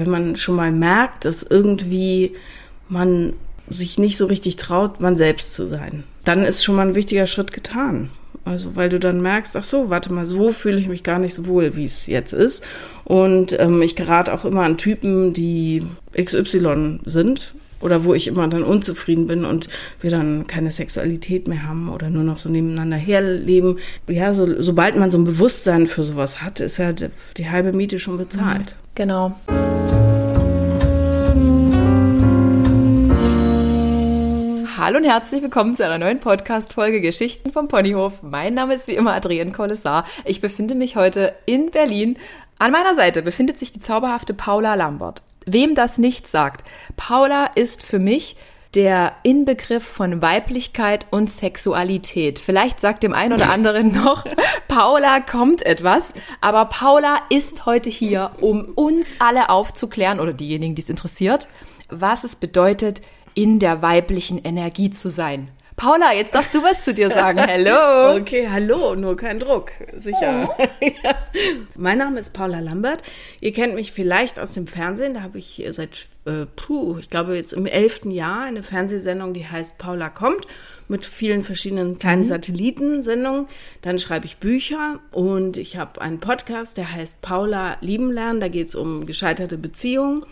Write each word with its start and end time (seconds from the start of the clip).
wenn 0.00 0.10
man 0.10 0.36
schon 0.36 0.56
mal 0.56 0.72
merkt, 0.72 1.24
dass 1.24 1.42
irgendwie 1.42 2.32
man 2.88 3.34
sich 3.68 3.98
nicht 3.98 4.16
so 4.16 4.26
richtig 4.26 4.56
traut, 4.56 5.00
man 5.00 5.16
selbst 5.16 5.54
zu 5.54 5.66
sein, 5.66 6.02
dann 6.24 6.44
ist 6.44 6.64
schon 6.64 6.74
mal 6.74 6.88
ein 6.88 6.94
wichtiger 6.96 7.26
Schritt 7.26 7.52
getan. 7.52 8.10
Also 8.44 8.74
weil 8.74 8.88
du 8.88 8.98
dann 8.98 9.20
merkst, 9.20 9.56
ach 9.56 9.64
so, 9.64 9.90
warte 9.90 10.12
mal, 10.12 10.26
so 10.26 10.50
fühle 10.50 10.80
ich 10.80 10.88
mich 10.88 11.04
gar 11.04 11.18
nicht 11.18 11.34
so 11.34 11.46
wohl, 11.46 11.76
wie 11.76 11.84
es 11.84 12.06
jetzt 12.06 12.32
ist. 12.32 12.64
Und 13.04 13.58
ähm, 13.60 13.82
ich 13.82 13.96
gerate 13.96 14.32
auch 14.32 14.44
immer 14.44 14.62
an 14.62 14.78
Typen, 14.78 15.32
die 15.32 15.84
XY 16.16 17.00
sind 17.04 17.54
oder 17.80 18.04
wo 18.04 18.14
ich 18.14 18.26
immer 18.26 18.46
dann 18.48 18.62
unzufrieden 18.62 19.26
bin 19.26 19.44
und 19.44 19.68
wir 20.00 20.10
dann 20.10 20.46
keine 20.46 20.70
Sexualität 20.70 21.48
mehr 21.48 21.66
haben 21.66 21.90
oder 21.90 22.10
nur 22.10 22.24
noch 22.24 22.36
so 22.36 22.48
nebeneinander 22.48 22.96
herleben. 22.96 23.78
Ja, 24.08 24.32
so, 24.32 24.60
sobald 24.62 24.96
man 24.96 25.10
so 25.10 25.18
ein 25.18 25.24
Bewusstsein 25.24 25.86
für 25.86 26.04
sowas 26.04 26.42
hat, 26.42 26.60
ist 26.60 26.78
ja 26.78 26.92
die 26.92 27.50
halbe 27.50 27.72
Miete 27.72 27.98
schon 27.98 28.18
bezahlt. 28.18 28.74
Mhm, 28.76 28.94
genau. 28.94 29.36
Hallo 34.80 34.96
und 34.96 35.04
herzlich 35.04 35.42
willkommen 35.42 35.74
zu 35.74 35.84
einer 35.84 35.98
neuen 35.98 36.20
Podcast-Folge 36.20 37.02
Geschichten 37.02 37.52
vom 37.52 37.68
Ponyhof. 37.68 38.22
Mein 38.22 38.54
Name 38.54 38.72
ist 38.72 38.86
wie 38.86 38.94
immer 38.94 39.12
Adrienne 39.12 39.52
Kollessar. 39.52 40.06
Ich 40.24 40.40
befinde 40.40 40.74
mich 40.74 40.96
heute 40.96 41.34
in 41.44 41.70
Berlin. 41.70 42.16
An 42.58 42.72
meiner 42.72 42.94
Seite 42.94 43.20
befindet 43.20 43.58
sich 43.58 43.74
die 43.74 43.80
zauberhafte 43.80 44.32
Paula 44.32 44.76
Lambert. 44.76 45.20
Wem 45.44 45.74
das 45.74 45.98
nicht 45.98 46.28
sagt, 46.28 46.66
Paula 46.96 47.50
ist 47.56 47.84
für 47.84 47.98
mich 47.98 48.38
der 48.74 49.12
Inbegriff 49.22 49.84
von 49.84 50.22
Weiblichkeit 50.22 51.06
und 51.10 51.30
Sexualität. 51.30 52.38
Vielleicht 52.38 52.80
sagt 52.80 53.02
dem 53.02 53.12
einen 53.12 53.34
oder 53.34 53.50
anderen 53.52 53.92
noch, 53.92 54.24
Paula 54.66 55.20
kommt 55.20 55.60
etwas, 55.60 56.14
aber 56.40 56.64
Paula 56.64 57.18
ist 57.28 57.66
heute 57.66 57.90
hier, 57.90 58.30
um 58.40 58.64
uns 58.76 59.16
alle 59.18 59.50
aufzuklären 59.50 60.20
oder 60.20 60.32
diejenigen, 60.32 60.74
die 60.74 60.80
es 60.80 60.88
interessiert, 60.88 61.48
was 61.90 62.24
es 62.24 62.34
bedeutet, 62.34 63.02
in 63.34 63.58
der 63.58 63.82
weiblichen 63.82 64.38
Energie 64.38 64.90
zu 64.90 65.10
sein. 65.10 65.48
Paula, 65.80 66.12
jetzt 66.12 66.34
darfst 66.34 66.54
du 66.54 66.62
was 66.62 66.84
zu 66.84 66.92
dir 66.92 67.08
sagen. 67.08 67.40
Hallo. 67.40 68.20
Okay, 68.20 68.48
hallo, 68.50 68.94
nur 68.96 69.16
kein 69.16 69.38
Druck, 69.38 69.72
sicher. 69.96 70.54
Oh. 70.58 70.62
ja. 71.02 71.14
Mein 71.74 71.96
Name 71.96 72.20
ist 72.20 72.34
Paula 72.34 72.60
Lambert. 72.60 73.02
Ihr 73.40 73.54
kennt 73.54 73.74
mich 73.74 73.92
vielleicht 73.92 74.38
aus 74.38 74.52
dem 74.52 74.66
Fernsehen. 74.66 75.14
Da 75.14 75.22
habe 75.22 75.38
ich 75.38 75.64
seit, 75.70 76.08
äh, 76.26 76.44
puh, 76.54 76.98
ich 76.98 77.08
glaube 77.08 77.34
jetzt 77.34 77.54
im 77.54 77.64
elften 77.64 78.10
Jahr 78.10 78.44
eine 78.44 78.62
Fernsehsendung, 78.62 79.32
die 79.32 79.46
heißt 79.46 79.78
Paula 79.78 80.10
kommt, 80.10 80.46
mit 80.88 81.06
vielen 81.06 81.44
verschiedenen 81.44 81.98
kleinen 81.98 82.22
mhm. 82.22 82.26
Satellitensendungen. 82.26 83.46
Dann 83.80 83.98
schreibe 83.98 84.26
ich 84.26 84.36
Bücher 84.36 84.98
und 85.12 85.56
ich 85.56 85.78
habe 85.78 86.02
einen 86.02 86.20
Podcast, 86.20 86.76
der 86.76 86.92
heißt 86.92 87.22
Paula 87.22 87.78
lieben 87.80 88.12
lernen. 88.12 88.40
Da 88.40 88.48
geht 88.48 88.66
es 88.66 88.74
um 88.74 89.06
gescheiterte 89.06 89.56
Beziehungen 89.56 90.26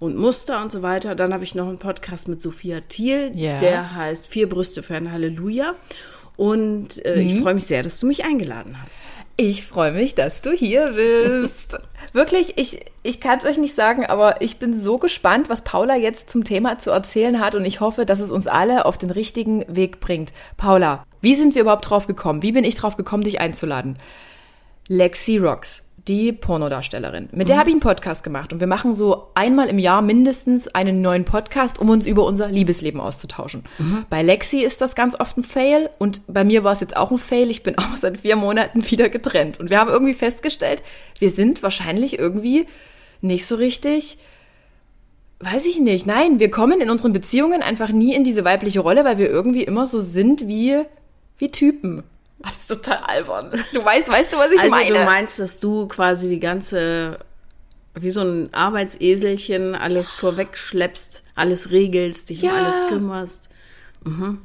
und 0.00 0.16
Muster 0.16 0.60
und 0.60 0.72
so 0.72 0.82
weiter. 0.82 1.14
Dann 1.14 1.32
habe 1.32 1.44
ich 1.44 1.54
noch 1.54 1.68
einen 1.68 1.78
Podcast 1.78 2.26
mit 2.26 2.42
Sophia 2.42 2.80
Thiel, 2.88 3.30
yeah. 3.36 3.58
der 3.60 3.94
heißt 3.94 4.26
Vier 4.26 4.48
Brüste 4.48 4.82
für 4.82 4.96
ein 4.96 5.12
Halleluja. 5.12 5.76
Und 6.36 7.04
äh, 7.04 7.16
mhm. 7.16 7.26
ich 7.26 7.40
freue 7.40 7.54
mich 7.54 7.66
sehr, 7.66 7.82
dass 7.82 8.00
du 8.00 8.06
mich 8.06 8.24
eingeladen 8.24 8.76
hast. 8.82 9.10
Ich 9.36 9.66
freue 9.66 9.92
mich, 9.92 10.14
dass 10.14 10.40
du 10.40 10.52
hier 10.52 10.92
bist. 10.92 11.78
Wirklich, 12.12 12.54
ich, 12.56 12.80
ich 13.02 13.20
kann 13.20 13.38
es 13.38 13.44
euch 13.44 13.58
nicht 13.58 13.74
sagen, 13.74 14.06
aber 14.06 14.40
ich 14.40 14.58
bin 14.58 14.78
so 14.78 14.98
gespannt, 14.98 15.50
was 15.50 15.62
Paula 15.62 15.96
jetzt 15.96 16.30
zum 16.30 16.44
Thema 16.44 16.78
zu 16.78 16.90
erzählen 16.90 17.40
hat 17.40 17.54
und 17.54 17.64
ich 17.64 17.80
hoffe, 17.80 18.06
dass 18.06 18.20
es 18.20 18.30
uns 18.30 18.46
alle 18.46 18.86
auf 18.86 18.96
den 18.96 19.10
richtigen 19.10 19.64
Weg 19.68 20.00
bringt. 20.00 20.32
Paula, 20.56 21.04
wie 21.20 21.36
sind 21.36 21.54
wir 21.54 21.62
überhaupt 21.62 21.88
drauf 21.88 22.06
gekommen? 22.06 22.42
Wie 22.42 22.52
bin 22.52 22.64
ich 22.64 22.74
drauf 22.74 22.96
gekommen, 22.96 23.22
dich 23.22 23.40
einzuladen? 23.40 23.98
Lexi 24.88 25.36
Rocks 25.36 25.86
die 26.10 26.32
Pornodarstellerin. 26.32 27.28
Mit 27.30 27.48
der 27.48 27.54
mhm. 27.54 27.60
habe 27.60 27.70
ich 27.70 27.74
einen 27.74 27.80
Podcast 27.80 28.24
gemacht 28.24 28.52
und 28.52 28.58
wir 28.58 28.66
machen 28.66 28.94
so 28.94 29.28
einmal 29.34 29.68
im 29.68 29.78
Jahr 29.78 30.02
mindestens 30.02 30.66
einen 30.66 31.00
neuen 31.00 31.24
Podcast, 31.24 31.78
um 31.78 31.88
uns 31.88 32.04
über 32.04 32.24
unser 32.24 32.48
Liebesleben 32.48 33.00
auszutauschen. 33.00 33.62
Mhm. 33.78 34.06
Bei 34.10 34.20
Lexi 34.20 34.58
ist 34.58 34.80
das 34.80 34.96
ganz 34.96 35.18
oft 35.18 35.38
ein 35.38 35.44
Fail 35.44 35.88
und 36.00 36.22
bei 36.26 36.42
mir 36.42 36.64
war 36.64 36.72
es 36.72 36.80
jetzt 36.80 36.96
auch 36.96 37.12
ein 37.12 37.18
Fail. 37.18 37.48
Ich 37.48 37.62
bin 37.62 37.78
auch 37.78 37.96
seit 37.96 38.18
vier 38.18 38.34
Monaten 38.34 38.90
wieder 38.90 39.08
getrennt 39.08 39.60
und 39.60 39.70
wir 39.70 39.78
haben 39.78 39.88
irgendwie 39.88 40.14
festgestellt, 40.14 40.82
wir 41.20 41.30
sind 41.30 41.62
wahrscheinlich 41.62 42.18
irgendwie 42.18 42.66
nicht 43.20 43.46
so 43.46 43.54
richtig 43.54 44.18
Weiß 45.42 45.64
ich 45.64 45.80
nicht. 45.80 46.06
Nein, 46.06 46.38
wir 46.38 46.50
kommen 46.50 46.82
in 46.82 46.90
unseren 46.90 47.14
Beziehungen 47.14 47.62
einfach 47.62 47.88
nie 47.88 48.14
in 48.14 48.24
diese 48.24 48.44
weibliche 48.44 48.80
Rolle, 48.80 49.06
weil 49.06 49.16
wir 49.16 49.30
irgendwie 49.30 49.64
immer 49.64 49.86
so 49.86 49.98
sind 49.98 50.46
wie, 50.46 50.82
wie 51.38 51.50
Typen. 51.50 52.02
Das 52.42 52.56
ist 52.56 52.68
total 52.68 52.98
albern. 52.98 53.64
Du 53.72 53.84
weißt, 53.84 54.08
weißt 54.08 54.32
du, 54.32 54.38
was 54.38 54.50
ich 54.50 54.60
also 54.60 54.70
meine? 54.70 54.86
Also 54.86 54.98
du 54.98 55.04
meinst, 55.04 55.38
dass 55.38 55.60
du 55.60 55.86
quasi 55.88 56.28
die 56.28 56.40
ganze, 56.40 57.18
wie 57.94 58.10
so 58.10 58.22
ein 58.22 58.52
Arbeitseselchen, 58.54 59.74
alles 59.74 60.10
ja. 60.10 60.16
vorweg 60.16 60.56
schleppst, 60.56 61.24
alles 61.34 61.70
regelst, 61.70 62.30
dich 62.30 62.42
ja. 62.42 62.52
um 62.52 62.56
alles 62.56 62.78
kümmerst. 62.88 63.48
Mhm. 64.04 64.40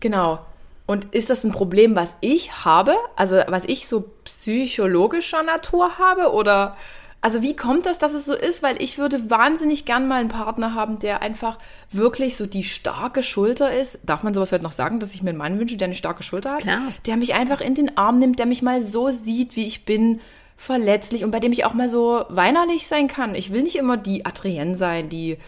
Genau. 0.00 0.44
Und 0.86 1.14
ist 1.14 1.30
das 1.30 1.44
ein 1.44 1.52
Problem, 1.52 1.94
was 1.94 2.16
ich 2.20 2.64
habe? 2.64 2.94
Also 3.16 3.40
was 3.48 3.64
ich 3.64 3.88
so 3.88 4.04
psychologischer 4.24 5.42
Natur 5.42 5.98
habe? 5.98 6.32
Oder 6.32 6.76
also 7.22 7.40
wie 7.40 7.54
kommt 7.54 7.86
das, 7.86 7.98
dass 7.98 8.14
es 8.14 8.26
so 8.26 8.34
ist? 8.34 8.64
Weil 8.64 8.82
ich 8.82 8.98
würde 8.98 9.30
wahnsinnig 9.30 9.84
gern 9.84 10.08
mal 10.08 10.20
einen 10.20 10.28
Partner 10.28 10.74
haben, 10.74 10.98
der 10.98 11.22
einfach 11.22 11.56
wirklich 11.92 12.36
so 12.36 12.46
die 12.46 12.64
starke 12.64 13.22
Schulter 13.22 13.72
ist. 13.72 14.00
Darf 14.04 14.24
man 14.24 14.34
sowas 14.34 14.50
heute 14.50 14.64
noch 14.64 14.72
sagen, 14.72 14.98
dass 14.98 15.14
ich 15.14 15.22
mir 15.22 15.30
einen 15.30 15.38
Mann 15.38 15.58
wünsche, 15.60 15.76
der 15.76 15.86
eine 15.86 15.94
starke 15.94 16.24
Schulter 16.24 16.54
hat? 16.54 16.62
Klar. 16.62 16.92
Der 17.06 17.16
mich 17.16 17.34
einfach 17.34 17.60
in 17.60 17.76
den 17.76 17.96
Arm 17.96 18.18
nimmt, 18.18 18.40
der 18.40 18.46
mich 18.46 18.60
mal 18.60 18.82
so 18.82 19.10
sieht, 19.10 19.54
wie 19.54 19.66
ich 19.66 19.84
bin, 19.84 20.20
verletzlich 20.56 21.22
und 21.24 21.30
bei 21.30 21.38
dem 21.38 21.52
ich 21.52 21.64
auch 21.64 21.74
mal 21.74 21.88
so 21.88 22.24
weinerlich 22.28 22.88
sein 22.88 23.06
kann. 23.06 23.36
Ich 23.36 23.52
will 23.52 23.62
nicht 23.62 23.76
immer 23.76 23.96
die 23.96 24.26
Adrienne 24.26 24.76
sein, 24.76 25.08
die 25.08 25.38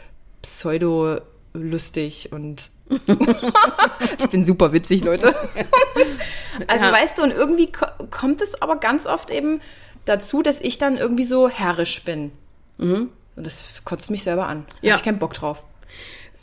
pseudo 0.43 1.19
lustig 1.53 2.31
und 2.33 2.71
ich 4.19 4.29
bin 4.29 4.45
super 4.45 4.73
witzig, 4.73 5.03
Leute. 5.03 5.35
also 6.69 6.85
ja. 6.85 6.93
weißt 6.93 7.19
du, 7.19 7.23
und 7.23 7.33
irgendwie 7.33 7.73
kommt 8.11 8.43
es 8.43 8.61
aber 8.61 8.77
ganz 8.77 9.07
oft 9.07 9.31
eben 9.31 9.61
dazu, 10.05 10.43
dass 10.43 10.61
ich 10.61 10.79
dann 10.79 10.97
irgendwie 10.97 11.25
so 11.25 11.49
herrisch 11.49 12.03
bin. 12.05 12.33
Mhm. 12.79 13.11
Und 13.37 13.47
das 13.47 13.83
kotzt 13.85 14.11
mich 14.11 14.23
selber 14.23 14.47
an. 14.47 14.65
Da 14.69 14.77
ja. 14.83 14.93
habe 14.93 15.01
ich 15.01 15.05
keinen 15.05 15.19
Bock 15.19 15.35
drauf. 15.35 15.65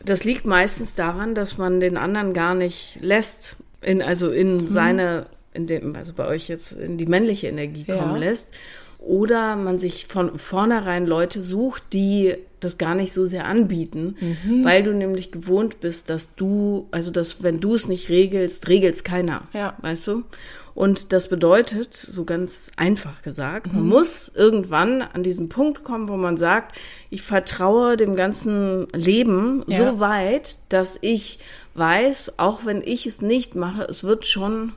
Das 0.03 0.23
liegt 0.23 0.45
meistens 0.45 0.95
daran, 0.95 1.35
dass 1.35 1.57
man 1.57 1.79
den 1.79 1.97
anderen 1.97 2.33
gar 2.33 2.55
nicht 2.55 2.97
lässt, 3.01 3.55
in, 3.81 4.01
also 4.01 4.31
in 4.31 4.63
mhm. 4.63 4.67
seine, 4.67 5.25
in 5.53 5.67
dem, 5.67 5.95
also 5.95 6.13
bei 6.13 6.27
euch 6.27 6.47
jetzt 6.47 6.71
in 6.71 6.97
die 6.97 7.05
männliche 7.05 7.47
Energie 7.47 7.85
kommen 7.85 8.13
ja. 8.13 8.17
lässt. 8.17 8.53
Oder 8.99 9.55
man 9.55 9.79
sich 9.79 10.05
von 10.05 10.37
vornherein 10.37 11.07
Leute 11.07 11.41
sucht, 11.41 11.83
die 11.93 12.35
das 12.59 12.77
gar 12.77 12.93
nicht 12.93 13.13
so 13.13 13.25
sehr 13.25 13.45
anbieten, 13.45 14.15
mhm. 14.19 14.63
weil 14.63 14.83
du 14.83 14.93
nämlich 14.93 15.31
gewohnt 15.31 15.79
bist, 15.79 16.11
dass 16.11 16.35
du, 16.35 16.87
also 16.91 17.09
dass 17.09 17.41
wenn 17.41 17.59
du 17.59 17.73
es 17.73 17.87
nicht 17.87 18.09
regelst, 18.09 18.67
regelst 18.67 19.03
keiner. 19.03 19.47
Ja. 19.53 19.75
Weißt 19.81 20.05
du? 20.05 20.23
Und 20.73 21.11
das 21.11 21.27
bedeutet, 21.27 21.93
so 21.93 22.23
ganz 22.23 22.71
einfach 22.77 23.21
gesagt, 23.21 23.73
man 23.73 23.83
mhm. 23.83 23.89
muss 23.89 24.31
irgendwann 24.33 25.01
an 25.01 25.23
diesen 25.23 25.49
Punkt 25.49 25.83
kommen, 25.83 26.07
wo 26.07 26.15
man 26.15 26.37
sagt, 26.37 26.77
ich 27.09 27.21
vertraue 27.21 27.97
dem 27.97 28.15
ganzen 28.15 28.87
Leben 28.93 29.63
ja. 29.67 29.91
so 29.91 29.99
weit, 29.99 30.59
dass 30.69 30.97
ich 31.01 31.39
weiß, 31.73 32.39
auch 32.39 32.65
wenn 32.65 32.81
ich 32.83 33.05
es 33.05 33.21
nicht 33.21 33.55
mache, 33.55 33.83
es 33.83 34.03
wird 34.03 34.25
schon 34.25 34.73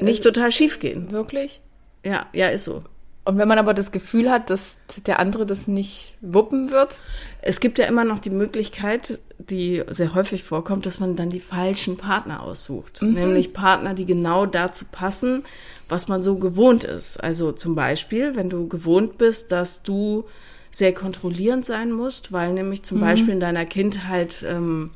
nicht 0.00 0.20
äh, 0.20 0.32
total 0.32 0.52
schief 0.52 0.80
gehen. 0.80 1.10
Wirklich? 1.10 1.60
Ja, 2.04 2.26
ja, 2.32 2.48
ist 2.48 2.64
so. 2.64 2.82
Und 3.24 3.36
wenn 3.38 3.48
man 3.48 3.58
aber 3.58 3.74
das 3.74 3.92
Gefühl 3.92 4.30
hat, 4.30 4.48
dass 4.50 4.78
der 5.06 5.18
andere 5.18 5.44
das 5.44 5.68
nicht 5.68 6.14
wuppen 6.20 6.70
wird? 6.70 6.98
Es 7.42 7.60
gibt 7.60 7.78
ja 7.78 7.86
immer 7.86 8.04
noch 8.04 8.18
die 8.18 8.30
Möglichkeit, 8.30 9.20
die 9.48 9.82
sehr 9.88 10.14
häufig 10.14 10.44
vorkommt, 10.44 10.86
dass 10.86 11.00
man 11.00 11.16
dann 11.16 11.30
die 11.30 11.40
falschen 11.40 11.96
Partner 11.96 12.42
aussucht. 12.42 13.02
Mhm. 13.02 13.14
Nämlich 13.14 13.52
Partner, 13.52 13.94
die 13.94 14.06
genau 14.06 14.46
dazu 14.46 14.84
passen, 14.90 15.42
was 15.88 16.08
man 16.08 16.20
so 16.20 16.36
gewohnt 16.36 16.84
ist. 16.84 17.18
Also 17.18 17.52
zum 17.52 17.74
Beispiel, 17.74 18.36
wenn 18.36 18.50
du 18.50 18.68
gewohnt 18.68 19.18
bist, 19.18 19.52
dass 19.52 19.82
du 19.82 20.24
sehr 20.70 20.94
kontrollierend 20.94 21.64
sein 21.64 21.90
musst, 21.90 22.32
weil 22.32 22.52
nämlich 22.52 22.82
zum 22.82 22.98
mhm. 22.98 23.02
Beispiel 23.02 23.34
in 23.34 23.40
deiner 23.40 23.64
Kindheit 23.64 24.44
ähm, 24.48 24.90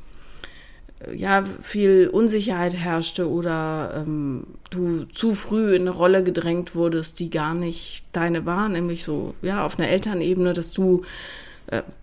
ja, 1.13 1.43
viel 1.61 2.09
Unsicherheit 2.11 2.75
herrschte 2.75 3.29
oder 3.29 4.05
ähm, 4.05 4.47
du 4.69 5.03
zu 5.05 5.33
früh 5.33 5.75
in 5.75 5.81
eine 5.81 5.91
Rolle 5.91 6.23
gedrängt 6.23 6.75
wurdest, 6.75 7.19
die 7.19 7.29
gar 7.29 7.53
nicht 7.53 8.05
deine 8.13 8.45
war, 8.45 8.69
nämlich 8.69 9.03
so, 9.03 9.35
ja, 9.41 9.65
auf 9.65 9.77
einer 9.77 9.89
Elternebene, 9.89 10.53
dass 10.53 10.71
du, 10.71 11.03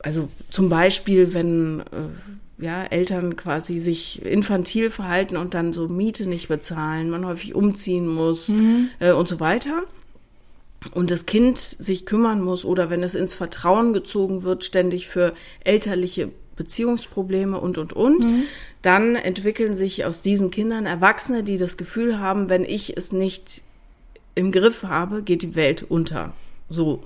also 0.00 0.28
zum 0.50 0.68
Beispiel, 0.68 1.34
wenn 1.34 1.80
äh, 1.80 2.64
ja, 2.64 2.84
Eltern 2.84 3.36
quasi 3.36 3.78
sich 3.78 4.24
infantil 4.24 4.90
verhalten 4.90 5.36
und 5.36 5.54
dann 5.54 5.72
so 5.72 5.88
Miete 5.88 6.26
nicht 6.26 6.48
bezahlen, 6.48 7.10
man 7.10 7.26
häufig 7.26 7.54
umziehen 7.54 8.06
muss 8.06 8.48
mhm. 8.48 8.90
äh, 9.00 9.12
und 9.12 9.28
so 9.28 9.40
weiter 9.40 9.82
und 10.90 11.10
das 11.10 11.26
Kind 11.26 11.58
sich 11.58 12.06
kümmern 12.06 12.42
muss 12.42 12.64
oder 12.64 12.90
wenn 12.90 13.02
es 13.02 13.14
ins 13.14 13.34
Vertrauen 13.34 13.92
gezogen 13.92 14.42
wird, 14.42 14.64
ständig 14.64 15.08
für 15.08 15.34
elterliche 15.64 16.30
Beziehungsprobleme 16.56 17.58
und, 17.58 17.78
und, 17.78 17.92
und. 17.92 18.24
Mhm. 18.24 18.42
Dann 18.82 19.14
entwickeln 19.14 19.74
sich 19.74 20.04
aus 20.04 20.22
diesen 20.22 20.50
Kindern 20.50 20.86
Erwachsene, 20.86 21.42
die 21.42 21.56
das 21.56 21.76
Gefühl 21.76 22.18
haben, 22.18 22.48
wenn 22.48 22.64
ich 22.64 22.96
es 22.96 23.12
nicht 23.12 23.62
im 24.34 24.52
Griff 24.52 24.82
habe, 24.82 25.22
geht 25.22 25.42
die 25.42 25.54
Welt 25.54 25.84
unter. 25.88 26.32
So. 26.68 27.02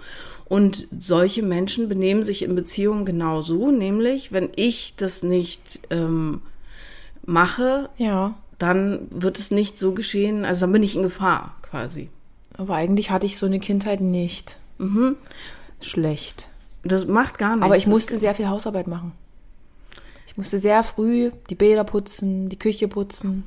Und 0.49 0.87
solche 0.99 1.43
Menschen 1.43 1.89
benehmen 1.89 2.23
sich 2.23 2.43
in 2.43 2.55
Beziehungen 2.55 3.05
genau 3.05 3.43
so, 3.43 3.71
nämlich 3.73 4.31
wenn 4.33 4.49
ich 4.55 4.95
das 4.97 5.23
nicht 5.25 5.81
ähm, 5.91 6.41
mache, 7.25 7.91
Ja. 7.99 8.35
dann 8.59 9.09
wird 9.11 9.39
es 9.41 9.51
nicht 9.51 9.79
so 9.79 9.93
geschehen, 9.93 10.45
also 10.45 10.63
dann 10.63 10.73
bin 10.73 10.83
ich 10.85 10.95
in 10.95 11.03
Gefahr 11.03 11.57
quasi. 11.63 12.09
Aber 12.57 12.77
eigentlich 12.77 13.11
hatte 13.11 13.27
ich 13.27 13.37
so 13.39 13.47
eine 13.47 13.59
Kindheit 13.61 14.01
nicht. 14.01 14.57
Mhm. 14.79 15.17
Schlecht. 15.81 16.49
Das 16.85 17.07
macht 17.07 17.39
gar 17.39 17.57
nichts. 17.57 17.65
Aber 17.67 17.77
ich 17.77 17.85
Das- 17.85 17.93
musste 17.93 18.17
sehr 18.17 18.35
viel 18.35 18.49
Hausarbeit 18.49 18.87
machen. 18.87 19.13
Ich 20.29 20.37
musste 20.37 20.59
sehr 20.59 20.85
früh 20.85 21.31
die 21.51 21.55
Bäder 21.57 21.83
putzen, 21.85 22.49
die 22.49 22.59
Küche 22.59 22.87
putzen. 22.89 23.45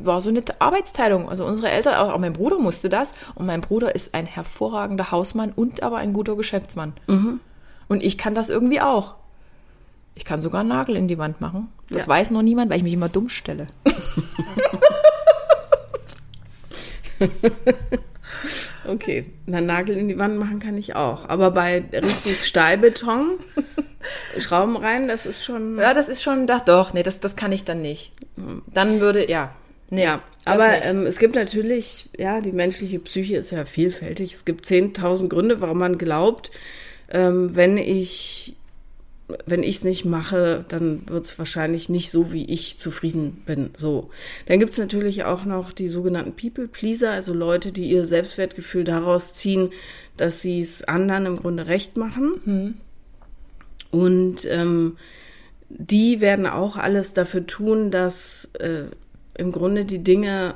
War 0.00 0.20
so 0.20 0.28
eine 0.28 0.42
Arbeitsteilung. 0.58 1.28
Also 1.28 1.44
unsere 1.44 1.70
Eltern, 1.70 1.94
auch 1.94 2.12
auch 2.12 2.18
mein 2.18 2.32
Bruder 2.32 2.58
musste 2.58 2.88
das. 2.88 3.14
Und 3.36 3.46
mein 3.46 3.60
Bruder 3.60 3.94
ist 3.94 4.12
ein 4.14 4.26
hervorragender 4.26 5.12
Hausmann 5.12 5.52
und 5.54 5.82
aber 5.82 5.98
ein 5.98 6.12
guter 6.12 6.34
Geschäftsmann. 6.36 6.94
Und 7.88 8.02
ich 8.02 8.18
kann 8.18 8.34
das 8.34 8.50
irgendwie 8.50 8.80
auch. 8.80 9.14
Ich 10.16 10.24
kann 10.24 10.42
sogar 10.42 10.60
einen 10.60 10.68
Nagel 10.70 10.96
in 10.96 11.06
die 11.08 11.18
Wand 11.18 11.40
machen. 11.40 11.68
Das 11.88 12.02
Ja. 12.02 12.08
weiß 12.08 12.30
noch 12.32 12.42
niemand, 12.42 12.70
weil 12.70 12.78
ich 12.78 12.82
mich 12.82 12.92
immer 12.94 13.08
dumm 13.08 13.28
stelle. 13.28 13.68
Okay, 18.90 19.24
einen 19.46 19.66
Nagel 19.66 19.96
in 19.96 20.08
die 20.08 20.18
Wand 20.18 20.36
machen 20.36 20.58
kann 20.58 20.76
ich 20.76 20.96
auch. 20.96 21.28
Aber 21.28 21.52
bei 21.52 21.84
richtig 21.92 22.40
Stahlbeton, 22.44 23.38
Schrauben 24.38 24.76
rein, 24.76 25.06
das 25.06 25.26
ist 25.26 25.44
schon. 25.44 25.78
Ja, 25.78 25.94
das 25.94 26.08
ist 26.08 26.22
schon, 26.22 26.48
doch, 26.48 26.60
doch, 26.60 26.92
nee, 26.92 27.04
das, 27.04 27.20
das 27.20 27.36
kann 27.36 27.52
ich 27.52 27.62
dann 27.62 27.82
nicht. 27.82 28.12
Dann 28.66 29.00
würde, 29.00 29.30
ja. 29.30 29.54
Nee, 29.90 30.04
Ja, 30.04 30.22
aber 30.44 30.82
ähm, 30.82 31.06
es 31.06 31.18
gibt 31.18 31.34
natürlich, 31.36 32.08
ja, 32.16 32.40
die 32.40 32.52
menschliche 32.52 32.98
Psyche 32.98 33.36
ist 33.36 33.50
ja 33.50 33.64
vielfältig. 33.64 34.32
Es 34.34 34.44
gibt 34.44 34.64
10.000 34.64 35.28
Gründe, 35.28 35.60
warum 35.60 35.78
man 35.78 35.98
glaubt, 35.98 36.50
ähm, 37.10 37.54
wenn 37.54 37.76
ich 37.76 38.56
wenn 39.46 39.62
ich 39.62 39.76
es 39.76 39.84
nicht 39.84 40.04
mache, 40.04 40.64
dann 40.68 41.02
wird 41.08 41.26
es 41.26 41.38
wahrscheinlich 41.38 41.88
nicht 41.88 42.10
so, 42.10 42.32
wie 42.32 42.44
ich 42.46 42.78
zufrieden 42.78 43.42
bin. 43.46 43.70
So. 43.76 44.10
Dann 44.46 44.60
gibt 44.60 44.72
es 44.72 44.78
natürlich 44.78 45.24
auch 45.24 45.44
noch 45.44 45.72
die 45.72 45.88
sogenannten 45.88 46.32
People 46.32 46.68
Pleaser, 46.68 47.10
also 47.12 47.32
Leute, 47.34 47.72
die 47.72 47.90
ihr 47.90 48.04
Selbstwertgefühl 48.04 48.84
daraus 48.84 49.32
ziehen, 49.34 49.70
dass 50.16 50.40
sie 50.42 50.60
es 50.60 50.84
anderen 50.84 51.26
im 51.26 51.36
Grunde 51.36 51.66
recht 51.66 51.96
machen. 51.96 52.74
Und 53.90 54.44
ähm, 54.48 54.96
die 55.68 56.20
werden 56.20 56.46
auch 56.46 56.76
alles 56.76 57.14
dafür 57.14 57.46
tun, 57.46 57.90
dass 57.90 58.50
äh, 58.58 58.84
im 59.34 59.52
Grunde 59.52 59.84
die 59.84 60.02
Dinge, 60.02 60.54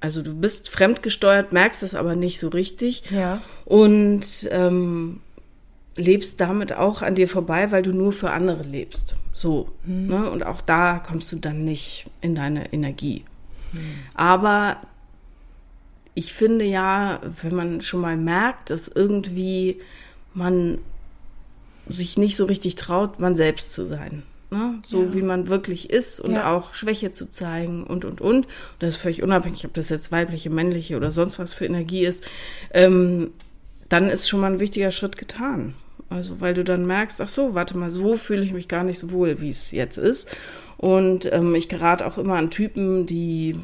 also 0.00 0.22
du 0.22 0.34
bist 0.34 0.68
fremdgesteuert, 0.70 1.52
merkst 1.52 1.82
es 1.82 1.94
aber 1.94 2.14
nicht 2.16 2.38
so 2.40 2.48
richtig 2.48 3.04
Ja. 3.10 3.42
und 3.64 4.48
ähm, 4.50 5.20
lebst 6.00 6.40
damit 6.40 6.72
auch 6.72 7.02
an 7.02 7.14
dir 7.14 7.28
vorbei, 7.28 7.70
weil 7.70 7.82
du 7.82 7.92
nur 7.92 8.12
für 8.12 8.30
andere 8.30 8.62
lebst. 8.62 9.16
So. 9.34 9.68
Ne? 9.84 10.28
Und 10.30 10.44
auch 10.44 10.60
da 10.60 10.98
kommst 10.98 11.30
du 11.32 11.36
dann 11.36 11.64
nicht 11.64 12.06
in 12.20 12.34
deine 12.34 12.72
Energie. 12.72 13.24
Aber 14.14 14.78
ich 16.14 16.32
finde 16.32 16.64
ja, 16.64 17.20
wenn 17.42 17.54
man 17.54 17.80
schon 17.80 18.00
mal 18.00 18.16
merkt, 18.16 18.70
dass 18.70 18.88
irgendwie 18.88 19.78
man 20.34 20.78
sich 21.86 22.18
nicht 22.18 22.36
so 22.36 22.44
richtig 22.44 22.74
traut, 22.74 23.20
man 23.20 23.36
selbst 23.36 23.72
zu 23.72 23.84
sein. 23.86 24.24
Ne? 24.50 24.80
So 24.88 25.02
Ja. 25.04 25.14
wie 25.14 25.22
man 25.22 25.48
wirklich 25.48 25.90
ist 25.90 26.20
und 26.20 26.32
Ja. 26.32 26.52
auch 26.54 26.74
Schwäche 26.74 27.12
zu 27.12 27.30
zeigen 27.30 27.84
und, 27.84 28.04
und, 28.04 28.20
und. 28.20 28.46
Und 28.46 28.46
das 28.80 28.90
ist 28.90 29.00
völlig 29.00 29.22
unabhängig, 29.22 29.64
ob 29.64 29.74
das 29.74 29.88
jetzt 29.88 30.10
weibliche, 30.12 30.50
männliche 30.50 30.96
oder 30.96 31.10
sonst 31.12 31.38
was 31.38 31.52
für 31.54 31.64
Energie 31.66 32.04
ist. 32.04 32.28
Ähm, 32.74 33.30
dann 33.88 34.08
ist 34.08 34.28
schon 34.28 34.40
mal 34.40 34.52
ein 34.52 34.60
wichtiger 34.60 34.90
Schritt 34.90 35.16
getan. 35.16 35.74
Also, 36.10 36.40
weil 36.40 36.54
du 36.54 36.64
dann 36.64 36.86
merkst, 36.86 37.20
ach 37.20 37.28
so, 37.28 37.54
warte 37.54 37.78
mal, 37.78 37.90
so 37.90 38.16
fühle 38.16 38.42
ich 38.42 38.52
mich 38.52 38.66
gar 38.66 38.82
nicht 38.82 38.98
so 38.98 39.12
wohl, 39.12 39.40
wie 39.40 39.50
es 39.50 39.70
jetzt 39.70 39.96
ist. 39.96 40.36
Und 40.76 41.32
ähm, 41.32 41.54
ich 41.54 41.68
gerate 41.68 42.04
auch 42.06 42.18
immer 42.18 42.34
an 42.34 42.50
Typen, 42.50 43.06
die, 43.06 43.56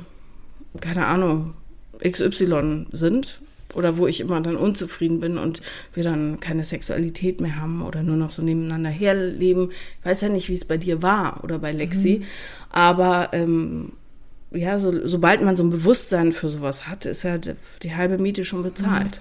keine 0.81 1.07
Ahnung, 1.07 1.55
XY 2.03 2.87
sind 2.93 3.41
oder 3.75 3.97
wo 3.97 4.07
ich 4.07 4.21
immer 4.21 4.41
dann 4.41 4.57
unzufrieden 4.57 5.19
bin 5.21 5.39
und 5.39 5.61
wir 5.93 6.05
dann 6.05 6.41
keine 6.41 6.65
Sexualität 6.65 7.41
mehr 7.41 7.57
haben 7.57 7.83
oder 7.83 8.03
nur 8.03 8.17
noch 8.17 8.31
so 8.31 8.43
nebeneinander 8.43 8.91
herleben. 8.91 9.71
Ich 10.01 10.07
weiß 10.07 10.21
ja 10.21 10.29
nicht, 10.29 10.49
wie 10.49 10.55
es 10.55 10.65
bei 10.65 10.77
dir 10.77 11.03
war 11.03 11.43
oder 11.43 11.59
bei 11.59 11.73
Lexi, 11.73 12.25
aber 12.71 13.31
ähm, 13.33 13.93
ja, 14.53 14.79
so, 14.79 15.07
sobald 15.07 15.43
man 15.43 15.57
so 15.57 15.65
ein 15.65 15.71
Bewusstsein 15.71 16.33
für 16.33 16.49
sowas 16.49 16.87
hat, 16.87 17.07
ist 17.07 17.25
ja 17.25 17.39
die, 17.39 17.55
die 17.83 17.95
halbe 17.95 18.19
Miete 18.19 18.45
schon 18.45 18.63
bezahlt. 18.63 19.21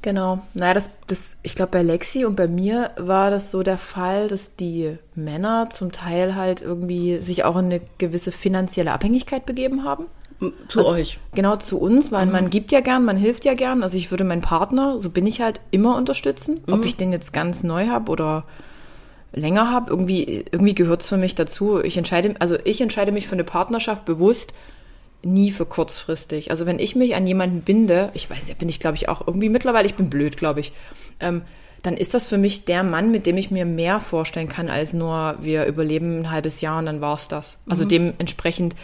Genau. 0.00 0.40
Naja, 0.54 0.74
das, 0.74 0.90
das, 1.08 1.36
ich 1.42 1.54
glaube, 1.56 1.72
bei 1.72 1.82
Lexi 1.82 2.24
und 2.24 2.36
bei 2.36 2.46
mir 2.46 2.92
war 2.96 3.30
das 3.30 3.50
so 3.50 3.62
der 3.62 3.78
Fall, 3.78 4.28
dass 4.28 4.54
die 4.54 4.96
Männer 5.14 5.70
zum 5.70 5.90
Teil 5.90 6.36
halt 6.36 6.60
irgendwie 6.60 7.20
sich 7.20 7.44
auch 7.44 7.56
in 7.56 7.66
eine 7.66 7.80
gewisse 7.98 8.30
finanzielle 8.30 8.92
Abhängigkeit 8.92 9.44
begeben 9.44 9.84
haben. 9.84 10.06
Zu 10.68 10.78
Also, 10.78 10.92
euch. 10.92 11.18
Genau, 11.34 11.56
zu 11.56 11.80
uns, 11.80 12.12
weil 12.12 12.26
man 12.26 12.48
gibt 12.48 12.70
ja 12.70 12.80
gern, 12.80 13.04
man 13.04 13.16
hilft 13.16 13.44
ja 13.44 13.54
gern. 13.54 13.82
Also 13.82 13.98
ich 13.98 14.12
würde 14.12 14.22
meinen 14.22 14.40
Partner, 14.40 15.00
so 15.00 15.10
bin 15.10 15.26
ich 15.26 15.40
halt, 15.40 15.60
immer 15.72 15.96
unterstützen. 15.96 16.60
Ob 16.70 16.84
ich 16.84 16.96
den 16.96 17.10
jetzt 17.10 17.32
ganz 17.32 17.64
neu 17.64 17.88
habe 17.88 18.12
oder 18.12 18.44
länger 19.32 19.70
habe, 19.70 19.90
irgendwie, 19.90 20.44
irgendwie 20.52 20.74
gehört 20.76 21.02
es 21.02 21.08
für 21.08 21.16
mich 21.16 21.34
dazu. 21.34 21.82
Ich 21.82 21.96
entscheide, 21.96 22.36
also 22.38 22.56
ich 22.64 22.80
entscheide 22.80 23.10
mich 23.10 23.26
für 23.26 23.34
eine 23.34 23.44
Partnerschaft 23.44 24.04
bewusst, 24.04 24.54
nie 25.22 25.50
für 25.50 25.66
kurzfristig. 25.66 26.50
Also 26.50 26.66
wenn 26.66 26.78
ich 26.78 26.96
mich 26.96 27.14
an 27.14 27.26
jemanden 27.26 27.62
binde, 27.62 28.10
ich 28.14 28.30
weiß 28.30 28.48
ja, 28.48 28.54
bin 28.54 28.68
ich 28.68 28.80
glaube 28.80 28.96
ich 28.96 29.08
auch 29.08 29.26
irgendwie 29.26 29.48
mittlerweile, 29.48 29.86
ich 29.86 29.94
bin 29.94 30.10
blöd, 30.10 30.36
glaube 30.36 30.60
ich, 30.60 30.72
ähm, 31.20 31.42
dann 31.82 31.96
ist 31.96 32.14
das 32.14 32.26
für 32.26 32.38
mich 32.38 32.64
der 32.64 32.82
Mann, 32.82 33.10
mit 33.10 33.26
dem 33.26 33.36
ich 33.36 33.50
mir 33.50 33.64
mehr 33.64 34.00
vorstellen 34.00 34.48
kann, 34.48 34.68
als 34.68 34.94
nur 34.94 35.36
wir 35.40 35.66
überleben 35.66 36.20
ein 36.20 36.30
halbes 36.30 36.60
Jahr 36.60 36.78
und 36.78 36.86
dann 36.86 37.00
war's 37.00 37.28
das. 37.28 37.58
Also 37.68 37.84
dementsprechend 37.84 38.74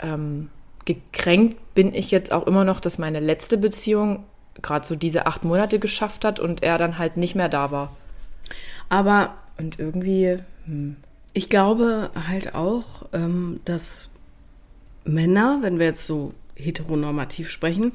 ähm, 0.00 0.50
gekränkt 0.84 1.74
bin 1.74 1.94
ich 1.94 2.10
jetzt 2.10 2.32
auch 2.32 2.46
immer 2.46 2.64
noch, 2.64 2.80
dass 2.80 2.98
meine 2.98 3.20
letzte 3.20 3.56
Beziehung 3.56 4.24
gerade 4.60 4.86
so 4.86 4.96
diese 4.96 5.26
acht 5.26 5.44
Monate 5.44 5.78
geschafft 5.78 6.24
hat 6.24 6.40
und 6.40 6.62
er 6.62 6.76
dann 6.76 6.98
halt 6.98 7.16
nicht 7.16 7.36
mehr 7.36 7.48
da 7.48 7.70
war. 7.70 7.96
Aber 8.88 9.34
Und 9.58 9.78
irgendwie, 9.78 10.38
ich 11.32 11.48
glaube 11.48 12.10
halt 12.28 12.54
auch, 12.54 13.06
ähm, 13.12 13.60
dass 13.64 14.10
Männer, 15.04 15.58
wenn 15.62 15.78
wir 15.78 15.86
jetzt 15.86 16.06
so 16.06 16.34
heteronormativ 16.54 17.50
sprechen, 17.50 17.92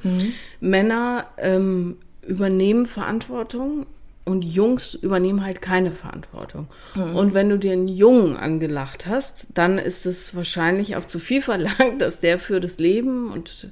Männer 0.59 1.27
ähm, 1.37 1.97
übernehmen 2.25 2.85
Verantwortung 2.85 3.85
und 4.25 4.43
Jungs 4.43 4.93
übernehmen 4.93 5.45
halt 5.45 5.61
keine 5.61 5.91
Verantwortung. 5.91 6.67
Und 7.13 7.33
wenn 7.33 7.47
du 7.47 7.57
dir 7.57 7.71
einen 7.71 7.87
Jungen 7.87 8.35
angelacht 8.35 9.05
hast, 9.05 9.47
dann 9.53 9.77
ist 9.77 10.05
es 10.05 10.35
wahrscheinlich 10.35 10.97
auch 10.97 11.05
zu 11.05 11.17
viel 11.17 11.41
verlangt, 11.41 12.01
dass 12.01 12.19
der 12.19 12.37
für 12.37 12.59
das 12.59 12.77
Leben 12.77 13.31
und 13.31 13.69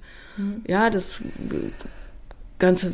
ja, 0.66 0.90
das 0.90 1.22
ganze, 2.60 2.94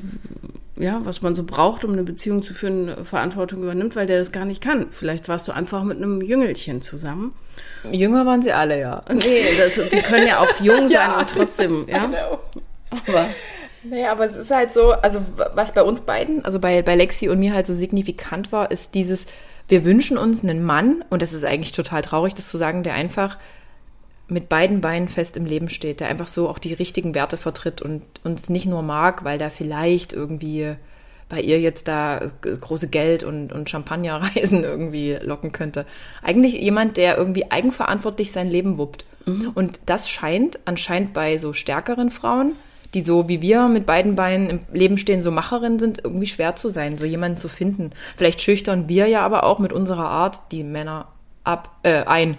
ja, 0.78 1.00
was 1.04 1.22
man 1.22 1.36
so 1.36 1.44
braucht, 1.44 1.86
um 1.86 1.94
eine 1.94 2.04
Beziehung 2.04 2.44
zu 2.44 2.54
führen, 2.54 3.06
Verantwortung 3.06 3.62
übernimmt, 3.64 3.96
weil 3.96 4.08
der 4.08 4.18
das 4.18 4.32
gar 4.32 4.46
nicht 4.46 4.62
kann. 4.62 4.88
Vielleicht 4.92 5.28
warst 5.28 5.48
du 5.48 5.52
einfach 5.52 5.84
mit 5.84 5.98
einem 5.98 6.22
Jüngelchen 6.22 6.82
zusammen. 6.82 7.34
jünger 7.92 8.26
waren 8.26 8.42
sie 8.42 8.52
alle, 8.52 8.80
ja. 8.80 9.02
Nee, 9.14 9.44
das, 9.58 9.76
die 9.90 10.02
können 10.02 10.28
ja 10.28 10.40
auch 10.40 10.60
jung 10.62 10.80
sein 10.90 10.92
Ja. 11.12 11.20
und 11.20 11.30
trotzdem, 11.30 11.86
ja. 11.88 12.10
Aber 13.08 13.28
Nee, 13.84 14.06
aber 14.06 14.26
es 14.26 14.36
ist 14.36 14.52
halt 14.52 14.72
so, 14.72 14.92
also 14.92 15.26
was 15.56 15.74
bei 15.74 15.82
uns 15.82 16.02
beiden, 16.02 16.46
also 16.46 16.60
bei, 16.60 16.84
bei 16.84 16.94
Lexi 16.96 17.30
und 17.30 17.40
mir 17.40 17.54
halt 17.54 17.66
so 17.66 17.74
signifikant 17.74 18.52
war, 18.52 18.70
ist 18.70 18.94
dieses, 18.94 19.26
wir 19.70 19.84
wünschen 19.84 20.20
uns 20.20 20.44
einen 20.44 20.64
Mann, 20.64 21.04
und 21.10 21.24
das 21.24 21.34
ist 21.34 21.44
eigentlich 21.44 21.72
total 21.72 22.04
traurig, 22.04 22.36
das 22.36 22.48
zu 22.50 22.60
sagen, 22.60 22.84
der 22.84 22.94
einfach 22.94 23.40
mit 24.32 24.48
beiden 24.50 24.82
Beinen 24.82 25.10
fest 25.10 25.36
im 25.36 25.46
Leben 25.46 25.70
steht, 25.70 26.00
der 26.00 26.08
einfach 26.08 26.28
so 26.28 26.48
auch 26.48 26.58
die 26.58 26.74
richtigen 26.74 27.14
Werte 27.14 27.38
vertritt 27.38 27.82
und 27.82 28.02
uns 28.24 28.50
nicht 28.50 28.66
nur 28.66 28.82
mag, 28.82 29.24
weil 29.24 29.38
der 29.38 29.52
vielleicht 29.52 30.14
irgendwie 30.14 30.76
bei 31.28 31.42
ihr 31.42 31.60
jetzt 31.60 31.88
da 31.88 32.32
große 32.42 32.88
Geld 32.88 33.24
und, 33.24 33.52
und 33.52 33.70
Champagnerreisen 33.70 34.64
irgendwie 34.64 35.18
locken 35.22 35.52
könnte. 35.52 35.86
Eigentlich 36.22 36.54
jemand, 36.54 36.98
der 36.98 37.18
irgendwie 37.18 37.52
eigenverantwortlich 37.52 38.32
sein 38.32 38.50
Leben 38.50 38.78
wuppt. 38.78 39.06
Und 39.54 39.80
das 39.86 40.10
scheint 40.10 40.60
anscheinend 40.66 41.14
bei 41.14 41.38
so 41.38 41.54
stärkeren 41.54 42.10
Frauen, 42.10 42.54
die 42.94 43.02
so 43.02 43.30
wie 43.30 43.42
wir 43.42 43.68
mit 43.68 43.86
beiden 43.86 44.16
Beinen 44.16 44.50
im 44.50 44.60
Leben 44.74 44.98
stehen, 44.98 45.22
so 45.22 45.32
Macherinnen 45.32 45.80
sind, 45.80 46.04
irgendwie 46.04 46.28
schwer 46.28 46.56
zu 46.56 46.70
sein, 46.70 46.98
so 46.98 47.06
jemanden 47.06 47.38
zu 47.38 47.48
finden. 47.48 47.92
Vielleicht 48.18 48.42
schüchtern 48.42 48.90
wir 48.90 49.08
ja 49.08 49.22
aber 49.22 49.44
auch 49.44 49.60
mit 49.60 49.74
unserer 49.74 50.10
Art 50.10 50.42
die 50.52 50.64
Männer 50.64 51.08
ab, 51.44 51.78
äh, 51.84 52.04
ein. 52.04 52.38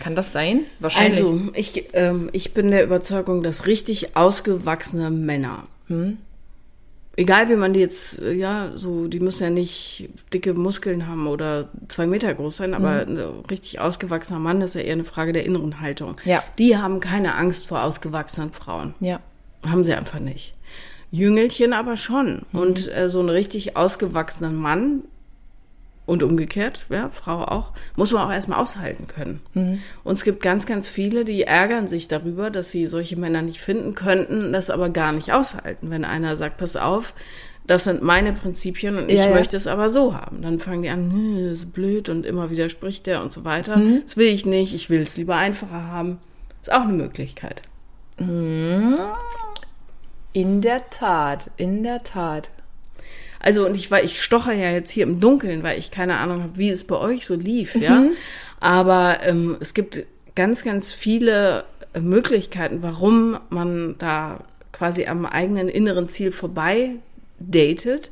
Kann 0.00 0.14
das 0.14 0.32
sein? 0.32 0.64
Wahrscheinlich. 0.80 1.18
also, 1.18 1.40
ich, 1.54 1.84
ähm, 1.92 2.30
ich 2.32 2.54
bin 2.54 2.70
der 2.70 2.84
Überzeugung, 2.84 3.42
dass 3.42 3.66
richtig 3.66 4.16
ausgewachsene 4.16 5.10
Männer, 5.10 5.64
egal 7.16 7.48
wie 7.48 7.56
man 7.56 7.72
die 7.72 7.80
jetzt, 7.80 8.20
äh, 8.20 8.32
ja, 8.32 8.70
so, 8.74 9.06
die 9.06 9.20
müssen 9.20 9.44
ja 9.44 9.50
nicht 9.50 10.08
dicke 10.32 10.54
Muskeln 10.54 11.06
haben 11.06 11.26
oder 11.26 11.68
zwei 11.88 12.06
Meter 12.06 12.34
groß 12.34 12.56
sein, 12.56 12.74
aber 12.74 13.06
ein 13.06 13.18
richtig 13.50 13.80
ausgewachsener 13.80 14.38
Mann 14.38 14.60
ist 14.62 14.74
ja 14.74 14.80
eher 14.80 14.94
eine 14.94 15.04
Frage 15.04 15.32
der 15.32 15.44
inneren 15.44 15.80
Haltung. 15.80 16.16
Ja. 16.24 16.42
Die 16.58 16.76
haben 16.76 17.00
keine 17.00 17.34
Angst 17.36 17.66
vor 17.66 17.82
ausgewachsenen 17.82 18.50
Frauen. 18.50 18.94
ja. 19.00 19.20
Haben 19.66 19.82
sie 19.82 19.94
einfach 19.94 20.20
nicht. 20.20 20.52
Jüngelchen 21.10 21.72
aber 21.72 21.96
schon. 21.96 22.42
Und 22.52 22.94
äh, 22.94 23.08
so 23.08 23.20
einen 23.20 23.30
richtig 23.30 23.78
ausgewachsenen 23.78 24.56
Mann 24.56 25.04
und 26.06 26.22
umgekehrt, 26.22 26.86
ja, 26.90 27.08
Frau 27.08 27.42
auch, 27.44 27.72
muss 27.96 28.12
man 28.12 28.22
auch 28.26 28.32
erstmal 28.32 28.60
aushalten 28.60 29.06
können. 29.06 29.40
Und 30.04 30.14
es 30.14 30.24
gibt 30.24 30.42
ganz, 30.42 30.66
ganz 30.66 30.86
viele, 30.88 31.24
die 31.24 31.44
ärgern 31.44 31.88
sich 31.88 32.08
darüber, 32.08 32.50
dass 32.50 32.70
sie 32.70 32.84
solche 32.86 33.16
Männer 33.16 33.40
nicht 33.42 33.60
finden 33.60 33.94
könnten, 33.94 34.52
das 34.52 34.68
aber 34.70 34.90
gar 34.90 35.12
nicht 35.12 35.32
aushalten. 35.32 35.90
Wenn 35.90 36.04
einer 36.04 36.36
sagt, 36.36 36.58
pass 36.58 36.76
auf, 36.76 37.14
das 37.66 37.84
sind 37.84 38.02
meine 38.02 38.34
Prinzipien 38.34 38.98
und 38.98 39.08
ich 39.08 39.18
Ja, 39.20 39.28
ja. 39.28 39.34
möchte 39.34 39.56
es 39.56 39.66
aber 39.66 39.88
so 39.88 40.14
haben. 40.14 40.42
Dann 40.42 40.58
fangen 40.58 40.82
die 40.82 40.90
an, 40.90 41.10
hm, 41.10 41.48
das 41.48 41.60
ist 41.60 41.72
blöd 41.72 42.10
und 42.10 42.26
immer 42.26 42.50
widerspricht 42.50 43.06
der 43.06 43.22
und 43.22 43.32
so 43.32 43.44
weiter. 43.44 43.80
Das 44.04 44.18
will 44.18 44.26
ich 44.26 44.44
nicht, 44.44 44.74
ich 44.74 44.90
will 44.90 45.00
es 45.00 45.16
lieber 45.16 45.36
einfacher 45.36 45.86
haben. 45.86 46.18
Ist 46.60 46.70
auch 46.70 46.82
eine 46.82 46.92
Möglichkeit. 46.92 47.62
In 50.32 50.60
der 50.60 50.90
Tat, 50.90 51.50
in 51.56 51.82
der 51.82 52.02
Tat. 52.02 52.50
Also 53.44 53.66
und 53.66 53.76
ich 53.76 53.90
war, 53.90 54.02
ich 54.02 54.22
stocher 54.22 54.54
ja 54.54 54.70
jetzt 54.70 54.90
hier 54.90 55.02
im 55.02 55.20
Dunkeln, 55.20 55.62
weil 55.62 55.78
ich 55.78 55.90
keine 55.90 56.16
Ahnung 56.16 56.42
habe, 56.42 56.56
wie 56.56 56.70
es 56.70 56.84
bei 56.84 56.96
euch 56.96 57.26
so 57.26 57.34
lief, 57.34 57.74
ja. 57.74 58.06
Aber 58.58 59.18
ähm, 59.22 59.58
es 59.60 59.74
gibt 59.74 60.02
ganz, 60.34 60.64
ganz 60.64 60.94
viele 60.94 61.64
Möglichkeiten, 62.00 62.82
warum 62.82 63.38
man 63.50 63.96
da 63.98 64.44
quasi 64.72 65.04
am 65.04 65.26
eigenen 65.26 65.68
inneren 65.68 66.08
Ziel 66.08 66.32
vorbei 66.32 66.94
datet. 67.38 68.10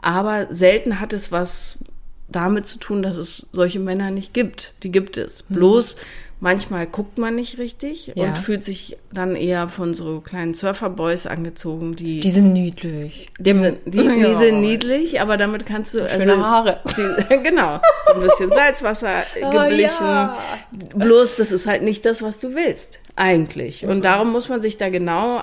Aber 0.00 0.46
selten 0.48 0.98
hat 0.98 1.12
es 1.12 1.30
was 1.30 1.78
damit 2.28 2.64
zu 2.66 2.78
tun, 2.78 3.02
dass 3.02 3.18
es 3.18 3.46
solche 3.52 3.80
Männer 3.80 4.10
nicht 4.10 4.32
gibt. 4.32 4.72
Die 4.82 4.90
gibt 4.90 5.18
es. 5.18 5.42
Bloß 5.42 5.96
manchmal 6.40 6.86
guckt 6.86 7.18
man 7.18 7.34
nicht 7.34 7.58
richtig 7.58 8.12
Ja. 8.14 8.24
und 8.24 8.38
fühlt 8.38 8.62
sich 8.64 8.96
dann 9.12 9.34
eher 9.36 9.68
von 9.68 9.94
so 9.94 10.20
kleinen 10.20 10.52
Surferboys 10.54 11.26
angezogen, 11.26 11.96
die 11.96 12.20
Die 12.20 12.30
sind 12.30 12.52
niedlich. 12.52 13.28
die 13.38 13.52
sind, 13.54 13.78
die, 13.86 13.98
die 13.98 14.04
Ja. 14.04 14.38
sind 14.38 14.60
niedlich, 14.60 15.20
aber 15.20 15.36
damit 15.36 15.64
kannst 15.66 15.94
du 15.94 16.02
also 16.02 16.20
Schöne 16.30 16.44
Haare. 16.44 16.80
Die, 16.96 17.36
genau, 17.42 17.80
so 18.06 18.12
ein 18.14 18.20
bisschen 18.20 18.50
Salzwasser 18.52 19.22
geblichen. 19.34 20.06
ja. 20.06 20.36
Bloß 20.94 21.36
das 21.36 21.52
ist 21.52 21.66
halt 21.66 21.82
nicht 21.82 22.04
das, 22.04 22.22
was 22.22 22.40
du 22.40 22.54
willst 22.54 23.00
eigentlich. 23.16 23.86
Und 23.86 24.02
darum 24.04 24.32
muss 24.32 24.48
man 24.48 24.60
sich 24.60 24.76
da 24.76 24.88
genau 24.90 25.42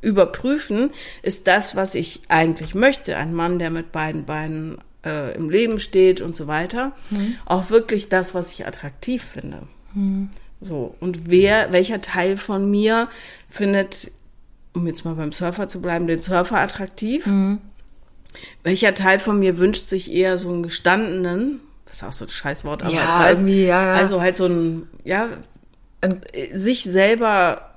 überprüfen, 0.00 0.90
ist 1.22 1.46
das, 1.46 1.76
was 1.76 1.94
ich 1.94 2.22
eigentlich 2.28 2.74
möchte, 2.74 3.16
ein 3.16 3.34
Mann, 3.34 3.58
der 3.58 3.70
mit 3.70 3.92
beiden 3.92 4.24
Beinen 4.24 4.78
äh, 5.04 5.34
im 5.34 5.50
Leben 5.50 5.78
steht 5.80 6.20
und 6.20 6.36
so 6.36 6.46
weiter, 6.46 6.92
auch 7.46 7.70
wirklich 7.70 8.08
das, 8.08 8.34
was 8.34 8.52
ich 8.52 8.66
attraktiv 8.66 9.22
finde. 9.22 9.62
So, 10.60 10.94
und 11.00 11.30
wer, 11.30 11.72
welcher 11.72 12.00
Teil 12.00 12.36
von 12.36 12.70
mir 12.70 13.08
findet, 13.48 14.10
um 14.74 14.86
jetzt 14.86 15.04
mal 15.04 15.14
beim 15.14 15.32
Surfer 15.32 15.68
zu 15.68 15.80
bleiben, 15.82 16.06
den 16.06 16.20
Surfer 16.22 16.58
attraktiv? 16.60 17.26
Welcher 18.62 18.94
Teil 18.94 19.18
von 19.18 19.38
mir 19.40 19.58
wünscht 19.58 19.88
sich 19.88 20.12
eher 20.12 20.38
so 20.38 20.50
einen 20.50 20.62
gestandenen, 20.62 21.60
das 21.86 21.96
ist 21.96 22.04
auch 22.04 22.12
so 22.12 22.26
ein 22.26 22.28
Scheißwort, 22.28 22.82
aber 22.82 22.94
Ja, 22.94 23.20
weißt, 23.20 23.40
irgendwie, 23.40 23.64
ja, 23.64 23.82
ja. 23.86 23.94
also 23.94 24.20
halt 24.20 24.36
so 24.36 24.46
ein, 24.46 24.86
ja, 25.04 25.28
Ein- 26.02 26.22
äh, 26.32 26.56
sich 26.56 26.84
selber 26.84 27.70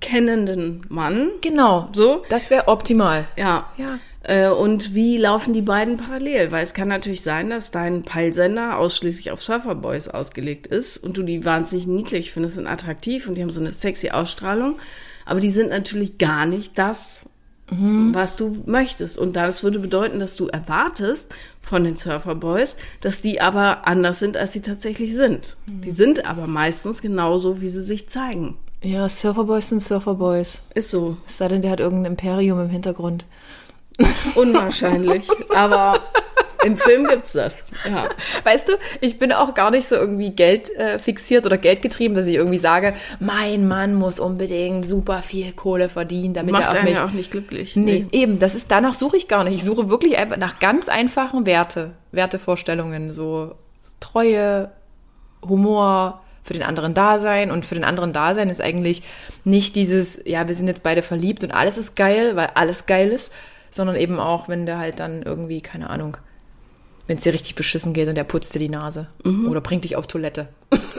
kennenden 0.00 0.84
Mann, 0.88 1.28
Genau. 1.42 1.88
so, 1.92 2.24
Das 2.28 2.50
wäre 2.50 2.66
optimal. 2.68 3.26
ja. 3.36 3.66
Ja. 3.76 3.98
Äh, 4.22 4.48
Und 4.48 4.94
wie 4.94 5.16
laufen 5.18 5.52
die 5.52 5.62
beiden 5.62 5.96
parallel? 5.96 6.52
Weil 6.52 6.62
es 6.62 6.74
kann 6.74 6.88
natürlich 6.88 7.22
sein, 7.22 7.50
dass 7.50 7.70
dein 7.70 8.02
Peilsender 8.02 8.78
ausschließlich 8.78 9.30
auf 9.30 9.42
Surferboys 9.42 10.08
ausgelegt 10.08 10.66
ist 10.66 10.98
und 10.98 11.16
du 11.16 11.22
die 11.22 11.44
wahnsinnig 11.44 11.86
niedlich 11.86 12.32
findest 12.32 12.58
und 12.58 12.66
attraktiv 12.66 13.28
und 13.28 13.36
die 13.36 13.42
haben 13.42 13.50
so 13.50 13.60
eine 13.60 13.72
sexy 13.72 14.10
Ausstrahlung. 14.10 14.78
Aber 15.24 15.40
die 15.40 15.50
sind 15.50 15.70
natürlich 15.70 16.18
gar 16.18 16.46
nicht 16.46 16.78
das, 16.78 17.24
was 17.68 18.36
du 18.36 18.62
möchtest. 18.66 19.16
Und 19.16 19.34
das 19.34 19.62
würde 19.62 19.78
bedeuten, 19.78 20.20
dass 20.20 20.34
du 20.36 20.46
erwartest 20.46 21.34
von 21.62 21.84
den 21.84 21.96
Surferboys, 21.96 22.76
dass 23.00 23.22
die 23.22 23.40
aber 23.40 23.86
anders 23.86 24.18
sind, 24.18 24.36
als 24.36 24.52
sie 24.52 24.60
tatsächlich 24.60 25.16
sind. 25.16 25.56
Die 25.66 25.90
sind 25.90 26.26
aber 26.26 26.46
meistens 26.46 27.00
genauso, 27.00 27.62
wie 27.62 27.68
sie 27.68 27.82
sich 27.82 28.10
zeigen. 28.10 28.58
Ja, 28.82 29.08
Surferboys 29.08 29.70
sind 29.70 29.82
Surferboys. 29.82 30.60
Ist 30.74 30.90
so. 30.90 31.16
Es 31.26 31.38
sei 31.38 31.48
denn, 31.48 31.62
der 31.62 31.70
hat 31.70 31.80
irgendein 31.80 32.12
Imperium 32.12 32.60
im 32.60 32.68
Hintergrund. 32.68 33.24
Unwahrscheinlich. 34.34 35.28
aber 35.54 36.00
im 36.64 36.76
Film 36.76 37.08
gibt's 37.08 37.32
das. 37.32 37.64
Ja. 37.88 38.08
Weißt 38.44 38.68
du, 38.68 38.72
ich 39.00 39.18
bin 39.18 39.32
auch 39.32 39.54
gar 39.54 39.70
nicht 39.70 39.88
so 39.88 39.96
irgendwie 39.96 40.30
Geld 40.30 40.70
äh, 40.76 40.98
fixiert 40.98 41.44
oder 41.46 41.58
geldgetrieben, 41.58 42.16
dass 42.16 42.26
ich 42.26 42.36
irgendwie 42.36 42.58
sage, 42.58 42.94
mein 43.20 43.66
Mann 43.66 43.94
muss 43.94 44.20
unbedingt 44.20 44.86
super 44.86 45.22
viel 45.22 45.52
Kohle 45.52 45.88
verdienen, 45.88 46.34
damit 46.34 46.52
Macht 46.52 46.72
er 46.72 46.80
auf 46.80 46.84
mich. 46.84 46.94
ja 46.94 47.06
auch 47.06 47.12
nicht 47.12 47.30
glücklich. 47.30 47.74
Nee, 47.76 48.06
eben, 48.12 48.38
das 48.38 48.54
ist, 48.54 48.70
danach 48.70 48.94
suche 48.94 49.16
ich 49.16 49.28
gar 49.28 49.44
nicht. 49.44 49.54
Ich 49.54 49.64
suche 49.64 49.88
wirklich 49.90 50.16
einfach 50.18 50.36
nach 50.36 50.58
ganz 50.58 50.88
einfachen 50.88 51.46
Werte, 51.46 51.90
Wertevorstellungen, 52.12 53.12
so 53.12 53.54
Treue, 54.00 54.70
Humor, 55.46 56.22
für 56.44 56.54
den 56.54 56.62
anderen 56.62 56.94
da 56.94 57.18
sein. 57.18 57.50
Und 57.50 57.66
für 57.66 57.74
den 57.74 57.84
anderen 57.84 58.12
da 58.12 58.34
sein 58.34 58.50
ist 58.50 58.60
eigentlich 58.60 59.02
nicht 59.44 59.76
dieses, 59.76 60.18
ja, 60.24 60.48
wir 60.48 60.54
sind 60.54 60.68
jetzt 60.68 60.82
beide 60.82 61.02
verliebt 61.02 61.44
und 61.44 61.52
alles 61.52 61.78
ist 61.78 61.96
geil, 61.96 62.36
weil 62.36 62.50
alles 62.54 62.86
geil 62.86 63.10
ist, 63.10 63.32
sondern 63.72 63.96
eben 63.96 64.20
auch, 64.20 64.48
wenn 64.48 64.66
der 64.66 64.78
halt 64.78 65.00
dann 65.00 65.22
irgendwie, 65.22 65.60
keine 65.60 65.90
Ahnung, 65.90 66.16
wenn 67.08 67.16
es 67.18 67.24
dir 67.24 67.32
richtig 67.32 67.56
beschissen 67.56 67.92
geht 67.94 68.08
und 68.08 68.14
der 68.14 68.22
putzt 68.24 68.54
dir 68.54 68.60
die 68.60 68.68
Nase 68.68 69.08
oder 69.24 69.60
bringt 69.60 69.82
dich 69.82 69.96
auf 69.96 70.06
Toilette. 70.06 70.48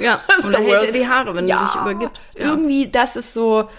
Ja, 0.01 0.15
ist 0.37 0.43
und 0.45 0.53
dann 0.53 0.63
hält 0.63 0.83
er 0.83 0.91
die 0.91 1.07
Haare, 1.07 1.33
wenn 1.33 1.47
Ja, 1.47 1.59
du 1.59 1.65
dich 1.65 1.75
übergibst. 1.75 2.37
Ja. 2.37 2.45
Irgendwie, 2.47 2.89
das 2.89 3.15
ist 3.15 3.33
so, 3.33 3.69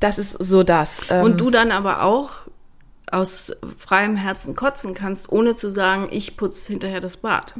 das 0.00 0.18
ist 0.18 0.32
so 0.32 0.62
das. 0.62 1.02
Ähm, 1.10 1.24
Und 1.24 1.40
du 1.40 1.50
dann 1.50 1.70
aber 1.70 2.02
auch 2.04 2.30
aus 3.10 3.52
freiem 3.78 4.16
Herzen 4.16 4.54
kotzen 4.56 4.94
kannst, 4.94 5.30
ohne 5.30 5.54
zu 5.54 5.70
sagen, 5.70 6.08
ich 6.10 6.36
putze 6.36 6.72
hinterher 6.72 7.00
das 7.00 7.18
Bad. 7.18 7.54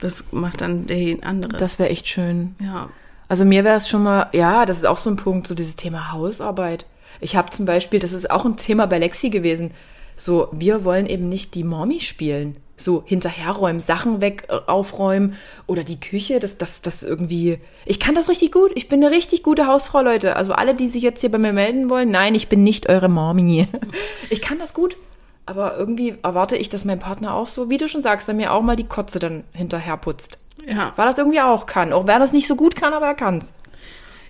Das 0.00 0.24
macht 0.32 0.60
dann 0.60 0.86
der 0.86 1.18
andere. 1.22 1.56
das 1.58 1.78
wäre 1.78 1.88
echt 1.90 2.06
schön. 2.08 2.54
ja. 2.60 2.88
Also 3.28 3.44
mir 3.44 3.62
wäre 3.62 3.76
es 3.76 3.88
schon 3.88 4.02
mal, 4.02 4.28
ja, 4.32 4.66
das 4.66 4.78
ist 4.78 4.86
auch 4.86 4.98
so 4.98 5.08
ein 5.08 5.14
Punkt, 5.14 5.46
so 5.46 5.54
dieses 5.54 5.76
Thema 5.76 6.10
Hausarbeit. 6.10 6.84
Ich 7.20 7.36
habe 7.36 7.50
zum 7.50 7.66
Beispiel, 7.66 8.00
das 8.00 8.12
ist 8.12 8.30
auch 8.30 8.44
ein 8.44 8.56
Thema 8.56 8.86
bei 8.86 8.98
Lexi 8.98 9.30
gewesen, 9.30 9.72
so, 10.20 10.48
wir 10.52 10.84
wollen 10.84 11.06
eben 11.06 11.28
nicht 11.28 11.54
die 11.54 11.64
Mommy 11.64 12.00
spielen. 12.00 12.56
So 12.76 13.02
hinterherräumen, 13.06 13.80
Sachen 13.80 14.20
weg 14.20 14.44
äh, 14.48 14.58
aufräumen 14.66 15.36
oder 15.66 15.82
die 15.82 16.00
Küche, 16.00 16.40
das, 16.40 16.56
das, 16.58 16.80
das 16.80 17.02
irgendwie. 17.02 17.58
Ich 17.84 18.00
kann 18.00 18.14
das 18.14 18.28
richtig 18.28 18.52
gut. 18.52 18.72
Ich 18.74 18.88
bin 18.88 19.02
eine 19.02 19.14
richtig 19.14 19.42
gute 19.42 19.66
Hausfrau, 19.66 20.02
Leute. 20.02 20.36
Also 20.36 20.52
alle, 20.52 20.74
die 20.74 20.88
sich 20.88 21.02
jetzt 21.02 21.20
hier 21.20 21.30
bei 21.30 21.38
mir 21.38 21.52
melden 21.52 21.90
wollen, 21.90 22.10
nein, 22.10 22.34
ich 22.34 22.48
bin 22.48 22.64
nicht 22.64 22.88
eure 22.88 23.08
Mommy. 23.08 23.66
Ich 24.30 24.40
kann 24.40 24.58
das 24.58 24.74
gut. 24.74 24.96
Aber 25.44 25.76
irgendwie 25.76 26.14
erwarte 26.22 26.56
ich, 26.56 26.68
dass 26.68 26.84
mein 26.84 27.00
Partner 27.00 27.34
auch 27.34 27.48
so, 27.48 27.68
wie 27.68 27.78
du 27.78 27.88
schon 27.88 28.02
sagst, 28.02 28.28
er 28.28 28.34
mir 28.34 28.52
auch 28.52 28.62
mal 28.62 28.76
die 28.76 28.86
Kotze 28.86 29.18
dann 29.18 29.42
hinterher 29.52 29.96
putzt. 29.96 30.38
Ja. 30.64 30.92
Weil 30.94 31.06
er 31.06 31.10
das 31.10 31.18
irgendwie 31.18 31.40
auch 31.40 31.66
kann. 31.66 31.92
Auch 31.92 32.06
wer 32.06 32.20
das 32.20 32.32
nicht 32.32 32.46
so 32.46 32.54
gut 32.54 32.76
kann, 32.76 32.94
aber 32.94 33.06
er 33.06 33.14
kann's. 33.14 33.52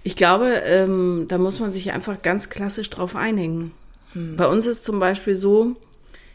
Ich 0.03 0.17
glaube, 0.17 0.47
ähm, 0.65 1.27
da 1.29 1.39
muss 1.39 1.61
man 1.61 1.73
sich 1.73 1.93
einfach 1.93 2.23
ganz 2.23 2.49
klassisch 2.51 2.89
drauf 2.91 3.17
einigen. 3.17 3.73
Hm. 4.15 4.37
Bei 4.37 4.47
uns 4.49 4.67
ist 4.67 4.85
zum 4.85 4.99
Beispiel 4.99 5.35
so, 5.35 5.77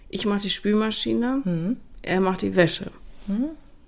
ich 0.10 0.26
mache 0.26 0.42
die 0.42 0.50
Spülmaschine, 0.50 1.42
Hm. 1.44 1.78
er 2.02 2.22
macht 2.22 2.42
die 2.44 2.56
Wäsche. 2.56 2.92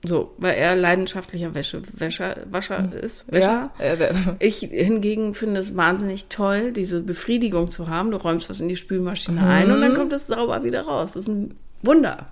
So, 0.03 0.33
weil 0.37 0.55
er 0.55 0.75
leidenschaftlicher 0.75 1.53
Wäsche, 1.53 1.81
Wäscher, 1.93 2.37
Wascher 2.49 2.89
ist. 3.01 3.31
Wäscher. 3.31 3.71
Ja, 3.79 3.85
äh, 3.85 4.13
Ich 4.39 4.59
hingegen 4.59 5.33
finde 5.35 5.59
es 5.59 5.75
wahnsinnig 5.75 6.25
toll, 6.27 6.71
diese 6.71 7.01
Befriedigung 7.01 7.69
zu 7.71 7.87
haben. 7.87 8.11
Du 8.11 8.17
räumst 8.17 8.49
was 8.49 8.59
in 8.59 8.67
die 8.69 8.77
Spülmaschine 8.77 9.41
ein 9.45 9.71
und 9.71 9.81
dann 9.81 9.95
kommt 9.95 10.13
es 10.13 10.27
sauber 10.27 10.63
wieder 10.63 10.81
raus. 10.81 11.13
Das 11.13 11.23
ist 11.23 11.29
ein 11.29 11.53
Wunder. 11.83 12.27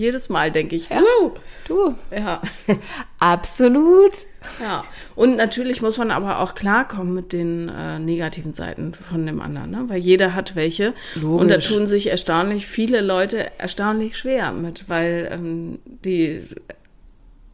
Jedes 0.00 0.30
Mal 0.30 0.50
denke 0.50 0.76
ich, 0.76 0.88
wow. 0.88 1.38
du. 1.68 1.94
Ja. 2.10 2.40
Absolut. 3.18 4.12
ja. 4.58 4.82
Und 5.14 5.36
natürlich 5.36 5.82
muss 5.82 5.98
man 5.98 6.10
aber 6.10 6.38
auch 6.40 6.54
klarkommen 6.54 7.12
mit 7.12 7.34
den 7.34 7.68
äh, 7.68 7.98
negativen 7.98 8.54
Seiten 8.54 8.94
von 8.94 9.26
dem 9.26 9.42
anderen, 9.42 9.70
ne? 9.70 9.84
weil 9.88 9.98
jeder 9.98 10.34
hat 10.34 10.56
welche. 10.56 10.94
Logisch. 11.16 11.42
Und 11.42 11.48
da 11.48 11.58
tun 11.58 11.86
sich 11.86 12.06
erstaunlich 12.06 12.66
viele 12.66 13.02
Leute 13.02 13.58
erstaunlich 13.58 14.16
schwer 14.16 14.52
mit, 14.52 14.88
weil 14.88 15.28
ähm, 15.32 15.80
die 15.84 16.42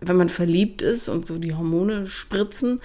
wenn 0.00 0.16
man 0.16 0.28
verliebt 0.28 0.82
ist 0.82 1.08
und 1.08 1.26
so 1.26 1.38
die 1.38 1.54
Hormone 1.54 2.06
spritzen, 2.06 2.80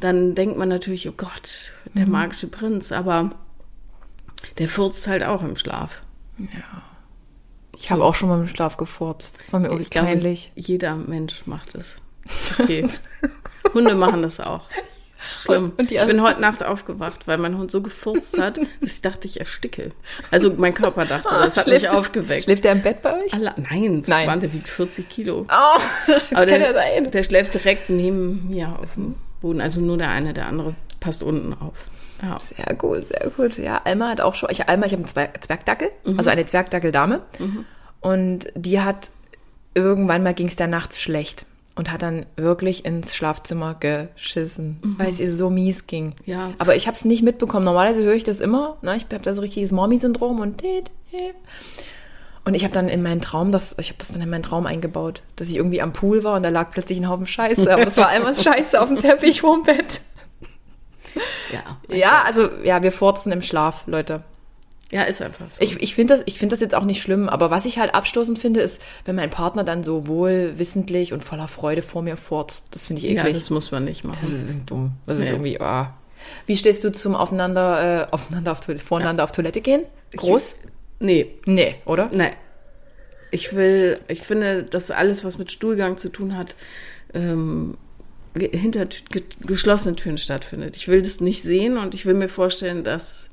dann 0.00 0.34
denkt 0.34 0.56
man 0.58 0.68
natürlich, 0.68 1.08
oh 1.08 1.14
Gott, 1.16 1.72
der 1.92 2.08
magische 2.08 2.48
Prinz, 2.48 2.90
aber 2.90 3.30
der 4.58 4.68
furzt 4.68 5.06
halt 5.06 5.22
auch 5.22 5.44
im 5.44 5.54
Schlaf. 5.54 6.02
Ich 7.78 7.90
habe 7.90 8.04
auch 8.04 8.14
schon 8.14 8.28
mal 8.28 8.40
im 8.40 8.48
Schlaf 8.48 8.76
gefurzt. 8.76 9.36
War 9.50 9.60
mir 9.60 9.68
irgendwie 9.68 9.98
peinlich. 9.98 10.52
jeder 10.54 10.94
Mensch 10.96 11.42
macht 11.46 11.74
es. 11.74 11.96
Okay. 12.58 12.88
Hunde 13.74 13.94
machen 13.94 14.22
das 14.22 14.40
auch. 14.40 14.62
Schlimm. 15.36 15.72
Und- 15.78 15.90
ich 15.90 16.04
bin 16.04 16.20
heute 16.22 16.40
Nacht 16.40 16.62
aufgewacht, 16.62 17.26
weil 17.26 17.38
mein 17.38 17.56
Hund 17.56 17.70
so 17.70 17.80
gefurzt 17.80 18.38
hat, 18.38 18.58
dass 18.80 18.92
ich 18.96 19.00
dachte, 19.00 19.26
ich 19.26 19.40
ersticke. 19.40 19.92
Also 20.30 20.52
mein 20.56 20.74
Körper 20.74 21.06
dachte, 21.06 21.28
das 21.30 21.56
hat 21.56 21.66
mich 21.66 21.88
aufgeweckt. 21.88 22.44
Schläft 22.44 22.64
der 22.64 22.72
im 22.72 22.82
Bett 22.82 23.00
bei 23.02 23.14
euch? 23.24 23.32
Alla- 23.32 23.54
Nein, 23.56 24.02
Nein. 24.06 24.26
Mann, 24.26 24.40
der 24.40 24.52
wiegt 24.52 24.68
40 24.68 25.08
Kilo. 25.08 25.46
Oh, 25.48 25.80
das 26.06 26.22
Aber 26.32 26.46
kann 26.46 26.60
der, 26.60 26.60
ja 26.60 26.72
sein. 26.74 27.10
der 27.10 27.22
schläft 27.22 27.54
direkt 27.54 27.88
neben 27.88 28.48
mir 28.48 28.78
auf 28.78 28.94
dem 28.94 29.14
Boden. 29.40 29.60
Also 29.62 29.80
nur 29.80 29.96
der 29.96 30.10
eine, 30.10 30.34
der 30.34 30.46
andere 30.46 30.74
passt 31.00 31.22
unten 31.22 31.54
auf. 31.54 31.74
Ja. 32.24 32.38
Sehr 32.40 32.74
gut, 32.76 33.06
sehr 33.08 33.30
gut. 33.36 33.58
Ja, 33.58 33.80
Alma 33.84 34.08
hat 34.08 34.20
auch 34.20 34.34
schon, 34.34 34.48
ich, 34.50 34.68
Alma, 34.68 34.86
ich 34.86 34.92
habe 34.92 35.02
einen 35.02 35.08
Zwerg, 35.08 35.44
Zwergdackel, 35.44 35.90
also 36.16 36.30
eine 36.30 36.46
Zwergdackeldame. 36.46 37.20
Und 38.00 38.46
die 38.54 38.80
hat, 38.80 39.10
irgendwann 39.74 40.22
mal 40.22 40.34
ging 40.34 40.46
es 40.46 40.56
da 40.56 40.66
nachts 40.66 41.00
schlecht 41.00 41.46
und 41.74 41.90
hat 41.90 42.02
dann 42.02 42.26
wirklich 42.36 42.84
ins 42.84 43.14
Schlafzimmer 43.14 43.74
geschissen, 43.74 44.78
weil 44.98 45.08
es 45.08 45.20
ihr 45.20 45.32
so 45.32 45.50
mies 45.50 45.86
ging. 45.86 46.14
Ja. 46.24 46.52
Aber 46.58 46.76
ich 46.76 46.86
habe 46.86 46.94
es 46.94 47.04
nicht 47.04 47.22
mitbekommen. 47.22 47.64
Normalerweise 47.64 48.02
höre 48.02 48.14
ich 48.14 48.24
das 48.24 48.40
immer. 48.40 48.76
Ne? 48.82 48.96
Ich 48.96 49.04
habe 49.04 49.22
da 49.22 49.34
so 49.34 49.40
richtiges 49.40 49.72
Mommy-Syndrom 49.72 50.40
und 50.40 50.62
und 52.46 52.54
ich 52.54 52.62
habe 52.64 52.74
dann 52.74 52.88
in 52.90 53.02
meinen 53.02 53.22
Traum, 53.22 53.52
das, 53.52 53.74
ich 53.78 53.88
habe 53.88 53.98
das 53.98 54.08
dann 54.08 54.20
in 54.20 54.28
meinen 54.28 54.42
Traum 54.42 54.66
eingebaut, 54.66 55.22
dass 55.36 55.48
ich 55.48 55.56
irgendwie 55.56 55.80
am 55.80 55.94
Pool 55.94 56.24
war 56.24 56.36
und 56.36 56.42
da 56.42 56.50
lag 56.50 56.70
plötzlich 56.70 56.98
ein 56.98 57.08
Haufen 57.08 57.26
Scheiße. 57.26 57.72
Aber 57.72 57.86
das 57.86 57.96
war 57.96 58.08
einmal 58.08 58.34
Scheiße 58.34 58.80
auf 58.80 58.88
dem 58.88 58.98
Teppich 58.98 59.40
vorm 59.40 59.64
Bett. 59.64 60.02
Ja. 61.52 61.78
Ja, 61.94 62.22
also 62.22 62.50
ja, 62.62 62.82
wir 62.82 62.92
furzen 62.92 63.32
im 63.32 63.42
Schlaf, 63.42 63.84
Leute. 63.86 64.22
Ja, 64.90 65.02
ist 65.02 65.22
einfach 65.22 65.50
so. 65.50 65.62
Ich, 65.62 65.80
ich 65.82 65.94
finde 65.94 66.14
das, 66.14 66.22
ich 66.26 66.38
find 66.38 66.52
das 66.52 66.60
jetzt 66.60 66.74
auch 66.74 66.84
nicht 66.84 67.00
schlimm, 67.02 67.28
aber 67.28 67.50
was 67.50 67.64
ich 67.64 67.78
halt 67.78 67.94
abstoßend 67.94 68.38
finde, 68.38 68.60
ist, 68.60 68.80
wenn 69.04 69.16
mein 69.16 69.30
Partner 69.30 69.64
dann 69.64 69.82
so 69.82 70.06
wohlwissentlich 70.06 71.12
und 71.12 71.24
voller 71.24 71.48
Freude 71.48 71.82
vor 71.82 72.02
mir 72.02 72.16
furzt. 72.16 72.66
Das 72.70 72.86
finde 72.86 73.02
ich 73.02 73.10
ja, 73.10 73.22
eklig. 73.22 73.34
das 73.34 73.50
muss 73.50 73.70
man 73.72 73.84
nicht 73.84 74.04
machen. 74.04 74.18
das 74.22 74.30
ist 74.32 74.44
dumm. 74.66 74.92
Das 75.06 75.18
ist 75.18 75.24
Nee. 75.26 75.30
irgendwie, 75.32 75.60
ah. 75.60 75.94
Wie 76.46 76.56
stehst 76.56 76.84
du 76.84 76.92
zum 76.92 77.14
Aufeinander, 77.14 78.08
äh, 78.08 78.12
aufeinander 78.12 78.52
auf 78.52 78.60
Toilette, 78.60 78.84
voreinander 78.84 79.24
auf 79.24 79.32
Toilette 79.32 79.60
gehen? 79.60 79.82
Groß? 80.16 80.54
Nee, 81.00 81.34
Nee, 81.44 81.76
oder? 81.86 82.08
nein. 82.12 82.32
Ich 83.30 83.54
will, 83.56 83.98
ich 84.06 84.20
finde, 84.20 84.62
dass 84.62 84.90
alles, 84.92 85.24
was 85.24 85.38
mit 85.38 85.50
Stuhlgang 85.50 85.96
zu 85.96 86.08
tun 86.08 86.36
hat, 86.36 86.54
ähm, 87.14 87.76
hinter 88.34 88.86
geschlossenen 89.40 89.96
Türen 89.96 90.18
stattfindet. 90.18 90.76
Ich 90.76 90.88
will 90.88 91.02
das 91.02 91.20
nicht 91.20 91.42
sehen 91.42 91.76
und 91.76 91.94
ich 91.94 92.04
will 92.04 92.14
mir 92.14 92.28
vorstellen, 92.28 92.82
dass 92.82 93.30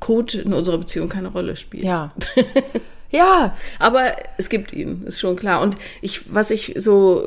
Code 0.00 0.38
in 0.40 0.54
unserer 0.54 0.78
Beziehung 0.78 1.08
keine 1.08 1.28
Rolle 1.28 1.56
spielt. 1.56 1.84
Ja. 1.84 2.14
ja. 3.10 3.56
Aber 3.78 4.04
es 4.38 4.48
gibt 4.48 4.72
ihn, 4.72 5.04
ist 5.06 5.20
schon 5.20 5.36
klar. 5.36 5.60
Und 5.60 5.76
ich, 6.00 6.32
was 6.34 6.50
ich 6.50 6.74
so 6.78 7.22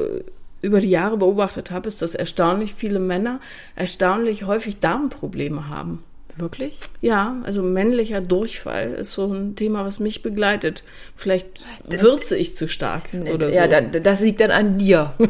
über 0.61 0.79
die 0.79 0.89
Jahre 0.89 1.17
beobachtet 1.17 1.71
habe, 1.71 1.87
ist, 1.87 2.01
dass 2.01 2.15
erstaunlich 2.15 2.73
viele 2.73 2.99
Männer 2.99 3.39
erstaunlich 3.75 4.45
häufig 4.45 4.79
Darmprobleme 4.79 5.69
haben. 5.69 6.03
Wirklich? 6.35 6.79
Ja, 7.01 7.35
also 7.43 7.61
männlicher 7.61 8.21
Durchfall 8.21 8.93
ist 8.93 9.13
so 9.13 9.31
ein 9.31 9.55
Thema, 9.55 9.85
was 9.85 9.99
mich 9.99 10.21
begleitet. 10.21 10.83
Vielleicht 11.15 11.65
würze 11.87 12.35
ich 12.37 12.55
zu 12.55 12.67
stark 12.67 13.03
oder 13.33 13.49
so. 13.49 13.55
ja, 13.55 13.67
dann, 13.67 13.91
das 13.91 14.21
liegt 14.21 14.41
dann 14.41 14.51
an 14.51 14.77
dir. 14.77 15.13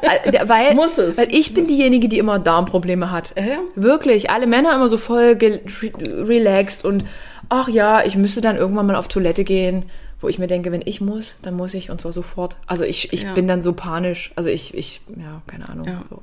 Äh, 0.00 0.48
weil, 0.48 0.74
Muss 0.74 0.96
es. 0.96 1.18
Weil 1.18 1.28
ich 1.34 1.52
bin 1.54 1.66
diejenige, 1.66 2.08
die 2.08 2.18
immer 2.18 2.38
Darmprobleme 2.38 3.10
hat. 3.10 3.34
Ja, 3.36 3.44
ja. 3.44 3.58
Wirklich. 3.74 4.30
Alle 4.30 4.46
Männer 4.46 4.74
immer 4.74 4.88
so 4.88 4.96
voll 4.96 5.36
relaxed 6.04 6.84
und 6.84 7.04
ach 7.48 7.68
ja, 7.68 8.04
ich 8.04 8.16
müsste 8.16 8.40
dann 8.40 8.56
irgendwann 8.56 8.86
mal 8.86 8.96
auf 8.96 9.08
Toilette 9.08 9.44
gehen, 9.44 9.84
wo 10.20 10.28
ich 10.28 10.38
mir 10.38 10.46
denke, 10.46 10.72
wenn 10.72 10.82
ich 10.84 11.00
muss, 11.00 11.36
dann 11.42 11.54
muss 11.54 11.74
ich 11.74 11.90
und 11.90 12.00
zwar 12.00 12.12
sofort. 12.12 12.56
Also 12.66 12.84
ich, 12.84 13.12
ich 13.12 13.22
Ja. 13.24 13.34
bin 13.34 13.46
dann 13.48 13.60
so 13.62 13.72
panisch. 13.72 14.32
Also 14.36 14.50
ich, 14.50 14.74
ich, 14.74 15.00
ja, 15.16 15.42
keine 15.46 15.68
Ahnung. 15.68 15.86
Ja. 15.86 16.02
So. 16.10 16.22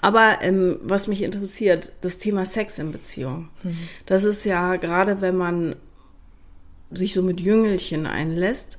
Aber 0.00 0.38
ähm, 0.42 0.78
was 0.82 1.06
mich 1.08 1.22
interessiert, 1.22 1.92
das 2.00 2.18
Thema 2.18 2.44
Sex 2.46 2.78
in 2.78 2.92
Beziehung. 2.92 3.48
Das 4.06 4.24
ist 4.24 4.44
ja 4.44 4.76
gerade, 4.76 5.20
wenn 5.20 5.36
man 5.36 5.76
sich 6.90 7.14
so 7.14 7.22
mit 7.22 7.40
Jüngelchen 7.40 8.06
einlässt. 8.06 8.78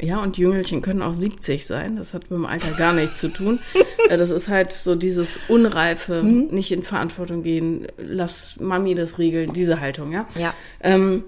Ja, 0.00 0.20
und 0.20 0.36
Jüngelchen 0.36 0.82
können 0.82 1.02
auch 1.02 1.14
70 1.14 1.64
sein. 1.66 1.96
Das 1.96 2.14
hat 2.14 2.22
mit 2.22 2.32
dem 2.32 2.46
Alter 2.46 2.72
gar 2.72 2.92
nichts 2.92 3.18
zu 3.18 3.28
tun. 3.28 3.60
Äh, 4.10 4.18
Das 4.18 4.30
ist 4.30 4.48
halt 4.48 4.70
so 4.74 4.96
dieses 4.96 5.40
Unreife, 5.48 6.22
nicht 6.22 6.70
in 6.72 6.82
Verantwortung 6.82 7.42
gehen, 7.42 7.86
lass 7.96 8.60
Mami 8.60 8.94
das 8.94 9.18
regeln, 9.18 9.54
diese 9.54 9.80
Haltung, 9.80 10.12
ja. 10.12 10.28
Ja. 10.38 10.52
Ähm, 10.82 11.24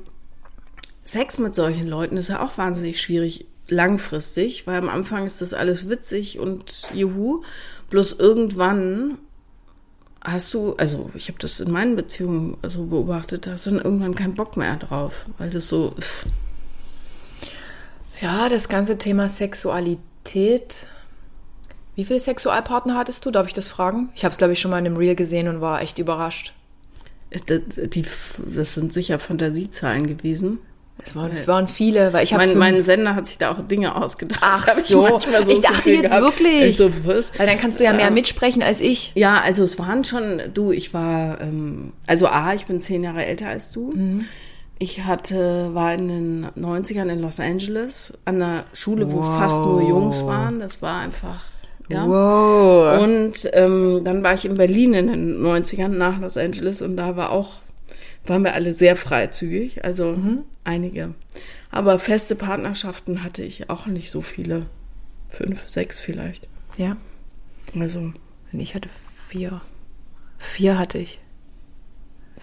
Sex 1.02 1.38
mit 1.38 1.54
solchen 1.54 1.88
Leuten 1.88 2.18
ist 2.18 2.28
ja 2.28 2.42
auch 2.42 2.58
wahnsinnig 2.58 3.00
schwierig 3.00 3.46
langfristig, 3.68 4.66
weil 4.66 4.76
am 4.76 4.90
Anfang 4.90 5.24
ist 5.24 5.40
das 5.40 5.54
alles 5.54 5.88
witzig 5.88 6.38
und 6.38 6.82
juhu. 6.92 7.42
Bloß 7.90 8.14
irgendwann 8.14 9.18
hast 10.20 10.52
du, 10.54 10.74
also 10.76 11.10
ich 11.14 11.28
habe 11.28 11.38
das 11.38 11.60
in 11.60 11.70
meinen 11.70 11.94
Beziehungen 11.96 12.56
so 12.62 12.86
beobachtet, 12.86 13.46
hast 13.46 13.66
du 13.66 13.70
dann 13.70 13.80
irgendwann 13.80 14.14
keinen 14.14 14.34
Bock 14.34 14.56
mehr 14.56 14.76
drauf, 14.76 15.26
weil 15.38 15.50
das 15.50 15.68
so, 15.68 15.92
pff, 15.92 16.26
Ja, 18.20 18.48
das 18.48 18.68
ganze 18.68 18.98
Thema 18.98 19.28
Sexualität. 19.28 20.86
Wie 21.94 22.04
viele 22.04 22.20
Sexualpartner 22.20 22.96
hattest 22.96 23.24
du? 23.24 23.30
Darf 23.30 23.46
ich 23.46 23.54
das 23.54 23.68
fragen? 23.68 24.10
Ich 24.14 24.24
habe 24.24 24.32
es, 24.32 24.38
glaube 24.38 24.52
ich, 24.52 24.60
schon 24.60 24.70
mal 24.70 24.78
in 24.78 24.86
einem 24.86 24.96
Reel 24.96 25.14
gesehen 25.14 25.48
und 25.48 25.60
war 25.60 25.80
echt 25.80 25.98
überrascht. 25.98 26.52
das, 27.46 27.60
die, 27.76 28.04
das 28.38 28.74
sind 28.74 28.92
sicher 28.92 29.18
Fantasiezahlen 29.18 30.06
gewesen. 30.06 30.58
Es 31.04 31.14
waren, 31.14 31.30
waren 31.46 31.68
viele, 31.68 32.12
weil 32.12 32.24
ich 32.24 32.32
habe 32.34 32.46
Mein, 32.46 32.58
mein 32.58 32.82
Sender 32.82 33.14
hat 33.14 33.26
sich 33.26 33.38
da 33.38 33.52
auch 33.52 33.60
Dinge 33.62 33.94
ausgedacht. 33.94 34.40
Ach 34.42 34.64
Das 34.66 34.76
hab 34.76 34.84
so. 34.84 35.06
Ich 35.52 35.60
dachte 35.60 35.90
jetzt 35.90 36.02
gehabt. 36.10 36.22
wirklich. 36.22 36.64
Ich 36.64 36.76
so, 36.76 36.90
was? 37.04 37.38
Weil 37.38 37.46
dann 37.46 37.58
kannst 37.58 37.78
du 37.78 37.84
ja 37.84 37.92
mehr 37.92 38.10
mitsprechen 38.10 38.62
als 38.62 38.80
ich. 38.80 39.12
Ja, 39.14 39.40
also 39.40 39.62
es 39.64 39.78
waren 39.78 40.02
schon, 40.04 40.40
du, 40.54 40.72
ich 40.72 40.92
war, 40.94 41.40
ähm, 41.40 41.92
also 42.06 42.26
A, 42.28 42.54
ich 42.54 42.66
bin 42.66 42.80
zehn 42.80 43.02
Jahre 43.02 43.24
älter 43.24 43.46
als 43.48 43.70
du. 43.72 43.92
Ich 44.78 45.04
hatte, 45.04 45.70
war 45.74 45.94
in 45.94 46.08
den 46.08 46.46
90ern 46.58 47.08
in 47.10 47.20
Los 47.20 47.40
Angeles 47.40 48.12
an 48.24 48.42
einer 48.42 48.64
Schule, 48.72 49.10
wo 49.12 49.18
Wow. 49.18 49.38
fast 49.38 49.56
nur 49.58 49.80
Jungs 49.82 50.24
waren. 50.26 50.58
Das 50.60 50.82
war 50.82 51.00
einfach, 51.00 51.44
ja. 51.88 52.06
Wow. 52.06 52.98
Und 52.98 53.48
ähm, 53.52 54.00
dann 54.04 54.22
war 54.24 54.34
ich 54.34 54.44
in 54.44 54.54
Berlin 54.54 54.92
in 54.94 55.06
den 55.06 55.42
90ern 55.42 55.88
nach 55.88 56.18
Los 56.20 56.36
Angeles 56.36 56.82
und 56.82 56.96
da 56.96 57.16
war 57.16 57.30
auch, 57.30 57.54
waren 58.28 58.44
wir 58.44 58.54
alle 58.54 58.74
sehr 58.74 58.96
freizügig, 58.96 59.84
also 59.84 60.16
einige. 60.64 61.14
Aber 61.70 61.98
feste 61.98 62.34
Partnerschaften 62.34 63.22
hatte 63.22 63.42
ich 63.42 63.68
auch 63.70 63.86
nicht 63.86 64.10
so 64.10 64.20
viele. 64.20 64.66
Fünf, 65.28 65.68
sechs 65.68 66.00
vielleicht. 66.00 66.48
Ja. 66.76 66.96
Also, 67.78 68.12
Ich 68.52 68.74
hatte 68.74 68.88
vier. 69.28 69.60
Vier 70.38 70.78
hatte 70.78 70.98
ich. 70.98 71.18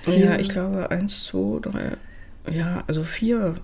ja, 0.06 0.38
ich 0.38 0.50
glaube 0.50 0.92
eins, 0.92 1.24
zwei, 1.24 1.60
drei, 1.62 1.98
ja, 2.52 2.84
also 2.88 3.04
vier 3.04 3.56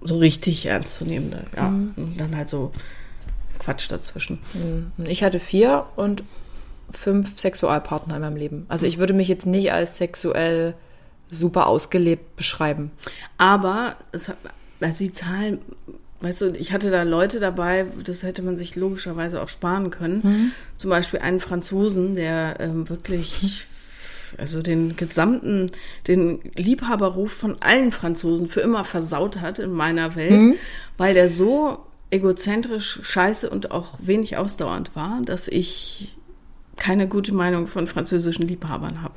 so 0.00 0.18
richtig 0.18 0.66
ernstzunehmende, 0.66 1.44
ja. 1.56 1.68
Und 1.68 2.14
dann 2.18 2.36
halt 2.36 2.48
so 2.48 2.70
Quatsch 3.58 3.90
dazwischen. 3.90 4.38
Und 4.98 5.08
Ich 5.08 5.24
hatte 5.24 5.40
vier 5.40 5.86
und 5.96 6.22
fünf 6.90 7.40
Sexualpartner 7.40 8.16
in 8.16 8.20
meinem 8.20 8.36
Leben. 8.36 8.66
Also 8.68 8.86
ich 8.86 8.98
würde 8.98 9.14
mich 9.14 9.28
jetzt 9.28 9.46
nicht 9.46 9.72
als 9.72 9.96
sexuell 9.96 10.74
super 11.30 11.66
ausgelebt 11.66 12.36
beschreiben. 12.36 12.90
Aber 13.38 13.96
es 14.12 14.28
hat, 14.28 14.36
also 14.80 15.04
die 15.04 15.12
Zahlen, 15.12 15.58
weißt 16.20 16.40
du, 16.42 16.50
ich 16.52 16.72
hatte 16.72 16.90
da 16.90 17.02
Leute 17.02 17.40
dabei, 17.40 17.86
das 18.04 18.22
hätte 18.22 18.42
man 18.42 18.56
sich 18.56 18.76
logischerweise 18.76 19.42
auch 19.42 19.48
sparen 19.48 19.90
können. 19.90 20.52
Zum 20.76 20.90
Beispiel 20.90 21.20
einen 21.20 21.40
Franzosen, 21.40 22.14
der 22.14 22.56
ähm, 22.60 22.88
wirklich, 22.88 23.66
also 24.38 24.62
den 24.62 24.96
gesamten, 24.96 25.70
den 26.06 26.40
Liebhaberruf 26.56 27.32
von 27.32 27.56
allen 27.60 27.92
Franzosen 27.92 28.48
für 28.48 28.60
immer 28.60 28.84
versaut 28.84 29.40
hat 29.40 29.58
in 29.58 29.72
meiner 29.72 30.16
Welt, 30.16 30.56
weil 30.96 31.14
der 31.14 31.28
so 31.28 31.78
egozentrisch, 32.10 33.00
scheiße 33.02 33.50
und 33.50 33.72
auch 33.72 33.98
wenig 34.00 34.36
ausdauernd 34.36 34.94
war, 34.94 35.20
dass 35.24 35.48
ich 35.48 36.16
keine 36.76 37.08
gute 37.08 37.32
Meinung 37.34 37.66
von 37.66 37.86
französischen 37.86 38.46
Liebhabern 38.48 39.02
habe. 39.02 39.14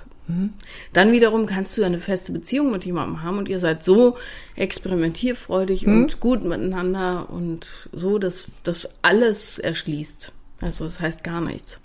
Dann 0.91 1.13
wiederum 1.13 1.45
kannst 1.45 1.77
du 1.77 1.83
eine 1.83 1.99
feste 1.99 2.33
Beziehung 2.33 2.71
mit 2.71 2.83
jemandem 2.83 3.23
haben 3.23 3.37
und 3.37 3.47
ihr 3.47 3.59
seid 3.59 3.81
so 3.81 4.17
experimentierfreudig 4.57 5.87
und 5.87 6.19
gut 6.19 6.43
miteinander 6.43 7.29
und 7.29 7.87
so, 7.93 8.19
dass 8.19 8.47
das 8.63 8.89
alles 9.01 9.57
erschließt. 9.57 10.33
Also 10.59 10.85
das 10.85 10.99
heißt 10.99 11.23
gar 11.23 11.39
nichts. 11.39 11.79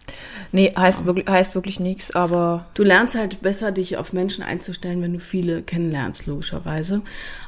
Nee, 0.50 0.72
heißt 0.74 1.04
wirklich, 1.04 1.28
heißt 1.28 1.54
wirklich 1.54 1.78
nichts, 1.78 2.14
aber 2.16 2.66
Du 2.74 2.82
lernst 2.82 3.14
halt 3.14 3.42
besser, 3.42 3.70
dich 3.70 3.98
auf 3.98 4.14
Menschen 4.14 4.42
einzustellen, 4.42 5.02
wenn 5.02 5.12
du 5.12 5.20
viele 5.20 5.62
kennenlernst, 5.62 6.26
logischerweise. 6.26 7.02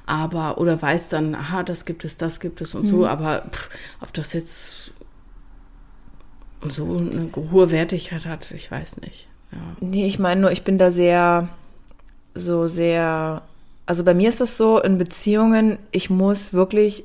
Aber, 0.04 0.58
oder 0.58 0.80
weißt 0.80 1.14
dann, 1.14 1.34
aha, 1.34 1.62
das 1.62 1.87
gibt 1.87 2.04
es, 2.04 2.18
das 2.18 2.40
gibt 2.40 2.60
es 2.60 2.74
und 2.74 2.87
so. 2.87 3.06
Aber 3.06 3.46
pff, 3.50 3.70
ob 4.00 4.12
das 4.12 4.34
jetzt 4.34 4.92
so 6.70 6.96
eine 6.96 7.31
hohe 7.50 7.70
Wertigkeit 7.70 8.27
hat, 8.27 8.50
ich 8.50 8.70
weiß 8.70 9.00
nicht. 9.00 9.29
Ja. 9.53 9.59
Nee, 9.81 10.07
ich 10.07 10.18
meine 10.18 10.40
nur, 10.40 10.53
ich 10.53 10.62
bin 10.62 10.79
da 10.79 10.90
sehr, 10.90 11.48
so 12.35 12.66
sehr, 12.66 13.42
also 13.87 14.05
bei 14.05 14.14
mir 14.14 14.29
ist 14.29 14.40
das 14.40 14.57
so, 14.57 14.81
in 14.81 14.98
Beziehungen, 14.98 15.79
ich 15.92 16.11
muss 16.11 16.53
wirklich, 16.53 17.05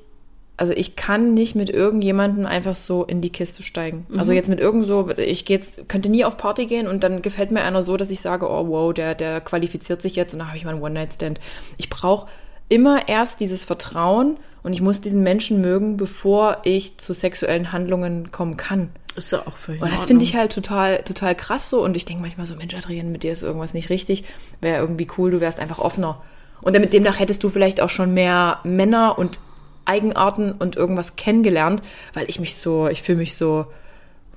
also 0.58 0.74
ich 0.74 0.96
kann 0.96 1.34
nicht 1.34 1.56
mit 1.56 1.70
irgendjemandem 1.70 2.46
einfach 2.46 2.76
so 2.76 3.06
in 3.06 3.22
die 3.22 3.30
Kiste 3.32 3.64
steigen. 3.64 4.06
Also 4.18 4.34
jetzt 4.34 4.50
mit 4.50 4.60
irgend 4.60 4.86
so, 4.86 5.10
ich 5.12 5.46
geh 5.46 5.54
jetzt, 5.54 5.88
könnte 5.88 6.10
nie 6.10 6.26
auf 6.26 6.38
Party 6.38 6.66
gehen 6.66 6.88
und 6.88 7.04
dann 7.04 7.22
gefällt 7.22 7.52
mir 7.52 7.62
einer 7.62 7.84
so, 7.84 7.96
dass 7.96 8.12
ich 8.12 8.20
sage, 8.20 8.50
oh 8.50 8.68
wow, 8.68 8.94
der, 8.94 9.16
der 9.16 9.40
qualifiziert 9.40 10.02
sich 10.02 10.16
jetzt 10.16 10.34
und 10.34 10.40
dann 10.40 10.50
habe 10.50 10.58
ich 10.58 10.66
mal 10.66 10.74
einen 10.74 10.82
One-Night-Stand. 10.82 11.40
Ich 11.78 11.90
brauche 11.90 12.28
immer 12.68 13.08
erst 13.08 13.40
dieses 13.40 13.64
Vertrauen 13.64 14.38
und 14.64 14.74
ich 14.74 14.82
muss 14.82 15.00
diesen 15.00 15.24
Menschen 15.24 15.62
mögen, 15.62 15.96
bevor 15.96 16.58
ich 16.64 16.98
zu 16.98 17.14
sexuellen 17.14 17.72
Handlungen 17.72 18.32
kommen 18.32 18.58
kann. 18.58 18.90
Ist 19.20 19.32
ja 19.32 19.46
auch 19.46 19.58
völlig 19.58 19.82
Und 19.82 19.88
in 19.90 19.94
das 19.94 20.06
finde 20.06 20.24
ich 20.24 20.36
halt 20.36 20.52
total, 20.54 21.04
total 21.04 21.36
krass 21.36 21.70
so. 21.70 21.84
Und 21.84 21.96
ich 21.96 22.06
denke 22.06 22.22
manchmal 22.22 22.46
so, 22.46 22.56
Mensch, 22.56 22.74
Adrian, 22.74 23.12
mit 23.12 23.24
dir 23.24 23.32
ist 23.32 23.44
irgendwas 23.44 23.74
nicht 23.74 23.90
richtig. 23.90 24.24
Wäre 24.62 24.80
irgendwie 24.80 25.08
cool, 25.18 25.32
du 25.32 25.42
wärst 25.42 25.60
einfach 25.60 25.80
offener. 25.80 26.22
Und 26.62 26.74
damit 26.76 26.94
demnach 26.94 27.20
hättest 27.20 27.44
du 27.44 27.50
vielleicht 27.50 27.82
auch 27.82 27.90
schon 27.90 28.14
mehr 28.14 28.60
Männer 28.64 29.18
und 29.18 29.40
Eigenarten 29.86 30.52
und 30.52 30.76
irgendwas 30.76 31.16
kennengelernt, 31.16 31.82
weil 32.14 32.30
ich 32.30 32.40
mich 32.40 32.56
so, 32.56 32.88
ich 32.88 33.02
fühle 33.02 33.18
mich 33.18 33.36
so, 33.36 33.66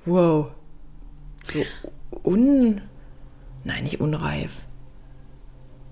wow, 0.05 0.47
so 1.45 1.59
un, 2.23 2.81
nein, 3.63 3.83
nicht 3.83 4.01
unreif. 4.01 4.51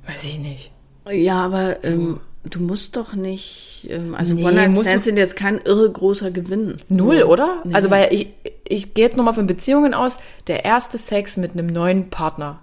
Weiß 0.05 0.23
ich 0.23 0.39
nicht. 0.39 0.71
Ja, 1.09 1.45
aber 1.45 1.83
ähm, 1.83 2.19
du 2.43 2.59
musst 2.59 2.95
doch 2.97 3.13
nicht, 3.13 3.87
ähm, 3.89 4.15
also 4.15 4.33
Nee, 4.35 4.45
One-Night-Stands 4.45 5.05
sind 5.05 5.17
jetzt 5.17 5.35
kein 5.35 5.59
irre 5.59 5.91
großer 5.91 6.31
Gewinn. 6.31 6.77
Null, 6.89 7.21
So. 7.21 7.27
oder? 7.27 7.61
Nee. 7.63 7.73
Also, 7.73 7.89
weil 7.89 8.13
ich, 8.13 8.27
ich 8.71 8.93
gehe 8.93 9.05
jetzt 9.05 9.17
nochmal 9.17 9.33
von 9.33 9.47
Beziehungen 9.47 9.93
aus. 9.93 10.17
Der 10.47 10.65
erste 10.65 10.97
Sex 10.97 11.37
mit 11.37 11.51
einem 11.53 11.67
neuen 11.67 12.09
Partner 12.09 12.59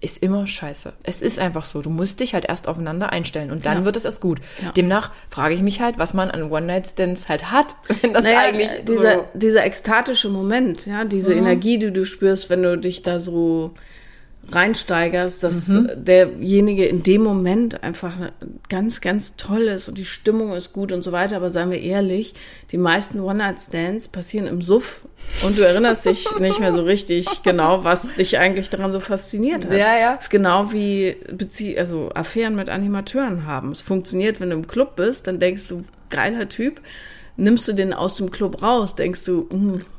ist 0.00 0.22
immer 0.22 0.46
scheiße. 0.46 0.92
Es 1.04 1.22
ist 1.22 1.38
einfach 1.38 1.64
so. 1.64 1.80
Du 1.80 1.88
musst 1.88 2.20
dich 2.20 2.34
halt 2.34 2.44
erst 2.44 2.68
aufeinander 2.68 3.12
einstellen 3.12 3.50
und 3.50 3.64
dann 3.64 3.78
Ja. 3.78 3.84
wird 3.86 3.96
es 3.96 4.04
erst 4.04 4.20
gut. 4.20 4.40
Ja. 4.62 4.70
Demnach 4.72 5.10
frage 5.30 5.54
ich 5.54 5.62
mich 5.62 5.80
halt, 5.80 5.98
was 5.98 6.12
man 6.12 6.30
an 6.30 6.50
One-Night-Stands 6.50 7.28
halt 7.28 7.50
hat, 7.50 7.74
wenn 8.02 8.12
das 8.12 8.22
naja, 8.24 8.40
eigentlich 8.40 8.70
dieser, 8.86 9.14
so... 9.14 9.24
dieser 9.34 9.64
ekstatische 9.64 10.28
Moment, 10.28 10.86
ja, 10.86 11.04
diese 11.04 11.32
Energie, 11.32 11.78
die 11.78 11.92
du 11.92 12.04
spürst, 12.04 12.50
wenn 12.50 12.62
du 12.62 12.76
dich 12.76 13.02
da 13.02 13.18
so 13.18 13.72
reinsteigerst, 14.50 15.42
dass 15.42 15.72
derjenige 15.96 16.86
in 16.86 17.02
dem 17.02 17.22
Moment 17.22 17.82
einfach 17.82 18.14
ganz, 18.68 19.00
ganz 19.00 19.36
toll 19.36 19.62
ist 19.62 19.88
und 19.88 19.98
die 19.98 20.04
Stimmung 20.04 20.54
ist 20.54 20.72
gut 20.72 20.92
und 20.92 21.02
so 21.02 21.12
weiter. 21.12 21.36
Aber 21.36 21.50
seien 21.50 21.70
wir 21.70 21.80
ehrlich, 21.80 22.34
die 22.70 22.78
meisten 22.78 23.20
One-Night-Stands 23.20 24.08
passieren 24.08 24.46
im 24.46 24.62
Suff 24.62 25.00
und 25.44 25.58
du 25.58 25.62
erinnerst 25.62 26.06
dich 26.06 26.26
nicht 26.38 26.60
mehr 26.60 26.72
so 26.72 26.82
richtig 26.82 27.42
genau, 27.42 27.84
was 27.84 28.14
dich 28.14 28.38
eigentlich 28.38 28.70
daran 28.70 28.92
so 28.92 29.00
fasziniert 29.00 29.64
hat. 29.64 29.72
Ja, 29.72 29.98
ja. 29.98 30.14
ist 30.14 30.30
genau 30.30 30.72
wie 30.72 31.16
Bezie 31.30 31.78
also 31.78 32.10
Affären 32.14 32.54
mit 32.54 32.68
Animateuren 32.68 33.46
haben. 33.46 33.72
Es 33.72 33.82
funktioniert, 33.82 34.40
wenn 34.40 34.50
du 34.50 34.56
im 34.56 34.66
Club 34.66 34.96
bist, 34.96 35.26
dann 35.26 35.40
denkst 35.40 35.68
du, 35.68 35.82
geiler 36.10 36.48
Typ. 36.48 36.80
Nimmst 37.38 37.68
du 37.68 37.74
den 37.74 37.92
aus 37.92 38.14
dem 38.14 38.30
Club 38.30 38.62
raus, 38.62 38.94
denkst 38.94 39.24
du, 39.26 39.42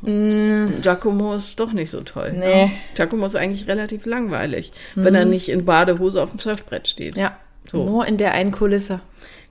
mm, 0.02 0.82
Giacomo 0.82 1.36
ist 1.36 1.60
doch 1.60 1.72
nicht 1.72 1.92
so 1.92 2.02
toll. 2.02 2.34
Nee. 2.34 2.64
Ja? 2.66 2.70
Giacomo 2.96 3.28
ist 3.28 3.36
eigentlich 3.36 3.68
relativ 3.68 4.06
langweilig, 4.08 4.72
wenn 4.96 5.14
er 5.14 5.26
nicht 5.26 5.50
in 5.50 5.64
Badehose 5.66 6.22
auf 6.24 6.32
dem 6.32 6.40
Surfbrett 6.40 6.88
steht. 6.88 7.16
Ja, 7.16 7.38
So. 7.68 7.84
nur 7.86 8.08
in 8.08 8.18
der 8.18 8.32
einen 8.32 8.52
Kulisse. 8.52 9.02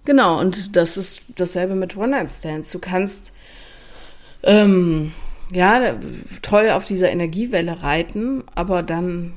Genau, 0.04 0.38
und 0.40 0.74
das 0.76 0.96
ist 0.96 1.22
dasselbe 1.36 1.74
mit 1.76 1.96
One-Night-Stands. 1.96 2.70
Du 2.70 2.78
kannst 2.80 3.32
ähm, 4.42 5.12
ja 5.52 5.94
toll 6.42 6.70
auf 6.70 6.84
dieser 6.84 7.10
Energiewelle 7.10 7.82
reiten, 7.84 8.42
aber 8.54 8.82
dann 8.82 9.34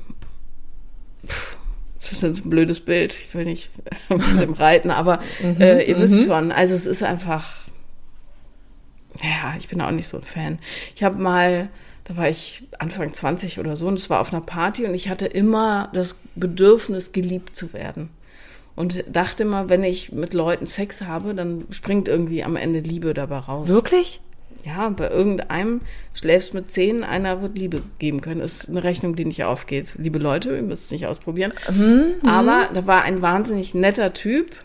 pff, 1.26 1.56
das 2.00 2.12
ist 2.12 2.22
jetzt 2.22 2.44
ein 2.46 2.50
blödes 2.50 2.80
Bild. 2.80 3.14
Ich 3.14 3.32
will 3.34 3.44
nicht 3.44 3.70
mit 4.08 4.40
dem 4.40 4.52
Reiten, 4.54 4.90
aber 4.90 5.20
äh, 5.42 5.88
ihr 5.88 5.98
wisst 6.00 6.24
schon. 6.26 6.50
Also 6.52 6.74
es 6.74 6.86
ist 6.86 7.02
einfach, 7.02 7.48
ja, 9.22 9.54
ich 9.58 9.68
bin 9.68 9.80
auch 9.80 9.90
nicht 9.90 10.08
so 10.08 10.16
ein 10.16 10.22
Fan. 10.22 10.58
Ich 10.94 11.02
habe 11.02 11.18
mal, 11.18 11.68
da 12.04 12.16
war 12.16 12.28
ich 12.28 12.64
Anfang 12.78 13.12
20 13.12 13.58
oder 13.58 13.76
so, 13.76 13.86
und 13.86 13.98
es 13.98 14.10
war 14.10 14.20
auf 14.20 14.32
einer 14.32 14.42
Party 14.42 14.84
und 14.86 14.94
ich 14.94 15.08
hatte 15.08 15.26
immer 15.26 15.90
das 15.92 16.18
Bedürfnis, 16.34 17.12
geliebt 17.12 17.56
zu 17.56 17.72
werden. 17.72 18.10
Und 18.76 19.04
dachte 19.12 19.42
immer, 19.42 19.68
wenn 19.68 19.84
ich 19.84 20.12
mit 20.12 20.32
Leuten 20.32 20.66
Sex 20.66 21.02
habe, 21.02 21.34
dann 21.34 21.66
springt 21.70 22.08
irgendwie 22.08 22.42
am 22.42 22.56
Ende 22.56 22.78
Liebe 22.78 23.12
dabei 23.12 23.38
raus. 23.38 23.68
Wirklich? 23.68 24.20
Ja, 24.64 24.88
bei 24.90 25.10
irgendeinem 25.10 25.80
schläfst 26.12 26.54
mit 26.54 26.70
zehn, 26.72 27.02
einer 27.02 27.42
wird 27.42 27.58
Liebe 27.58 27.82
geben 27.98 28.20
können. 28.20 28.40
Ist 28.40 28.68
eine 28.68 28.84
Rechnung, 28.84 29.16
die 29.16 29.24
nicht 29.24 29.44
aufgeht. 29.44 29.96
Liebe 29.98 30.18
Leute, 30.18 30.54
ihr 30.54 30.62
müsst 30.62 30.86
es 30.86 30.90
nicht 30.92 31.06
ausprobieren. 31.06 31.52
Aber 32.24 32.68
da 32.72 32.86
war 32.86 33.02
ein 33.02 33.22
wahnsinnig 33.22 33.74
netter 33.74 34.12
Typ. 34.12 34.56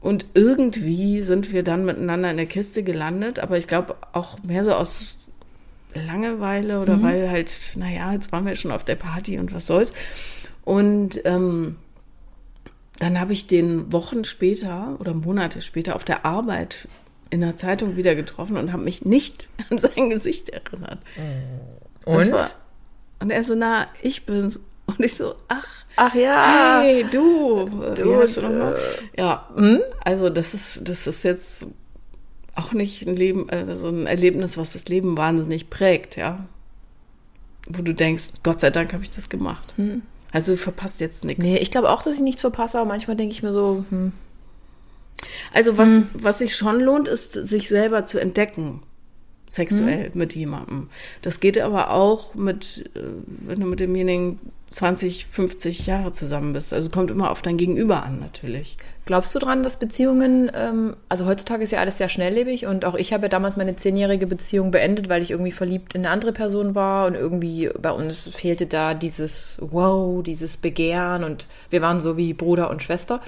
Und 0.00 0.26
irgendwie 0.34 1.22
sind 1.22 1.52
wir 1.52 1.62
dann 1.62 1.84
miteinander 1.84 2.30
in 2.30 2.36
der 2.36 2.46
Kiste 2.46 2.82
gelandet. 2.82 3.40
Aber 3.40 3.58
ich 3.58 3.66
glaube 3.66 3.96
auch 4.12 4.42
mehr 4.42 4.64
so 4.64 4.72
aus 4.72 5.18
Langeweile 5.94 6.80
oder 6.80 7.02
weil 7.02 7.30
halt, 7.30 7.50
naja, 7.76 8.12
jetzt 8.12 8.30
waren 8.30 8.46
wir 8.46 8.54
schon 8.54 8.70
auf 8.70 8.84
der 8.84 8.94
Party 8.94 9.38
und 9.38 9.52
was 9.52 9.66
soll's. 9.66 9.92
Und 10.64 11.20
ähm, 11.24 11.76
dann 12.98 13.18
habe 13.18 13.32
ich 13.32 13.46
den 13.46 13.92
Wochen 13.92 14.24
später 14.24 14.96
oder 14.98 15.14
Monate 15.14 15.62
später 15.62 15.96
auf 15.96 16.04
der 16.04 16.24
Arbeit 16.24 16.88
in 17.30 17.40
der 17.40 17.56
Zeitung 17.56 17.96
wieder 17.96 18.14
getroffen 18.14 18.56
und 18.56 18.72
habe 18.72 18.82
mich 18.82 19.04
nicht 19.04 19.48
an 19.70 19.78
sein 19.78 20.10
Gesicht 20.10 20.48
erinnert. 20.48 20.98
Das 22.04 22.26
Und? 22.26 22.32
War, 22.32 22.50
und 23.20 23.30
er 23.30 23.42
so, 23.42 23.54
na, 23.54 23.86
ich 24.02 24.26
bin's. 24.26 24.60
Und 24.88 25.00
ich 25.00 25.14
so, 25.14 25.34
ach, 25.48 25.66
Ach 25.96 26.14
ja. 26.14 26.80
hey, 26.80 27.04
du. 27.10 27.68
Du, 27.68 27.94
du 27.94 28.40
nochmal? 28.40 28.76
äh, 29.14 29.20
Ja, 29.20 29.48
also 30.04 30.30
das 30.30 30.54
ist, 30.54 30.88
das 30.88 31.06
ist 31.06 31.24
jetzt 31.24 31.66
auch 32.54 32.72
nicht 32.72 33.06
ein 33.06 33.14
Leben, 33.14 33.48
äh, 33.48 33.74
so 33.76 33.88
ein 33.88 34.06
Erlebnis, 34.06 34.56
was 34.58 34.72
das 34.72 34.86
Leben 34.88 35.16
wahnsinnig 35.16 35.70
prägt, 35.70 36.16
ja. 36.16 36.46
Wo 37.68 37.82
du 37.82 37.92
denkst, 37.94 38.28
Gott 38.42 38.60
sei 38.60 38.70
Dank 38.70 38.92
habe 38.92 39.02
ich 39.02 39.10
das 39.10 39.28
gemacht. 39.28 39.74
Also 40.32 40.52
du 40.52 40.58
verpasst 40.58 41.00
jetzt 41.00 41.24
nichts. 41.24 41.44
Nee, 41.44 41.58
ich 41.58 41.70
glaube 41.70 41.90
auch, 41.90 42.02
dass 42.02 42.14
ich 42.14 42.20
nichts 42.20 42.40
verpasse, 42.40 42.78
aber 42.78 42.88
manchmal 42.88 43.16
denke 43.16 43.32
ich 43.32 43.42
mir 43.42 43.52
so, 43.52 43.84
hm, 43.90 44.12
Also 45.52 45.76
was, 45.78 46.02
was 46.14 46.38
sich 46.38 46.56
schon 46.56 46.80
lohnt, 46.80 47.08
ist, 47.08 47.32
sich 47.32 47.68
selber 47.68 48.06
zu 48.06 48.18
entdecken, 48.18 48.82
sexuell 49.48 50.10
mit 50.14 50.34
jemandem. 50.34 50.88
Das 51.22 51.40
geht 51.40 51.58
aber 51.58 51.90
auch 51.90 52.34
mit, 52.34 52.90
äh, 52.94 53.00
wenn 53.26 53.60
du 53.60 53.66
mit 53.66 53.80
demjenigen 53.80 54.38
20, 54.70 55.26
50 55.26 55.86
Jahre 55.86 56.12
zusammen 56.12 56.52
bist. 56.52 56.72
Also 56.72 56.90
kommt 56.90 57.10
immer 57.10 57.30
auf 57.30 57.42
dein 57.42 57.56
Gegenüber 57.56 58.02
an, 58.02 58.20
natürlich. 58.20 58.76
Glaubst 59.06 59.34
du 59.34 59.38
dran, 59.38 59.62
dass 59.62 59.78
Beziehungen, 59.78 60.50
ähm, 60.54 60.94
also 61.08 61.24
heutzutage 61.24 61.62
ist 61.62 61.72
ja 61.72 61.80
alles 61.80 61.96
sehr 61.96 62.10
schnelllebig 62.10 62.66
und 62.66 62.84
auch 62.84 62.94
ich 62.94 63.14
habe 63.14 63.22
ja 63.22 63.28
damals 63.30 63.56
meine 63.56 63.74
zehnjährige 63.74 64.26
Beziehung 64.26 64.70
beendet, 64.70 65.08
weil 65.08 65.22
ich 65.22 65.30
irgendwie 65.30 65.52
verliebt 65.52 65.94
in 65.94 66.02
eine 66.02 66.10
andere 66.10 66.32
Person 66.32 66.74
war 66.74 67.06
und 67.06 67.14
irgendwie 67.14 67.70
bei 67.80 67.90
uns 67.90 68.28
fehlte 68.30 68.66
da 68.66 68.92
dieses 68.92 69.56
Wow, 69.60 70.22
dieses 70.22 70.58
Begehren 70.58 71.24
und 71.24 71.48
wir 71.70 71.80
waren 71.80 72.00
so 72.00 72.18
wie 72.18 72.34
Bruder 72.34 72.68
und 72.68 72.82
Schwester. 72.82 73.22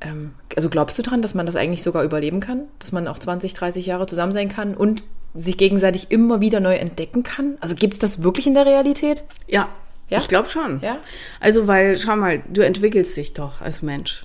Ähm, 0.00 0.34
also 0.56 0.68
glaubst 0.68 0.98
du 0.98 1.02
dran, 1.02 1.22
dass 1.22 1.34
man 1.34 1.46
das 1.46 1.54
eigentlich 1.54 1.84
sogar 1.84 2.02
überleben 2.02 2.40
kann? 2.40 2.62
Dass 2.80 2.90
man 2.90 3.06
auch 3.06 3.20
20, 3.20 3.54
30 3.54 3.86
Jahre 3.86 4.08
zusammen 4.08 4.32
sein 4.32 4.48
kann 4.48 4.74
und 4.76 5.04
sich 5.32 5.58
gegenseitig 5.58 6.10
immer 6.10 6.40
wieder 6.40 6.58
neu 6.58 6.74
entdecken 6.74 7.22
kann? 7.22 7.56
Also 7.60 7.76
gibt 7.76 7.94
es 7.94 8.00
das 8.00 8.24
wirklich 8.24 8.48
in 8.48 8.54
der 8.54 8.66
Realität? 8.66 9.22
Ja, 9.46 9.68
Ja? 10.08 10.18
ich 10.18 10.28
glaube 10.28 10.48
schon. 10.48 10.80
Ja? 10.80 10.98
Also, 11.40 11.66
weil, 11.66 11.96
schau 11.98 12.16
mal, 12.16 12.42
du 12.48 12.62
entwickelst 12.64 13.16
dich 13.16 13.34
doch 13.34 13.60
als 13.60 13.82
Mensch. 13.82 14.24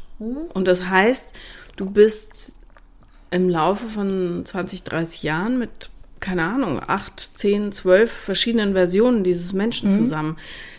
Und 0.53 0.67
das 0.67 0.87
heißt, 0.87 1.33
du 1.75 1.89
bist 1.89 2.57
im 3.31 3.49
Laufe 3.49 3.87
von 3.87 4.43
20, 4.45 4.83
30 4.83 5.23
Jahren 5.23 5.57
mit, 5.57 5.89
keine 6.19 6.43
Ahnung, 6.43 6.79
8, 6.85 7.31
10, 7.35 7.71
12 7.71 8.11
verschiedenen 8.11 8.73
Versionen 8.73 9.23
dieses 9.23 9.53
Menschen 9.53 9.89
zusammen. 9.89 10.37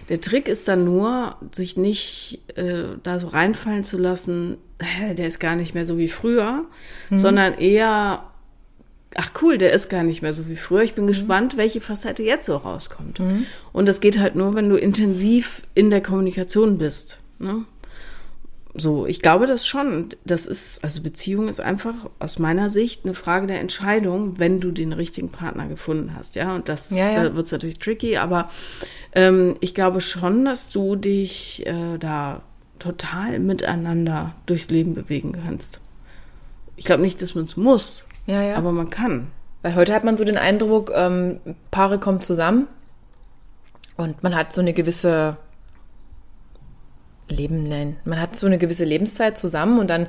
Der 0.08 0.20
Trick 0.20 0.46
ist 0.46 0.68
dann 0.68 0.84
nur, 0.84 1.36
sich 1.52 1.76
nicht 1.76 2.42
äh, 2.56 2.84
da 3.02 3.18
so 3.18 3.28
reinfallen 3.28 3.82
zu 3.82 3.98
lassen, 3.98 4.58
hä, 4.80 5.14
der 5.14 5.26
ist 5.26 5.40
gar 5.40 5.56
nicht 5.56 5.74
mehr 5.74 5.84
so 5.84 5.98
wie 5.98 6.08
früher, 6.08 6.64
sondern 7.10 7.54
eher 7.54 8.22
ach 9.16 9.30
cool, 9.42 9.58
der 9.58 9.72
ist 9.72 9.88
gar 9.88 10.02
nicht 10.02 10.22
mehr 10.22 10.32
so 10.32 10.48
wie 10.48 10.56
früher. 10.56 10.82
Ich 10.82 10.94
bin 10.94 11.06
gespannt, 11.06 11.56
welche 11.56 11.80
Facette 11.80 12.22
jetzt 12.22 12.46
so 12.46 12.56
rauskommt. 12.56 13.20
Und 13.72 13.86
das 13.86 14.00
geht 14.00 14.18
halt 14.18 14.34
nur, 14.36 14.54
wenn 14.54 14.68
du 14.68 14.76
intensiv 14.76 15.62
in 15.74 15.90
der 15.90 16.02
Kommunikation 16.02 16.78
bist. 16.78 17.18
Ne? 17.38 17.64
So, 18.74 19.06
ich 19.06 19.20
glaube 19.20 19.46
das 19.46 19.66
schon. 19.66 20.08
Das 20.24 20.46
ist, 20.46 20.82
also 20.82 21.02
Beziehung 21.02 21.48
ist 21.48 21.60
einfach 21.60 21.94
aus 22.18 22.38
meiner 22.38 22.70
Sicht 22.70 23.04
eine 23.04 23.12
Frage 23.12 23.46
der 23.46 23.60
Entscheidung, 23.60 24.38
wenn 24.38 24.60
du 24.60 24.70
den 24.70 24.94
richtigen 24.94 25.28
Partner 25.28 25.68
gefunden 25.68 26.14
hast. 26.16 26.36
Ja, 26.36 26.54
und 26.54 26.68
das 26.68 26.90
Ja, 26.90 27.12
ja. 27.12 27.24
da 27.24 27.34
wird's 27.36 27.52
natürlich 27.52 27.78
tricky, 27.78 28.16
aber 28.16 28.48
ähm, 29.14 29.56
ich 29.60 29.74
glaube 29.74 30.00
schon, 30.00 30.46
dass 30.46 30.70
du 30.70 30.96
dich 30.96 31.66
äh, 31.66 31.98
da 31.98 32.42
total 32.78 33.38
miteinander 33.38 34.34
durchs 34.46 34.70
Leben 34.70 34.94
bewegen 34.94 35.32
kannst. 35.32 35.80
Ich 36.76 36.86
glaube 36.86 37.02
nicht, 37.02 37.20
dass 37.20 37.34
man 37.34 37.44
es 37.44 37.56
muss, 37.56 38.04
Ja, 38.26 38.42
ja. 38.42 38.56
aber 38.56 38.72
man 38.72 38.90
kann. 38.90 39.28
Weil 39.62 39.74
heute 39.74 39.94
hat 39.94 40.04
man 40.04 40.16
so 40.16 40.24
den 40.24 40.36
Eindruck, 40.36 40.90
ähm, 40.94 41.40
Paare 41.70 41.98
kommen 41.98 42.20
zusammen 42.20 42.66
und 43.96 44.22
man 44.22 44.34
hat 44.34 44.52
so 44.52 44.60
eine 44.60 44.72
gewisse 44.72 45.36
Leben, 47.28 47.68
nein, 47.68 47.96
man 48.04 48.20
hat 48.20 48.36
so 48.36 48.46
eine 48.46 48.58
gewisse 48.58 48.84
Lebenszeit 48.84 49.38
zusammen 49.38 49.78
und 49.78 49.88
dann 49.88 50.08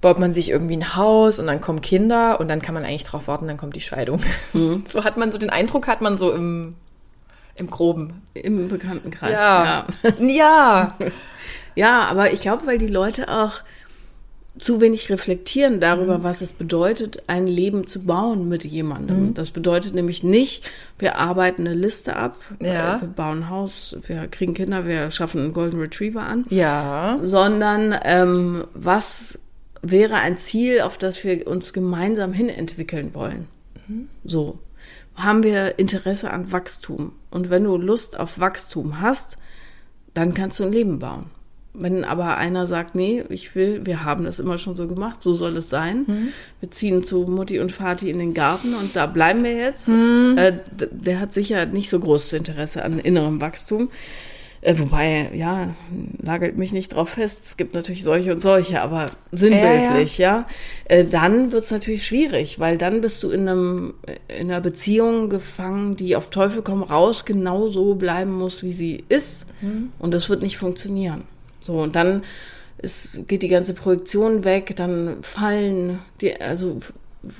baut 0.00 0.18
man 0.18 0.32
sich 0.32 0.50
irgendwie 0.50 0.76
ein 0.76 0.96
Haus 0.96 1.38
und 1.38 1.46
dann 1.46 1.60
kommen 1.60 1.80
Kinder 1.80 2.40
und 2.40 2.48
dann 2.48 2.60
kann 2.60 2.74
man 2.74 2.84
eigentlich 2.84 3.04
drauf 3.04 3.28
warten, 3.28 3.46
dann 3.46 3.56
kommt 3.56 3.76
die 3.76 3.80
Scheidung. 3.80 4.20
So 4.86 5.04
hat 5.04 5.16
man 5.16 5.32
so 5.32 5.38
den 5.38 5.50
Eindruck, 5.50 5.86
hat 5.86 6.00
man 6.00 6.18
so 6.18 6.32
im, 6.32 6.74
im 7.54 7.70
Groben. 7.70 8.22
Im 8.34 8.68
Bekanntenkreis. 8.68 9.32
Ja. 9.32 9.86
ja. 10.02 10.12
Ja. 10.18 10.94
Ja, 11.74 12.02
aber 12.02 12.34
ich 12.34 12.42
glaube, 12.42 12.66
weil 12.66 12.76
die 12.76 12.86
Leute 12.86 13.30
auch 13.30 13.62
zu 14.58 14.80
wenig 14.82 15.08
reflektieren 15.10 15.80
darüber, 15.80 16.22
was 16.22 16.42
es 16.42 16.52
bedeutet, 16.52 17.22
ein 17.26 17.46
Leben 17.46 17.86
zu 17.86 18.04
bauen 18.04 18.48
mit 18.48 18.64
jemandem. 18.64 19.32
Das 19.32 19.50
bedeutet 19.50 19.94
nämlich 19.94 20.22
nicht, 20.22 20.64
wir 20.98 21.16
arbeiten 21.16 21.66
eine 21.66 21.74
Liste 21.74 22.16
ab, 22.16 22.36
Ja. 22.60 22.96
äh, 22.96 23.00
wir 23.00 23.08
bauen 23.08 23.38
ein 23.44 23.50
Haus, 23.50 23.96
wir 24.06 24.28
kriegen 24.28 24.52
Kinder, 24.54 24.86
wir 24.86 25.10
schaffen 25.10 25.40
einen 25.40 25.52
Golden 25.54 25.80
Retriever 25.80 26.22
an, 26.22 26.44
Ja. 26.50 27.18
sondern 27.22 27.94
ähm, 28.04 28.64
was 28.74 29.38
wäre 29.80 30.16
ein 30.16 30.36
Ziel, 30.36 30.82
auf 30.82 30.98
das 30.98 31.24
wir 31.24 31.46
uns 31.46 31.72
gemeinsam 31.72 32.32
hin 32.32 32.48
entwickeln 32.48 33.14
wollen. 33.14 33.48
So. 34.22 34.58
Haben 35.14 35.42
wir 35.42 35.78
Interesse 35.78 36.30
an 36.30 36.52
Wachstum? 36.52 37.12
Und 37.30 37.50
wenn 37.50 37.64
du 37.64 37.76
Lust 37.76 38.18
auf 38.18 38.38
Wachstum 38.38 39.00
hast, 39.00 39.36
dann 40.14 40.34
kannst 40.34 40.60
du 40.60 40.64
ein 40.64 40.72
Leben 40.72 40.98
bauen. 40.98 41.26
Wenn 41.74 42.04
aber 42.04 42.36
einer 42.36 42.66
sagt, 42.66 42.96
nee, 42.96 43.24
ich 43.30 43.54
will, 43.54 43.86
wir 43.86 44.04
haben 44.04 44.24
das 44.24 44.38
immer 44.38 44.58
schon 44.58 44.74
so 44.74 44.86
gemacht, 44.86 45.22
so 45.22 45.32
soll 45.32 45.56
es 45.56 45.70
sein. 45.70 46.32
Wir 46.60 46.70
ziehen 46.70 47.02
zu 47.02 47.20
Mutti 47.22 47.60
und 47.60 47.72
Vati 47.72 48.10
in 48.10 48.18
den 48.18 48.34
Garten 48.34 48.74
und 48.74 48.94
da 48.94 49.06
bleiben 49.06 49.42
wir 49.42 49.54
jetzt. 49.56 49.88
Äh, 49.88 50.52
d- 50.78 50.88
der 50.90 51.18
hat 51.20 51.32
sicher 51.32 51.64
nicht 51.64 51.88
so 51.88 51.98
großes 51.98 52.34
Interesse 52.34 52.84
an 52.84 52.98
innerem 52.98 53.40
Wachstum. 53.40 53.88
Äh, 54.60 54.78
wobei, 54.78 55.30
ja, 55.34 55.74
nagelt 56.22 56.56
mich 56.58 56.72
nicht 56.72 56.94
drauf 56.94 57.08
fest. 57.08 57.44
Es 57.46 57.56
gibt 57.56 57.74
natürlich 57.74 58.04
solche 58.04 58.32
und 58.32 58.40
solche, 58.42 58.80
aber 58.82 59.06
sinnbildlich, 59.32 60.18
ja. 60.18 60.46
Äh, 60.84 61.04
dann 61.06 61.52
wird's 61.52 61.70
natürlich 61.72 62.06
schwierig, 62.06 62.60
weil 62.60 62.76
dann 62.78 63.00
bist 63.00 63.22
du 63.24 63.30
in, 63.30 63.48
einem, 63.48 63.94
in 64.28 64.50
einer 64.50 64.60
Beziehung 64.60 65.30
gefangen, 65.30 65.96
die 65.96 66.14
auf 66.16 66.28
Teufel 66.30 66.60
komm 66.62 66.82
raus 66.82 67.24
genau 67.24 67.66
so 67.66 67.94
bleiben 67.94 68.32
muss, 68.32 68.62
wie 68.62 68.72
sie 68.72 69.02
ist. 69.08 69.46
Und 69.98 70.12
das 70.14 70.28
wird 70.28 70.42
nicht 70.42 70.58
funktionieren. 70.58 71.22
So, 71.62 71.78
und 71.78 71.96
dann 71.96 72.22
ist, 72.78 73.26
geht 73.28 73.42
die 73.42 73.48
ganze 73.48 73.74
Projektion 73.74 74.44
weg, 74.44 74.74
dann 74.76 75.22
fallen 75.22 76.00
die, 76.20 76.40
also 76.40 76.80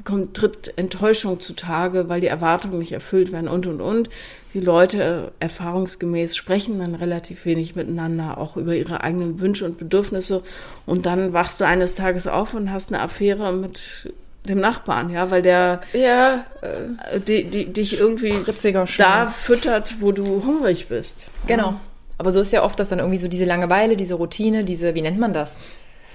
kommt, 0.05 0.37
tritt 0.37 0.73
Enttäuschung 0.77 1.41
zutage, 1.41 2.09
weil 2.09 2.21
die 2.21 2.29
Erwartungen 2.29 2.79
nicht 2.79 2.93
erfüllt 2.93 3.33
werden 3.33 3.49
und 3.49 3.67
und 3.67 3.81
und. 3.81 4.11
Die 4.55 4.61
Leute 4.61 5.33
äh, 5.41 5.45
erfahrungsgemäß 5.45 6.37
sprechen 6.37 6.79
dann 6.79 6.95
relativ 6.95 7.45
wenig 7.45 7.75
miteinander, 7.75 8.39
auch 8.39 8.57
über 8.57 8.75
ihre 8.75 9.03
eigenen 9.03 9.41
Wünsche 9.41 9.65
und 9.65 9.79
Bedürfnisse. 9.79 10.43
Und 10.87 11.07
dann 11.07 11.33
wachst 11.33 11.61
du 11.61 11.65
eines 11.67 11.95
Tages 11.95 12.27
auf 12.27 12.55
und 12.55 12.71
hast 12.71 12.93
eine 12.93 13.03
Affäre 13.03 13.53
mit 13.53 14.13
dem 14.49 14.61
Nachbarn, 14.61 15.11
ja, 15.11 15.31
weil 15.31 15.43
der 15.43 15.81
Ja, 15.93 16.45
äh, 16.63 17.17
äh, 17.17 17.21
die, 17.21 17.45
die, 17.45 17.73
dich 17.73 17.99
irgendwie 17.99 18.33
Ritziger 18.33 18.87
da 18.99 19.29
füttert, 19.29 20.01
wo 20.01 20.13
du 20.13 20.45
hungrig 20.45 20.89
bist. 20.89 21.29
Genau. 21.47 21.81
Aber 22.23 22.31
so 22.31 22.41
ist 22.41 22.53
ja 22.53 22.63
oft, 22.63 22.79
dass 22.79 22.89
dann 22.89 23.01
irgendwie 23.01 23.19
so 23.19 23.27
diese 23.27 23.45
Langeweile, 23.45 23.97
diese 23.97 24.15
Routine, 24.15 24.63
diese, 24.63 24.95
wie 24.95 25.03
nennt 25.03 25.19
man 25.19 25.33
das? 25.33 25.57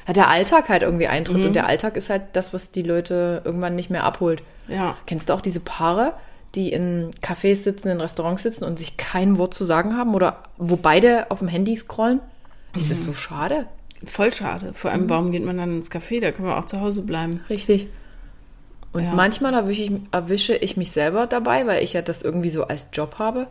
Der 0.08 0.30
Alltag 0.30 0.70
halt 0.70 0.84
irgendwie 0.84 1.08
eintritt 1.08 1.46
und 1.46 1.52
der 1.54 1.68
Alltag 1.68 1.98
ist 1.98 2.10
halt 2.10 2.22
das, 2.32 2.54
was 2.54 2.72
die 2.72 2.82
Leute 2.84 3.42
irgendwann 3.44 3.76
nicht 3.76 3.90
mehr 3.90 4.06
abholt. 4.06 4.42
Ja. 4.70 4.96
Kennst 5.06 5.28
du 5.28 5.34
auch 5.34 5.42
diese 5.42 5.60
Paare, 5.60 6.14
die 6.56 6.72
in 6.72 7.12
Cafés 7.22 7.56
sitzen, 7.64 7.90
in 7.90 8.00
Restaurants 8.00 8.44
sitzen 8.44 8.64
und 8.64 8.80
sich 8.80 8.96
kein 8.96 9.38
Wort 9.38 9.54
zu 9.54 9.66
sagen 9.66 9.98
haben 9.98 10.16
oder 10.16 10.44
wo 10.56 10.78
beide 10.78 11.30
auf 11.30 11.40
dem 11.40 11.50
Handy 11.50 11.76
scrollen? 11.76 12.22
Ist 12.74 12.90
das 12.90 13.04
so 13.04 13.12
schade? 13.14 13.66
Voll 14.06 14.34
schade. 14.34 14.72
Vor 14.74 14.92
allem, 14.92 15.10
warum 15.10 15.34
geht 15.34 15.44
man 15.44 15.58
dann 15.58 15.76
ins 15.76 15.92
Café? 15.92 16.22
Da 16.22 16.32
können 16.32 16.48
wir 16.48 16.58
auch 16.58 16.64
zu 16.66 16.80
Hause 16.80 17.02
bleiben. 17.02 17.42
Richtig. 17.50 17.88
Und 18.94 19.04
Ja. 19.04 19.14
manchmal 19.14 19.54
erwische 19.56 19.82
ich, 19.82 19.92
erwische 20.14 20.56
ich 20.56 20.78
mich 20.78 20.92
selber 20.92 21.28
dabei, 21.28 21.68
weil 21.68 21.84
ich 21.84 21.92
ja 21.92 22.02
das 22.02 22.22
irgendwie 22.22 22.48
so 22.50 22.64
als 22.64 22.88
Job 22.94 23.16
habe. 23.20 23.48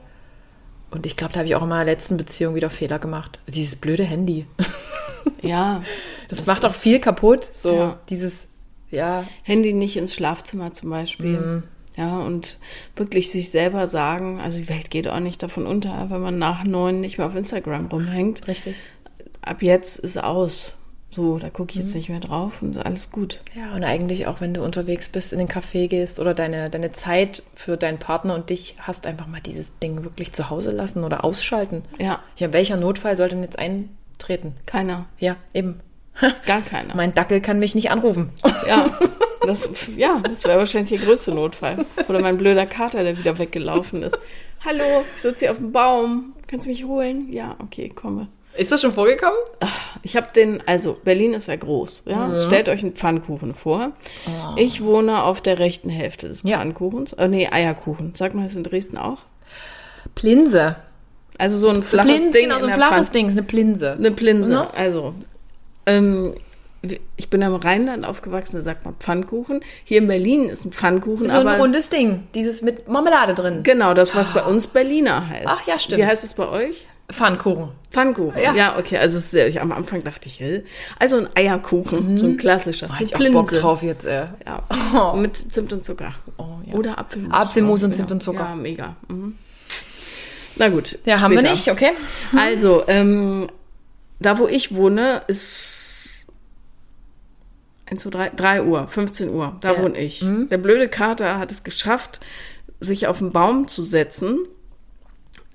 Und 0.90 1.06
ich 1.06 1.16
glaube, 1.16 1.32
da 1.32 1.40
habe 1.40 1.48
ich 1.48 1.54
auch 1.56 1.62
in 1.62 1.68
meiner 1.68 1.84
letzten 1.84 2.16
Beziehung 2.16 2.54
wieder 2.54 2.70
Fehler 2.70 2.98
gemacht. 2.98 3.38
Dieses 3.46 3.76
blöde 3.76 4.04
Handy. 4.04 4.46
Ja. 5.42 5.82
Das, 6.28 6.46
macht 6.46 6.64
auch 6.64 6.72
viel 6.72 7.00
kaputt. 7.00 7.50
So 7.52 7.74
Ja. 7.74 8.00
dieses, 8.08 8.46
ja, 8.90 9.24
Handy 9.42 9.72
nicht 9.72 9.96
ins 9.96 10.14
Schlafzimmer 10.14 10.72
zum 10.72 10.90
Beispiel. 10.90 11.64
Ja, 11.96 12.18
und 12.20 12.58
wirklich 12.94 13.30
sich 13.30 13.50
selber 13.50 13.86
sagen, 13.88 14.40
also 14.40 14.58
die 14.58 14.68
Welt 14.68 14.90
geht 14.90 15.08
auch 15.08 15.18
nicht 15.18 15.42
davon 15.42 15.66
unter, 15.66 16.10
wenn 16.10 16.20
man 16.20 16.38
nach 16.38 16.64
neun 16.64 17.00
nicht 17.00 17.18
mehr 17.18 17.26
auf 17.26 17.34
Instagram 17.34 17.86
rumhängt. 17.86 18.46
richtig. 18.46 18.76
Ab 19.42 19.62
jetzt 19.62 19.98
ist 19.98 20.22
aus. 20.22 20.74
So, 21.10 21.38
da 21.38 21.48
gucke 21.48 21.70
ich 21.70 21.76
jetzt 21.76 21.94
nicht 21.94 22.08
mehr 22.08 22.18
drauf 22.18 22.60
und 22.62 22.76
alles 22.84 23.10
gut. 23.10 23.40
Ja, 23.54 23.74
und 23.74 23.84
eigentlich 23.84 24.26
auch, 24.26 24.40
wenn 24.40 24.52
du 24.52 24.62
unterwegs 24.62 25.08
bist, 25.08 25.32
in 25.32 25.38
den 25.38 25.48
Café 25.48 25.86
gehst 25.88 26.20
oder 26.20 26.34
deine, 26.34 26.68
deine 26.68 26.90
Zeit 26.92 27.42
für 27.54 27.76
deinen 27.76 27.98
Partner 27.98 28.34
und 28.34 28.50
dich 28.50 28.74
hast, 28.80 29.06
einfach 29.06 29.26
mal 29.26 29.40
dieses 29.40 29.78
Ding 29.78 30.02
wirklich 30.04 30.32
zu 30.32 30.50
Hause 30.50 30.72
lassen 30.72 31.04
oder 31.04 31.24
ausschalten. 31.24 31.84
Ja, 31.98 32.22
Ja, 32.38 32.52
welcher 32.52 32.76
Notfall 32.76 33.16
soll 33.16 33.28
denn 33.30 33.42
jetzt 33.42 33.58
eintreten? 33.58 34.54
keiner. 34.66 35.06
Ja, 35.18 35.36
eben. 35.54 35.80
Gar 36.46 36.62
keiner. 36.62 36.94
Mein 36.96 37.14
Dackel 37.14 37.40
kann 37.40 37.60
mich 37.60 37.74
nicht 37.74 37.90
anrufen. 37.90 38.30
Ja, 38.68 38.98
das, 39.46 39.70
ja, 39.96 40.18
das 40.20 40.44
wäre 40.44 40.58
wahrscheinlich 40.58 40.90
der 40.98 41.06
größte 41.06 41.32
Notfall. 41.34 41.86
Oder 42.08 42.20
mein 42.20 42.36
blöder 42.36 42.66
Kater, 42.66 43.04
der 43.04 43.16
wieder 43.16 43.38
weggelaufen 43.38 44.02
ist. 44.02 44.18
Hallo, 44.64 45.04
ich 45.14 45.22
sitze 45.22 45.40
hier 45.40 45.50
auf 45.52 45.58
dem 45.58 45.72
Baum. 45.72 46.32
Kannst 46.46 46.66
du 46.66 46.70
mich 46.70 46.84
holen? 46.84 47.30
Ja, 47.32 47.56
okay, 47.60 47.88
komme. 47.90 48.28
Ist 48.58 48.72
das 48.72 48.80
schon 48.80 48.92
vorgekommen? 48.94 49.36
Ich 50.02 50.16
habe 50.16 50.28
den, 50.34 50.62
also 50.66 50.96
Berlin 51.04 51.34
ist 51.34 51.48
ja 51.48 51.56
groß, 51.56 52.02
ja. 52.06 52.40
Stellt 52.40 52.68
euch 52.68 52.82
einen 52.82 52.92
Pfannkuchen 52.94 53.54
vor. 53.54 53.92
Ich 54.56 54.82
wohne 54.82 55.22
auf 55.24 55.40
der 55.40 55.58
rechten 55.58 55.88
Hälfte 55.90 56.28
des 56.28 56.42
Ja. 56.42 56.58
Pfannkuchens. 56.58 57.12
Äh, 57.14 57.28
nee, 57.28 57.48
Eierkuchen. 57.50 58.14
Sagt 58.14 58.34
man 58.34 58.44
das 58.44 58.56
in 58.56 58.62
Dresden 58.62 58.98
auch? 58.98 59.18
Plinse. 60.14 60.76
Also 61.38 61.58
so 61.58 61.68
ein 61.68 61.82
flaches 61.82 62.12
Plinse, 62.12 62.32
Ding. 62.32 62.42
genau, 62.48 62.58
so 62.60 62.66
in 62.66 62.72
ein 62.72 62.78
flaches 62.78 63.08
Pfann- 63.08 63.12
Ding, 63.12 63.28
ist 63.28 63.34
eine 63.34 63.42
Plinse. 63.42 63.92
Eine 63.92 64.10
Plinse. 64.10 64.52
Ne? 64.52 64.66
Also, 64.74 65.14
ähm, 65.84 66.32
ich 67.16 67.28
bin 67.30 67.42
im 67.42 67.54
Rheinland 67.56 68.06
aufgewachsen, 68.06 68.56
da 68.56 68.62
sagt 68.62 68.84
man 68.84 68.94
Pfannkuchen. 68.94 69.60
Hier 69.84 69.98
in 69.98 70.06
Berlin 70.06 70.48
ist 70.48 70.64
ein 70.64 70.72
Pfannkuchen, 70.72 71.26
So 71.28 71.38
aber 71.38 71.50
ein 71.52 71.60
rundes 71.60 71.88
Ding, 71.90 72.22
dieses 72.34 72.62
mit 72.62 72.88
Marmelade 72.88 73.34
drin. 73.34 73.62
genau 73.64 73.92
das, 73.92 74.14
was 74.14 74.32
bei 74.32 74.42
uns 74.44 74.68
Berliner 74.68 75.28
heißt. 75.28 75.46
Ach 75.46 75.66
ja, 75.66 75.78
stimmt. 75.78 76.00
Wie 76.00 76.06
heißt 76.06 76.24
es 76.24 76.32
bei 76.34 76.48
euch? 76.48 76.86
Pfannkuchen. 77.10 77.70
Pfannkuchen. 77.92 78.40
Ja. 78.42 78.54
Ja, 78.54 78.78
okay. 78.78 78.98
Also 78.98 79.18
sehr, 79.18 79.46
ich, 79.48 79.60
am 79.60 79.70
Anfang 79.72 80.02
dachte 80.02 80.28
ich, 80.28 80.40
hä? 80.40 80.64
also 80.98 81.16
ein 81.18 81.28
Eierkuchen, 81.36 82.18
so 82.18 82.26
ein 82.26 82.36
klassischer. 82.36 82.88
Hätte 82.98 83.14
Eine 83.14 83.24
ich 83.24 83.30
auch 83.30 83.42
Bock 83.42 83.52
drauf 83.52 83.82
jetzt, 83.82 84.04
äh. 84.04 84.26
Ja. 84.44 85.14
Mit 85.14 85.36
Zimt 85.36 85.72
und 85.72 85.84
Zucker. 85.84 86.14
Oh, 86.36 86.44
ja. 86.66 86.74
Oder 86.74 86.98
Apfelmus. 86.98 87.32
Apfelmus 87.32 87.84
und. 87.84 87.94
Zimt 87.94 88.10
und 88.10 88.22
Zucker. 88.22 88.48
Ja, 88.50 88.54
mega. 88.56 88.96
Mhm. 89.08 89.36
Na 90.56 90.68
gut. 90.68 90.98
Ja, 91.04 91.20
haben 91.20 91.32
wir 91.32 91.38
später. 91.40 91.52
nicht, 91.54 91.70
okay? 91.70 91.90
Also, 92.36 92.82
ähm, 92.88 93.48
da 94.18 94.38
wo 94.38 94.48
ich 94.48 94.74
wohne, 94.74 95.22
ist 95.28 96.26
1, 97.86 98.02
2, 98.02 98.10
3, 98.10 98.28
3 98.30 98.62
Uhr, 98.62 98.88
15 98.88 99.28
Uhr. 99.30 99.56
Da 99.60 99.74
Ja. 99.74 99.82
wohne 99.82 99.98
ich. 99.98 100.24
Der 100.50 100.58
blöde 100.58 100.88
Kater 100.88 101.38
hat 101.38 101.52
es 101.52 101.62
geschafft, 101.62 102.20
sich 102.80 103.06
auf 103.06 103.18
den 103.18 103.30
Baum 103.32 103.68
zu 103.68 103.84
setzen, 103.84 104.38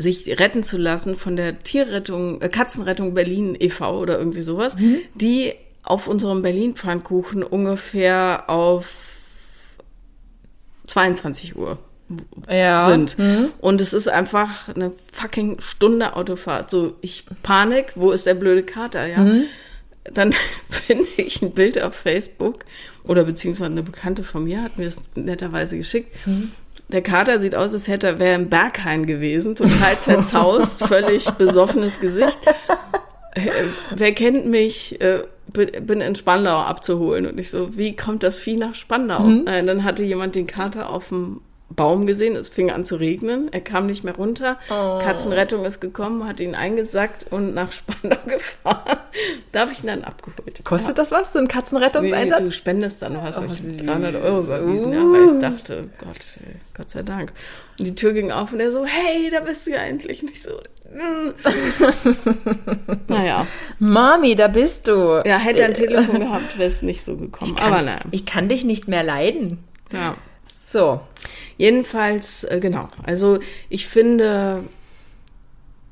sich 0.01 0.27
retten 0.39 0.63
zu 0.63 0.77
lassen 0.77 1.15
von 1.15 1.35
der 1.35 1.63
Tierrettung, 1.63 2.41
äh, 2.41 2.49
Katzenrettung 2.49 3.13
Berlin 3.13 3.55
e.V. 3.59 3.99
oder 3.99 4.17
irgendwie 4.19 4.41
sowas, 4.41 4.75
die 5.15 5.53
auf 5.83 6.07
unserem 6.07 6.41
Berlin-Pfannkuchen 6.41 7.43
ungefähr 7.43 8.49
auf 8.49 9.07
22 10.87 11.55
Uhr 11.55 11.77
Ja. 12.49 12.85
sind. 12.85 13.15
Und 13.61 13.81
es 13.81 13.93
ist 13.93 14.09
einfach 14.09 14.67
eine 14.69 14.91
fucking 15.11 15.61
Stunde 15.61 16.15
Autofahrt. 16.15 16.69
So, 16.69 16.93
ich 17.01 17.25
Panik, 17.43 17.93
wo 17.95 18.11
ist 18.11 18.25
der 18.25 18.33
blöde 18.35 18.63
Kater, 18.63 19.05
ja? 19.07 19.25
Dann 20.13 20.33
finde 20.69 21.07
ich 21.17 21.41
ein 21.41 21.53
Bild 21.53 21.81
auf 21.81 21.95
Facebook 21.95 22.65
oder 23.03 23.23
beziehungsweise 23.23 23.71
eine 23.71 23.83
Bekannte 23.83 24.23
von 24.23 24.43
mir 24.43 24.61
hat 24.61 24.77
mir 24.77 24.87
es 24.87 24.99
netterweise 25.15 25.77
geschickt. 25.77 26.15
Der 26.91 27.01
Kater 27.01 27.39
sieht 27.39 27.56
aus, 27.56 27.73
als 27.73 27.88
hätte 27.88 28.08
er 28.08 28.19
wäre 28.19 28.36
im 28.36 28.49
Berghain 28.49 29.06
gewesen, 29.06 29.56
total 29.56 29.97
zerzaust, 29.99 30.80
völlig 30.88 31.30
besoffenes 31.32 31.99
Gesicht. 31.99 32.39
Äh, 33.36 33.41
Wer 33.95 34.13
kennt 34.13 34.45
mich? 34.45 34.99
Äh, 35.01 35.23
bin 35.54 36.01
in 36.01 36.15
Spandau 36.15 36.58
abzuholen. 36.60 37.25
Und 37.25 37.38
ich 37.38 37.49
so, 37.49 37.77
wie 37.77 37.95
kommt 37.95 38.23
das 38.23 38.39
Vieh 38.39 38.58
nach 38.58 38.75
Spandau? 38.75 39.27
Äh, 39.45 39.63
dann 39.65 39.84
hatte 39.84 40.04
jemand 40.04 40.36
den 40.36 40.47
Kater 40.47 40.89
auf 40.89 41.10
dem 41.10 41.41
Baum 41.75 42.05
gesehen, 42.05 42.36
es 42.36 42.49
fing 42.49 42.69
an 42.71 42.86
zu 42.86 42.95
regnen, 42.95 43.51
er 43.51 43.62
kam 43.62 43.86
nicht 43.86 44.03
mehr 44.03 44.15
runter. 44.15 44.57
Katzenrettung 44.67 45.63
ist 45.65 45.79
gekommen, 45.79 46.27
hat 46.27 46.39
ihn 46.39 46.55
eingesackt 46.55 47.27
und 47.31 47.53
nach 47.53 47.71
Spandau 47.71 48.17
gefahren. 48.27 48.97
Da 49.51 49.62
habe 49.62 49.71
ich 49.71 49.81
ihn 49.84 49.88
dann 49.88 50.03
abgeholt. 50.03 50.62
Kostet 50.63 50.97
das 50.97 51.12
was, 51.12 51.34
so 51.34 51.39
ein 51.39 51.45
Nee, 51.45 51.51
Katzenrettungseinsatz? 51.51 52.39
du 52.41 52.51
spendest 52.51 53.01
dann, 53.01 53.13
du 53.13 53.21
hast 53.21 53.38
Oh, 53.39 53.43
euch 53.43 53.51
süß. 53.53 53.77
300 53.77 54.15
Euro 54.15 54.39
überwiesen, 54.41 54.93
ja, 54.93 54.99
weil 55.01 55.25
ich 55.36 55.39
dachte, 55.41 55.89
Gott, 55.99 56.17
äh, 56.41 56.55
Gott 56.75 56.89
sei 56.89 57.03
Dank. 57.03 57.31
Und 57.79 57.86
die 57.86 57.95
Tür 57.95 58.13
ging 58.13 58.31
auf 58.31 58.53
und 58.53 58.60
er 58.60 58.71
so, 58.71 58.86
hey, 58.86 59.29
da 59.31 59.39
bist 59.41 59.67
du 59.67 59.71
ja 59.71 59.79
endlich. 59.79 60.23
nicht 60.23 60.41
so, 60.41 60.51
mm. 60.93 61.31
naja, 63.07 63.47
Mami, 63.79 64.36
da 64.36 64.47
bist 64.47 64.88
du. 64.88 65.21
ja, 65.25 65.38
hätte 65.38 65.62
er 65.62 65.67
ein 65.69 65.73
Telefon 65.73 66.19
gehabt, 66.21 66.57
wäre 66.57 66.69
es 66.69 66.81
nicht 66.81 67.03
so 67.03 67.15
gekommen. 67.17 67.55
Kann, 67.55 67.73
Aber 67.73 67.81
naja, 67.81 68.01
Ich 68.12 68.25
kann 68.25 68.49
dich 68.49 68.63
nicht 68.63 68.88
mehr 68.88 69.03
leiden. 69.03 69.63
ja. 69.91 70.15
So. 70.73 71.01
Jedenfalls, 71.62 72.43
äh, 72.45 72.60
genau. 72.60 72.89
Also 73.04 73.38
ich 73.69 73.88
finde, 73.88 74.63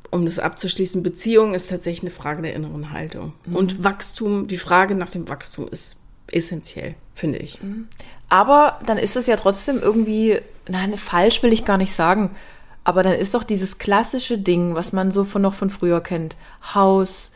um 0.10 0.26
das 0.26 0.40
abzuschließen, 0.40 1.04
Beziehung 1.04 1.54
ist 1.54 1.70
tatsächlich 1.70 2.02
eine 2.02 2.10
Frage 2.10 2.42
der 2.42 2.56
inneren 2.56 2.92
Haltung. 2.92 3.34
Mhm. 3.46 3.56
Und 3.56 3.84
Wachstum, 3.84 4.48
die 4.48 4.58
Frage 4.58 4.96
nach 4.96 5.12
dem 5.12 5.30
Wachstum 5.30 5.68
ist 5.68 5.98
essentiell, 6.32 6.96
finde 7.14 7.38
ich. 7.38 7.62
Mhm. 7.62 7.88
Aber 8.30 8.80
dann 8.88 8.98
ist 8.98 9.16
es 9.16 9.28
ja 9.28 9.36
trotzdem 9.36 9.80
irgendwie, 9.80 10.40
nein, 10.68 10.98
falsch 10.98 11.44
will 11.44 11.54
ich 11.54 11.66
gar 11.66 11.78
nicht 11.78 11.94
sagen. 11.94 12.36
Aber 12.84 13.04
dann 13.04 13.14
ist 13.14 13.36
doch 13.36 13.44
dieses 13.44 13.78
klassische 13.78 14.40
Ding, 14.40 14.74
was 14.74 14.92
man 14.92 15.12
so 15.12 15.24
von 15.24 15.44
noch 15.44 15.54
von 15.54 15.70
früher 15.70 16.02
kennt. 16.02 16.36
Haus, 16.74 17.30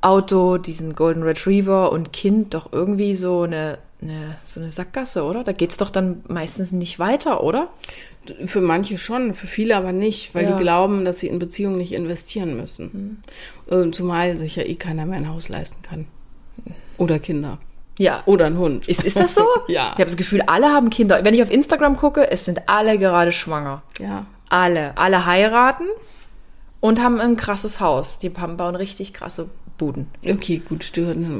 Auto, 0.00 0.58
diesen 0.58 0.96
Golden 0.96 1.22
Retriever 1.22 1.92
und 1.92 2.12
Kind 2.12 2.54
doch 2.54 2.72
irgendwie 2.72 3.14
so 3.14 3.42
eine, 3.42 3.78
eine 4.02 4.36
so 4.44 4.60
eine 4.60 4.70
Sackgasse, 4.70 5.24
oder? 5.24 5.44
Da 5.44 5.52
geht's 5.52 5.76
doch 5.76 5.90
dann 5.90 6.22
meistens 6.28 6.72
nicht 6.72 6.98
weiter, 6.98 7.42
oder? 7.42 7.68
Für 8.46 8.60
manche 8.60 8.98
schon, 8.98 9.34
für 9.34 9.46
viele 9.46 9.76
aber 9.76 9.92
nicht, 9.92 10.34
weil 10.34 10.44
Ja. 10.44 10.56
die 10.56 10.62
glauben, 10.62 11.04
dass 11.04 11.20
sie 11.20 11.28
in 11.28 11.38
Beziehungen 11.38 11.78
nicht 11.78 11.92
investieren 11.92 12.56
müssen. 12.56 13.22
Ähm, 13.70 13.92
Zumal 13.92 14.36
sich 14.36 14.56
ja 14.56 14.62
eh 14.64 14.74
keiner 14.76 15.06
mehr 15.06 15.18
ein 15.18 15.28
Haus 15.28 15.48
leisten 15.48 15.82
kann. 15.82 16.06
Oder 16.98 17.18
Kinder. 17.18 17.58
Ja. 17.98 18.22
Oder 18.26 18.46
ein 18.46 18.56
Hund. 18.58 18.88
Ist, 18.88 19.04
ist 19.04 19.18
das 19.18 19.34
so? 19.34 19.44
Ja. 19.68 19.88
Ich 19.92 19.98
habe 19.98 20.04
das 20.06 20.16
Gefühl, 20.16 20.42
alle 20.46 20.68
haben 20.68 20.90
Kinder. 20.90 21.22
Wenn 21.24 21.34
ich 21.34 21.42
auf 21.42 21.50
Instagram 21.50 21.96
gucke, 21.96 22.30
es 22.30 22.44
sind 22.44 22.68
alle 22.68 22.98
gerade 22.98 23.32
schwanger. 23.32 23.82
Ja. 23.98 24.26
Alle. 24.48 24.96
Alle 24.96 25.26
heiraten 25.26 25.84
und 26.80 27.02
haben 27.02 27.20
ein 27.20 27.36
krasses 27.36 27.80
Haus. 27.80 28.18
Die 28.18 28.32
haben, 28.38 28.56
bauen 28.56 28.74
richtig 28.76 29.12
krasse 29.12 29.48
Buden. 29.80 30.06
Okay, 30.24 30.58
gut. 30.66 30.92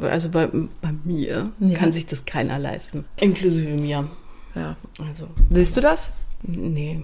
Also 0.02 0.28
bei, 0.30 0.46
bei 0.46 0.90
mir 1.04 1.50
Ja. 1.60 1.76
kann 1.78 1.92
sich 1.92 2.06
das 2.06 2.24
keiner 2.24 2.58
leisten. 2.58 3.04
Inklusive 3.20 3.70
mir. 3.76 4.08
Ja. 4.54 4.76
Also, 5.06 5.26
Willst 5.50 5.76
du 5.76 5.80
das? 5.80 6.10
nee. 6.42 7.02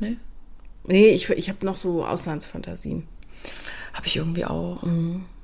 Nee. 0.00 0.16
Nee, 0.84 1.08
ich, 1.10 1.28
ich 1.30 1.48
habe 1.50 1.64
noch 1.66 1.76
so 1.76 2.04
Auslandsfantasien. 2.06 3.06
Habe 3.92 4.06
ich 4.06 4.16
irgendwie 4.16 4.44
auch. 4.46 4.82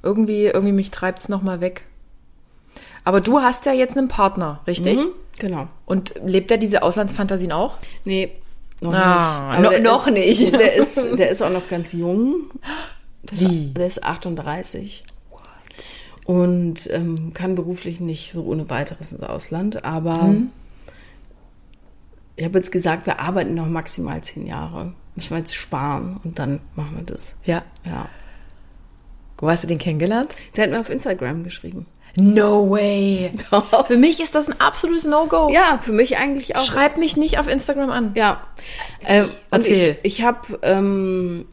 Irgendwie, 0.02 0.44
irgendwie 0.46 0.72
mich 0.72 0.90
treibt's 0.90 1.28
noch 1.28 1.42
mal 1.42 1.61
weg. 1.61 1.85
Aber 3.04 3.20
du 3.20 3.40
hast 3.40 3.66
ja 3.66 3.72
jetzt 3.72 3.96
einen 3.98 4.09
Partner, 4.09 4.61
richtig? 4.66 4.98
Mhm, 4.98 5.09
Genau. 5.38 5.68
Und 5.85 6.14
lebt 6.24 6.50
er 6.50 6.57
diese 6.59 6.83
Auslandsfantasien 6.83 7.52
auch? 7.52 7.76
Nee, 8.04 8.33
noch 8.80 8.94
Ah, 8.94 9.50
nicht. 9.50 9.61
no- 9.62 9.70
der 9.70 9.80
noch 9.80 10.09
nicht. 10.11 10.52
Der 10.54 10.74
ist, 10.74 10.96
der 11.18 11.28
ist 11.30 11.42
auch 11.42 11.50
noch 11.50 11.68
ganz 11.68 11.92
jung. 11.92 12.50
Der 13.24 13.40
Wie? 13.40 13.66
Ist, 13.68 13.76
der 13.76 13.87
ist 13.87 14.02
38. 14.04 15.04
Und 16.24 16.88
ähm, 16.90 17.32
kann 17.34 17.54
beruflich 17.54 18.00
nicht 18.00 18.32
so 18.32 18.44
ohne 18.44 18.70
weiteres 18.70 19.12
ins 19.12 19.22
Ausland. 19.22 19.84
Aber 19.84 20.22
Mhm. 20.24 20.50
ich 22.37 22.44
habe 22.44 22.58
jetzt 22.58 22.72
gesagt, 22.72 23.06
wir 23.06 23.20
arbeiten 23.20 23.54
noch 23.54 23.66
maximal 23.66 24.22
zehn 24.22 24.46
Jahre. 24.46 24.92
Müssen 25.14 25.30
wir 25.30 25.38
jetzt 25.38 25.54
sparen 25.54 26.18
und 26.24 26.38
dann 26.38 26.60
machen 26.74 26.96
wir 26.96 27.04
das. 27.04 27.34
Ja. 27.44 27.62
Ja. 27.87 28.08
Wo 29.38 29.48
hast 29.48 29.62
du 29.62 29.66
den 29.68 29.78
kennengelernt? 29.78 30.34
Der 30.56 30.64
hat 30.64 30.70
mir 30.70 30.80
auf 30.80 30.90
Instagram 30.90 31.44
geschrieben. 31.44 31.87
No 32.16 32.70
way. 32.70 33.32
Für 33.88 33.96
mich 33.96 34.20
ist 34.20 34.34
das 34.37 34.46
ein 34.48 34.60
absolutes 34.60 35.04
No-Go. 35.04 35.50
Ja, 35.52 35.78
für 35.78 35.92
mich 35.92 36.16
eigentlich 36.16 36.54
auch. 36.56 36.64
Schreib 36.64 36.96
mich 36.96 37.16
nicht 37.16 37.38
auf 37.38 37.48
Instagram 37.48 37.90
an. 37.90 38.12
Ja. 38.14 38.46
Ähm, 39.04 39.30
Erzähl. 39.50 39.98
Ich, 40.04 40.18
ich 40.20 40.24
habe, 40.24 40.58
ähm, 40.62 41.46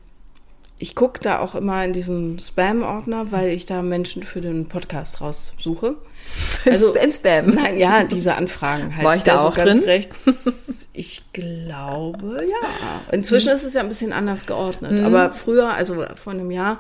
ich 0.82 0.96
gucke 0.96 1.20
da 1.22 1.40
auch 1.40 1.54
immer 1.56 1.86
in 1.86 1.94
diesen 1.94 2.40
Spam-Ordner, 2.40 3.32
weil 3.32 3.50
ich 3.50 3.66
da 3.68 3.82
Menschen 3.84 4.24
für 4.24 4.42
den 4.42 4.68
Podcast 4.68 5.22
raussuche. 5.22 5.96
Also, 6.66 6.94
Spam, 6.94 7.12
Spam. 7.12 7.46
nein, 7.56 7.78
ja, 7.78 8.04
diese 8.06 8.36
Anfragen 8.36 8.96
halt. 8.96 9.04
War 9.06 9.16
ich 9.16 9.24
da 9.24 9.40
so 9.40 9.48
auch 9.50 9.56
ganz 9.56 9.78
drin? 9.78 9.84
rechts. 9.86 10.88
Ich 10.94 11.24
glaube, 11.34 12.46
ja. 12.48 13.02
Inzwischen 13.12 13.50
Mhm. 13.50 13.56
ist 13.56 13.64
es 13.64 13.74
ja 13.74 13.82
ein 13.82 13.88
bisschen 13.88 14.14
anders 14.14 14.46
geordnet. 14.46 15.04
Aber 15.04 15.32
früher, 15.32 15.74
also 15.74 16.06
vor 16.16 16.32
einem 16.34 16.52
Jahr 16.52 16.80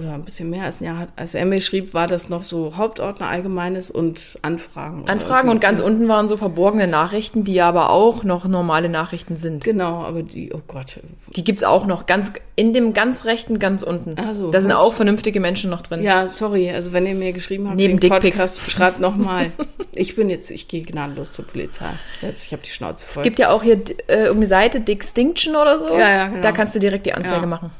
oder 0.00 0.14
ein 0.14 0.22
bisschen 0.24 0.50
mehr 0.50 0.64
als 0.64 0.80
ein 0.80 0.84
Jahr, 0.84 0.98
hat- 0.98 1.08
als 1.16 1.34
er 1.34 1.44
mir 1.46 1.60
schrieb, 1.60 1.94
war 1.94 2.06
das 2.06 2.28
noch 2.28 2.44
so 2.44 2.76
Hauptordner 2.76 3.28
Allgemeines 3.28 3.90
und 3.90 4.38
Anfragen. 4.42 5.08
Anfragen 5.08 5.48
und 5.48 5.60
ganz 5.60 5.80
unten 5.80 6.08
waren 6.08 6.28
so 6.28 6.36
verborgene 6.36 6.86
Nachrichten, 6.86 7.44
die 7.44 7.60
aber 7.60 7.90
auch 7.90 8.24
noch 8.24 8.44
normale 8.46 8.88
Nachrichten 8.88 9.36
sind. 9.36 9.62
Genau, 9.64 10.02
aber 10.04 10.22
die, 10.22 10.52
oh 10.54 10.60
Gott, 10.66 11.00
Die 11.36 11.44
gibt's 11.44 11.62
auch 11.64 11.86
noch 11.86 12.06
ganz 12.06 12.32
in 12.56 12.74
dem 12.74 12.92
ganz 12.92 13.24
rechten, 13.24 13.58
ganz 13.58 13.82
unten. 13.82 14.16
Ach 14.18 14.34
so, 14.34 14.50
da 14.50 14.60
sind 14.60 14.72
auch 14.72 14.94
vernünftige 14.94 15.40
Menschen 15.40 15.70
noch 15.70 15.82
drin. 15.82 16.02
Ja, 16.02 16.26
sorry, 16.26 16.70
also 16.70 16.92
wenn 16.92 17.06
ihr 17.06 17.14
mir 17.14 17.32
geschrieben 17.32 17.66
habt, 17.68 17.76
Neben 17.76 18.00
Dickpics. 18.00 18.38
Podcast, 18.38 18.70
schreibt 18.70 19.00
nochmal. 19.00 19.52
ich 19.92 20.16
bin 20.16 20.28
jetzt, 20.30 20.50
ich 20.50 20.68
gehe 20.68 20.82
gnadenlos 20.82 21.32
zur 21.32 21.46
Polizei. 21.46 21.90
Jetzt, 22.22 22.46
ich 22.46 22.52
habe 22.52 22.62
die 22.62 22.70
Schnauze 22.70 23.04
voll. 23.06 23.22
Es 23.22 23.24
gibt 23.24 23.38
ja 23.38 23.50
auch 23.50 23.62
hier 23.62 23.74
äh, 24.08 24.14
irgendeine 24.24 24.46
Seite, 24.46 24.80
Dixtinction 24.80 25.56
oder 25.56 25.78
so. 25.78 25.88
Ja, 25.96 26.08
ja, 26.10 26.28
genau. 26.28 26.40
Da 26.42 26.52
kannst 26.52 26.74
du 26.74 26.78
direkt 26.78 27.06
die 27.06 27.12
Anzeige 27.14 27.40
Ja. 27.42 27.46
machen. 27.46 27.70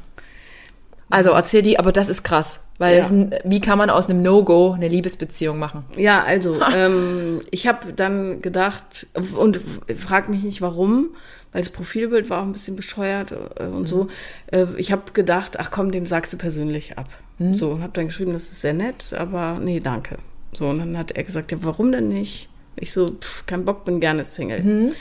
Also 1.11 1.31
erzähl 1.31 1.61
die, 1.61 1.77
aber 1.79 1.91
das 1.91 2.09
ist 2.09 2.23
krass. 2.23 2.59
Weil 2.77 2.97
Ja. 2.97 3.07
ein, 3.07 3.35
wie 3.43 3.59
kann 3.59 3.77
man 3.77 3.89
aus 3.89 4.09
einem 4.09 4.21
No-Go 4.23 4.71
eine 4.73 4.87
Liebesbeziehung 4.87 5.59
machen? 5.59 5.83
ja, 5.95 6.23
also, 6.23 6.59
ähm, 6.75 7.41
ich 7.51 7.67
habe 7.67 7.93
dann 7.93 8.41
gedacht, 8.41 9.07
und 9.35 9.59
frag 9.97 10.29
mich 10.29 10.43
nicht 10.43 10.61
warum, 10.61 11.09
weil 11.51 11.61
das 11.61 11.69
Profilbild 11.69 12.29
war 12.29 12.39
auch 12.39 12.45
ein 12.45 12.53
bisschen 12.53 12.75
bescheuert 12.75 13.33
äh, 13.59 13.65
und 13.65 13.87
so. 13.87 14.07
Äh, 14.47 14.65
ich 14.77 14.91
habe 14.91 15.11
gedacht, 15.13 15.59
ach 15.59 15.69
komm, 15.69 15.91
dem 15.91 16.05
sagst 16.05 16.31
du 16.33 16.37
persönlich 16.37 16.97
ab. 16.97 17.07
So, 17.53 17.71
und 17.71 17.81
habe 17.81 17.93
dann 17.93 18.05
geschrieben, 18.05 18.33
das 18.33 18.43
ist 18.43 18.61
sehr 18.61 18.73
nett, 18.73 19.13
aber 19.17 19.57
nee, 19.61 19.79
danke. 19.79 20.17
So, 20.53 20.67
und 20.67 20.79
dann 20.79 20.97
hat 20.97 21.11
er 21.11 21.23
gesagt, 21.23 21.51
ja, 21.51 21.57
warum 21.61 21.91
denn 21.91 22.07
nicht? 22.07 22.49
Ich 22.75 22.91
so, 22.93 23.07
pff, 23.07 23.45
kein 23.47 23.65
Bock, 23.65 23.83
bin 23.83 23.99
gerne 23.99 24.23
Single. 24.25 24.93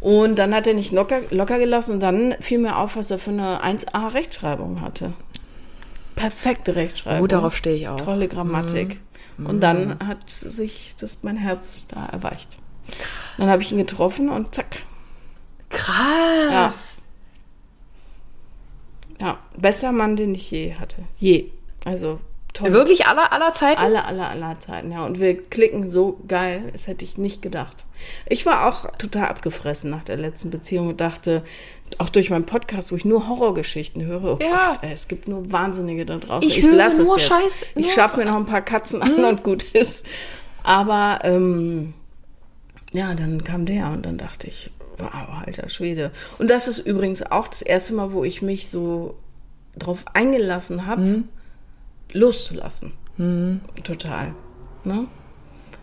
Und 0.00 0.38
dann 0.38 0.54
hat 0.54 0.66
er 0.66 0.74
nicht 0.74 0.92
locker, 0.92 1.20
locker 1.30 1.58
gelassen 1.58 1.92
und 1.94 2.00
dann 2.00 2.34
fiel 2.40 2.58
mir 2.58 2.76
auf, 2.76 2.96
was 2.96 3.10
er 3.10 3.18
für 3.18 3.30
eine 3.30 3.62
1A 3.64 4.12
Rechtschreibung 4.14 4.80
hatte. 4.80 5.12
Perfekte 6.18 6.76
Rechtschreibung. 6.76 7.24
Oh, 7.24 7.26
darauf 7.26 7.56
stehe 7.56 7.76
ich 7.76 7.88
auch. 7.88 8.00
Tolle 8.00 8.28
Grammatik. 8.28 9.00
Und 9.38 9.60
dann 9.60 9.98
hat 10.06 10.28
sich 10.28 10.96
das 10.98 11.18
mein 11.22 11.36
Herz 11.36 11.84
da 11.88 12.06
erweicht. 12.06 12.56
Dann 13.36 13.48
habe 13.48 13.62
ich 13.62 13.70
ihn 13.70 13.78
getroffen 13.78 14.28
und 14.28 14.54
zack. 14.54 14.82
Krass. 15.68 15.94
Ja. 16.50 16.72
Ja, 19.20 19.38
bester 19.56 19.92
Mann, 19.92 20.16
den 20.16 20.34
ich 20.34 20.50
je 20.50 20.74
hatte. 20.74 21.02
Je. 21.18 21.50
Also 21.84 22.20
toll. 22.54 22.72
Wirklich 22.72 23.06
aller, 23.06 23.32
aller 23.32 23.52
Zeiten? 23.52 23.80
Alle, 23.80 24.04
alle, 24.04 24.26
aller 24.26 24.58
Zeiten, 24.60 24.90
ja. 24.92 25.04
Und 25.04 25.20
wir 25.20 25.36
klicken 25.48 25.88
so 25.88 26.18
geil, 26.28 26.62
das 26.72 26.86
hätte 26.86 27.04
ich 27.04 27.18
nicht 27.18 27.42
gedacht. 27.42 27.84
Ich 28.28 28.46
war 28.46 28.66
auch 28.68 28.90
total 28.98 29.28
abgefressen 29.28 29.90
nach 29.90 30.04
der 30.04 30.16
letzten 30.16 30.50
Beziehung 30.50 30.88
und 30.88 31.00
dachte, 31.00 31.42
auch 31.98 32.08
durch 32.10 32.30
meinen 32.30 32.44
Podcast, 32.44 32.92
wo 32.92 32.96
ich 32.96 33.04
nur 33.04 33.28
Horrorgeschichten 33.28 34.04
höre, 34.04 34.24
oh 34.24 34.38
Ja. 34.42 34.72
Gott, 34.72 34.78
ey, 34.82 34.92
es 34.92 35.08
gibt 35.08 35.26
nur 35.28 35.50
Wahnsinnige 35.52 36.04
da 36.04 36.16
draußen. 36.18 36.48
Ich 36.50 36.62
höre 36.62 36.74
lass 36.74 36.98
nur 36.98 37.16
es 37.16 37.22
jetzt. 37.22 37.32
Scheiß- 37.32 37.64
Ich 37.76 37.92
schaffe 37.92 38.20
mir 38.20 38.26
noch 38.26 38.36
ein 38.36 38.46
paar 38.46 38.62
Katzen 38.62 39.02
an 39.02 39.24
und 39.24 39.42
gut 39.42 39.62
ist. 39.74 40.06
Aber 40.62 41.20
ähm, 41.24 41.94
ja, 42.92 43.14
dann 43.14 43.42
kam 43.44 43.64
der 43.66 43.88
und 43.90 44.04
dann 44.04 44.18
dachte 44.18 44.48
ich, 44.48 44.70
wow, 44.98 45.12
alter 45.46 45.68
Schwede. 45.68 46.10
Und 46.38 46.50
das 46.50 46.68
ist 46.68 46.78
übrigens 46.80 47.22
auch 47.22 47.48
das 47.48 47.62
erste 47.62 47.94
Mal, 47.94 48.12
wo 48.12 48.24
ich 48.24 48.42
mich 48.42 48.68
so 48.68 49.14
drauf 49.78 50.04
eingelassen 50.12 50.86
habe, 50.86 51.22
loszulassen. 52.12 52.92
Total. 53.84 54.34
Ne? 54.84 55.06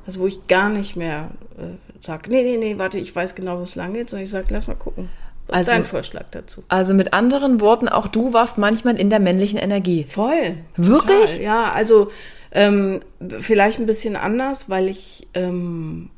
Also 0.08 0.22
wo 0.22 0.28
ich 0.28 0.48
gar 0.48 0.70
nicht 0.70 0.96
mehr 0.96 1.32
äh, 1.58 1.76
sage, 2.00 2.30
nee, 2.30 2.44
nee, 2.44 2.58
nee, 2.58 2.78
warte, 2.78 2.98
ich 3.00 3.14
weiß 3.16 3.36
genau, 3.36 3.58
wo 3.60 3.64
es 3.64 3.76
lang 3.76 3.94
geht, 3.94 4.10
sondern 4.10 4.24
ich 4.24 4.30
sage, 4.30 4.48
lass 4.50 4.68
mal 4.68 4.76
gucken. 4.76 5.10
Was 5.48 5.58
Also- 5.60 5.72
ist 5.72 5.76
dein 5.78 5.86
Vorschlag 5.86 6.26
dazu? 6.32 6.64
Also 6.70 6.94
mit 6.94 7.14
anderen 7.14 7.60
Worten, 7.60 7.88
auch 7.90 8.08
du 8.08 8.34
warst 8.34 8.58
manchmal 8.58 8.98
in 8.98 9.10
der 9.10 9.20
männlichen 9.20 9.60
Energie. 9.60 10.06
Voll. 10.08 10.58
Wirklich? 10.76 11.32
Total. 11.32 11.42
Ja, 11.42 11.72
also 11.74 12.10
ähm, 12.52 13.02
vielleicht 13.40 13.80
ein 13.80 13.86
bisschen 13.86 14.16
anders, 14.16 14.70
weil 14.70 14.88
ich, 14.88 15.28
ähm, 15.34 16.10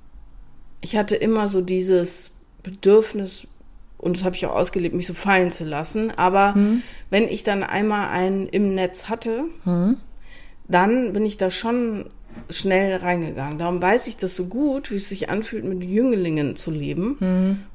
ich 0.82 0.96
hatte 0.96 1.16
immer 1.16 1.48
so 1.48 1.62
dieses 1.62 2.32
Bedürfnis, 2.64 3.48
und 3.98 4.18
das 4.18 4.24
habe 4.24 4.36
ich 4.36 4.46
auch 4.46 4.56
ausgelebt, 4.56 4.94
mich 4.96 5.08
so 5.08 5.14
fallen 5.14 5.50
zu 5.52 5.64
lassen. 5.66 6.12
Aber 6.18 6.56
wenn 7.10 7.24
ich 7.28 7.44
dann 7.44 7.64
einmal 7.64 8.10
einen 8.10 8.48
im 8.48 8.76
Netz 8.76 9.10
hatte, 9.10 9.46
dann 10.68 11.14
bin 11.14 11.26
ich 11.26 11.38
da 11.38 11.50
schon 11.50 12.06
schnell 12.50 12.98
reingegangen. 12.98 13.58
Darum 13.58 13.82
weiß 13.82 14.08
ich 14.08 14.18
das 14.18 14.36
so 14.36 14.46
gut, 14.46 14.92
wie 14.92 14.96
es 14.96 15.10
sich 15.10 15.30
anfühlt, 15.30 15.64
mit 15.66 15.84
Jünglingen 15.84 16.56
zu 16.56 16.72
leben. 16.72 17.66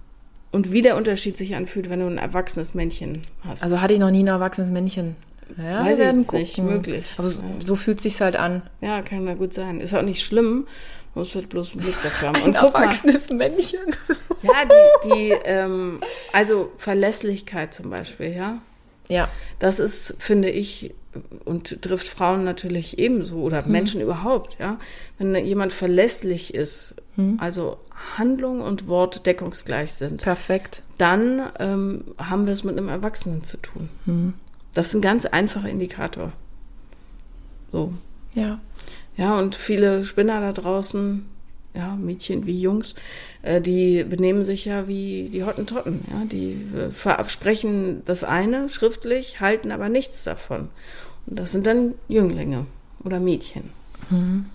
Und 0.53 0.71
wie 0.73 0.83
der 0.83 0.97
Unterschied 0.97 1.37
sich 1.37 1.55
anfühlt, 1.57 1.89
wenn 1.89 2.01
du 2.01 2.07
ein 2.07 2.19
erwachsenes 2.19 2.75
Männchen 2.75 3.23
hast. 3.43 3.63
Also 3.63 3.81
hatte 3.81 3.95
ich 3.95 4.01
noch 4.01 4.11
nie 4.11 4.23
ein 4.23 4.27
erwachsenes 4.29 4.71
Männchen. 4.71 5.17
Ja, 5.57 5.85
Weiß 5.85 5.99
ich 5.99 6.33
nicht, 6.33 6.59
möglich. 6.59 7.15
Aber 7.19 7.31
so, 7.31 7.39
Ja. 7.41 7.45
so 7.59 7.75
fühlt 7.75 8.01
sich's 8.01 8.21
halt 8.21 8.37
an. 8.37 8.63
Ja, 8.81 9.03
kann 9.03 9.27
ja 9.27 9.35
gut 9.35 9.53
sein. 9.55 9.81
Ist 9.81 9.95
auch 9.95 10.03
nicht 10.03 10.23
schlimm. 10.23 10.67
Muss 11.15 11.35
halt 11.35 11.49
bloß 11.49 11.73
einen 11.73 11.83
Blick 11.83 12.03
dafür 12.03 12.29
haben. 12.29 12.37
Ein 12.37 12.43
Und 12.45 12.57
guck 12.57 12.73
mal, 12.73 12.83
erwachsenes 12.83 13.31
Männchen. 13.31 13.81
ja, 14.43 14.53
die, 14.65 15.09
die 15.09 15.31
ähm, 15.45 16.01
also 16.33 16.73
Verlässlichkeit 16.79 17.75
zum 17.75 17.91
Beispiel, 17.91 18.35
ja. 18.35 18.59
Ja. 19.09 19.29
Das 19.59 19.79
ist, 19.79 20.15
finde 20.19 20.49
ich, 20.49 20.95
und 21.45 21.83
trifft 21.83 22.09
Frauen 22.09 22.45
natürlich 22.45 22.99
ebenso 22.99 23.37
oder 23.43 23.67
Menschen 23.67 24.01
überhaupt, 24.01 24.57
ja. 24.59 24.79
Wenn 25.19 25.35
jemand 25.45 25.73
verlässlich 25.73 26.55
ist, 26.55 26.95
also 27.39 27.77
Handlung 28.17 28.63
und 28.63 28.87
Wort 28.87 29.27
deckungsgleich 29.27 29.93
sind, 29.93 30.23
Perfekt. 30.23 30.83
dann 30.97 31.43
ähm, 31.59 32.05
haben 32.17 32.47
wir 32.47 32.55
es 32.55 32.65
mit 32.65 32.79
einem 32.79 32.89
Erwachsenen 32.89 33.45
zu 33.45 33.59
tun. 33.59 33.91
Das 34.75 34.89
ist 34.89 34.95
ein 34.95 35.03
ganz 35.03 35.27
einfacher 35.27 35.69
Indikator. 35.69 36.33
So. 37.71 37.93
Ja. 38.35 38.61
Ja, 39.17 39.39
und 39.39 39.55
viele 39.55 40.05
Spinner 40.05 40.41
da 40.41 40.53
draußen, 40.53 41.27
ja, 41.75 41.97
Mädchen 41.97 42.47
wie 42.47 42.61
Jungs, 42.61 42.95
äh, 43.43 43.61
die 43.61 44.05
benehmen 44.05 44.45
sich 44.45 44.65
ja 44.65 44.89
wie 44.89 45.29
die 45.31 45.45
Hottentotten. 45.45 46.05
Ja, 46.11 46.25
die 46.25 46.57
äh, 46.77 46.91
versprechen 46.91 48.03
das 48.05 48.25
eine 48.25 48.69
schriftlich, 48.69 49.41
halten 49.41 49.71
aber 49.71 49.89
nichts 49.89 50.25
davon. 50.25 50.69
Und 51.27 51.39
das 51.39 51.53
sind 51.53 51.67
dann 51.67 51.95
Jünglinge 52.09 52.67
oder 53.05 53.21
Mädchen. 53.21 53.71
Mhm. 54.11 54.47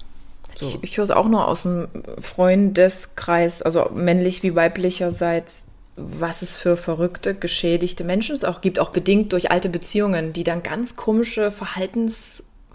So. 0.55 0.67
Ich, 0.67 0.79
ich 0.81 0.97
höre 0.97 1.03
es 1.03 1.11
auch 1.11 1.27
nur 1.27 1.47
aus 1.47 1.63
dem 1.63 1.87
Freundeskreis, 2.19 3.61
also 3.61 3.89
männlich 3.93 4.41
wie 4.41 4.55
weiblicherseits, 4.55 5.69
was 5.95 6.41
es 6.41 6.55
für 6.55 6.77
verrückte, 6.77 7.35
geschädigte 7.35 8.03
Menschen 8.03 8.33
es 8.33 8.43
auch 8.43 8.61
gibt, 8.61 8.79
auch 8.79 8.89
bedingt 8.89 9.33
durch 9.33 9.51
alte 9.51 9.69
Beziehungen, 9.69 10.33
die 10.33 10.43
dann 10.43 10.63
ganz 10.63 10.95
komische 10.95 11.51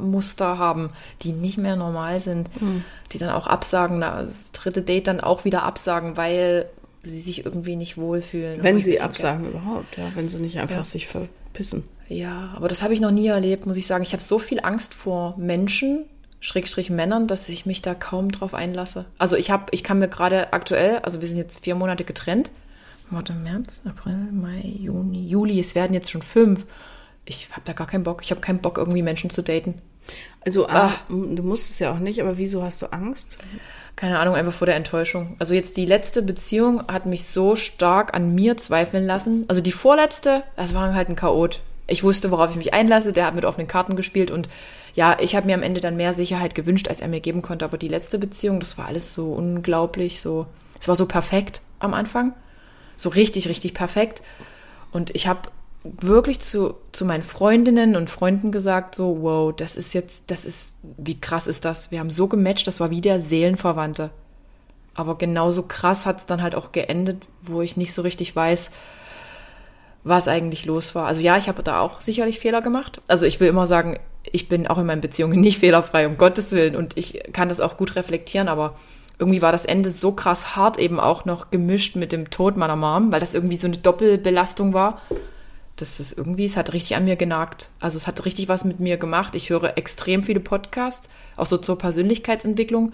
Verhaltensmuster 0.03 0.59
haben, 0.59 0.91
die 1.23 1.33
nicht 1.33 1.59
mehr 1.59 1.77
normal 1.77 2.21
sind, 2.21 2.51
hm. 2.59 2.85
die 3.13 3.19
dann 3.19 3.31
auch 3.31 3.47
absagen, 3.47 4.01
das 4.01 4.53
dritte 4.53 4.83
Date 4.83 5.07
dann 5.07 5.21
auch 5.21 5.45
wieder 5.45 5.63
absagen, 5.63 6.17
weil 6.17 6.69
sie 7.05 7.21
sich 7.21 7.45
irgendwie 7.45 7.77
nicht 7.77 7.97
wohlfühlen. 7.97 8.63
Wenn 8.63 8.81
sie 8.81 8.93
denke, 8.93 9.05
absagen 9.05 9.49
überhaupt, 9.49 9.97
ja, 9.97 10.11
wenn 10.15 10.29
sie 10.29 10.41
nicht 10.41 10.61
einfach 10.61 10.77
ja. 10.77 10.85
sich 10.85 11.09
verpissen. 11.09 11.85
Ja, 12.09 12.53
aber 12.55 12.69
das 12.69 12.83
habe 12.83 12.95
ich 12.95 13.01
noch 13.01 13.11
nie 13.11 13.29
erlebt, 13.29 13.67
muss 13.67 13.77
ich 13.77 13.87
sagen. 13.87 14.03
Ich 14.03 14.13
habe 14.13 14.23
so 14.23 14.39
viel 14.39 14.61
Angst 14.61 14.95
vor 14.95 15.35
Menschen, 15.39 16.05
Schrägstrich 16.41 16.91
Männern, 16.91 17.27
dass 17.27 17.49
ich 17.49 17.67
mich 17.67 17.83
da 17.83 17.95
kaum 17.95 18.31
drauf 18.31 18.55
einlasse. 18.55 19.07
Also 19.19 19.37
ich 19.37 19.51
habe, 19.51 19.67
ich 19.71 19.83
kann 19.83 19.99
mir 19.99 20.09
gerade 20.09 20.53
aktuell, 20.53 20.99
also 20.99 21.21
wir 21.21 21.29
sind 21.29 21.39
jetzt 21.39 21.65
vier 21.65 21.75
Monate 21.75 22.05
getrennt. 22.05 22.51
Warte, 23.11 23.33
März, 23.33 23.81
April, 23.85 24.17
Mai, 24.33 24.63
Juni, 24.65 25.27
Juli, 25.27 25.61
es 25.61 25.75
werden 25.75 25.93
jetzt 25.93 26.11
schon 26.11 26.23
fünf. 26.23 26.67
Ich 27.25 27.49
habe 27.53 27.63
da 27.65 27.73
gar 27.73 27.87
keinen 27.87 28.05
Bock. 28.05 28.23
Ich 28.23 28.31
habe 28.31 28.41
keinen 28.41 28.61
Bock, 28.61 28.79
irgendwie 28.79 29.03
Menschen 29.03 29.31
zu 29.31 29.43
daten. 29.43 29.75
Also, 30.45 30.69
ah, 30.69 30.93
du 31.09 31.43
musst 31.43 31.71
es 31.71 31.79
ja 31.79 31.93
auch 31.93 31.99
nicht, 31.99 32.21
aber 32.21 32.39
wieso 32.39 32.63
hast 32.63 32.83
du 32.83 32.93
Angst? 32.93 33.39
Keine 33.95 34.19
Ahnung, 34.19 34.35
einfach 34.35 34.53
vor 34.53 34.67
der 34.67 34.77
Enttäuschung. 34.77 35.37
Also 35.39 35.55
jetzt 35.55 35.77
die 35.77 35.85
letzte 35.85 36.23
Beziehung 36.23 36.87
hat 36.89 37.07
mich 37.07 37.25
so 37.27 37.57
stark 37.57 38.15
an 38.15 38.35
mir 38.35 38.57
zweifeln 38.57 39.07
lassen. 39.07 39.45
Also 39.49 39.61
die 39.61 39.73
vorletzte, 39.73 40.43
das 40.57 40.75
war 40.75 40.95
halt 40.95 41.09
ein 41.09 41.17
Chaot. 41.17 41.61
Ich 41.87 42.03
wusste, 42.03 42.31
worauf 42.31 42.51
ich 42.51 42.57
mich 42.57 42.73
einlasse. 42.73 43.13
Der 43.13 43.27
hat 43.27 43.35
mit 43.35 43.45
offenen 43.45 43.69
Karten 43.69 43.95
gespielt 43.95 44.31
und 44.31 44.49
ja, 44.95 45.17
ich 45.21 45.37
habe 45.37 45.47
mir 45.47 45.55
am 45.55 45.63
Ende 45.63 45.81
dann 45.81 45.97
mehr 45.97 46.15
Sicherheit 46.15 46.55
gewünscht, 46.55 46.89
als 46.89 47.01
er 47.01 47.09
mir 47.09 47.21
geben 47.21 47.43
konnte. 47.43 47.65
Aber 47.65 47.79
die 47.79 47.89
letzte 47.89 48.19
Beziehung, 48.19 48.61
das 48.61 48.77
war 48.79 48.87
alles 48.87 49.15
so 49.15 49.33
unglaublich, 49.33 50.21
so, 50.21 50.47
es 50.81 50.89
war 50.89 50.97
so 50.97 51.07
perfekt 51.07 51.61
am 51.79 51.95
Anfang. 51.95 52.35
So 52.97 53.09
richtig, 53.09 53.49
richtig 53.49 53.75
perfekt. 53.75 54.23
Und 54.91 55.15
ich 55.15 55.27
habe 55.27 55.49
wirklich 55.85 56.41
zu, 56.41 56.75
zu 56.93 57.05
meinen 57.05 57.23
Freundinnen 57.23 57.97
und 57.97 58.11
Freunden 58.11 58.53
gesagt, 58.53 58.95
so, 58.95 59.19
wow, 59.23 59.53
das 59.55 59.77
ist 59.77 59.95
jetzt, 59.95 60.25
das 60.29 60.45
ist, 60.45 60.75
wie 60.83 61.21
krass 61.21 61.47
ist 61.47 61.65
das? 61.65 61.91
Wir 61.91 61.99
haben 61.99 62.11
so 62.11 62.29
gematcht, 62.29 62.67
das 62.67 62.81
war 62.81 62.91
wie 62.91 63.01
der 63.01 63.21
Seelenverwandte. 63.21 64.11
Aber 64.95 65.17
genauso 65.19 65.63
krass 65.63 66.07
hat 66.07 66.19
es 66.19 66.27
dann 66.27 66.43
halt 66.43 66.55
auch 66.55 66.73
geendet, 66.73 67.27
wo 67.43 67.63
ich 67.63 67.77
nicht 67.77 67.95
so 67.95 68.03
richtig 68.03 68.37
weiß, 68.37 68.71
was 70.05 70.29
eigentlich 70.29 70.67
los 70.67 70.95
war. 70.95 71.07
Also 71.07 71.21
ja, 71.21 71.37
ich 71.37 71.49
habe 71.49 71.63
da 71.63 71.81
auch 71.81 72.01
sicherlich 72.01 72.39
Fehler 72.39 72.61
gemacht. 72.61 73.01
Also 73.09 73.27
ich 73.27 73.41
will 73.41 73.49
immer 73.49 73.67
sagen, 73.67 73.99
ich 74.31 74.49
bin 74.49 74.67
auch 74.67 74.79
in 74.79 74.87
meinen 74.87 75.01
Beziehungen 75.01 75.41
nicht 75.41 75.59
fehlerfrei, 75.59 76.07
um 76.07 76.19
Gottes 76.19 76.53
Willen. 76.53 76.77
Und 76.77 76.97
ich 76.97 77.23
kann 77.33 77.49
das 77.49 77.61
auch 77.61 77.77
gut 77.77 77.97
reflektieren, 77.97 78.49
aber 78.49 78.77
irgendwie 79.19 79.43
war 79.43 79.53
das 79.53 79.65
Ende 79.65 79.91
so 79.91 80.13
krass 80.13 80.57
hart, 80.57 80.79
eben 80.79 81.01
auch 81.01 81.25
noch 81.25 81.51
gemischt 81.51 81.97
mit 81.97 82.13
dem 82.13 82.31
Tod 82.31 82.57
meiner 82.57 82.77
Mom, 82.77 83.13
weil 83.13 83.21
das 83.21 83.35
irgendwie 83.35 83.57
so 83.57 83.67
eine 83.67 83.79
Doppelbelastung 83.79 84.75
war. 84.75 85.01
Das 85.83 85.99
ist 85.99 86.17
irgendwie, 86.17 86.45
es 86.45 86.57
hat 86.57 86.75
richtig 86.75 86.95
an 86.95 87.07
mir 87.07 87.17
genagt. 87.17 87.69
Also 87.81 87.97
es 87.97 88.07
hat 88.07 88.25
richtig 88.25 88.49
was 88.49 88.65
mit 88.65 88.79
mir 88.79 88.99
gemacht. 88.99 89.35
Ich 89.35 89.51
höre 89.51 89.77
extrem 89.77 90.23
viele 90.23 90.39
Podcasts, 90.39 91.09
auch 91.37 91.47
so 91.47 91.59
zur 91.59 91.77
Persönlichkeitsentwicklung. 91.77 92.93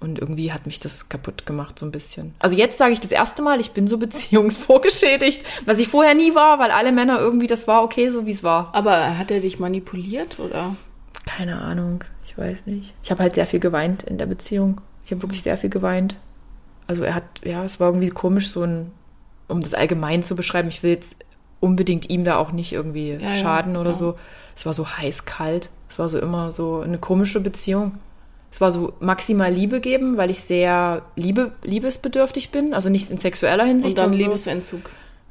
Und 0.00 0.18
irgendwie 0.18 0.52
hat 0.52 0.66
mich 0.66 0.80
das 0.80 1.08
kaputt 1.08 1.46
gemacht, 1.46 1.78
so 1.78 1.86
ein 1.86 1.92
bisschen. 1.92 2.34
Also 2.40 2.56
jetzt 2.56 2.78
sage 2.78 2.94
ich 2.94 3.00
das 3.00 3.12
erste 3.12 3.42
Mal, 3.42 3.60
ich 3.60 3.70
bin 3.70 3.86
so 3.86 3.96
beziehungsvorgeschädigt, 3.98 5.44
was 5.66 5.78
ich 5.78 5.86
vorher 5.86 6.14
nie 6.14 6.34
war, 6.34 6.58
weil 6.58 6.72
alle 6.72 6.90
Männer 6.90 7.20
irgendwie, 7.20 7.46
das 7.46 7.68
war 7.68 7.84
okay, 7.84 8.08
so 8.08 8.26
wie 8.26 8.32
es 8.32 8.42
war. 8.42 8.74
Aber 8.74 9.16
hat 9.16 9.30
er 9.30 9.38
dich 9.38 9.60
manipuliert 9.60 10.40
oder? 10.40 10.74
Keine 11.26 11.60
Ahnung, 11.60 12.02
ich 12.24 12.36
weiß 12.36 12.66
nicht. 12.66 12.92
Ich 13.04 13.12
habe 13.12 13.22
halt 13.22 13.36
sehr 13.36 13.46
viel 13.46 13.60
geweint 13.60 14.02
in 14.02 14.18
der 14.18 14.26
Beziehung. 14.26 14.80
Ich 15.04 15.12
habe 15.12 15.22
wirklich 15.22 15.44
sehr 15.44 15.58
viel 15.58 15.70
geweint. 15.70 16.16
Also 16.88 17.04
er 17.04 17.14
hat, 17.14 17.22
ja, 17.44 17.64
es 17.64 17.78
war 17.78 17.90
irgendwie 17.90 18.08
komisch, 18.08 18.50
so 18.50 18.64
ein, 18.64 18.90
um 19.46 19.62
das 19.62 19.74
allgemein 19.74 20.24
zu 20.24 20.34
beschreiben, 20.34 20.66
ich 20.70 20.82
will 20.82 20.90
jetzt 20.90 21.14
unbedingt 21.60 22.10
ihm 22.10 22.24
da 22.24 22.36
auch 22.36 22.52
nicht 22.52 22.72
irgendwie 22.72 23.12
ja, 23.12 23.34
schaden 23.34 23.74
ja, 23.74 23.80
oder 23.80 23.90
ja. 23.90 23.96
so. 23.96 24.14
Es 24.54 24.66
war 24.66 24.72
so 24.72 24.88
heiß-kalt. 24.88 25.70
Es 25.88 25.98
war 25.98 26.08
so 26.08 26.18
immer 26.18 26.52
so 26.52 26.80
eine 26.80 26.98
komische 26.98 27.40
Beziehung 27.40 27.98
es 28.56 28.60
war 28.62 28.72
so 28.72 28.94
maximal 29.00 29.52
Liebe 29.52 29.80
geben, 29.80 30.16
weil 30.16 30.30
ich 30.30 30.40
sehr 30.40 31.02
liebe, 31.14 31.52
liebesbedürftig 31.62 32.50
bin, 32.50 32.72
also 32.72 32.88
nicht 32.88 33.10
in 33.10 33.18
sexueller 33.18 33.64
Hinsicht. 33.64 33.98
Und 33.98 34.02
dann 34.02 34.12
Liebesentzug. 34.14 34.80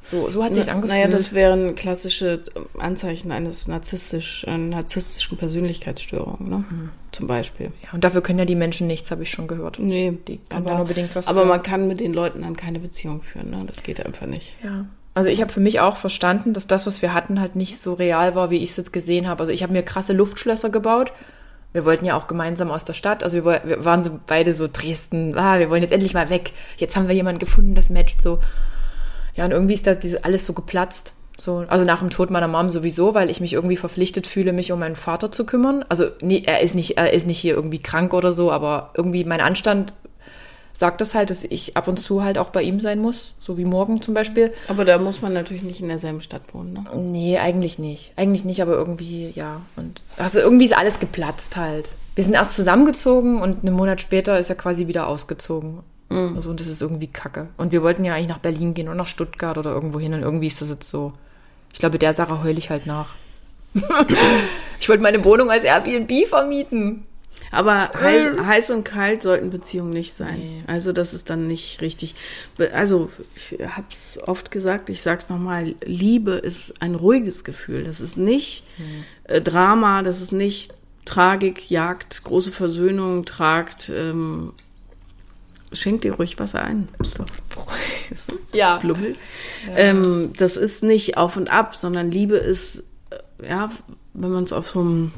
So, 0.04 0.30
so 0.30 0.44
hat 0.44 0.54
sich 0.54 0.70
angefühlt. 0.70 1.00
Naja, 1.00 1.08
das 1.08 1.34
wären 1.34 1.74
klassische 1.74 2.44
Anzeichen 2.78 3.32
eines 3.32 3.68
narzisstisch, 3.68 4.48
einer 4.48 4.76
narzisstischen 4.76 5.40
Persönlichkeitsstörung, 5.40 6.48
ne? 6.48 6.64
Hm. 6.70 6.90
Zum 7.12 7.26
Beispiel. 7.26 7.72
Ja, 7.82 7.94
und 7.94 8.04
dafür 8.04 8.22
können 8.22 8.38
ja 8.38 8.46
die 8.46 8.54
Menschen 8.54 8.86
nichts, 8.86 9.10
habe 9.10 9.24
ich 9.24 9.32
schon 9.32 9.48
gehört. 9.48 9.80
Nee, 9.80 10.20
die 10.28 10.38
können 10.38 10.68
aber, 10.68 10.78
nur 10.78 10.86
bedingt 10.86 11.16
was. 11.16 11.28
Aber 11.28 11.42
für. 11.42 11.48
man 11.48 11.64
kann 11.64 11.88
mit 11.88 12.02
den 12.02 12.14
Leuten 12.14 12.44
dann 12.44 12.56
keine 12.56 12.80
Beziehung 12.80 13.24
führen, 13.24 13.50
ne? 13.50 13.64
Das 13.66 13.82
geht 13.82 14.06
einfach 14.06 14.28
nicht. 14.28 14.54
Ja. 14.64 14.86
Also 15.16 15.30
ich 15.30 15.42
habe 15.42 15.52
für 15.52 15.60
mich 15.60 15.80
auch 15.80 15.98
verstanden, 15.98 16.54
dass 16.54 16.68
das, 16.68 16.86
was 16.86 17.02
wir 17.02 17.14
hatten, 17.14 17.42
halt 17.42 17.56
nicht 17.56 17.80
so 17.80 17.94
real 17.94 18.36
war, 18.36 18.52
wie 18.52 18.58
ich 18.58 18.70
es 18.70 18.78
jetzt 18.78 18.94
gesehen 18.94 19.28
habe. 19.28 19.40
Also 19.40 19.52
ich 19.52 19.64
habe 19.64 19.74
mir 19.74 19.82
krasse 19.82 20.14
Luftschlösser 20.14 20.70
gebaut 20.70 21.12
wir 21.76 21.84
wollten 21.84 22.06
ja 22.06 22.16
auch 22.16 22.28
gemeinsam 22.28 22.72
aus 22.72 22.86
der 22.86 22.94
Stadt, 22.94 23.22
also 23.22 23.44
wir, 23.44 23.62
wir 23.66 23.84
waren 23.84 24.06
so 24.06 24.18
beide 24.28 24.54
so 24.54 24.70
Dresden, 24.72 25.38
ah, 25.38 25.60
wir 25.60 25.70
wollen 25.70 25.82
jetzt 25.82 25.92
endlich 25.92 26.14
mal 26.14 26.30
weg. 26.30 26.54
Jetzt 26.78 26.96
haben 26.96 27.10
wir 27.10 27.16
jemanden 27.16 27.40
gefunden, 27.40 27.76
das 27.76 27.90
matcht 27.90 28.22
so. 28.22 28.40
Ja, 29.36 29.44
und 29.44 29.52
irgendwie 29.52 29.74
ist 29.74 29.86
das 29.86 30.00
diese, 30.00 30.24
alles 30.24 30.46
so 30.46 30.54
geplatzt. 30.54 31.12
So, 31.38 31.66
also 31.68 31.84
nach 31.84 32.00
dem 32.00 32.12
Tod 32.12 32.32
meiner 32.32 32.48
Mom 32.48 32.70
sowieso, 32.70 33.14
weil 33.14 33.30
ich 33.30 33.42
mich 33.42 33.52
irgendwie 33.52 33.76
verpflichtet 33.76 34.26
fühle, 34.26 34.54
mich 34.54 34.72
um 34.72 34.80
meinen 34.80 34.96
Vater 34.96 35.34
zu 35.34 35.46
kümmern. 35.46 35.84
Also 35.90 36.06
nee, 36.22 36.44
er 36.46 36.62
ist 36.62 36.76
nicht, 36.76 36.98
er 36.98 37.12
ist 37.12 37.28
nicht 37.28 37.40
hier 37.40 37.56
irgendwie 37.56 37.80
krank 37.80 38.14
oder 38.14 38.32
so, 38.32 38.54
aber 38.54 38.92
irgendwie 38.96 39.26
mein 39.26 39.42
Anstand 39.42 39.94
sagt 40.76 41.00
das 41.00 41.16
halt, 41.16 41.30
dass 41.30 41.44
ich 41.46 41.78
ab 41.78 41.88
und 41.88 41.98
zu 41.98 42.24
halt 42.24 42.38
auch 42.38 42.50
bei 42.50 42.62
ihm 42.62 42.82
sein 42.82 43.00
muss, 43.00 43.34
so 43.40 43.58
wie 43.58 43.64
morgen 43.64 44.02
zum 44.02 44.14
Beispiel. 44.14 44.54
Aber 44.68 44.84
da 44.84 44.98
muss 44.98 45.22
man 45.22 45.34
natürlich 45.34 45.64
nicht 45.64 45.82
in 45.82 45.88
derselben 45.88 46.20
Stadt 46.20 46.42
wohnen, 46.54 46.74
ne? 46.74 46.84
Nee, 46.96 47.40
eigentlich 47.40 47.80
nicht. 47.80 48.12
Eigentlich 48.18 48.44
nicht, 48.44 48.62
aber 48.62 48.74
irgendwie, 48.74 49.32
ja. 49.34 49.62
Und 49.78 50.04
also 50.18 50.40
irgendwie 50.40 50.66
ist 50.66 50.78
alles 50.78 51.00
geplatzt 51.00 51.56
halt. 51.56 51.94
Wir 52.16 52.26
sind 52.26 52.34
erst 52.34 52.56
zusammengezogen 52.56 53.42
und 53.42 53.66
einen 53.66 53.76
Monat 53.76 54.02
später 54.02 54.38
ist 54.38 54.50
er 54.50 54.58
quasi 54.58 54.88
wieder 54.88 55.08
ausgezogen. 55.08 55.80
Mhm. 56.10 56.34
Also, 56.36 56.50
und 56.50 56.60
das 56.60 56.68
ist 56.68 56.82
irgendwie 56.82 57.08
kacke. 57.08 57.48
Und 57.56 57.72
wir 57.72 57.82
wollten 57.82 58.04
ja 58.04 58.14
eigentlich 58.14 58.28
nach 58.28 58.40
Berlin 58.40 58.74
gehen 58.74 58.90
oder 58.90 58.98
nach 58.98 59.08
Stuttgart 59.08 59.58
oder 59.58 59.72
irgendwo 59.72 60.00
hin 60.00 60.14
und 60.14 60.24
irgendwie 60.24 60.48
ist 60.48 60.62
das 60.62 60.70
jetzt 60.70 60.90
so. 60.90 61.14
Ich 61.72 61.80
glaube, 61.80 62.00
der 62.00 62.14
Sache 62.14 62.44
heul 62.44 62.58
ich 62.58 62.70
halt 62.70 62.86
nach. 62.86 63.16
ich 64.80 64.90
wollte 64.90 65.04
meine 65.04 65.24
Wohnung 65.24 65.50
als 65.50 65.64
Airbnb 65.64 66.28
vermieten. 66.28 67.06
Aber 67.52 67.92
heiß, 67.94 68.28
heiß, 68.46 68.72
und 68.72 68.84
kalt 68.84 69.22
sollten 69.22 69.50
Beziehungen 69.50 69.92
nicht 69.92 70.14
sein. 70.14 70.40
Nee. 70.40 70.64
Also 70.68 70.92
das 70.92 71.14
ist 71.14 71.30
dann 71.30 71.48
nicht 71.48 71.82
richtig. 71.82 72.16
Also 72.74 73.10
ich 73.36 73.58
habe 73.68 73.88
es 73.94 74.20
oft 74.26 74.52
gesagt, 74.52 74.90
ich 74.90 75.02
sage 75.02 75.20
es 75.20 75.30
nochmal, 75.30 75.76
Liebe 75.84 76.32
ist 76.34 76.82
ein 76.82 76.96
ruhiges 76.96 77.44
Gefühl. 77.44 77.84
Das 77.84 78.02
ist 78.02 78.18
nicht 78.18 78.66
hm. 78.78 79.44
Drama, 79.44 80.04
das 80.04 80.22
ist 80.22 80.32
nicht 80.32 80.74
Tragik, 81.06 81.70
Jagd, 81.70 82.24
große 82.24 82.52
Versöhnung, 82.52 83.26
tragt. 83.26 83.90
Ähm, 83.90 84.54
schenk 85.72 86.02
dir 86.02 86.16
ruhig 86.16 86.40
Wasser 86.40 86.62
ein. 86.64 86.90
Doch 87.18 87.68
ja. 88.54 88.78
Blubbel. 88.78 89.16
Ja. 89.68 89.78
Ähm, 89.78 90.32
das 90.38 90.58
ist 90.58 90.84
nicht 90.84 91.18
auf 91.18 91.38
und 91.38 91.50
ab, 91.50 91.76
sondern 91.76 92.12
Liebe 92.12 92.38
ist, 92.38 92.84
äh, 93.10 93.48
ja, 93.48 93.70
wenn 94.14 94.32
man 94.32 94.44
es 94.44 94.54
auf 94.54 94.68
so 94.70 94.80
einem 94.80 95.12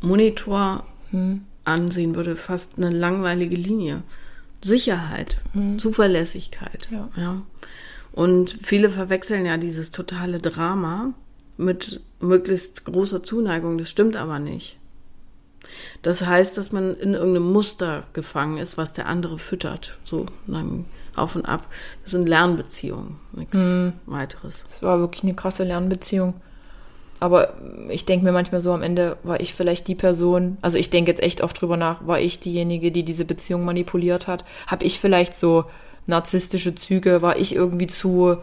Monitor 0.00 0.84
hm. 1.12 1.42
ansehen 1.64 2.14
würde, 2.14 2.36
fast 2.36 2.76
eine 2.76 2.90
langweilige 2.90 3.56
Linie. 3.56 4.02
Sicherheit, 4.62 5.40
hm. 5.52 5.78
Zuverlässigkeit. 5.78 6.88
Ja. 6.90 7.08
ja. 7.16 7.42
Und 8.12 8.58
viele 8.62 8.90
verwechseln 8.90 9.46
ja 9.46 9.56
dieses 9.56 9.90
totale 9.90 10.38
Drama 10.38 11.14
mit 11.56 12.00
möglichst 12.20 12.84
großer 12.84 13.22
Zuneigung. 13.22 13.78
Das 13.78 13.88
stimmt 13.88 14.16
aber 14.16 14.38
nicht. 14.38 14.78
Das 16.02 16.26
heißt, 16.26 16.58
dass 16.58 16.72
man 16.72 16.96
in 16.96 17.14
irgendeinem 17.14 17.50
Muster 17.52 18.04
gefangen 18.12 18.58
ist, 18.58 18.76
was 18.76 18.92
der 18.92 19.06
andere 19.06 19.38
füttert. 19.38 19.98
So 20.04 20.26
lang 20.46 20.84
auf 21.14 21.36
und 21.36 21.46
ab. 21.46 21.68
Das 22.02 22.12
sind 22.12 22.28
Lernbeziehungen, 22.28 23.16
nichts 23.32 23.58
hm. 23.58 23.92
weiteres. 24.06 24.64
Das 24.64 24.82
war 24.82 24.98
wirklich 24.98 25.22
eine 25.22 25.34
krasse 25.34 25.64
Lernbeziehung. 25.64 26.34
Aber 27.22 27.54
ich 27.88 28.04
denke 28.04 28.24
mir 28.24 28.32
manchmal 28.32 28.60
so, 28.60 28.72
am 28.72 28.82
Ende 28.82 29.16
war 29.22 29.38
ich 29.40 29.54
vielleicht 29.54 29.86
die 29.86 29.94
Person, 29.94 30.58
also 30.60 30.76
ich 30.76 30.90
denke 30.90 31.10
jetzt 31.10 31.22
echt 31.22 31.40
oft 31.40 31.60
drüber 31.60 31.76
nach, 31.76 32.06
war 32.06 32.18
ich 32.18 32.40
diejenige, 32.40 32.90
die 32.90 33.04
diese 33.04 33.24
Beziehung 33.24 33.64
manipuliert 33.64 34.26
hat? 34.26 34.44
Habe 34.66 34.84
ich 34.84 34.98
vielleicht 34.98 35.34
so 35.34 35.64
narzisstische 36.06 36.74
Züge? 36.74 37.22
War 37.22 37.36
ich 37.36 37.54
irgendwie 37.54 37.86
zu, 37.86 38.38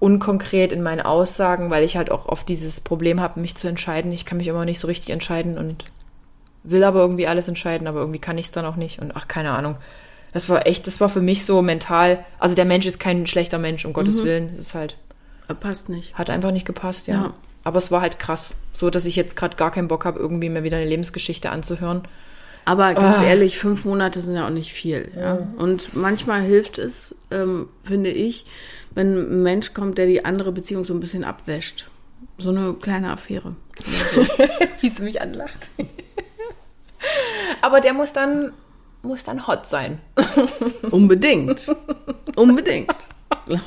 unkonkret 0.00 0.72
in 0.72 0.82
meinen 0.82 1.02
Aussagen, 1.02 1.70
weil 1.70 1.84
ich 1.84 1.96
halt 1.96 2.10
auch 2.10 2.26
oft 2.26 2.48
dieses 2.48 2.80
Problem 2.80 3.20
habe, 3.20 3.38
mich 3.38 3.54
zu 3.54 3.68
entscheiden. 3.68 4.10
Ich 4.12 4.24
kann 4.24 4.38
mich 4.38 4.48
immer 4.48 4.64
nicht 4.64 4.80
so 4.80 4.86
richtig 4.88 5.10
entscheiden 5.10 5.58
und 5.58 5.84
will 6.64 6.82
aber 6.82 7.00
irgendwie 7.00 7.26
alles 7.26 7.46
entscheiden, 7.48 7.86
aber 7.86 8.00
irgendwie 8.00 8.18
kann 8.18 8.38
ich 8.38 8.46
es 8.46 8.50
dann 8.50 8.64
auch 8.64 8.76
nicht. 8.76 8.98
Und 8.98 9.14
ach, 9.14 9.28
keine 9.28 9.50
Ahnung. 9.50 9.76
Das 10.32 10.48
war 10.48 10.66
echt, 10.66 10.86
das 10.86 11.00
war 11.00 11.10
für 11.10 11.20
mich 11.20 11.44
so 11.44 11.60
mental. 11.60 12.24
Also 12.38 12.54
der 12.54 12.64
Mensch 12.64 12.86
ist 12.86 12.98
kein 12.98 13.26
schlechter 13.26 13.58
Mensch, 13.58 13.84
um 13.84 13.92
Gottes 13.92 14.22
Willen. 14.22 14.50
Es 14.52 14.58
ist 14.58 14.74
halt, 14.74 14.96
Er 15.48 15.54
passt 15.54 15.88
nicht. 15.88 16.14
hat 16.14 16.30
einfach 16.30 16.50
nicht 16.50 16.66
gepasst, 16.66 17.06
ja. 17.06 17.14
Ja. 17.14 17.34
Aber 17.70 17.78
es 17.78 17.92
war 17.92 18.00
halt 18.00 18.18
krass. 18.18 18.50
So, 18.72 18.90
dass 18.90 19.04
ich 19.04 19.14
jetzt 19.14 19.36
gerade 19.36 19.54
gar 19.54 19.70
keinen 19.70 19.86
Bock 19.86 20.04
habe, 20.04 20.18
irgendwie 20.18 20.48
mir 20.48 20.64
wieder 20.64 20.76
eine 20.76 20.86
Lebensgeschichte 20.88 21.50
anzuhören. 21.50 22.02
Aber 22.64 22.92
ganz 22.94 23.20
Ah. 23.20 23.26
ehrlich, 23.26 23.58
fünf 23.58 23.84
Monate 23.84 24.20
sind 24.20 24.34
ja 24.34 24.44
auch 24.44 24.50
nicht 24.50 24.72
viel. 24.72 25.12
Ja? 25.16 25.38
Und 25.56 25.94
manchmal 25.94 26.40
hilft 26.42 26.80
es, 26.80 27.14
ähm, 27.30 27.68
finde 27.84 28.10
ich, 28.10 28.44
wenn 28.90 29.16
ein 29.16 29.42
Mensch 29.44 29.72
kommt, 29.72 29.98
der 29.98 30.06
die 30.06 30.24
andere 30.24 30.50
Beziehung 30.50 30.82
so 30.82 30.92
ein 30.92 30.98
bisschen 30.98 31.22
abwäscht. 31.22 31.88
So 32.38 32.48
eine 32.50 32.74
kleine 32.74 33.12
Affäre. 33.12 33.54
Wie 34.80 34.88
sie 34.90 35.02
mich 35.04 35.22
anlacht. 35.22 35.70
Aber 37.62 37.80
der 37.80 37.92
muss 37.92 38.12
dann, 38.12 38.52
muss 39.02 39.22
dann 39.22 39.46
hot 39.46 39.68
sein. 39.68 40.00
Unbedingt. 40.90 41.68
Unbedingt. 42.34 42.92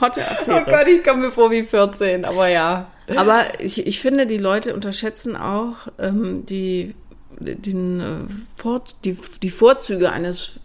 Hotte 0.01 0.21
Oh 0.27 0.51
Affäre. 0.51 0.65
Gott, 0.65 0.87
ich 0.89 1.03
komme 1.05 1.21
mir 1.27 1.31
vor 1.31 1.49
wie 1.51 1.63
14, 1.63 2.25
aber 2.25 2.49
ja. 2.49 2.91
Aber 3.07 3.59
ich, 3.59 3.85
ich 3.85 3.99
finde, 3.99 4.25
die 4.25 4.37
Leute 4.37 4.73
unterschätzen 4.73 5.35
auch 5.35 5.87
ähm, 5.99 6.45
die, 6.45 6.95
den, 7.39 7.99
äh, 7.99 8.03
Vor 8.55 8.83
die, 9.03 9.17
die 9.41 9.49
Vorzüge 9.49 10.11
eines 10.11 10.59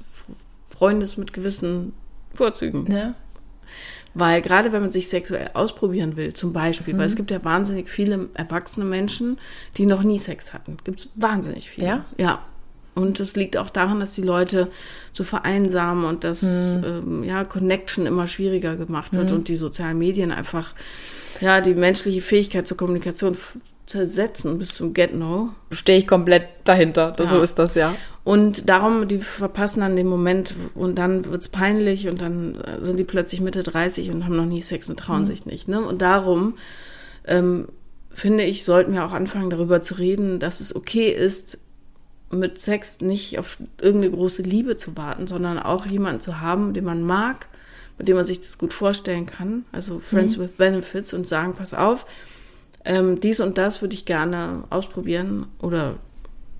Freundes 0.69 1.17
mit 1.17 1.33
gewissen 1.33 1.93
Vorzügen. 2.35 2.85
Ne? 2.85 3.15
Weil 4.15 4.43
gerade 4.43 4.73
wenn 4.73 4.81
man 4.81 4.91
sich 4.91 5.09
sexuell 5.09 5.51
ausprobieren 5.55 6.17
will, 6.17 6.33
zum 6.33 6.53
Beispiel, 6.53 6.97
weil 6.97 7.07
es 7.07 7.15
gibt 7.15 7.31
ja 7.31 7.45
wahnsinnig 7.45 7.89
viele 7.89 8.29
erwachsene 8.35 8.87
Menschen, 8.87 9.39
die 9.77 9.87
noch 9.87 10.03
nie 10.03 10.19
Sex 10.19 10.53
hatten. 10.53 10.77
Gibt 10.83 11.01
es 11.01 11.09
wahnsinnig 11.15 11.71
viele. 11.71 11.87
Ja? 11.87 12.05
Ja. 12.17 12.43
Und 12.95 13.21
das 13.21 13.37
liegt 13.37 13.57
auch 13.57 13.71
daran, 13.71 14.01
dass 14.01 14.15
die 14.15 14.23
Leute 14.23 14.73
so 15.13 15.23
vereinsamen 15.23 16.05
und 16.05 16.25
dass 16.25 16.43
ähm, 16.43 17.23
ja, 17.23 17.45
Connection 17.45 18.07
immer 18.07 18.27
schwieriger 18.27 18.75
gemacht 18.75 19.13
wird 19.13 19.31
und 19.31 19.47
die 19.47 19.55
sozialen 19.55 19.99
Medien 19.99 20.33
einfach 20.33 20.75
ja, 21.41 21.61
die 21.61 21.75
menschliche 21.75 22.23
Fähigkeit 22.23 22.67
zur 22.67 22.77
Kommunikation 22.77 23.37
zersetzen 23.87 24.59
bis 24.59 24.75
zum 24.75 24.93
Get-No. 24.93 25.51
Stehe 25.71 25.99
ich 25.99 26.07
komplett 26.07 26.49
dahinter. 26.65 27.17
Ja. 27.19 27.29
So 27.29 27.41
ist 27.41 27.59
das, 27.59 27.75
ja. 27.75 27.95
Und 28.23 28.69
darum, 28.69 29.09
die 29.09 29.19
verpassen 29.19 29.81
dann 29.81 29.97
den 29.97 30.07
Moment 30.07 30.55
und 30.75 30.97
dann 30.97 31.25
wird's 31.25 31.49
peinlich 31.49 32.09
und 32.09 32.21
dann 32.21 32.61
äh, 32.61 32.85
sind 32.85 32.99
die 32.99 33.05
plötzlich 33.05 33.41
Mitte 33.41 33.63
30 33.63 34.11
und 34.11 34.25
haben 34.25 34.37
noch 34.37 34.45
nie 34.45 34.61
Sex 34.61 34.91
und 34.91 34.99
trauen 34.99 35.25
sich 35.25 35.47
nicht. 35.47 35.69
Ne? 35.69 35.81
Und 35.81 36.03
darum 36.03 36.59
ähm, 37.27 37.69
finde 38.11 38.45
ich, 38.45 38.65
sollten 38.65 38.93
wir 38.93 39.07
auch 39.07 39.13
anfangen, 39.13 39.49
darüber 39.49 39.81
zu 39.81 39.95
reden, 39.95 40.39
dass 40.39 40.61
es 40.61 40.77
okay 40.77 41.09
ist, 41.11 41.59
mit 42.31 42.59
Sex 42.59 43.01
nicht 43.01 43.39
auf 43.39 43.59
irgendeine 43.81 44.15
große 44.15 44.43
Liebe 44.43 44.77
zu 44.77 44.97
warten, 44.97 45.27
sondern 45.27 45.59
auch 45.59 45.87
jemanden 45.87 46.21
zu 46.21 46.41
haben, 46.41 46.75
den 46.75 46.85
man 46.85 47.03
mag, 47.03 47.49
mit 47.99 48.09
dem 48.09 48.17
man 48.17 48.25
sich 48.25 48.41
das 48.41 48.59
gut 48.59 48.73
vorstellen 48.73 49.27
kann. 49.27 49.65
Also 49.73 49.99
Friends 49.99 50.39
with 50.39 50.53
Benefits 50.57 51.13
und 51.13 51.27
sagen, 51.29 51.55
pass 51.55 51.75
auf, 51.75 52.07
ähm, 52.85 53.21
dies 53.21 53.41
und 53.41 53.59
das 53.59 53.83
würde 53.83 53.95
ich 53.95 54.05
gerne 54.05 54.65
ausprobieren 54.71 55.47
oder 55.61 55.97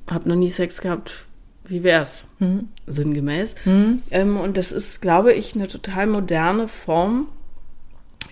habe 0.07 0.29
noch 0.29 0.37
nie 0.37 0.51
Sex 0.51 0.81
gehabt. 0.81 1.25
Wie 1.67 1.83
wär's? 1.85 2.25
Sinngemäß. 2.87 3.55
Ähm, 4.11 4.37
und 4.39 4.57
das 4.57 4.73
ist, 4.73 5.01
glaube 5.01 5.33
ich, 5.33 5.55
eine 5.55 5.69
total 5.69 6.07
moderne 6.07 6.67
Form, 6.67 7.29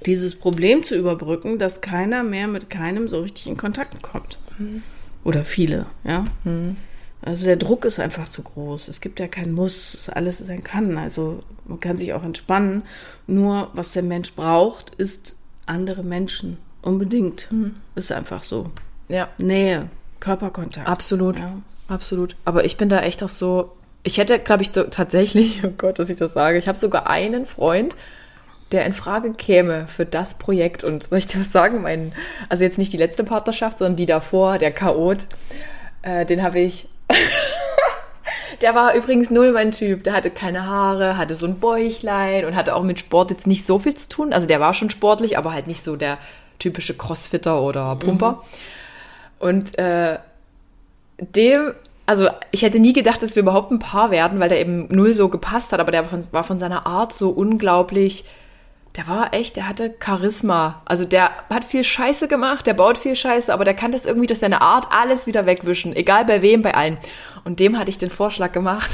dieses 0.04 0.34
Problem 0.34 0.84
zu 0.84 0.94
überbrücken, 0.96 1.58
dass 1.58 1.80
keiner 1.80 2.22
mehr 2.22 2.48
mit 2.48 2.70
keinem 2.70 3.08
so 3.08 3.20
richtig 3.20 3.46
in 3.46 3.56
Kontakt 3.56 4.02
kommt. 4.02 4.38
Oder 5.24 5.44
viele, 5.44 5.86
ja. 6.04 6.24
Also 7.26 7.44
der 7.44 7.56
Druck 7.56 7.84
ist 7.84 7.98
einfach 7.98 8.28
zu 8.28 8.42
groß. 8.42 8.88
Es 8.88 9.00
gibt 9.00 9.18
ja 9.18 9.26
kein 9.26 9.52
Muss, 9.52 10.08
alles 10.08 10.40
ist 10.40 10.48
ein 10.48 10.62
Kann. 10.62 10.96
Also 10.96 11.42
man 11.66 11.80
kann 11.80 11.98
sich 11.98 12.12
auch 12.14 12.22
entspannen. 12.22 12.82
Nur 13.26 13.68
was 13.72 13.92
der 13.92 14.04
Mensch 14.04 14.34
braucht, 14.34 14.94
ist 14.94 15.36
andere 15.66 16.04
Menschen. 16.04 16.58
Unbedingt. 16.82 17.48
Ist 17.96 18.12
einfach 18.12 18.44
so. 18.44 18.70
Ja, 19.08 19.28
Nähe, 19.38 19.90
Körperkontakt. 20.20 20.88
absolut. 20.88 21.38
Ja. 21.40 21.58
Absolut. 21.88 22.36
Aber 22.44 22.64
ich 22.64 22.76
bin 22.76 22.88
da 22.88 23.00
echt 23.00 23.22
auch 23.22 23.28
so. 23.28 23.72
Ich 24.02 24.18
hätte, 24.18 24.38
glaube 24.38 24.62
ich, 24.62 24.70
so, 24.70 24.84
tatsächlich, 24.84 25.62
oh 25.64 25.72
Gott, 25.76 25.98
dass 25.98 26.10
ich 26.10 26.16
das 26.16 26.32
sage, 26.32 26.58
ich 26.58 26.68
habe 26.68 26.78
sogar 26.78 27.08
einen 27.08 27.46
Freund, 27.46 27.96
der 28.72 28.86
in 28.86 28.92
Frage 28.92 29.32
käme 29.32 29.86
für 29.88 30.06
das 30.06 30.34
Projekt. 30.34 30.84
Und 30.84 31.04
soll 31.04 31.18
ich 31.18 31.26
dir 31.26 31.40
was 31.40 31.52
sagen? 31.52 31.82
Mein, 31.82 32.12
also 32.48 32.64
jetzt 32.64 32.78
nicht 32.78 32.92
die 32.92 32.98
letzte 32.98 33.24
Partnerschaft, 33.24 33.78
sondern 33.78 33.96
die 33.96 34.06
davor, 34.06 34.58
der 34.58 34.72
Chaot, 34.72 35.26
äh, 36.02 36.24
den 36.24 36.42
habe 36.42 36.60
ich. 36.60 36.88
Der 38.62 38.74
war 38.74 38.94
übrigens 38.94 39.30
null 39.30 39.52
mein 39.52 39.70
Typ. 39.70 40.04
Der 40.04 40.14
hatte 40.14 40.30
keine 40.30 40.66
Haare, 40.66 41.18
hatte 41.18 41.34
so 41.34 41.46
ein 41.46 41.58
Bäuchlein 41.58 42.44
und 42.46 42.56
hatte 42.56 42.74
auch 42.74 42.82
mit 42.82 42.98
Sport 42.98 43.30
jetzt 43.30 43.46
nicht 43.46 43.66
so 43.66 43.78
viel 43.78 43.94
zu 43.94 44.08
tun. 44.08 44.32
Also 44.32 44.46
der 44.46 44.60
war 44.60 44.72
schon 44.72 44.88
sportlich, 44.90 45.36
aber 45.36 45.52
halt 45.52 45.66
nicht 45.66 45.82
so 45.82 45.96
der 45.96 46.18
typische 46.58 46.94
Crossfitter 46.94 47.60
oder 47.60 47.96
Pumper. 47.96 48.42
Und 49.38 49.78
äh, 49.78 50.18
dem, 51.18 51.72
also 52.06 52.28
ich 52.50 52.62
hätte 52.62 52.78
nie 52.78 52.92
gedacht, 52.92 53.22
dass 53.22 53.36
wir 53.36 53.42
überhaupt 53.42 53.70
ein 53.70 53.78
Paar 53.78 54.10
werden, 54.10 54.40
weil 54.40 54.48
der 54.48 54.60
eben 54.60 54.86
null 54.88 55.12
so 55.12 55.28
gepasst 55.28 55.72
hat, 55.72 55.80
aber 55.80 55.92
der 55.92 56.02
war 56.02 56.08
von, 56.08 56.26
war 56.30 56.44
von 56.44 56.58
seiner 56.58 56.86
Art 56.86 57.12
so 57.12 57.30
unglaublich. 57.30 58.24
Der 58.96 59.06
war 59.06 59.34
echt, 59.34 59.56
der 59.56 59.68
hatte 59.68 59.94
Charisma. 60.02 60.80
Also 60.86 61.04
der 61.04 61.30
hat 61.50 61.64
viel 61.66 61.84
Scheiße 61.84 62.28
gemacht, 62.28 62.66
der 62.66 62.72
baut 62.74 62.96
viel 62.96 63.14
Scheiße, 63.14 63.52
aber 63.52 63.64
der 63.66 63.74
kann 63.74 63.92
das 63.92 64.06
irgendwie 64.06 64.26
durch 64.26 64.38
seine 64.38 64.62
Art 64.62 64.86
alles 64.90 65.26
wieder 65.26 65.44
wegwischen. 65.44 65.94
Egal 65.94 66.24
bei 66.24 66.40
wem, 66.40 66.62
bei 66.62 66.74
allen. 66.74 66.96
Und 67.44 67.60
dem 67.60 67.78
hatte 67.78 67.90
ich 67.90 67.98
den 67.98 68.10
Vorschlag 68.10 68.52
gemacht, 68.52 68.90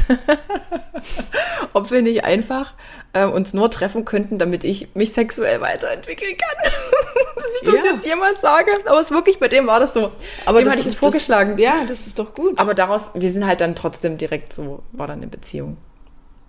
ob 1.73 1.91
wir 1.91 2.03
nicht 2.03 2.25
einfach 2.25 2.75
äh, 3.13 3.25
uns 3.27 3.55
nur 3.55 3.71
treffen 3.71 4.05
könnten, 4.05 4.39
damit 4.39 4.65
ich 4.65 4.89
mich 4.95 5.13
sexuell 5.13 5.61
weiterentwickeln 5.61 6.37
kann. 6.37 6.73
Dass 7.37 7.45
ich 7.63 7.67
das 7.67 7.85
Ja. 7.85 7.93
jetzt 7.93 8.05
jemals 8.07 8.41
sage. 8.41 8.73
Aber 8.87 9.01
es 9.01 9.11
wirklich, 9.11 9.39
bei 9.39 9.49
dem 9.49 9.67
war 9.67 9.81
das 9.81 9.95
so. 9.95 10.11
Aber 10.47 10.59
dem 10.59 10.65
das 10.65 10.73
hatte 10.75 10.81
ich 10.81 10.87
das 10.87 10.95
ist- 10.95 10.99
vorgeschlagen. 10.99 11.59
ja, 11.59 11.85
das 11.87 12.07
ist 12.07 12.19
doch 12.19 12.35
gut. 12.35 12.59
Aber 12.59 12.75
daraus, 12.75 13.11
wir 13.15 13.31
sind 13.31 13.47
halt 13.47 13.61
dann 13.61 13.75
trotzdem 13.77 14.19
direkt 14.19 14.53
so, 14.53 14.83
war 14.93 15.07
dann 15.07 15.19
eine 15.19 15.29
Beziehung. 15.29 15.77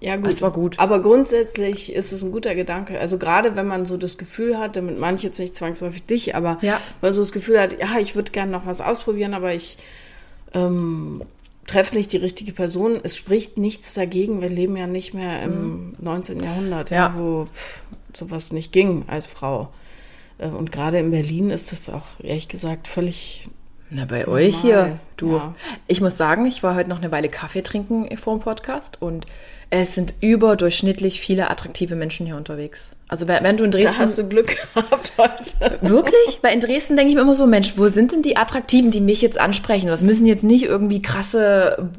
Ja, 0.03 0.17
gut. 0.17 0.27
Es 0.29 0.41
war 0.41 0.51
gut. 0.51 0.79
Aber 0.79 1.01
grundsätzlich 1.01 1.93
ist 1.93 2.11
es 2.11 2.23
ein 2.23 2.31
guter 2.31 2.55
Gedanke. 2.55 2.99
Also 2.99 3.17
gerade 3.17 3.55
wenn 3.55 3.67
man 3.67 3.85
so 3.85 3.95
das 3.95 4.17
Gefühl 4.17 4.57
hat, 4.57 4.75
damit 4.75 4.99
meine 4.99 5.15
ich 5.17 5.23
jetzt 5.23 5.39
nicht 5.39 5.55
zwangsläufig 5.55 6.03
dich, 6.05 6.35
aber 6.35 6.57
Ja. 6.61 6.79
wenn 6.99 7.07
man 7.09 7.13
so 7.13 7.21
das 7.21 7.31
Gefühl 7.31 7.59
hat, 7.59 7.79
ja, 7.79 7.97
ich 7.99 8.15
würde 8.15 8.31
gerne 8.31 8.51
noch 8.51 8.65
was 8.65 8.81
ausprobieren, 8.81 9.33
aber 9.33 9.53
ich 9.53 9.77
ähm, 10.53 11.21
treffe 11.67 11.95
nicht 11.95 12.11
die 12.11 12.17
richtige 12.17 12.51
Person. 12.51 12.99
Es 13.01 13.15
spricht 13.15 13.57
nichts 13.57 13.93
dagegen. 13.93 14.41
Wir 14.41 14.49
leben 14.49 14.75
ja 14.75 14.87
nicht 14.87 15.13
mehr 15.13 15.41
im 15.41 15.95
19. 15.99 16.43
Jahrhundert, 16.43 16.91
Mhm. 16.91 16.95
Ja. 16.95 17.13
wo 17.17 17.47
sowas 18.13 18.51
nicht 18.51 18.71
ging 18.73 19.05
als 19.07 19.25
Frau. 19.25 19.69
Äh, 20.37 20.47
Und 20.49 20.71
gerade 20.71 20.99
in 20.99 21.11
Berlin 21.11 21.49
ist 21.49 21.71
das 21.71 21.89
auch, 21.89 22.05
ehrlich 22.21 22.49
gesagt, 22.49 22.87
völlig 22.87 23.49
Na, 23.89 24.05
bei 24.05 24.27
euch 24.27 24.57
hier, 24.61 24.99
du. 25.17 25.37
ja. 25.37 25.55
Ich 25.87 26.01
muss 26.01 26.17
sagen, 26.17 26.45
ich 26.45 26.61
war 26.61 26.75
heute 26.75 26.89
noch 26.89 26.97
eine 26.97 27.11
Weile 27.11 27.29
Kaffee 27.29 27.61
trinken 27.61 28.15
vor 28.17 28.35
dem 28.37 28.41
Podcast 28.43 29.01
und 29.01 29.25
es 29.81 29.95
sind 29.95 30.13
überdurchschnittlich 30.21 31.19
viele 31.19 31.49
attraktive 31.49 31.95
Menschen 31.95 32.27
hier 32.27 32.37
unterwegs. 32.37 32.91
Also 33.07 33.27
wenn 33.27 33.57
du 33.57 33.63
in 33.63 33.71
Da 33.71 33.79
Dresden... 33.79 33.99
hast 33.99 34.17
du 34.19 34.29
Glück 34.29 34.55
gehabt 34.75 35.13
heute. 35.17 35.79
Wirklich? 35.81 36.39
Weil 36.43 36.53
in 36.53 36.59
Dresden 36.59 36.95
denke 36.95 37.09
ich 37.09 37.15
mir 37.15 37.21
immer 37.21 37.33
so, 37.33 37.47
Mensch, 37.47 37.73
wo 37.75 37.87
sind 37.87 38.11
denn 38.11 38.21
die 38.21 38.37
Attraktiven, 38.37 38.91
die 38.91 39.01
mich 39.01 39.23
jetzt 39.23 39.39
ansprechen? 39.39 39.87
Das 39.87 40.03
müssen 40.03 40.27
jetzt 40.27 40.43
nicht 40.43 40.63
irgendwie 40.65 41.01
krasse, 41.01 41.89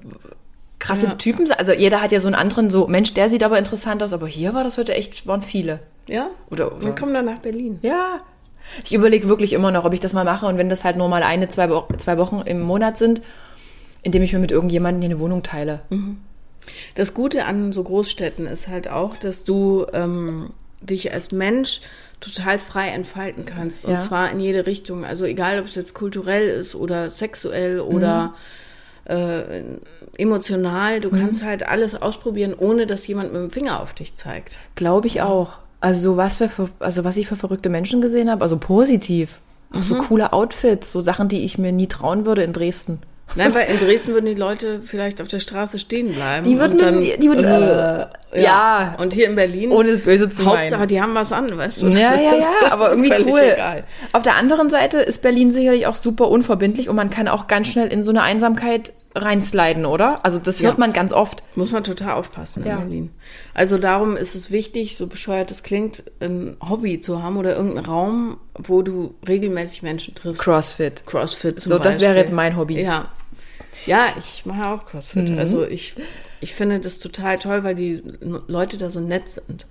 krasse 0.79 1.07
Ja. 1.07 1.15
Typen 1.15 1.49
sein. 1.49 1.59
Also 1.59 1.73
jeder 1.73 2.01
hat 2.01 2.13
ja 2.13 2.21
so 2.21 2.29
einen 2.29 2.37
anderen, 2.37 2.71
so, 2.71 2.87
Mensch, 2.87 3.13
der 3.15 3.29
sieht 3.29 3.43
aber 3.43 3.59
interessant 3.59 4.05
aus, 4.05 4.13
aber 4.13 4.29
hier 4.29 4.55
war 4.55 4.63
das 4.63 4.79
heute 4.79 4.95
echt, 4.95 5.27
waren 5.27 5.43
viele. 5.43 5.81
Ja? 6.09 6.29
Oder, 6.51 6.77
oder 6.77 6.85
Wir 6.85 6.95
kommen 6.95 7.13
dann 7.13 7.25
nach 7.25 7.41
Berlin. 7.41 7.81
Ja. 7.83 8.21
Ich 8.85 8.95
überlege 8.95 9.29
wirklich 9.29 9.53
immer 9.53 9.73
noch, 9.73 9.85
ob 9.85 9.93
ich 9.93 10.01
das 10.01 10.13
mal 10.13 10.25
mache 10.25 10.47
und 10.47 10.59
wenn 10.59 10.69
das 10.69 10.85
halt 10.85 10.97
nur 10.97 11.09
mal 11.09 11.25
eine, 11.25 11.49
zwei, 11.49 11.69
zwei 11.99 12.19
Wochen 12.19 12.41
im 12.47 12.63
Monat 12.63 12.99
sind, 12.99 13.21
indem 14.03 14.23
ich 14.23 14.33
mir 14.33 14.39
mit 14.39 14.53
irgendjemandem 14.53 15.03
hier 15.03 15.11
eine 15.11 15.19
Wohnung 15.19 15.43
teile. 15.43 15.81
Das 16.95 17.15
Gute 17.15 17.45
an 17.45 17.73
so 17.73 17.83
Großstädten 17.83 18.47
ist 18.47 18.69
halt 18.69 18.89
auch, 18.89 19.17
dass 19.17 19.45
du 19.45 19.87
ähm, 19.93 20.51
dich 20.81 21.13
als 21.13 21.33
Mensch 21.33 21.81
total 22.21 22.59
frei 22.59 22.89
entfalten 22.89 23.45
kannst. 23.45 23.85
Und 23.85 23.93
Ja. 23.93 23.99
zwar 23.99 24.31
in 24.31 24.41
jede 24.41 24.67
Richtung. 24.67 25.05
Also 25.05 25.25
egal, 25.25 25.61
ob 25.61 25.67
es 25.67 25.75
jetzt 25.75 25.95
kulturell 25.95 26.49
ist 26.49 26.75
oder 26.75 27.11
sexuell 27.11 27.81
oder 27.81 28.35
äh, 29.07 29.63
emotional. 30.17 31.01
Du 31.01 31.11
kannst 31.11 31.43
halt 31.45 31.67
alles 31.67 31.95
ausprobieren, 31.95 32.55
ohne 32.57 32.87
dass 32.87 33.07
jemand 33.07 33.33
mit 33.33 33.43
dem 33.43 33.51
Finger 33.51 33.81
auf 33.81 33.93
dich 33.95 34.15
zeigt. 34.15 34.59
Glaube 34.75 35.07
ich 35.07 35.21
auch. 35.21 35.59
Also 35.81 36.13
so 36.13 36.17
was 36.17 36.37
für, 36.37 36.49
also 36.79 37.05
was 37.05 37.17
ich 37.19 37.27
für 37.27 37.37
verrückte 37.37 37.69
Menschen 37.69 38.01
gesehen 38.01 38.31
habe, 38.31 38.41
also 38.43 38.57
positiv. 38.57 39.41
Auch 39.75 39.83
so 39.83 39.97
coole 39.97 40.33
Outfits, 40.33 40.93
so 40.93 41.03
Sachen, 41.03 41.29
die 41.29 41.41
ich 41.45 41.59
mir 41.59 41.73
nie 41.73 41.89
trauen 41.89 42.25
würde 42.25 42.43
in 42.43 42.53
Dresden. 42.55 43.01
Nein, 43.37 43.55
weil 43.55 43.67
in 43.69 43.79
Dresden 43.79 44.13
würden 44.13 44.27
die 44.27 44.35
Leute 44.35 44.81
vielleicht 44.85 45.21
auf 45.21 45.29
der 45.29 45.41
Straße 45.41 45.79
stehen 45.79 46.13
bleiben. 46.13 46.45
Die 46.45 46.59
würden, 46.59 46.79
dann, 46.79 47.01
die, 47.01 47.17
die 47.19 47.29
würden 47.29 47.45
äh, 47.45 48.07
ja. 48.43 48.97
Und 48.99 49.13
hier 49.15 49.27
in 49.27 49.35
Berlin, 49.35 49.71
ohne 49.71 49.91
es 49.91 50.01
böse 50.01 50.29
zu 50.31 50.43
meinen. 50.43 50.59
Hauptsache, 50.61 50.87
die 50.87 51.01
haben 51.01 51.15
was 51.15 51.33
an, 51.33 51.57
weißt 51.57 51.83
du? 51.83 51.89
Ja, 51.89 52.13
Das 52.13 52.21
ja, 52.21 52.35
ja, 52.35 52.73
aber 52.73 52.91
irgendwie 52.91 53.13
cool. 53.31 53.41
Egal. 53.41 53.85
Auf 54.13 54.23
der 54.23 54.37
anderen 54.37 54.71
Seite 54.71 54.99
ist 54.99 55.23
Berlin 55.23 55.53
sicherlich 55.53 55.87
auch 55.87 55.97
super 55.97 56.29
unverbindlich 56.29 56.89
und 56.89 56.97
man 56.97 57.11
kann 57.11 57.29
auch 57.29 57.47
ganz 57.47 57.69
schnell 57.69 57.89
in 57.89 58.03
so 58.03 58.11
eine 58.11 58.23
Einsamkeit 58.23 58.93
reinsliden, 59.17 59.87
oder? 59.87 60.25
Also 60.25 60.41
das 60.41 60.61
hört 60.61 60.75
Ja. 60.75 60.81
man 60.81 60.93
ganz 60.93 61.13
oft. 61.13 61.45
Muss 61.55 61.71
man 61.71 61.85
total 61.85 62.15
aufpassen 62.15 62.65
in 62.65 62.69
Ja. 62.69 62.77
Berlin. 62.79 63.11
Also 63.55 63.79
darum 63.79 64.17
ist 64.17 64.35
es 64.35 64.51
wichtig, 64.51 64.97
so 64.97 65.07
bescheuert 65.07 65.53
es 65.53 65.63
klingt, 65.63 66.03
ein 66.21 66.57
Hobby 66.69 67.01
zu 67.01 67.23
haben 67.23 67.37
oder 67.37 67.55
irgendeinen 67.55 67.87
Raum, 67.87 68.39
wo 68.59 68.83
du 68.83 69.15
regelmäßig 69.29 69.83
Menschen 69.85 70.17
triffst. 70.17 70.43
Crossfit. 70.43 71.07
Crossfit 71.07 71.61
zum 71.61 71.71
So, 71.73 71.79
das 71.79 72.01
wäre 72.01 72.17
jetzt 72.17 72.33
mein 72.33 72.57
Hobby. 72.57 72.81
Ja. 72.83 73.11
Ja, 73.87 74.15
ich 74.19 74.47
mache 74.47 74.69
auch 74.69 74.87
CrossFit. 74.87 75.31
Mhm. 75.31 75.39
Also 75.39 75.65
ich, 75.67 75.95
ich 76.41 76.55
finde 76.55 76.81
das 76.81 76.99
total 76.99 77.39
toll, 77.39 77.65
weil 77.65 77.75
die 77.75 78.03
Leute 78.21 78.79
da 78.79 78.91
so 78.91 79.01
nett 79.01 79.29
sind. 79.29 79.67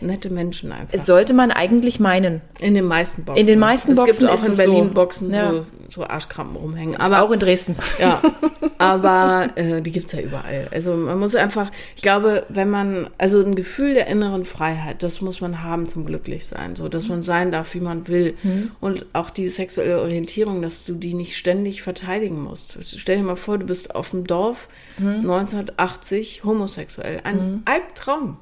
Nette 0.00 0.30
Menschen 0.30 0.72
einfach. 0.72 0.92
Es 0.92 1.06
sollte 1.06 1.32
man 1.34 1.50
eigentlich 1.50 2.00
meinen. 2.00 2.40
in 2.60 2.74
den 2.74 2.84
meisten 2.84 3.24
Boxen. 3.24 3.40
In 3.40 3.46
den 3.46 3.58
meisten 3.58 3.92
es 3.92 3.98
Boxen 3.98 4.26
gibt 4.26 4.38
auch 4.38 4.44
in 4.44 4.50
es 4.50 4.56
Berlin 4.56 4.88
so. 4.88 4.94
Boxen, 4.94 5.30
Ja. 5.32 5.52
wo 5.54 5.62
so 5.88 6.04
Arschkrampen 6.04 6.56
rumhängen. 6.56 6.96
Aber 7.00 7.22
Auch 7.22 7.30
in 7.30 7.38
Dresden. 7.38 7.76
ja, 8.00 8.20
aber 8.78 9.50
äh, 9.56 9.80
die 9.82 9.92
gibt's 9.92 10.12
ja 10.12 10.20
überall. 10.20 10.68
Also 10.72 10.94
man 10.96 11.18
muss 11.18 11.34
einfach, 11.34 11.70
ich 11.96 12.02
glaube, 12.02 12.44
wenn 12.48 12.70
man, 12.70 13.08
also 13.18 13.42
ein 13.42 13.54
Gefühl 13.54 13.94
der 13.94 14.06
inneren 14.08 14.44
Freiheit, 14.44 15.02
das 15.02 15.20
muss 15.20 15.40
man 15.40 15.62
haben 15.62 15.86
zum 15.86 16.04
Glücklichsein, 16.04 16.74
so 16.76 16.88
dass 16.88 17.08
man 17.08 17.22
sein 17.22 17.52
darf, 17.52 17.74
wie 17.74 17.80
man 17.80 18.08
will. 18.08 18.34
Und 18.80 19.06
auch 19.12 19.30
die 19.30 19.46
sexuelle 19.46 20.00
Orientierung, 20.00 20.62
dass 20.62 20.84
du 20.84 20.94
die 20.94 21.14
nicht 21.14 21.36
ständig 21.36 21.82
verteidigen 21.82 22.42
musst. 22.42 22.78
Stell 22.98 23.18
dir 23.18 23.22
mal 23.22 23.36
vor, 23.36 23.58
du 23.58 23.66
bist 23.66 23.94
auf 23.94 24.10
dem 24.10 24.26
Dorf 24.26 24.68
1980 24.98 26.44
homosexuell. 26.44 27.20
Ein 27.24 27.62
Albtraum, 27.64 28.36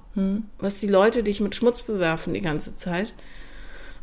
was 0.58 0.76
die 0.76 0.86
Leute 0.88 1.22
dich 1.22 1.40
mit 1.40 1.54
Schmutz 1.54 1.82
bewerfen 1.82 2.34
die 2.34 2.40
ganze 2.40 2.76
Zeit. 2.76 3.12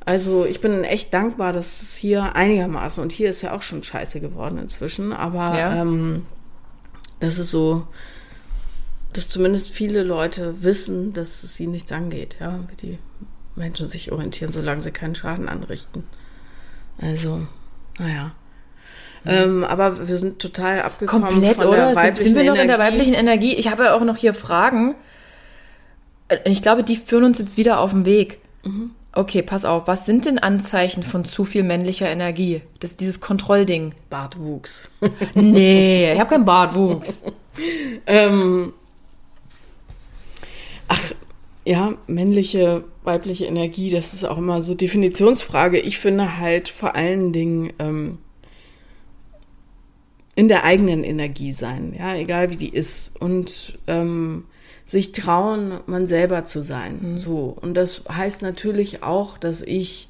Also 0.06 0.46
ich 0.46 0.60
bin 0.62 0.84
echt 0.84 1.14
dankbar, 1.14 1.54
dass 1.54 1.82
es 1.84 1.96
hier 1.96 2.36
einigermaßen, 2.36 3.04
und 3.04 3.12
hier 3.12 3.30
ist 3.30 3.42
ja 3.44 3.54
auch 3.56 3.62
schon 3.62 3.84
scheiße 3.84 4.20
geworden 4.20 4.58
inzwischen, 4.58 5.14
aber 5.14 5.58
Ja. 5.60 5.82
ähm, 5.82 6.26
das 7.20 7.38
ist 7.38 7.52
so, 7.52 7.86
dass 9.14 9.30
zumindest 9.30 9.70
viele 9.70 10.04
Leute 10.04 10.64
wissen, 10.64 11.14
dass 11.14 11.44
es 11.44 11.56
sie 11.56 11.68
nichts 11.68 11.92
angeht, 11.92 12.38
ja, 12.40 12.60
wie 12.70 12.76
die 12.76 13.00
Menschen 13.56 13.88
sich 13.88 14.12
orientieren, 14.12 14.52
solange 14.52 14.82
sie 14.82 14.92
keinen 14.92 15.16
Schaden 15.16 15.50
anrichten. 15.50 16.04
Also, 17.00 17.46
naja. 18.00 18.32
Ähm, 19.26 19.64
aber 19.64 20.08
wir 20.08 20.18
sind 20.18 20.40
total 20.40 20.82
abgekommen 20.82 21.28
Komplett, 21.30 21.58
von 21.58 21.68
oder? 21.68 21.88
der 21.88 21.96
weiblichen 21.96 22.24
Sind 22.34 22.36
wir 22.36 22.44
noch 22.44 22.60
in 22.60 22.68
der 22.68 22.78
Energie. 22.78 22.94
weiblichen 22.94 23.14
Energie? 23.14 23.54
Ich 23.56 23.70
habe 23.70 23.84
ja 23.86 23.94
auch 23.96 24.04
noch 24.04 24.18
hier 24.18 24.34
Fragen. 24.34 24.96
Äh, 26.30 26.38
Ich 26.46 26.62
glaube, 26.62 26.84
die 26.84 26.96
führen 26.96 27.24
uns 27.26 27.40
jetzt 27.40 27.58
wieder 27.58 27.80
auf 27.80 27.92
den 27.92 28.06
Weg. 28.06 28.40
Mhm. 28.64 28.92
Okay, 29.12 29.42
pass 29.42 29.66
auf. 29.66 29.88
Was 29.88 30.06
sind 30.06 30.26
denn 30.26 30.38
Anzeichen 30.40 31.02
von 31.04 31.26
zu 31.26 31.44
viel 31.44 31.64
männlicher 31.64 32.08
Energie? 32.08 32.62
Das 32.80 32.92
ist 32.92 33.00
dieses 33.02 33.20
Kontrollding. 33.20 33.94
Bartwuchs. 34.10 34.88
Nee, 35.34 36.14
ich 36.14 36.20
habe 36.20 36.30
keinen 36.30 36.46
Bartwuchs. 36.46 37.20
Ähm, 38.08 38.72
ach, 40.88 41.02
ja, 41.66 41.94
männliche, 42.08 42.86
weibliche 43.04 43.46
Energie, 43.48 43.90
das 43.90 44.14
ist 44.14 44.24
auch 44.24 44.38
immer 44.38 44.62
so 44.62 44.76
Definitionsfrage. 44.76 45.78
Ich 45.80 45.98
finde 46.00 46.38
halt 46.38 46.70
vor 46.70 46.96
allen 46.96 47.34
Dingen 47.34 47.74
ähm, 47.80 48.20
in 50.40 50.48
der 50.48 50.64
eigenen 50.64 51.04
Energie 51.04 51.52
sein, 51.52 51.94
ja, 52.00 52.16
egal 52.16 52.50
wie 52.50 52.56
die 52.56 52.70
ist. 52.70 53.20
Und 53.20 53.78
ähm, 53.88 54.46
sich 54.86 55.12
trauen, 55.12 55.82
man 55.86 56.08
selber 56.08 56.46
zu 56.46 56.64
sein. 56.64 57.18
So. 57.18 57.58
Und 57.60 57.74
das 57.74 58.04
heißt 58.10 58.42
natürlich 58.42 59.04
auch, 59.04 59.38
dass 59.38 59.62
ich 59.62 60.08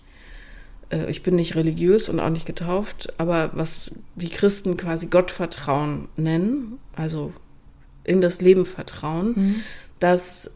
äh, 0.91 1.09
ich 1.09 1.23
bin 1.23 1.33
nicht 1.33 1.55
religiös 1.55 2.09
und 2.09 2.19
auch 2.19 2.29
nicht 2.29 2.45
getauft, 2.45 3.11
aber 3.17 3.49
was 3.55 3.95
die 4.17 4.29
Christen 4.29 4.77
quasi 4.77 5.07
Gottvertrauen 5.07 6.09
nennen, 6.15 6.77
also 6.95 7.33
in 8.03 8.21
das 8.21 8.39
Leben 8.39 8.67
vertrauen, 8.67 9.63
dass 9.97 10.51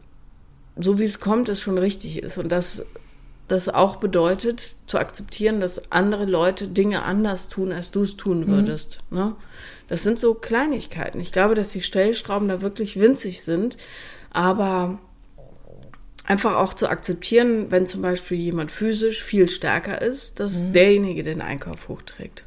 so 0.76 1.00
wie 1.00 1.04
es 1.04 1.18
kommt, 1.18 1.48
es 1.48 1.60
schon 1.60 1.78
richtig 1.78 2.22
ist 2.22 2.38
und 2.38 2.52
dass 2.52 2.86
das 3.48 3.68
auch 3.68 3.96
bedeutet, 3.96 4.76
zu 4.86 4.98
akzeptieren, 4.98 5.60
dass 5.60 5.92
andere 5.92 6.24
Leute 6.24 6.68
Dinge 6.68 7.02
anders 7.02 7.48
tun, 7.48 7.72
als 7.72 7.90
du 7.90 8.02
es 8.02 8.16
tun 8.16 8.46
würdest. 8.46 9.00
Ne? 9.10 9.34
Das 9.88 10.02
sind 10.02 10.18
so 10.18 10.34
Kleinigkeiten. 10.34 11.20
Ich 11.20 11.32
glaube, 11.32 11.54
dass 11.54 11.70
die 11.70 11.82
Stellschrauben 11.82 12.48
da 12.48 12.62
wirklich 12.62 12.98
winzig 12.98 13.42
sind, 13.42 13.76
aber 14.30 14.98
einfach 16.24 16.56
auch 16.56 16.74
zu 16.74 16.88
akzeptieren, 16.88 17.70
wenn 17.70 17.86
zum 17.86 18.00
Beispiel 18.00 18.38
jemand 18.38 18.70
physisch 18.70 19.22
viel 19.22 19.48
stärker 19.48 20.00
ist, 20.00 20.40
dass 20.40 20.72
derjenige 20.72 21.22
den 21.22 21.42
Einkauf 21.42 21.88
hochträgt. 21.88 22.44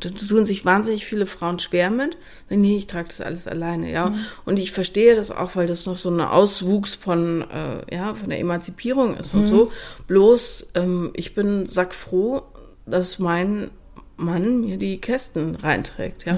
Da 0.00 0.10
tun 0.10 0.44
sich 0.44 0.64
wahnsinnig 0.66 1.06
viele 1.06 1.24
Frauen 1.24 1.58
schwer 1.58 1.90
mit. 1.90 2.18
Sagen, 2.50 2.60
Nee, 2.60 2.76
ich 2.76 2.86
trage 2.86 3.08
das 3.08 3.22
alles 3.22 3.46
alleine, 3.46 3.90
ja. 3.90 4.14
Und 4.44 4.58
ich 4.58 4.70
verstehe 4.72 5.16
das 5.16 5.30
auch, 5.30 5.56
weil 5.56 5.66
das 5.66 5.86
noch 5.86 5.96
so 5.96 6.10
ein 6.10 6.20
Auswuchs 6.20 6.94
von, 6.94 7.42
äh, 7.50 7.94
ja, 7.94 8.12
von 8.12 8.28
der 8.28 8.38
Emanzipierung 8.40 9.16
ist 9.16 9.32
und 9.34 9.48
so. 9.48 9.72
Bloß, 10.06 10.72
ähm, 10.74 11.12
ich 11.14 11.34
bin 11.34 11.66
sackfroh, 11.66 12.42
dass 12.84 13.18
mein 13.18 13.70
Mann 14.18 14.60
mir 14.60 14.76
die 14.76 14.98
Kästen 15.00 15.54
reinträgt, 15.54 16.26
ja. 16.26 16.36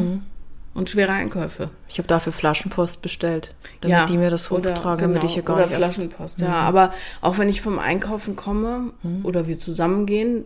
Und 0.75 0.91
schwere 0.91 1.13
Einkäufe. 1.13 1.71
Ich 1.89 1.99
habe 1.99 2.07
dafür 2.07 2.33
Flaschenpost 2.33 3.03
bestellt, 3.03 3.49
damit 3.81 4.09
die 4.09 4.17
mir 4.19 4.31
das 4.31 4.53
oder- 4.53 4.71
hochtragen, 4.77 5.01
damit 5.01 5.17
genau, 5.23 5.27
ich 5.27 5.35
hier 5.35 5.43
gar 5.43 5.57
oder 5.57 5.67
nicht 5.67 5.73
erst- 5.81 5.99
Mhm. 5.99 6.03
Flaschenpost, 6.11 6.41
ja. 6.41 6.53
Aber 6.53 6.93
auch 7.21 7.39
wenn 7.39 7.49
ich 7.49 7.61
vom 7.61 7.81
Einkaufen 7.81 8.37
komme 8.37 8.93
oder 9.25 9.49
wir 9.49 9.59
zusammengehen, 9.59 10.45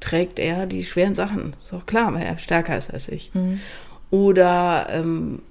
trägt 0.00 0.38
er 0.38 0.66
die 0.66 0.84
schweren 0.84 1.14
Sachen. 1.14 1.54
Ist 1.62 1.72
doch 1.72 1.86
klar, 1.86 2.12
weil 2.14 2.22
er 2.22 2.38
stärker 2.38 2.76
ist 2.76 2.90
als 2.92 3.08
ich. 3.08 3.32
Mhm. 3.34 3.60
Oder 4.10 4.86
ähm, 4.90 5.42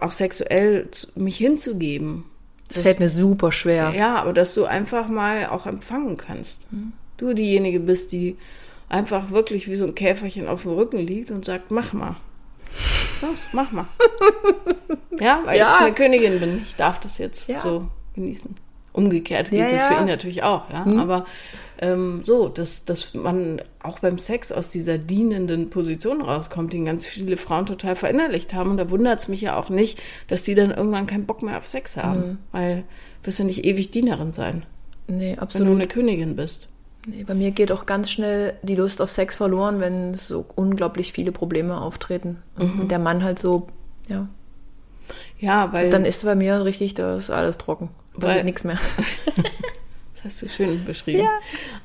auch 0.00 0.12
sexuell 0.12 0.88
mich 1.14 1.36
hinzugeben. 1.36 2.24
Das 2.68 2.80
fällt 2.82 3.00
mir 3.00 3.08
super 3.08 3.52
schwer. 3.52 3.92
Ja, 3.96 4.16
aber 4.16 4.32
dass 4.32 4.54
du 4.54 4.64
einfach 4.64 5.08
mal 5.08 5.46
auch 5.48 5.66
empfangen 5.66 6.16
kannst. 6.16 6.70
Mhm. 6.72 6.92
Du 7.16 7.32
diejenige 7.34 7.80
bist, 7.80 8.12
die 8.12 8.36
einfach 8.88 9.30
wirklich 9.30 9.68
wie 9.68 9.76
so 9.76 9.86
ein 9.86 9.94
Käferchen 9.94 10.46
auf 10.48 10.62
dem 10.62 10.72
Rücken 10.72 10.98
liegt 10.98 11.30
und 11.30 11.44
sagt, 11.44 11.70
mach 11.70 11.92
mal. 11.92 12.16
Los, 13.22 13.46
mach 13.52 13.70
mal. 13.72 13.86
ja, 15.20 15.40
weil 15.44 15.58
Ja. 15.58 15.64
ich 15.78 15.80
eine 15.86 15.94
Königin 15.94 16.40
bin. 16.40 16.60
Ich 16.62 16.76
darf 16.76 16.98
das 17.00 17.18
jetzt 17.18 17.48
Ja. 17.48 17.60
so 17.60 17.88
genießen. 18.14 18.54
Umgekehrt 18.92 19.50
gilt 19.50 19.72
das 19.72 19.82
ja. 19.82 19.88
Hm. 19.90 19.94
für 19.96 20.02
ihn 20.02 20.06
natürlich 20.08 20.42
auch, 20.42 20.70
ja. 20.70 20.84
Aber 21.00 21.24
ähm, 21.84 22.22
so, 22.24 22.48
dass, 22.48 22.84
dass 22.84 23.14
man 23.14 23.60
auch 23.82 23.98
beim 24.00 24.18
Sex 24.18 24.50
aus 24.52 24.68
dieser 24.68 24.98
dienenden 24.98 25.70
Position 25.70 26.22
rauskommt, 26.22 26.72
den 26.72 26.84
ganz 26.86 27.04
viele 27.06 27.36
Frauen 27.36 27.66
total 27.66 27.96
verinnerlicht 27.96 28.54
haben. 28.54 28.70
Und 28.70 28.76
da 28.78 28.90
wundert 28.90 29.20
es 29.20 29.28
mich 29.28 29.40
ja 29.42 29.56
auch 29.56 29.68
nicht, 29.68 30.02
dass 30.28 30.42
die 30.42 30.54
dann 30.54 30.70
irgendwann 30.70 31.06
keinen 31.06 31.26
Bock 31.26 31.42
mehr 31.42 31.58
auf 31.58 31.66
Sex 31.66 31.96
haben. 31.96 32.22
Hm. 32.22 32.38
Weil 32.52 32.76
du 33.22 33.26
wirst 33.26 33.38
ja 33.38 33.44
nicht 33.44 33.64
ewig 33.64 33.90
Dienerin 33.90 34.32
sein, 34.32 34.64
Nee, 35.06 35.30
wenn 35.30 35.36
du 35.36 35.42
absolut. 35.42 35.74
eine 35.74 35.86
Königin 35.86 36.36
bist. 36.36 36.68
Nee, 37.06 37.24
bei 37.24 37.34
mir 37.34 37.50
geht 37.50 37.70
auch 37.70 37.84
ganz 37.84 38.10
schnell 38.10 38.54
die 38.62 38.76
Lust 38.76 39.02
auf 39.02 39.10
Sex 39.10 39.36
verloren, 39.36 39.78
wenn 39.80 40.14
so 40.14 40.46
unglaublich 40.54 41.12
viele 41.12 41.32
Probleme 41.32 41.78
auftreten. 41.78 42.42
Mhm. 42.58 42.80
Und 42.80 42.90
der 42.90 42.98
Mann 42.98 43.22
halt 43.22 43.38
so, 43.38 43.66
ja. 44.08 44.28
Ja, 45.38 45.70
weil 45.74 45.90
Dann 45.90 46.06
ist 46.06 46.24
bei 46.24 46.34
mir 46.34 46.64
richtig, 46.64 46.94
da 46.94 47.16
ist 47.16 47.28
alles 47.28 47.58
trocken. 47.58 47.90
Passiert 48.14 48.36
Weil- 48.38 48.44
nichts 48.44 48.64
mehr. 48.64 48.78
Hast 50.24 50.40
du 50.40 50.48
schön 50.48 50.84
beschrieben. 50.86 51.28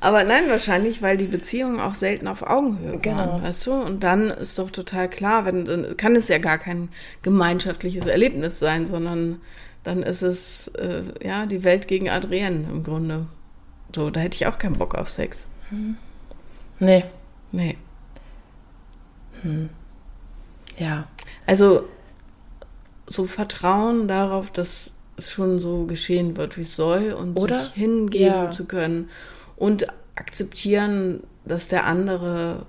Aber 0.00 0.24
nein, 0.24 0.44
wahrscheinlich, 0.48 1.02
weil 1.02 1.16
die 1.18 1.26
Beziehungen 1.26 1.78
auch 1.78 1.94
selten 1.94 2.26
auf 2.26 2.42
Augenhöhe 2.42 2.92
waren, 2.94 3.02
Genau. 3.02 3.42
weißt 3.42 3.66
du? 3.66 3.72
Und 3.74 4.02
dann 4.02 4.30
ist 4.30 4.58
doch 4.58 4.70
total 4.70 5.10
klar, 5.10 5.44
wenn, 5.44 5.66
dann 5.66 5.96
kann 5.98 6.16
es 6.16 6.28
ja 6.28 6.38
gar 6.38 6.56
kein 6.58 6.88
gemeinschaftliches 7.22 8.06
Erlebnis 8.06 8.58
sein, 8.58 8.86
sondern 8.86 9.40
dann 9.82 10.02
ist 10.02 10.22
es, 10.22 10.68
äh, 10.68 11.02
ja, 11.22 11.44
die 11.46 11.64
Welt 11.64 11.86
gegen 11.86 12.08
Adrienne 12.08 12.66
im 12.70 12.82
Grunde. 12.82 13.26
So, 13.94 14.08
da 14.10 14.20
hätte 14.20 14.36
ich 14.36 14.46
auch 14.46 14.58
keinen 14.58 14.74
Bock 14.78 14.94
auf 14.94 15.10
Sex. 15.10 15.46
Nee, 16.78 17.04
Nee. 17.52 17.76
ja. 20.78 21.08
Also, 21.46 21.88
so 23.06 23.24
Vertrauen 23.26 24.06
darauf, 24.08 24.50
dass 24.50 24.96
es 25.20 25.30
schon 25.30 25.60
so 25.60 25.84
geschehen 25.86 26.36
wird, 26.36 26.56
wie 26.56 26.62
es 26.62 26.74
soll 26.76 27.12
und 27.12 27.38
Oder? 27.38 27.60
sich 27.62 27.72
hingeben 27.74 28.26
Ja. 28.26 28.50
zu 28.50 28.64
können 28.64 29.08
und 29.56 29.86
akzeptieren, 30.16 31.22
dass 31.44 31.68
der 31.68 31.86
andere 31.86 32.66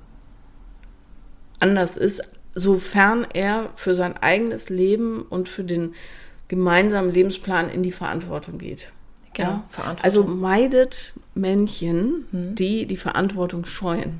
anders 1.60 1.97
ist, 1.97 2.22
sofern 2.56 3.26
er 3.34 3.70
für 3.76 3.93
sein 3.93 4.18
eigenes 4.18 4.70
Leben 4.70 5.22
und 5.22 5.47
für 5.49 5.64
den 5.64 5.93
gemeinsamen 6.47 7.14
Lebensplan 7.14 7.70
in 7.70 7.84
die 7.84 7.91
Verantwortung 7.91 8.58
geht. 8.58 8.91
Genau, 9.34 9.49
Ja? 9.49 9.64
Verantwortung. 9.70 10.04
Also 10.04 10.24
meidet 10.26 11.14
Männchen, 11.34 12.26
die 12.56 12.86
die 12.86 12.97
Verantwortung 12.97 13.66
scheuen. 13.66 14.20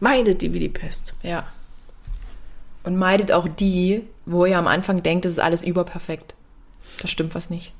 Meidet 0.00 0.42
die 0.42 0.52
wie 0.54 0.58
die 0.58 0.68
Pest. 0.70 1.14
Ja. 1.22 1.46
Und 2.82 2.96
meidet 2.96 3.30
auch 3.30 3.46
die, 3.46 4.02
wo 4.24 4.46
ihr 4.46 4.56
am 4.58 4.66
Anfang 4.66 5.02
denkt, 5.02 5.26
es 5.26 5.32
ist 5.32 5.38
alles 5.40 5.62
überperfekt. 5.62 6.34
Das 7.00 7.10
stimmt 7.10 7.34
was 7.34 7.50
nicht. 7.50 7.72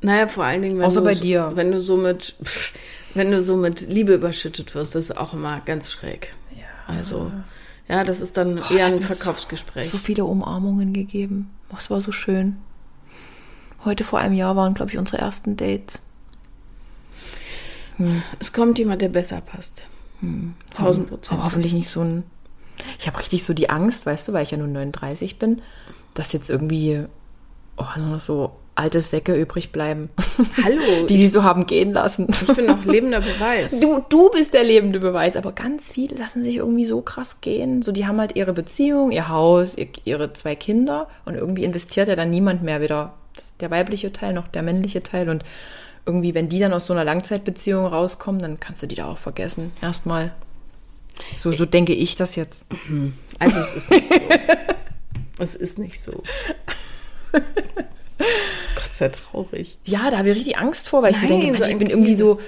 Naja, 0.00 0.26
vor 0.26 0.44
allen 0.44 0.62
Dingen, 0.62 0.78
wenn, 0.78 0.86
Außer 0.86 1.00
du, 1.00 1.06
bei 1.06 1.14
dir. 1.14 1.52
wenn 1.54 1.70
du 1.70 1.80
so 1.80 1.96
mit, 1.96 2.34
wenn 3.14 3.30
du 3.30 3.40
so 3.40 3.56
mit 3.56 3.80
Liebe 3.82 4.14
überschüttet 4.14 4.74
wirst, 4.74 4.94
das 4.94 5.04
ist 5.04 5.16
auch 5.16 5.34
immer 5.34 5.60
ganz 5.60 5.90
schräg. 5.90 6.34
Ja. 6.56 6.94
Also, 6.94 7.30
ja, 7.88 8.04
das 8.04 8.20
ist 8.20 8.36
dann 8.36 8.60
eher 8.70 8.86
ein 8.86 8.98
das 8.98 9.06
Verkaufsgespräch. 9.06 9.90
So 9.90 9.98
viele 9.98 10.24
Umarmungen 10.24 10.92
gegeben. 10.92 11.50
Oh, 11.72 11.76
es 11.78 11.90
war 11.90 12.00
so 12.00 12.12
schön. 12.12 12.56
Heute 13.84 14.04
vor 14.04 14.18
einem 14.18 14.34
Jahr 14.34 14.56
waren, 14.56 14.74
glaube 14.74 14.92
ich, 14.92 14.98
unsere 14.98 15.18
ersten 15.18 15.56
Dates. 15.56 15.98
Es 18.38 18.52
kommt 18.52 18.78
jemand, 18.78 19.02
der 19.02 19.08
besser 19.08 19.40
passt. 19.40 19.84
Tausend 20.72 21.08
Prozent. 21.08 21.38
Aber 21.38 21.46
hoffentlich 21.46 21.72
nicht 21.72 21.90
so 21.90 22.00
ein. 22.00 22.24
Ich 22.98 23.06
habe 23.06 23.18
richtig 23.18 23.44
so 23.44 23.54
die 23.54 23.70
Angst, 23.70 24.06
weißt 24.06 24.28
du, 24.28 24.32
weil 24.32 24.44
ich 24.44 24.50
ja 24.50 24.58
nur 24.58 24.66
39 24.66 25.38
bin, 25.38 25.62
dass 26.14 26.32
jetzt 26.32 26.48
irgendwie 26.48 27.04
oh, 27.76 27.98
nur 27.98 28.08
noch 28.08 28.20
so 28.20 28.52
alte 28.74 29.00
Säcke 29.00 29.34
übrig 29.34 29.70
bleiben. 29.70 30.08
Hallo, 30.64 31.06
die 31.06 31.18
sie 31.18 31.26
so 31.26 31.42
haben 31.42 31.66
gehen 31.66 31.92
lassen. 31.92 32.26
ich 32.30 32.54
bin 32.54 32.66
noch 32.66 32.84
lebender 32.84 33.20
Beweis. 33.20 33.80
Du, 33.80 34.02
du 34.08 34.30
bist 34.30 34.54
der 34.54 34.64
lebende 34.64 35.00
Beweis, 35.00 35.36
aber 35.36 35.52
ganz 35.52 35.90
viele 35.90 36.16
lassen 36.16 36.42
sich 36.42 36.56
irgendwie 36.56 36.84
so 36.84 37.02
krass 37.02 37.40
gehen. 37.40 37.82
So, 37.82 37.92
die 37.92 38.06
haben 38.06 38.18
halt 38.18 38.36
ihre 38.36 38.52
Beziehung, 38.52 39.10
ihr 39.10 39.28
Haus, 39.28 39.76
ihr, 39.76 39.88
ihre 40.04 40.32
zwei 40.32 40.54
Kinder 40.54 41.08
und 41.24 41.34
irgendwie 41.34 41.64
investiert 41.64 42.08
ja 42.08 42.16
dann 42.16 42.30
niemand 42.30 42.62
mehr 42.62 42.80
wieder. 42.80 43.14
Der 43.60 43.70
weibliche 43.70 44.12
Teil 44.12 44.34
noch 44.34 44.48
der 44.48 44.62
männliche 44.62 45.02
Teil 45.02 45.28
und 45.28 45.42
irgendwie, 46.04 46.34
wenn 46.34 46.48
die 46.48 46.58
dann 46.58 46.72
aus 46.72 46.86
so 46.86 46.92
einer 46.92 47.04
Langzeitbeziehung 47.04 47.86
rauskommen, 47.86 48.42
dann 48.42 48.60
kannst 48.60 48.82
du 48.82 48.86
die 48.86 48.96
da 48.96 49.06
auch 49.06 49.18
vergessen. 49.18 49.72
Erstmal. 49.80 50.32
So, 51.36 51.52
so 51.52 51.64
denke 51.64 51.94
ich 51.94 52.16
das 52.16 52.36
jetzt. 52.36 52.64
Also 53.38 53.60
es 53.60 53.74
ist 53.74 53.90
nicht 53.90 54.08
so. 54.08 54.20
es 55.38 55.54
ist 55.54 55.78
nicht 55.78 56.00
so. 56.00 56.22
Gott 58.18 58.92
sei 58.92 59.08
traurig. 59.08 59.78
Ja, 59.84 60.10
da 60.10 60.18
habe 60.18 60.30
ich 60.30 60.36
richtig 60.36 60.58
Angst 60.58 60.88
vor, 60.88 61.02
weil 61.02 61.12
ich 61.12 61.18
so 61.18 61.26
Nein, 61.26 61.40
denke, 61.40 61.58
so 61.58 61.70
ich 61.70 61.78
bin 61.78 61.90
irgendwie 61.90 62.14
so. 62.14 62.40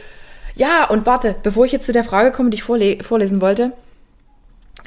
Ja, 0.55 0.89
und 0.89 1.07
warte, 1.07 1.35
bevor 1.43 1.65
ich 1.65 1.73
jetzt 1.73 1.87
zu 1.87 1.93
der 1.93 2.05
Frage 2.05 2.31
komme, 2.31 2.51
die 2.51 2.57
ich 2.57 2.63
vorle 2.63 3.03
vorlesen 3.03 3.41
wollte, 3.41 3.73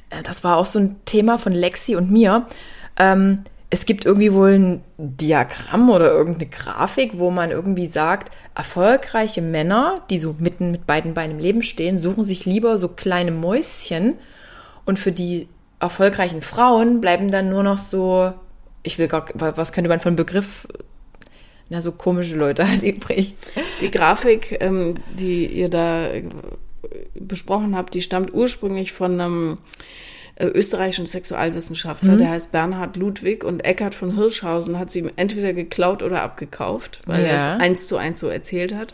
äh, 0.10 0.24
das 0.24 0.44
war 0.44 0.58
auch 0.58 0.66
so 0.66 0.80
ein 0.80 0.96
Thema 1.06 1.38
von 1.38 1.54
Lexi 1.54 1.96
und 1.96 2.12
mir. 2.12 2.48
Ähm, 2.98 3.44
es 3.70 3.86
gibt 3.86 4.06
irgendwie 4.06 4.32
wohl 4.32 4.54
ein 4.54 4.82
Diagramm 4.98 5.90
oder 5.90 6.10
irgendeine 6.10 6.50
Grafik, 6.50 7.20
wo 7.20 7.32
man 7.32 7.52
irgendwie 7.52 7.86
sagt, 7.86 8.32
erfolgreiche 8.56 9.42
Männer, 9.42 9.96
die 10.10 10.20
so 10.20 10.36
mitten 10.40 10.72
mit 10.72 10.88
beiden 10.88 11.14
Beinen 11.14 11.38
im 11.38 11.44
Leben 11.44 11.62
stehen, 11.62 11.98
suchen 11.98 12.24
sich 12.24 12.46
lieber 12.46 12.78
so 12.78 12.88
kleine 12.88 13.32
Mäuschen 13.32 14.16
und 14.86 15.00
für 15.00 15.12
die 15.12 15.50
erfolgreichen 15.80 16.42
Frauen 16.42 17.02
bleiben 17.02 17.30
dann 17.30 17.50
nur 17.50 17.64
noch 17.64 17.78
so, 17.78 18.34
ich 18.84 18.98
will 19.00 19.08
gar, 19.08 19.26
was 19.36 19.72
könnte 19.72 19.90
man 19.90 20.00
von 20.00 20.16
Begriff, 20.16 20.68
na, 21.70 21.82
so 21.82 21.92
komische 21.92 22.36
Leute 22.36 22.68
halt 22.68 22.84
übrig. 22.84 23.36
Die 23.82 23.92
Grafik, 23.92 24.58
ähm, 24.62 24.96
die 25.14 25.46
ihr 25.48 25.70
da 25.70 26.08
äh, 26.08 26.24
besprochen 27.16 27.76
habt, 27.76 27.94
die 27.94 28.02
stammt 28.02 28.34
ursprünglich 28.34 28.94
von 28.94 29.20
einem 29.20 29.58
äh, 30.36 30.46
österreichischen 30.48 31.08
Sexualwissenschaftler, 31.08 32.14
Mhm. 32.14 32.18
der 32.20 32.30
heißt 32.30 32.52
Bernhard 32.52 32.96
Ludwig 32.96 33.44
und 33.44 33.66
Eckhard 33.66 33.96
von 33.96 34.16
Hirschhausen 34.16 34.78
hat 34.80 34.92
sie 34.92 35.00
ihm 35.00 35.12
entweder 35.16 35.52
geklaut 35.54 36.04
oder 36.04 36.22
abgekauft, 36.22 37.02
weil 37.08 37.26
er 37.26 37.36
es 37.36 37.46
Ja. 37.46 37.58
eins 37.58 37.88
zu 37.88 37.98
eins 37.98 38.20
so 38.20 38.28
erzählt 38.28 38.74
hat 38.74 38.94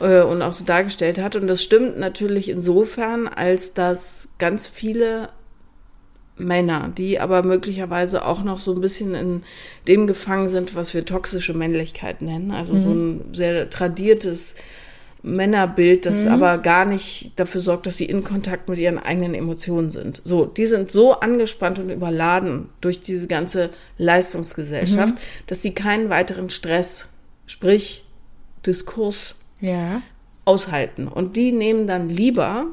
äh, 0.00 0.20
und 0.22 0.40
auch 0.42 0.52
so 0.52 0.64
dargestellt 0.64 1.18
hat. 1.18 1.34
Und 1.36 1.48
das 1.48 1.62
stimmt 1.62 1.98
natürlich 1.98 2.48
insofern, 2.48 3.26
als 3.28 3.74
dass 3.74 4.30
ganz 4.38 4.68
viele 4.68 5.28
Männer, 6.40 6.90
die 6.96 7.20
aber 7.20 7.42
möglicherweise 7.42 8.24
auch 8.24 8.42
noch 8.42 8.58
so 8.60 8.74
ein 8.74 8.80
bisschen 8.80 9.14
in 9.14 9.42
dem 9.86 10.06
gefangen 10.06 10.48
sind, 10.48 10.74
was 10.74 10.94
wir 10.94 11.04
toxische 11.04 11.54
Männlichkeit 11.54 12.22
nennen. 12.22 12.50
Also 12.50 12.76
so 12.78 12.90
ein 12.90 13.20
sehr 13.32 13.68
tradiertes 13.70 14.56
Männerbild, 15.22 16.06
das 16.06 16.26
aber 16.26 16.56
gar 16.58 16.86
nicht 16.86 17.32
dafür 17.36 17.60
sorgt, 17.60 17.86
dass 17.86 17.98
sie 17.98 18.06
in 18.06 18.24
Kontakt 18.24 18.70
mit 18.70 18.78
ihren 18.78 18.98
eigenen 18.98 19.34
Emotionen 19.34 19.90
sind. 19.90 20.22
So, 20.24 20.46
die 20.46 20.64
sind 20.64 20.90
so 20.90 21.20
angespannt 21.20 21.78
und 21.78 21.90
überladen 21.90 22.70
durch 22.80 23.00
diese 23.00 23.26
ganze 23.26 23.68
Leistungsgesellschaft, 23.98 25.14
dass 25.46 25.60
sie 25.60 25.72
keinen 25.72 26.08
weiteren 26.08 26.48
Stress, 26.50 27.08
sprich 27.46 28.04
Diskurs 28.64 29.36
Ja. 29.60 30.00
aushalten. 30.46 31.06
Und 31.06 31.36
die 31.36 31.52
nehmen 31.52 31.86
dann 31.86 32.08
lieber 32.08 32.66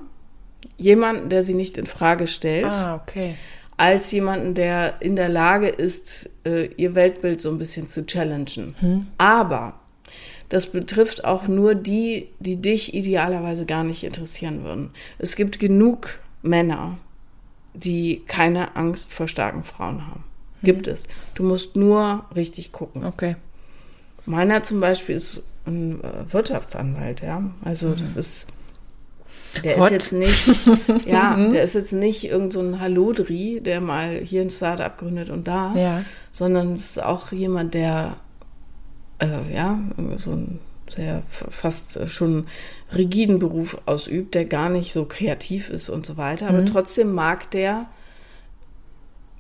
jemanden, 0.78 1.30
der 1.30 1.44
sie 1.44 1.54
nicht 1.54 1.78
in 1.78 1.86
Frage 1.86 2.28
stellt, 2.28 2.66
Ah, 2.66 2.96
okay. 2.96 3.36
Als 3.78 4.12
jemanden, 4.12 4.56
der 4.56 5.02
in 5.02 5.16
der 5.16 5.30
Lage 5.30 5.68
ist, 5.68 6.30
äh, 6.46 6.66
ihr 6.78 6.96
Weltbild 6.96 7.42
so 7.42 7.50
ein 7.50 7.60
bisschen 7.60 7.88
zu 7.88 8.06
challengen. 8.06 8.76
Aber 9.18 9.80
das 10.50 10.72
betrifft 10.72 11.26
auch 11.26 11.48
nur 11.48 11.76
die, 11.76 12.30
die 12.40 12.58
dich 12.58 12.94
idealerweise 12.94 13.66
gar 13.66 13.84
nicht 13.84 14.04
interessieren 14.04 14.64
würden. 14.64 14.92
Es 15.20 15.36
gibt 15.36 15.60
genug 15.60 16.20
Männer, 16.42 16.98
die 17.74 18.24
keine 18.28 18.76
Angst 18.76 19.14
vor 19.14 19.28
starken 19.28 19.64
Frauen 19.64 20.08
haben. 20.08 20.24
Gibt 20.64 20.88
es. 20.88 21.08
Du 21.36 21.44
musst 21.44 21.76
nur 21.76 22.26
richtig 22.36 22.72
gucken. 22.72 23.06
Okay. 23.06 23.36
Meiner 24.26 24.64
zum 24.64 24.80
Beispiel 24.80 25.16
ist 25.16 25.44
ein 25.66 26.04
äh, 26.04 26.34
Wirtschaftsanwalt, 26.34 27.22
ja. 27.22 27.44
Also 27.64 27.94
das 27.94 28.18
ist, 28.18 28.48
der 29.64 29.78
Hot. 29.78 29.92
ist 29.92 30.12
jetzt 30.12 30.14
nicht, 30.14 31.06
ja, 31.06 31.36
der 31.36 31.64
ist 31.64 31.76
jetzt 31.76 31.94
nicht 31.94 32.26
irgend 32.26 32.54
so 32.54 32.60
ein 32.62 32.80
Hallodri, 32.80 33.62
der 33.64 33.82
mal 33.82 34.16
hier 34.24 34.42
ein 34.42 34.50
Startup 34.50 34.96
gründet 34.98 35.30
und 35.30 35.48
da, 35.48 35.74
Ja. 35.76 36.04
sondern 36.32 36.74
es 36.76 36.92
ist 36.92 37.04
auch 37.04 37.32
jemand, 37.32 37.74
der, 37.74 38.18
äh, 39.20 39.54
ja, 39.54 39.80
so 40.18 40.32
ein 40.32 40.60
sehr 40.90 41.24
fast 41.30 42.00
schon 42.10 42.48
rigiden 42.96 43.40
Beruf 43.40 43.78
ausübt, 43.86 44.36
der 44.36 44.46
gar 44.46 44.70
nicht 44.70 44.94
so 44.94 45.06
kreativ 45.06 45.70
ist 45.70 45.90
und 45.90 46.06
so 46.06 46.16
weiter. 46.18 46.48
Aber 46.48 46.64
trotzdem 46.66 47.14
mag 47.14 47.52
der 47.52 47.88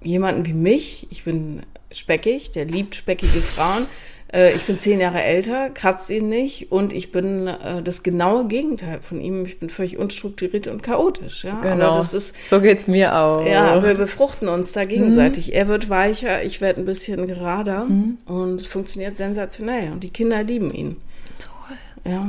jemanden 0.03 0.45
wie 0.45 0.53
mich, 0.53 1.07
ich 1.09 1.24
bin 1.24 1.61
speckig, 1.91 2.51
der 2.51 2.65
liebt 2.65 2.95
speckige 2.95 3.41
Frauen. 3.41 3.86
Äh, 4.34 4.53
ich 4.55 4.65
bin 4.65 4.78
zehn 4.78 4.99
Jahre 4.99 5.23
älter, 5.23 5.69
kratzt 5.69 6.09
ihn 6.09 6.28
nicht 6.28 6.71
und 6.71 6.91
ich 6.91 7.11
bin 7.11 7.47
äh, 7.47 7.82
das 7.82 8.03
genaue 8.03 8.45
Gegenteil 8.47 8.99
von 9.01 9.21
ihm. 9.21 9.45
Ich 9.45 9.59
bin 9.59 9.69
völlig 9.69 9.97
unstrukturiert 9.97 10.67
und 10.67 10.84
chaotisch. 10.84 11.45
Ja? 11.45 11.61
Genau. 11.61 11.97
Ist, 11.99 12.36
so 12.47 12.59
geht's 12.59 12.88
mir 12.88 13.15
auch. 13.15 13.45
ja, 13.45 13.82
wir 13.84 13.93
befruchten 13.93 14.47
uns 14.49 14.73
da 14.73 14.84
gegenseitig. 14.86 15.53
Er 15.55 15.67
wird 15.69 15.89
weicher, 15.89 16.43
ich 16.43 16.59
werde 16.61 16.82
ein 16.82 16.86
bisschen 16.86 17.25
gerader 17.28 17.88
und 18.25 18.59
es 18.61 18.67
funktioniert 18.67 19.15
sensationell 19.15 19.91
und 19.91 20.03
die 20.03 20.09
Kinder 20.09 20.43
lieben 20.43 20.73
ihn. 20.73 20.97
Toll. 21.39 21.78
Ja, 22.11 22.28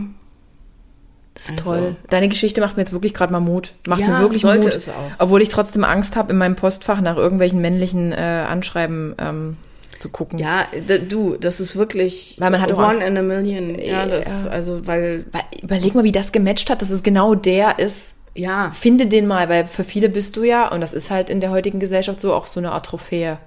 Das 1.34 1.44
ist 1.44 1.50
Also- 1.52 1.64
toll. 1.64 1.96
Deine 2.10 2.28
Geschichte 2.28 2.60
macht 2.60 2.76
mir 2.76 2.82
jetzt 2.82 2.92
wirklich 2.92 3.14
gerade 3.14 3.32
mal 3.32 3.40
Mut. 3.40 3.72
Macht 3.86 4.00
Ja, 4.00 4.08
mir 4.08 4.20
wirklich 4.20 4.42
sollte 4.42 4.68
Mut. 4.68 4.74
es 4.76 4.88
auch. 4.88 4.94
Obwohl 5.18 5.42
ich 5.42 5.48
trotzdem 5.48 5.84
Angst 5.84 6.16
habe, 6.16 6.32
in 6.32 6.38
meinem 6.38 6.56
Postfach 6.56 7.00
nach 7.00 7.16
irgendwelchen 7.16 7.60
männlichen 7.60 8.12
äh, 8.12 8.16
Anschreiben 8.16 9.14
ähm, 9.18 9.56
zu 10.00 10.08
gucken. 10.10 10.38
ja 10.38 10.66
du, 11.08 11.36
das 11.36 11.60
ist 11.60 11.76
wirklich 11.76 12.36
Weil 12.38 12.50
man 12.50 12.60
hat 12.60 12.72
auch 12.72 12.78
one 12.78 12.86
Angst. 12.88 13.02
in 13.02 13.16
a 13.16 13.22
million. 13.22 13.78
Ja, 13.78 14.06
das, 14.06 14.44
Ja. 14.44 14.50
also, 14.50 14.86
weil, 14.86 15.24
Weil, 15.32 15.42
überleg 15.62 15.94
mal, 15.94 16.04
wie 16.04 16.12
das 16.12 16.32
gematcht 16.32 16.70
hat, 16.70 16.80
dass 16.82 16.90
es 16.90 17.02
genau 17.02 17.34
der 17.34 17.78
ist. 17.78 18.12
ja, 18.34 18.70
Finde 18.72 19.06
den 19.06 19.26
mal, 19.26 19.48
weil 19.48 19.66
für 19.66 19.84
viele 19.84 20.08
bist 20.08 20.36
du 20.36 20.42
ja, 20.44 20.68
und 20.68 20.80
das 20.80 20.94
ist 20.94 21.10
halt 21.10 21.30
in 21.30 21.40
der 21.40 21.50
heutigen 21.50 21.80
Gesellschaft 21.80 22.20
so, 22.20 22.32
auch 22.34 22.46
so 22.46 22.60
eine 22.60 22.72
Art 22.72 22.86
Trophäe. 22.86 23.38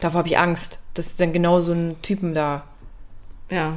Davor 0.00 0.18
habe 0.18 0.28
ich 0.28 0.38
Angst, 0.38 0.78
dass 0.94 1.16
dann 1.16 1.32
genau 1.32 1.60
so 1.60 1.72
ein 1.72 1.96
Typen 2.02 2.34
da. 2.34 2.64
ja. 3.50 3.74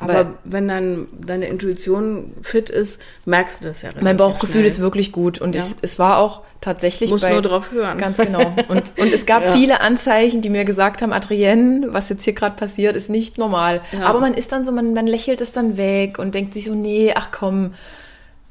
Aber 0.00 0.14
Weil- 0.14 0.26
wenn 0.44 0.66
dann 0.68 1.06
deine 1.24 1.46
Intuition 1.46 2.32
fit 2.42 2.70
ist, 2.70 3.00
merkst 3.26 3.62
du 3.62 3.68
das 3.68 3.82
ja 3.82 3.90
Mein 4.00 4.16
Bauchgefühl 4.16 4.60
schnell. 4.60 4.64
ist 4.66 4.80
wirklich 4.80 5.12
gut 5.12 5.38
und 5.40 5.54
Ja. 5.54 5.60
es, 5.60 5.76
es 5.82 5.98
war 5.98 6.18
auch 6.18 6.42
tatsächlich 6.62 7.10
Muss 7.10 7.20
bei, 7.20 7.32
nur 7.32 7.42
drauf 7.42 7.70
hören. 7.72 7.96
Ganz 7.98 8.18
genau. 8.18 8.54
Und, 8.68 8.82
und 8.98 9.12
es 9.12 9.26
gab 9.26 9.44
Ja. 9.44 9.52
viele 9.52 9.80
Anzeichen, 9.80 10.40
die 10.42 10.48
mir 10.50 10.64
gesagt 10.64 11.02
haben, 11.02 11.12
Adrienne, 11.12 11.88
was 11.90 12.08
jetzt 12.08 12.24
hier 12.24 12.32
gerade 12.32 12.56
passiert, 12.56 12.96
ist 12.96 13.08
nicht 13.10 13.38
normal. 13.38 13.80
Ja. 13.92 14.06
Aber 14.06 14.20
man 14.20 14.34
ist 14.34 14.52
dann 14.52 14.64
so, 14.64 14.72
man, 14.72 14.92
man 14.94 15.06
lächelt 15.06 15.40
es 15.40 15.52
dann 15.52 15.76
weg 15.76 16.18
und 16.18 16.34
denkt 16.34 16.54
sich 16.54 16.64
so, 16.66 16.74
nee, 16.74 17.12
ach 17.14 17.28
komm, 17.30 17.74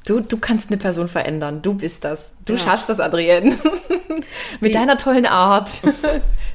du, 0.07 0.19
du 0.21 0.37
kannst 0.37 0.69
eine 0.69 0.77
Person 0.77 1.07
verändern. 1.07 1.61
Du 1.61 1.73
bist 1.75 2.03
das. 2.03 2.31
Du 2.45 2.57
schaffst 2.57 2.89
das, 2.89 2.99
Adrienne. 2.99 3.55
Mit 4.59 4.71
Die- 4.71 4.73
deiner 4.73 4.97
tollen 4.97 5.25
Art. 5.27 5.69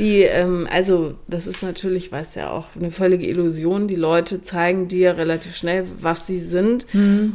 Die, 0.00 0.22
ähm, 0.22 0.66
also 0.70 1.14
das 1.28 1.46
ist 1.46 1.62
natürlich, 1.62 2.10
weißt 2.10 2.34
ja 2.34 2.50
auch, 2.50 2.68
eine 2.74 2.90
völlige 2.90 3.26
Illusion. 3.28 3.86
Die 3.86 3.94
Leute 3.96 4.40
zeigen 4.42 4.88
dir 4.88 5.16
relativ 5.18 5.54
schnell, 5.54 5.84
was 6.00 6.26
sie 6.26 6.40
sind. 6.40 6.86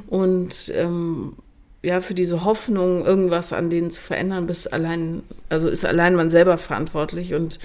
Und 0.08 0.74
ähm, 0.76 1.34
ja, 1.84 2.02
für 2.02 2.16
diese 2.16 2.44
Hoffnung, 2.44 3.06
irgendwas 3.06 3.54
an 3.54 3.70
denen 3.70 3.92
zu 3.92 4.02
verändern, 4.02 4.48
bist 4.48 4.74
allein, 4.74 5.22
also 5.50 5.70
ist 5.70 5.86
allein 5.86 6.16
man 6.16 6.32
selber 6.32 6.58
verantwortlich. 6.58 7.36
Und 7.36 7.60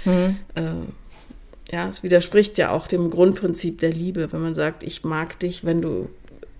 äh, 0.54 1.72
ja, 1.72 1.88
es 1.88 2.02
widerspricht 2.02 2.58
ja 2.58 2.70
auch 2.70 2.86
dem 2.86 3.08
Grundprinzip 3.08 3.78
der 3.80 3.92
Liebe, 3.92 4.30
wenn 4.32 4.42
man 4.42 4.54
sagt, 4.54 4.82
ich 4.82 5.02
mag 5.04 5.38
dich, 5.38 5.64
wenn 5.64 5.80
du 5.80 6.10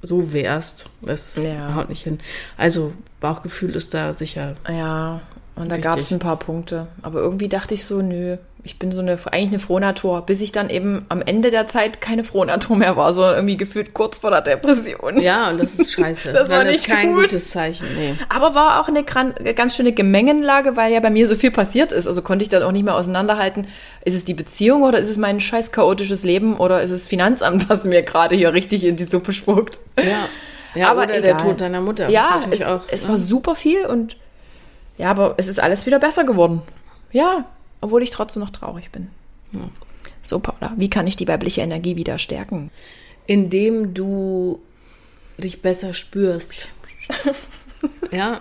so 0.03 0.32
wärst. 0.32 0.88
Das 1.03 1.36
Ja. 1.36 1.74
haut 1.74 1.91
nicht 1.91 2.05
hin. 2.05 2.20
Also 2.57 2.95
Bauchgefühl 3.20 3.76
ist 3.76 3.93
da 3.93 4.14
sicher 4.14 4.57
Ja, 4.66 5.20
Und 5.57 5.71
da 5.71 5.77
gab 5.77 5.99
es 5.99 6.11
ein 6.11 6.19
paar 6.19 6.37
Punkte. 6.39 6.87
Aber 7.03 7.21
irgendwie 7.21 7.49
dachte 7.49 7.75
ich 7.75 7.85
so, 7.85 8.01
nö, 8.01 8.39
ich 8.63 8.79
bin 8.79 8.93
so 8.93 9.01
eine, 9.01 9.19
eigentlich 9.31 9.49
eine 9.51 9.59
Frohnatur, 9.59 10.23
bis 10.27 10.41
ich 10.43 10.53
dann 10.53 10.69
eben 10.71 11.05
am 11.09 11.23
Ende 11.23 11.51
der 11.51 11.67
Zeit 11.67 12.01
keine 12.03 12.25
Frohnatur 12.25 12.77
mehr 12.77 12.97
war, 12.97 13.13
sondern 13.13 13.37
irgendwie 13.37 13.57
gefühlt 13.57 13.93
kurz 13.95 14.19
vor 14.19 14.31
der 14.31 14.43
Depression. 14.43 15.19
Ja, 15.21 15.51
und 15.51 15.61
das 15.61 15.79
ist 15.79 15.93
scheiße. 15.93 16.33
Das 16.33 16.49
war 16.51 16.59
Dann 16.59 16.67
nicht 16.69 16.81
ist 16.81 16.87
kein 16.87 17.15
gut. 17.15 17.25
gutes 17.25 17.51
Zeichen. 17.51 17.87
Nee. 17.97 18.15
Aber 18.29 18.55
war 18.55 18.81
auch 18.81 18.89
eine 18.89 19.03
gran- 19.03 19.35
ganz 19.55 19.77
schöne 19.77 19.93
Gemengenlage, 19.93 20.77
weil 20.77 20.93
ja 20.93 21.01
bei 21.01 21.11
mir 21.11 21.27
so 21.27 21.37
viel 21.37 21.51
passiert 21.51 21.93
ist. 21.93 22.07
Also 22.07 22.21
konnte 22.23 22.43
ich 22.43 22.49
dann 22.49 22.63
auch 22.63 22.73
nicht 22.73 22.85
mehr 22.85 22.97
auseinanderhalten, 22.97 23.67
ist 24.05 24.15
es 24.15 24.25
die 24.25 24.35
Beziehung 24.35 24.83
oder 24.83 24.99
ist 24.99 25.09
es 25.09 25.17
mein 25.19 25.41
scheiß 25.41 25.73
chaotisches 25.73 26.23
Leben 26.23 26.57
oder 26.57 26.83
ist 26.83 26.91
es 26.91 27.09
Finanzamt, 27.09 27.69
was 27.71 27.85
mir 27.85 28.03
gerade 28.03 28.35
hier 28.37 28.53
richtig 28.55 28.85
in 28.85 28.97
die 28.97 29.05
Suppe 29.05 29.33
spuckt. 29.33 29.81
Ja. 29.99 30.29
Ja, 30.75 30.91
Aber 30.91 31.03
oder 31.05 31.21
der 31.21 31.35
egal. 31.35 31.37
Tod 31.39 31.61
deiner 31.61 31.81
Mutter. 31.81 32.09
Ja, 32.11 32.41
es, 32.51 32.63
auch, 32.63 32.83
es 32.89 33.05
ne? 33.05 33.11
war 33.11 33.19
super 33.19 33.55
viel 33.57 33.87
und 33.87 34.17
ja, 35.01 35.11
aber 35.11 35.35
es 35.39 35.47
ist 35.49 35.59
alles 35.61 35.87
wieder 35.87 35.99
besser 35.99 36.25
geworden. 36.25 36.63
Ja, 37.13 37.47
obwohl 37.81 38.03
ich 38.03 38.11
trotzdem 38.11 38.41
noch 38.43 38.51
traurig 38.51 38.91
bin. 38.93 39.09
So, 40.23 40.39
Paula, 40.39 40.75
wie 40.77 40.91
kann 40.91 41.07
ich 41.07 41.17
die 41.17 41.27
weibliche 41.27 41.61
Energie 41.63 41.97
wieder 41.97 42.19
stärken? 42.19 42.71
indem 43.27 43.95
du 43.95 44.61
dich 45.39 45.63
besser 45.63 45.95
spürst. 45.95 46.67
ja. 48.11 48.41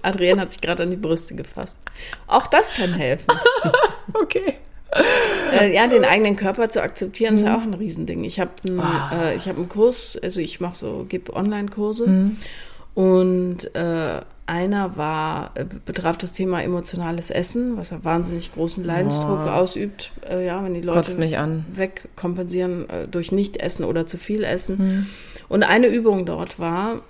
Adrienne 0.00 0.40
hat 0.40 0.52
sich 0.52 0.62
gerade 0.62 0.82
an 0.84 0.90
die 0.90 0.96
Brüste 0.96 1.34
gefasst. 1.34 1.76
Auch 2.26 2.46
das 2.46 2.72
kann 2.74 2.94
helfen. 2.94 3.26
Okay. 4.14 4.54
äh, 5.52 5.74
ja, 5.74 5.86
den 5.86 6.04
eigenen 6.04 6.36
Körper 6.36 6.68
zu 6.68 6.82
akzeptieren, 6.82 7.34
ist 7.34 7.44
ja 7.44 7.56
auch 7.56 7.60
Mhm. 7.60 7.72
ein 7.72 7.74
Riesending. 7.74 8.24
Ich 8.24 8.40
habe 8.40 8.50
einen, 8.64 8.80
Ah. 8.80 9.10
äh, 9.30 9.36
ich 9.36 9.46
hab 9.48 9.56
einen 9.56 9.68
Kurs, 9.68 10.18
also 10.22 10.40
ich 10.40 10.60
mache 10.60 10.76
so, 10.76 11.04
gebe 11.08 11.34
Online-Kurse. 11.34 12.06
Mhm. 12.06 12.36
Und 12.94 13.74
äh, 13.74 14.20
einer 14.46 14.96
war, 14.96 15.52
äh, 15.54 15.64
betraf 15.84 16.16
das 16.18 16.32
Thema 16.32 16.62
emotionales 16.62 17.30
Essen, 17.30 17.76
was 17.76 17.90
ja 17.90 18.04
wahnsinnig 18.04 18.52
großen 18.52 18.84
Leidensdruck 18.84 19.46
ausübt, 19.46 20.12
äh, 20.28 20.44
ja, 20.44 20.62
wenn 20.64 20.74
die 20.74 20.80
Leute 20.80 20.96
wegkompensieren 21.74 22.90
äh, 22.90 23.08
durch 23.08 23.32
Nicht-Essen 23.32 23.84
oder 23.84 24.06
zu 24.06 24.18
viel 24.18 24.42
Essen. 24.44 24.76
Mhm. 24.78 25.06
Und 25.48 25.62
eine 25.62 25.86
Übung 25.86 26.26
dort 26.26 26.58
war, 26.58 27.02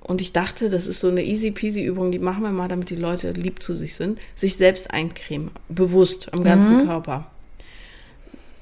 und 0.00 0.20
ich 0.20 0.32
dachte, 0.32 0.70
das 0.70 0.86
ist 0.86 1.00
so 1.00 1.08
eine 1.08 1.24
easy 1.24 1.50
peasy 1.50 1.82
Übung, 1.82 2.12
die 2.12 2.20
machen 2.20 2.44
wir 2.44 2.52
mal, 2.52 2.68
damit 2.68 2.90
die 2.90 2.94
Leute 2.96 3.32
lieb 3.32 3.60
zu 3.60 3.74
sich 3.74 3.96
sind, 3.96 4.20
sich 4.36 4.56
selbst 4.56 4.92
eincremen, 4.92 5.50
bewusst 5.68 6.32
am 6.32 6.44
ganzen 6.44 6.78
Mhm. 6.78 6.86
Körper. 6.86 7.26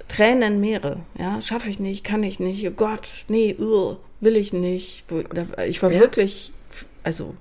Tränen 0.09 0.61
Meere, 0.61 0.99
ja, 1.19 1.41
schaffe 1.41 1.69
ich 1.71 1.81
nicht, 1.81 2.05
kann 2.05 2.23
ich 2.23 2.39
nicht, 2.41 2.67
oh 2.67 2.71
Gott, 2.71 3.25
nee, 3.29 3.57
will 4.21 4.37
ich 4.37 4.53
nicht. 4.53 5.05
Ich 5.67 5.83
war 5.83 5.91
Ja. 5.93 6.01
wirklich, 6.01 6.53
also 7.03 7.35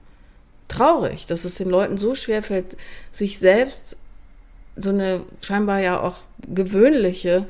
traurig, 0.68 1.26
dass 1.28 1.46
es 1.46 1.56
den 1.56 1.70
Leuten 1.70 1.98
so 1.98 2.16
schwer 2.16 2.44
fällt, 2.44 2.78
sich 3.12 3.40
selbst 3.40 3.98
so 4.76 4.90
eine 4.90 5.22
scheinbar 5.42 5.80
ja 5.80 6.00
auch 6.00 6.16
gewöhnliche, 6.48 7.46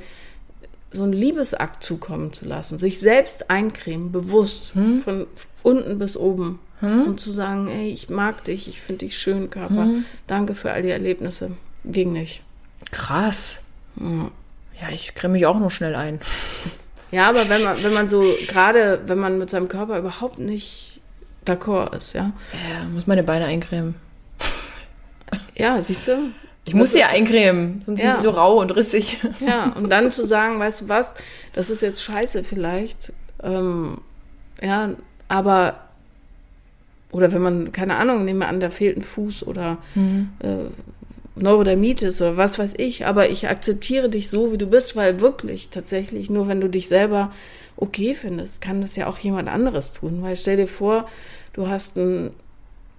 so 0.91 1.03
einen 1.03 1.14
Liebesakt 1.14 1.84
zukommen 1.84 2.34
zu 2.34 2.45
lassen, 2.45 2.78
sich 2.78 2.99
selbst 2.99 3.49
eincremen, 3.49 4.11
bewusst, 4.11 4.74
Hm? 4.76 5.01
von 5.03 5.28
unten 5.64 5.97
bis 5.99 6.18
oben. 6.18 6.59
Und 6.82 7.22
zu 7.22 7.32
sagen, 7.32 7.70
ey, 7.70 7.89
ich 7.93 8.09
mag 8.09 8.43
dich, 8.43 8.68
ich 8.68 8.82
finde 8.82 9.05
dich 9.05 9.18
schön, 9.18 9.49
Körper. 9.49 9.84
Hm? 9.86 10.03
Danke 10.28 10.53
für 10.53 10.72
all 10.74 10.82
die 10.82 10.89
Erlebnisse. 10.89 11.51
Ging 11.86 12.11
nicht. 12.11 12.43
Krass. 12.91 13.59
Ja. 13.97 14.30
Ja, 14.82 14.89
ich 14.93 15.16
creme 15.16 15.32
mich 15.34 15.45
auch 15.45 15.57
nur 15.57 15.72
schnell 15.72 15.95
ein. 15.95 16.20
Ja, 17.11 17.30
aber 17.30 17.47
wenn 17.47 17.64
man, 17.64 17.82
wenn 17.84 17.93
man 17.93 18.09
so, 18.09 18.22
gerade 18.47 18.99
wenn 19.05 19.18
man 19.18 19.38
mit 19.38 19.49
seinem 19.49 19.70
Körper 19.70 19.97
überhaupt 19.97 20.39
nicht 20.39 20.92
d'accord 21.45 21.95
ist, 21.95 22.13
ja. 22.13 22.31
Ja, 22.53 22.83
muss 22.91 23.07
meine 23.07 23.23
Beine 23.23 23.45
eincremen. 23.45 23.95
Ja, 25.55 25.81
siehst 25.81 26.07
du? 26.07 26.31
Ich 26.65 26.73
muss 26.73 26.91
sie 26.93 26.99
ja 26.99 27.07
eincremen, 27.09 27.81
sonst 27.85 27.99
Ja. 27.99 28.13
sind 28.13 28.17
die 28.23 28.27
so 28.27 28.29
rau 28.31 28.59
und 28.59 28.71
rissig. 28.75 29.17
Ja, 29.45 29.73
und 29.75 29.89
dann 29.89 30.11
zu 30.11 30.25
sagen, 30.25 30.59
weißt 30.59 30.81
du 30.81 30.89
was, 30.89 31.15
das 31.53 31.69
ist 31.69 31.81
jetzt 31.81 32.01
scheiße 32.03 32.43
vielleicht. 32.43 33.11
Ähm, 33.43 33.97
ja, 34.61 34.91
aber, 35.27 35.75
oder 37.11 37.33
wenn 37.33 37.41
man, 37.41 37.71
keine 37.73 37.95
Ahnung, 37.97 38.23
nehmen 38.23 38.39
wir 38.39 38.47
an, 38.47 38.59
da 38.61 38.69
fehlt 38.69 38.95
ein 38.97 39.01
Fuß 39.01 39.45
oder 39.45 39.77
äh, 40.39 40.69
Neurodermitis 41.35 42.21
oder 42.21 42.37
was 42.37 42.59
weiß 42.59 42.75
ich, 42.77 43.05
aber 43.05 43.29
ich 43.29 43.49
akzeptiere 43.49 44.07
dich 44.07 44.29
so, 44.29 44.51
wie 44.53 44.57
du 44.57 44.67
bist, 44.67 44.95
weil 44.95 45.19
wirklich 45.19 45.69
tatsächlich, 45.69 46.29
nur 46.29 46.47
wenn 46.47 46.61
du 46.61 46.69
dich 46.69 46.87
selber 46.87 47.31
okay 47.76 48.15
findest, 48.15 48.61
kann 48.61 48.82
das 48.82 48.95
ja 48.95 49.07
auch 49.07 49.17
jemand 49.17 49.49
anderes 49.49 49.93
tun. 49.93 50.21
Weil 50.21 50.36
stell 50.36 50.57
dir 50.57 50.67
vor, 50.67 51.07
du 51.53 51.67
hast 51.67 51.97
ein, 51.97 52.32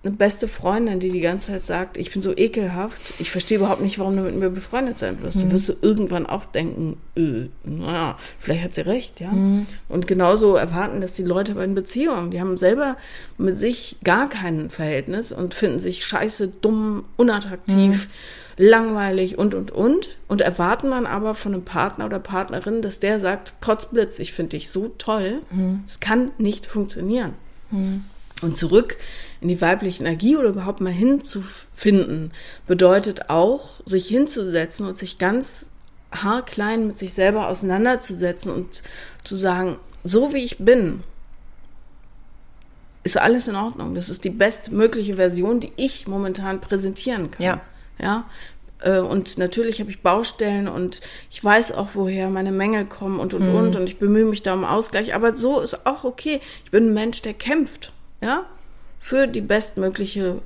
eine 0.02 0.12
beste 0.14 0.48
Freundin, 0.48 1.00
die 1.00 1.10
die 1.10 1.20
ganze 1.20 1.52
Zeit 1.52 1.64
sagt, 1.64 1.96
ich 1.96 2.12
bin 2.12 2.20
so 2.20 2.36
ekelhaft, 2.36 3.00
ich 3.20 3.30
verstehe 3.30 3.56
überhaupt 3.56 3.80
nicht, 3.80 3.98
warum 3.98 4.16
du 4.16 4.22
mit 4.22 4.36
mir 4.36 4.50
befreundet 4.50 4.98
sein 4.98 5.22
wirst. 5.22 5.40
Dann 5.40 5.50
wirst 5.50 5.68
du 5.68 5.74
irgendwann 5.80 6.26
auch 6.26 6.44
denken, 6.44 6.98
äh, 7.16 7.48
naja, 7.64 8.18
vielleicht 8.38 8.64
hat 8.64 8.74
sie 8.74 8.82
recht, 8.82 9.20
ja. 9.20 9.32
Und 9.88 10.06
genauso 10.06 10.56
erwarten 10.56 11.00
das 11.00 11.14
die 11.14 11.22
Leute 11.24 11.54
bei 11.54 11.64
den 11.64 11.74
Beziehungen. 11.74 12.30
Die 12.30 12.40
haben 12.40 12.58
selber 12.58 12.98
mit 13.38 13.58
sich 13.58 13.96
gar 14.04 14.28
kein 14.28 14.68
Verhältnis 14.68 15.32
und 15.32 15.54
finden 15.54 15.78
sich 15.78 16.04
scheiße, 16.04 16.48
dumm, 16.60 17.04
unattraktiv, 17.16 18.08
langweilig 18.56 19.38
und, 19.38 19.54
und, 19.54 19.70
und. 19.70 20.10
Und 20.28 20.40
erwarten 20.40 20.90
dann 20.90 21.06
aber 21.06 21.34
von 21.34 21.54
einem 21.54 21.64
Partner 21.64 22.06
oder 22.06 22.18
Partnerin, 22.18 22.82
dass 22.82 23.00
der 23.00 23.18
sagt, 23.18 23.60
Potzblitz, 23.60 24.18
ich 24.18 24.32
finde 24.32 24.50
dich 24.50 24.70
so 24.70 24.88
toll. 24.98 25.42
Es 25.86 26.00
kann 26.00 26.30
nicht 26.38 26.66
funktionieren. 26.66 27.34
Und 28.42 28.56
zurück 28.56 28.98
in 29.40 29.48
die 29.48 29.60
weibliche 29.60 30.02
Energie 30.02 30.36
oder 30.36 30.48
überhaupt 30.48 30.80
mal 30.80 30.92
hinzufinden, 30.92 32.32
bedeutet 32.66 33.30
auch, 33.30 33.80
sich 33.86 34.06
hinzusetzen 34.06 34.86
und 34.86 34.96
sich 34.96 35.18
ganz 35.18 35.70
haarklein 36.12 36.86
mit 36.86 36.98
sich 36.98 37.12
selber 37.14 37.48
auseinanderzusetzen 37.48 38.52
und 38.52 38.82
zu 39.24 39.36
sagen, 39.36 39.76
so 40.04 40.32
wie 40.32 40.44
ich 40.44 40.58
bin, 40.58 41.02
ist 43.02 43.18
alles 43.18 43.48
in 43.48 43.56
Ordnung. 43.56 43.94
Das 43.94 44.08
ist 44.08 44.24
die 44.24 44.30
bestmögliche 44.30 45.16
Version, 45.16 45.60
die 45.60 45.72
ich 45.76 46.06
momentan 46.06 46.60
präsentieren 46.60 47.30
kann. 47.30 47.44
Ja. 47.44 47.60
Ja. 47.98 48.24
Äh, 48.80 48.98
Und 48.98 49.38
natürlich 49.38 49.80
habe 49.80 49.90
ich 49.90 50.02
Baustellen 50.02 50.68
und 50.68 51.00
ich 51.30 51.42
weiß 51.42 51.72
auch, 51.72 51.90
woher 51.94 52.28
meine 52.28 52.52
Mängel 52.52 52.84
kommen 52.84 53.20
und 53.20 53.34
und 53.34 53.48
und 53.48 53.76
und 53.76 53.88
ich 53.88 53.98
bemühe 53.98 54.24
mich 54.24 54.42
da 54.42 54.54
um 54.54 54.64
Ausgleich. 54.64 55.14
Aber 55.14 55.34
so 55.36 55.60
ist 55.60 55.86
auch 55.86 56.04
okay. 56.04 56.40
Ich 56.64 56.70
bin 56.70 56.88
ein 56.88 56.94
Mensch, 56.94 57.22
der 57.22 57.34
kämpft, 57.34 57.92
ja, 58.20 58.44
für 59.00 59.26
die 59.26 59.40
bestmögliche 59.40 60.40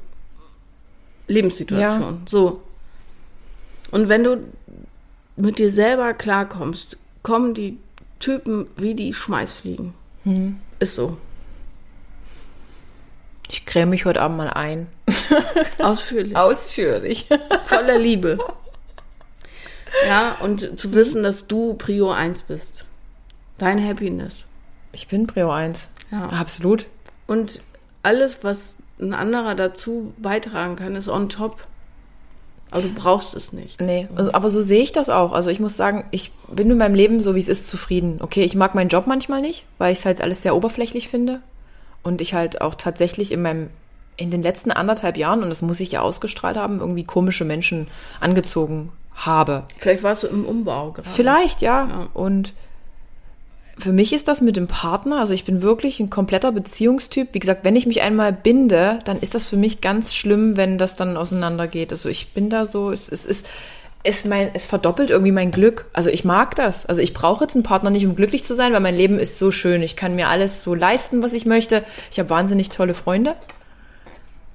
Lebenssituation. 1.27 2.23
So. 2.27 2.63
Und 3.91 4.09
wenn 4.09 4.25
du 4.25 4.39
mit 5.37 5.59
dir 5.59 5.71
selber 5.71 6.15
klarkommst, 6.15 6.97
kommen 7.23 7.55
die 7.55 7.79
Typen 8.21 8.67
wie 8.77 8.95
die 8.95 9.15
Schmeißfliegen. 9.15 9.95
Ist 10.81 10.95
so. 10.95 11.17
Ich 13.51 13.65
creme 13.65 13.91
mich 13.91 14.05
heute 14.05 14.21
Abend 14.21 14.37
mal 14.37 14.51
ein. 14.51 14.89
Ausführlich. 15.79 16.37
Ausführlich. 16.37 17.27
voller 17.65 17.99
Liebe. 17.99 18.39
Ja, 20.07 20.37
und 20.41 20.79
zu 20.79 20.93
wissen, 20.93 21.23
dass 21.23 21.47
du 21.47 21.75
Prio 21.75 22.11
1 22.11 22.43
bist. 22.43 22.85
Dein 23.59 23.85
Happiness. 23.85 24.47
Ich 24.93 25.09
bin 25.09 25.27
Prio 25.27 25.51
1. 25.51 25.89
Ja. 26.11 26.29
Absolut. 26.29 26.87
Und 27.27 27.63
alles, 28.03 28.45
was 28.45 28.79
ein 29.01 29.15
anderer 29.15 29.55
dazu 29.55 30.13
beitragen 30.19 30.77
kann, 30.77 30.97
ist 30.97 31.09
on 31.09 31.29
top. 31.29 31.59
Aber 32.71 32.83
du 32.83 32.93
brauchst 32.93 33.35
es 33.35 33.53
nicht. 33.53 33.81
Nee, 33.81 34.09
also, 34.15 34.33
aber 34.33 34.51
so 34.51 34.61
sehe 34.61 34.83
ich 34.83 34.93
das 34.93 35.09
auch. 35.09 35.33
Also 35.33 35.49
ich 35.49 35.59
muss 35.59 35.77
sagen, 35.77 36.05
ich 36.11 36.33
bin 36.49 36.69
mit 36.69 36.77
meinem 36.77 36.95
Leben, 36.95 37.23
so 37.23 37.35
wie 37.35 37.41
es 37.41 37.49
ist, 37.49 37.67
zufrieden. 37.67 38.19
Okay, 38.21 38.43
ich 38.45 38.55
mag 38.55 38.75
meinen 38.75 38.91
Job 38.91 39.07
manchmal 39.07 39.41
nicht, 39.41 39.65
weil 39.79 39.93
ich 39.93 40.01
es 40.01 40.05
halt 40.05 40.21
alles 40.21 40.43
sehr 40.43 40.55
oberflächlich 40.55 41.09
finde. 41.09 41.41
Und 42.03 42.21
ich 42.21 42.35
halt 42.35 42.61
auch 42.61 42.75
tatsächlich 42.75 43.33
in 43.33 43.43
meinem, 43.43 43.71
in 44.19 44.31
den 44.31 44.43
letzten 44.43 44.71
anderthalb 44.71 45.17
Jahren, 45.17 45.43
und 45.43 45.49
das 45.49 45.63
muss 45.63 45.81
ich 45.81 45.93
ja 45.93 46.03
ausgestrahlt 46.03 46.59
haben, 46.59 46.81
irgendwie 46.81 47.05
komische 47.05 47.47
Menschen 47.47 47.87
angezogen 48.21 48.93
habe. 49.15 49.65
Vielleicht 49.79 50.03
warst 50.03 50.25
du 50.25 50.27
im 50.27 50.45
Umbau 50.45 50.93
gerade. 50.93 51.09
Vielleicht, 51.09 51.63
ja. 51.63 51.89
Ja. 51.89 52.09
Und 52.15 52.53
für 53.79 53.93
mich 53.93 54.13
ist 54.13 54.27
das 54.27 54.41
mit 54.41 54.57
dem 54.57 54.67
Partner, 54.67 55.21
also 55.21 55.33
ich 55.33 55.45
bin 55.45 55.63
wirklich 55.63 56.01
ein 56.01 56.11
kompletter 56.11 56.51
Beziehungstyp. 56.51 57.29
Wie 57.33 57.39
gesagt, 57.39 57.65
wenn 57.65 57.77
ich 57.77 57.87
mich 57.87 58.03
einmal 58.03 58.33
binde, 58.33 58.99
dann 59.05 59.21
ist 59.21 59.37
das 59.37 59.47
für 59.47 59.57
mich 59.57 59.81
ganz 59.81 60.15
schlimm, 60.15 60.57
wenn 60.57 60.79
das 60.79 60.97
dann 60.97 61.17
auseinandergeht. 61.17 61.93
Also 61.93 62.09
ich 62.09 62.33
bin 62.33 62.51
da 62.51 62.67
so, 62.67 62.91
es, 62.91 63.09
es 63.09 63.25
ist, 63.25 63.47
es, 64.03 64.25
mein, 64.25 64.51
es 64.55 64.67
verdoppelt 64.67 65.11
irgendwie 65.11 65.33
mein 65.33 65.53
Glück. 65.53 65.87
Also 65.93 66.11
ich 66.11 66.25
mag 66.25 66.57
das. 66.57 66.87
Also 66.87 67.01
ich 67.01 67.15
brauche 67.15 67.45
jetzt 67.45 67.55
einen 67.55 67.63
Partner 67.63 67.91
nicht, 67.91 68.05
um 68.05 68.17
glücklich 68.17 68.43
zu 68.43 68.57
sein, 68.57 68.73
weil 68.73 68.81
mein 68.81 68.97
Leben 68.97 69.21
ist 69.21 69.39
so 69.39 69.53
schön. 69.53 69.83
Ich 69.83 69.95
kann 69.95 70.17
mir 70.17 70.29
alles 70.29 70.65
so 70.65 70.75
leisten, 70.75 71.23
was 71.23 71.33
ich 71.33 71.47
möchte. 71.47 71.85
Ich 72.11 72.19
habe 72.19 72.31
wahnsinnig 72.31 72.71
tolle 72.71 72.95
Freunde. 72.95 73.37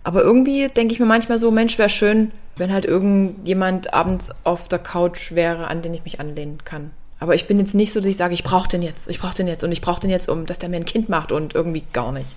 Aber 0.04 0.22
irgendwie 0.22 0.68
denke 0.68 0.94
ich 0.94 1.00
mir 1.00 1.06
manchmal 1.06 1.40
so, 1.40 1.50
Mensch, 1.52 1.78
wäre 1.78 1.90
schön, 1.90 2.32
wenn 2.56 2.72
halt 2.74 2.86
irgendjemand 2.86 3.94
abends 3.94 4.32
auf 4.44 4.68
der 4.68 4.80
Couch 4.80 5.32
wäre, 5.32 5.68
an 5.68 5.82
den 5.82 5.94
ich 5.94 6.04
mich 6.04 6.20
anlehnen 6.20 6.64
kann. 6.64 6.92
Aber 7.20 7.36
ich 7.36 7.48
bin 7.48 7.58
jetzt 7.58 7.74
nicht 7.74 7.94
so, 7.94 8.00
dass 8.02 8.08
ich 8.08 8.18
sage, 8.18 8.34
ich 8.34 8.44
brauche 8.44 8.68
den 8.68 8.82
jetzt, 8.82 9.10
ich 9.10 9.20
brauche 9.20 9.36
den 9.36 9.48
jetzt 9.48 9.64
und 9.64 9.72
ich 9.72 9.80
brauche 9.80 10.02
den 10.02 10.10
jetzt, 10.10 10.28
um 10.28 10.46
dass 10.46 10.60
der 10.60 10.68
mir 10.68 10.76
ein 10.76 10.86
Kind 10.86 11.08
macht 11.08 11.32
und 11.32 11.56
irgendwie 11.56 11.84
gar 11.94 12.12
nicht. 12.12 12.28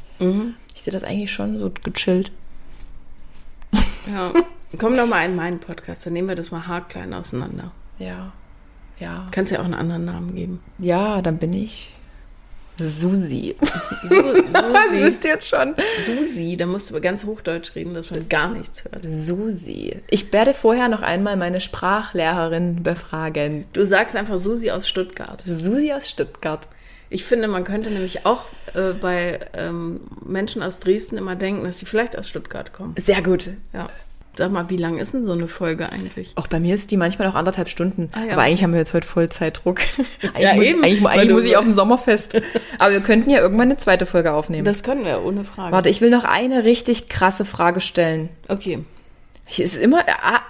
Ich 0.74 0.82
sehe 0.82 0.92
das 0.92 1.02
eigentlich 1.02 1.32
schon 1.32 1.58
so 1.58 1.70
gechillt. 1.82 2.30
Ja. 4.06 4.30
Komm 4.78 4.96
doch 4.96 5.06
mal 5.08 5.24
in 5.24 5.34
meinen 5.34 5.58
Podcast, 5.58 6.06
dann 6.06 6.12
nehmen 6.12 6.28
wir 6.28 6.36
das 6.36 6.52
mal 6.52 6.68
haarklein 6.68 7.12
auseinander. 7.12 7.72
Ja. 7.98 8.32
Ja. 9.00 9.26
Kannst 9.32 9.50
ja 9.50 9.58
auch 9.58 9.64
einen 9.64 9.74
anderen 9.74 10.04
Namen 10.04 10.36
geben. 10.36 10.60
Ja, 10.78 11.20
dann 11.22 11.38
bin 11.38 11.52
ich 11.52 11.90
Susi. 12.78 13.56
Su 14.08 14.22
Das 14.52 14.62
Susi. 14.90 15.02
wisst 15.02 15.24
ihr 15.24 15.30
jetzt 15.32 15.48
schon. 15.48 15.74
Susi, 16.00 16.56
da 16.56 16.66
musst 16.66 16.90
du 16.90 17.00
ganz 17.00 17.24
Hochdeutsch 17.24 17.74
reden, 17.74 17.94
dass 17.94 18.10
man 18.10 18.28
gar 18.28 18.50
nichts 18.50 18.84
hört. 18.84 19.02
Susi. 19.06 19.96
Ich 20.10 20.32
werde 20.32 20.54
vorher 20.54 20.88
noch 20.88 21.02
einmal 21.02 21.36
meine 21.36 21.60
Sprachlehrerin 21.60 22.82
befragen. 22.82 23.66
Du 23.72 23.84
sagst 23.84 24.16
einfach 24.16 24.38
Susi 24.38 24.70
aus 24.70 24.88
Stuttgart. 24.88 25.42
Susi 25.46 25.92
aus 25.92 26.08
Stuttgart. 26.08 26.68
Ich 27.08 27.24
finde, 27.24 27.46
man 27.46 27.62
könnte 27.62 27.90
nämlich 27.90 28.26
auch 28.26 28.46
äh, 28.74 28.92
bei 28.92 29.38
ähm, 29.54 30.00
Menschen 30.24 30.62
aus 30.62 30.80
Dresden 30.80 31.16
immer 31.16 31.36
denken, 31.36 31.64
dass 31.64 31.78
sie 31.78 31.86
vielleicht 31.86 32.18
aus 32.18 32.28
Stuttgart 32.28 32.72
kommen. 32.72 32.96
Sehr 33.04 33.22
gut. 33.22 33.50
Ja. 33.72 33.88
Sag 34.36 34.50
mal, 34.52 34.68
wie 34.70 34.76
lang 34.76 34.98
ist 34.98 35.14
denn 35.14 35.22
so 35.22 35.32
eine 35.32 35.48
Folge 35.48 35.90
eigentlich? 35.90 36.32
Auch 36.36 36.46
bei 36.46 36.60
mir 36.60 36.74
ist 36.74 36.90
die 36.90 36.96
manchmal 36.96 37.28
auch 37.28 37.34
anderthalb 37.34 37.68
Stunden. 37.68 38.10
Ah, 38.12 38.24
ja. 38.26 38.32
Aber 38.34 38.42
eigentlich 38.42 38.62
haben 38.62 38.72
wir 38.72 38.78
jetzt 38.80 38.92
heute 38.94 39.06
voll 39.06 39.28
Zeitdruck. 39.28 39.80
eigentlich 40.34 40.42
Ja, 40.42 40.54
muss, 40.54 40.64
eben, 40.64 40.84
Eigentlich, 40.84 41.06
eigentlich 41.06 41.30
muss 41.30 41.44
ich 41.44 41.56
auf 41.56 41.64
dem 41.64 41.74
Sommerfest. 41.74 42.40
Aber 42.78 42.92
wir 42.92 43.00
könnten 43.00 43.30
ja 43.30 43.40
irgendwann 43.40 43.68
eine 43.70 43.78
zweite 43.78 44.06
Folge 44.06 44.32
aufnehmen. 44.32 44.64
Das 44.64 44.82
können 44.82 45.04
wir, 45.04 45.24
ohne 45.24 45.44
Frage. 45.44 45.72
Warte, 45.72 45.88
ich 45.88 46.00
will 46.00 46.10
noch 46.10 46.24
eine 46.24 46.64
richtig 46.64 47.08
krasse 47.08 47.44
Frage 47.44 47.80
stellen. 47.80 48.28
Okay. 48.48 48.80
Es 49.48 49.58
ist 49.60 49.76
immer, 49.76 50.04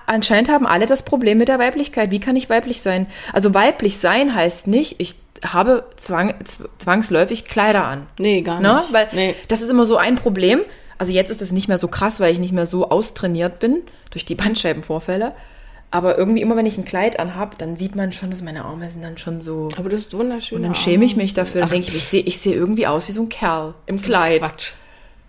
anscheinend 0.06 0.48
haben 0.50 0.66
alle 0.66 0.86
das 0.86 1.04
Problem 1.04 1.36
mit 1.38 1.48
der 1.48 1.58
Weiblichkeit. 1.58 2.10
Wie 2.10 2.18
kann 2.20 2.34
ich 2.34 2.48
weiblich 2.48 2.80
sein? 2.80 3.06
Also 3.32 3.52
weiblich 3.52 3.98
sein 3.98 4.34
heißt 4.34 4.68
nicht, 4.68 4.96
ich 5.00 5.16
habe 5.44 5.84
zwang, 5.96 6.30
zw- 6.44 6.66
zwangsläufig 6.78 7.44
Kleider 7.44 7.84
an. 7.84 8.06
Nee, 8.18 8.40
gar 8.40 8.58
Ne? 8.58 8.76
nicht. 8.76 8.92
Weil 8.94 9.08
nee. 9.12 9.34
das 9.48 9.60
ist 9.60 9.70
immer 9.70 9.84
so 9.84 9.98
ein 9.98 10.14
Problem. 10.14 10.60
Also 10.98 11.12
jetzt 11.12 11.30
ist 11.30 11.42
es 11.42 11.52
nicht 11.52 11.68
mehr 11.68 11.78
so 11.78 11.88
krass, 11.88 12.20
weil 12.20 12.32
ich 12.32 12.38
nicht 12.38 12.52
mehr 12.52 12.66
so 12.66 12.88
austrainiert 12.90 13.58
bin 13.58 13.82
durch 14.10 14.24
die 14.24 14.34
Bandscheibenvorfälle. 14.36 15.32
Aber 15.90 16.18
irgendwie 16.18 16.42
immer, 16.42 16.56
wenn 16.56 16.66
ich 16.66 16.78
ein 16.78 16.84
Kleid 16.84 17.20
anhab, 17.20 17.58
dann 17.58 17.76
sieht 17.76 17.94
man 17.94 18.12
schon, 18.12 18.30
dass 18.30 18.42
meine 18.42 18.64
Arme 18.64 18.90
sind 18.90 19.02
dann 19.02 19.18
schon 19.18 19.40
so. 19.40 19.68
Aber 19.76 19.88
das 19.88 20.00
ist 20.00 20.14
wunderschön. 20.14 20.56
Und 20.58 20.64
dann 20.64 20.74
schäme 20.74 21.04
ich 21.04 21.16
mich 21.16 21.32
dafür. 21.32 21.60
Dann 21.60 21.70
denke 21.70 21.88
ich, 21.88 21.94
ich 21.94 22.04
sehe 22.04 22.22
ich 22.22 22.38
sehe 22.38 22.54
irgendwie 22.54 22.86
aus 22.86 23.08
wie 23.08 23.12
so 23.12 23.22
ein 23.22 23.28
Kerl 23.28 23.74
im 23.86 24.00
Kleid. 24.00 24.40
Quatsch. 24.42 24.72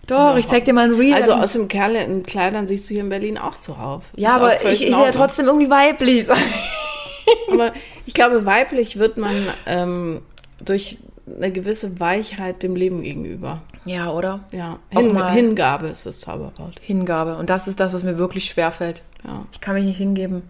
Doch, 0.08 0.36
ich 0.36 0.48
zeig 0.48 0.64
dir 0.64 0.72
mal 0.72 0.86
ein 0.86 0.94
Reel. 0.94 1.14
Also 1.14 1.32
aus 1.32 1.52
dem 1.52 1.68
Kerl 1.68 1.94
in 1.94 2.22
Kleidern 2.22 2.66
siehst 2.66 2.88
du 2.88 2.94
hier 2.94 3.02
in 3.02 3.10
Berlin 3.10 3.36
auch 3.38 3.58
zuhauf. 3.58 4.04
ja, 4.16 4.30
Ist 4.30 4.34
auch 4.34 4.40
aber 4.40 4.72
ich, 4.72 4.82
ich 4.86 4.92
will 4.92 5.02
ja 5.04 5.10
trotzdem 5.10 5.46
irgendwie 5.46 5.70
weiblich 5.70 6.26
sein. 6.26 6.38
Aber 7.52 7.72
ich 8.06 8.14
glaube, 8.14 8.46
weiblich 8.46 8.98
wird 8.98 9.18
man 9.18 9.34
ähm, 9.66 10.22
durch 10.64 10.96
eine 11.36 11.52
gewisse 11.52 12.00
Weichheit 12.00 12.62
dem 12.62 12.74
Leben 12.74 13.02
gegenüber. 13.02 13.60
Ja, 13.88 14.10
oder? 14.10 14.40
Ja, 14.52 14.78
Hin 14.90 15.12
mal- 15.14 15.32
Hingabe 15.32 15.88
ist 15.88 16.06
das 16.06 16.20
Zauberwort. 16.20 16.80
Hingabe. 16.82 17.36
Und 17.36 17.50
das 17.50 17.66
ist 17.68 17.80
das, 17.80 17.94
was 17.94 18.04
mir 18.04 18.18
wirklich 18.18 18.44
schwerfällt. 18.46 19.02
Ja. 19.24 19.46
Ich 19.52 19.60
kann 19.60 19.74
mich 19.74 19.84
nicht 19.84 19.96
hingeben. 19.96 20.42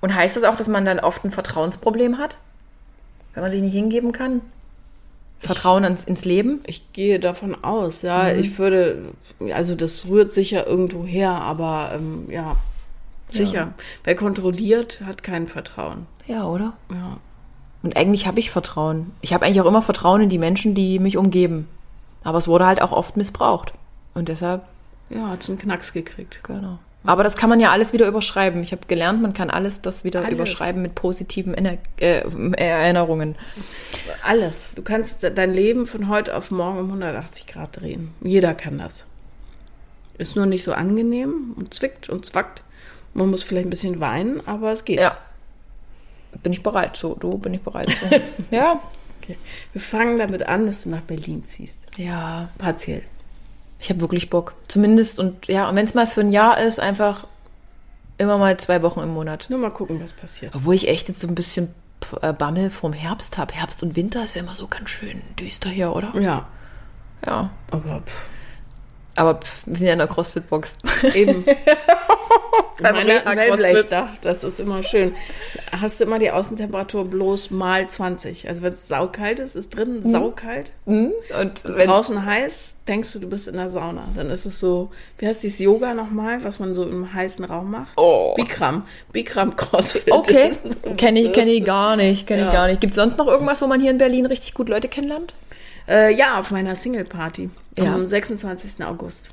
Und 0.00 0.14
heißt 0.14 0.36
das 0.36 0.44
auch, 0.44 0.56
dass 0.56 0.68
man 0.68 0.84
dann 0.84 1.00
oft 1.00 1.24
ein 1.24 1.30
Vertrauensproblem 1.30 2.18
hat? 2.18 2.36
Wenn 3.34 3.42
man 3.42 3.52
sich 3.52 3.60
nicht 3.62 3.72
hingeben 3.72 4.12
kann? 4.12 4.42
Vertrauen 5.40 5.84
ins, 5.84 6.04
ins 6.04 6.24
Leben? 6.24 6.60
Ich 6.66 6.92
gehe 6.92 7.18
davon 7.20 7.62
aus, 7.64 8.02
ja. 8.02 8.24
Mhm. 8.32 8.38
Ich 8.40 8.58
würde, 8.58 9.12
also 9.54 9.74
das 9.74 10.06
rührt 10.06 10.32
sicher 10.32 10.66
irgendwo 10.66 11.04
her, 11.04 11.30
aber 11.32 11.92
ähm, 11.94 12.26
ja, 12.30 12.56
sicher. 13.32 13.74
Wer 14.04 14.16
kontrolliert, 14.16 15.02
hat 15.06 15.22
kein 15.22 15.46
Vertrauen. 15.48 16.06
Ja, 16.26 16.44
oder? 16.44 16.74
Ja. 16.92 17.18
Und 17.82 17.96
eigentlich 17.96 18.26
habe 18.26 18.40
ich 18.40 18.50
Vertrauen. 18.50 19.12
Ich 19.20 19.32
habe 19.32 19.44
eigentlich 19.44 19.60
auch 19.60 19.66
immer 19.66 19.82
Vertrauen 19.82 20.22
in 20.22 20.28
die 20.28 20.38
Menschen, 20.38 20.74
die 20.74 20.98
mich 20.98 21.16
umgeben. 21.16 21.68
Aber 22.26 22.38
es 22.38 22.48
wurde 22.48 22.66
halt 22.66 22.82
auch 22.82 22.90
oft 22.90 23.16
missbraucht. 23.16 23.72
Und 24.12 24.28
deshalb, 24.28 24.62
Ja, 25.10 25.28
hat 25.28 25.48
einen 25.48 25.58
Knacks 25.58 25.92
gekriegt. 25.92 26.40
genau. 26.42 26.78
Aber 27.04 27.22
das 27.22 27.36
kann 27.36 27.48
man 27.48 27.60
ja 27.60 27.70
alles 27.70 27.92
wieder 27.92 28.08
überschreiben. 28.08 28.64
Ich 28.64 28.72
habe 28.72 28.82
gelernt, 28.88 29.22
man 29.22 29.32
kann 29.32 29.48
alles 29.48 29.80
das 29.80 30.02
wieder 30.02 30.22
Alles. 30.22 30.32
überschreiben 30.32 30.82
mit 30.82 30.96
positiven 30.96 31.54
Ener 31.54 31.78
äh, 31.98 32.22
Erinnerungen. 32.56 33.36
Alles. 34.24 34.72
Du 34.74 34.82
kannst 34.82 35.22
dein 35.22 35.54
Leben 35.54 35.86
von 35.86 36.08
heute 36.08 36.36
auf 36.36 36.50
morgen 36.50 36.80
um 36.80 36.86
180 36.86 37.46
Grad 37.46 37.80
drehen. 37.80 38.12
Jeder 38.22 38.54
kann 38.54 38.78
das. 38.78 39.06
Ist 40.18 40.34
nur 40.34 40.46
nicht 40.46 40.64
so 40.64 40.72
angenehm 40.72 41.54
und 41.56 41.74
zwickt 41.74 42.08
und 42.08 42.26
zwackt. 42.26 42.64
Man 43.14 43.30
muss 43.30 43.44
vielleicht 43.44 43.68
ein 43.68 43.70
bisschen 43.70 44.00
weinen, 44.00 44.40
aber 44.48 44.72
es 44.72 44.84
geht. 44.84 44.98
Ja. 44.98 45.16
Bin 46.42 46.52
ich 46.52 46.64
bereit 46.64 46.96
so. 46.96 47.14
Du, 47.14 47.38
bin 47.38 47.54
ich 47.54 47.62
bereit 47.62 47.86
so. 47.88 48.16
ja. 48.50 48.80
Okay. 49.26 49.36
Wir 49.72 49.80
fangen 49.80 50.18
damit 50.18 50.46
an, 50.46 50.66
dass 50.66 50.84
du 50.84 50.90
nach 50.90 51.00
Berlin 51.00 51.44
ziehst. 51.44 51.82
Ja. 51.96 52.48
Partiell. 52.58 53.02
Ich 53.80 53.90
habe 53.90 54.00
wirklich 54.00 54.30
Bock. 54.30 54.54
Zumindest 54.68 55.18
und 55.18 55.48
ja, 55.48 55.68
und 55.68 55.76
wenn 55.76 55.84
es 55.84 55.94
mal 55.94 56.06
für 56.06 56.20
ein 56.22 56.30
Jahr 56.30 56.58
ist, 56.60 56.78
einfach 56.80 57.26
immer 58.18 58.38
mal 58.38 58.56
zwei 58.58 58.82
Wochen 58.82 59.00
im 59.00 59.10
Monat. 59.10 59.46
Nur 59.50 59.58
mal 59.58 59.70
gucken, 59.70 60.00
was 60.02 60.12
passiert. 60.12 60.54
Obwohl 60.56 60.74
ich 60.74 60.88
echt 60.88 61.08
jetzt 61.08 61.20
so 61.20 61.28
ein 61.28 61.34
bisschen 61.34 61.74
äh, 62.22 62.32
Bammel 62.32 62.70
vom 62.70 62.92
Herbst 62.92 63.36
habe. 63.36 63.52
Herbst 63.54 63.82
und 63.82 63.96
Winter 63.96 64.24
ist 64.24 64.36
ja 64.36 64.42
immer 64.42 64.54
so 64.54 64.66
ganz 64.68 64.88
schön 64.90 65.20
düster 65.38 65.68
hier, 65.68 65.94
oder? 65.94 66.12
Ja, 66.18 66.46
Ja. 67.26 67.50
aber 67.70 68.02
pff, 68.06 68.28
Aber 69.16 69.40
pff, 69.40 69.66
wir 69.66 69.76
sind 69.76 69.86
ja 69.86 69.92
in 69.94 69.98
der 69.98 70.08
CrossFit-Box. 70.08 70.74
eben. 71.14 71.44
Meine. 72.80 73.22
Wellblechdach, 73.24 74.10
das 74.20 74.44
ist 74.44 74.60
immer 74.60 74.82
schön. 74.82 75.14
Hast 75.72 75.98
du 75.98 76.04
immer 76.04 76.18
die 76.18 76.30
Außentemperatur 76.30 77.06
bloß 77.06 77.50
mal 77.50 77.88
20. 77.88 78.48
Also 78.48 78.62
wenn 78.62 78.72
es 78.74 78.86
saukalt 78.86 79.40
ist, 79.40 79.56
ist 79.56 79.74
drin 79.74 80.02
saukalt. 80.02 80.72
und 80.84 81.14
wenn 81.64 81.88
Draußen 81.88 82.24
heiß, 82.26 82.76
denkst 82.86 83.14
du, 83.14 83.18
du 83.20 83.28
bist 83.28 83.48
in 83.48 83.54
der 83.56 83.70
Sauna. 83.70 84.08
Dann 84.14 84.28
ist 84.30 84.44
es 84.44 84.58
so, 84.60 84.90
wie 85.18 85.26
heißt 85.26 85.42
dieses 85.42 85.58
Yoga 85.58 85.94
nochmal, 85.94 86.44
was 86.44 86.58
man 86.58 86.74
so 86.74 86.84
im 86.84 87.12
heißen 87.14 87.44
Raum 87.46 87.70
macht? 87.70 87.92
Oh. 87.96 88.34
Bikram. 88.36 88.82
Bikram 89.12 89.56
Crossfit. 89.56 90.12
Okay, 90.12 90.50
kenne 90.98 91.20
ich, 91.20 91.32
kenn 91.32 91.48
ich 91.48 91.64
gar 91.64 91.96
nicht, 91.96 92.26
kenne 92.26 92.42
Ja. 92.42 92.48
ich 92.48 92.52
gar 92.52 92.66
nicht. 92.66 92.80
Gibt 92.82 92.92
es 92.92 92.96
sonst 92.96 93.16
noch 93.16 93.26
irgendwas, 93.26 93.62
wo 93.62 93.66
man 93.66 93.80
hier 93.80 93.90
in 93.90 93.98
Berlin 93.98 94.26
richtig 94.26 94.52
gut 94.52 94.68
Leute 94.68 94.88
kennenlernt? 94.88 95.32
Äh, 95.88 96.14
ja, 96.14 96.38
auf 96.40 96.50
meiner 96.50 96.74
Single-Party 96.74 97.48
Ja. 97.84 97.94
am 97.94 98.06
26. 98.06 98.84
August. 98.84 99.30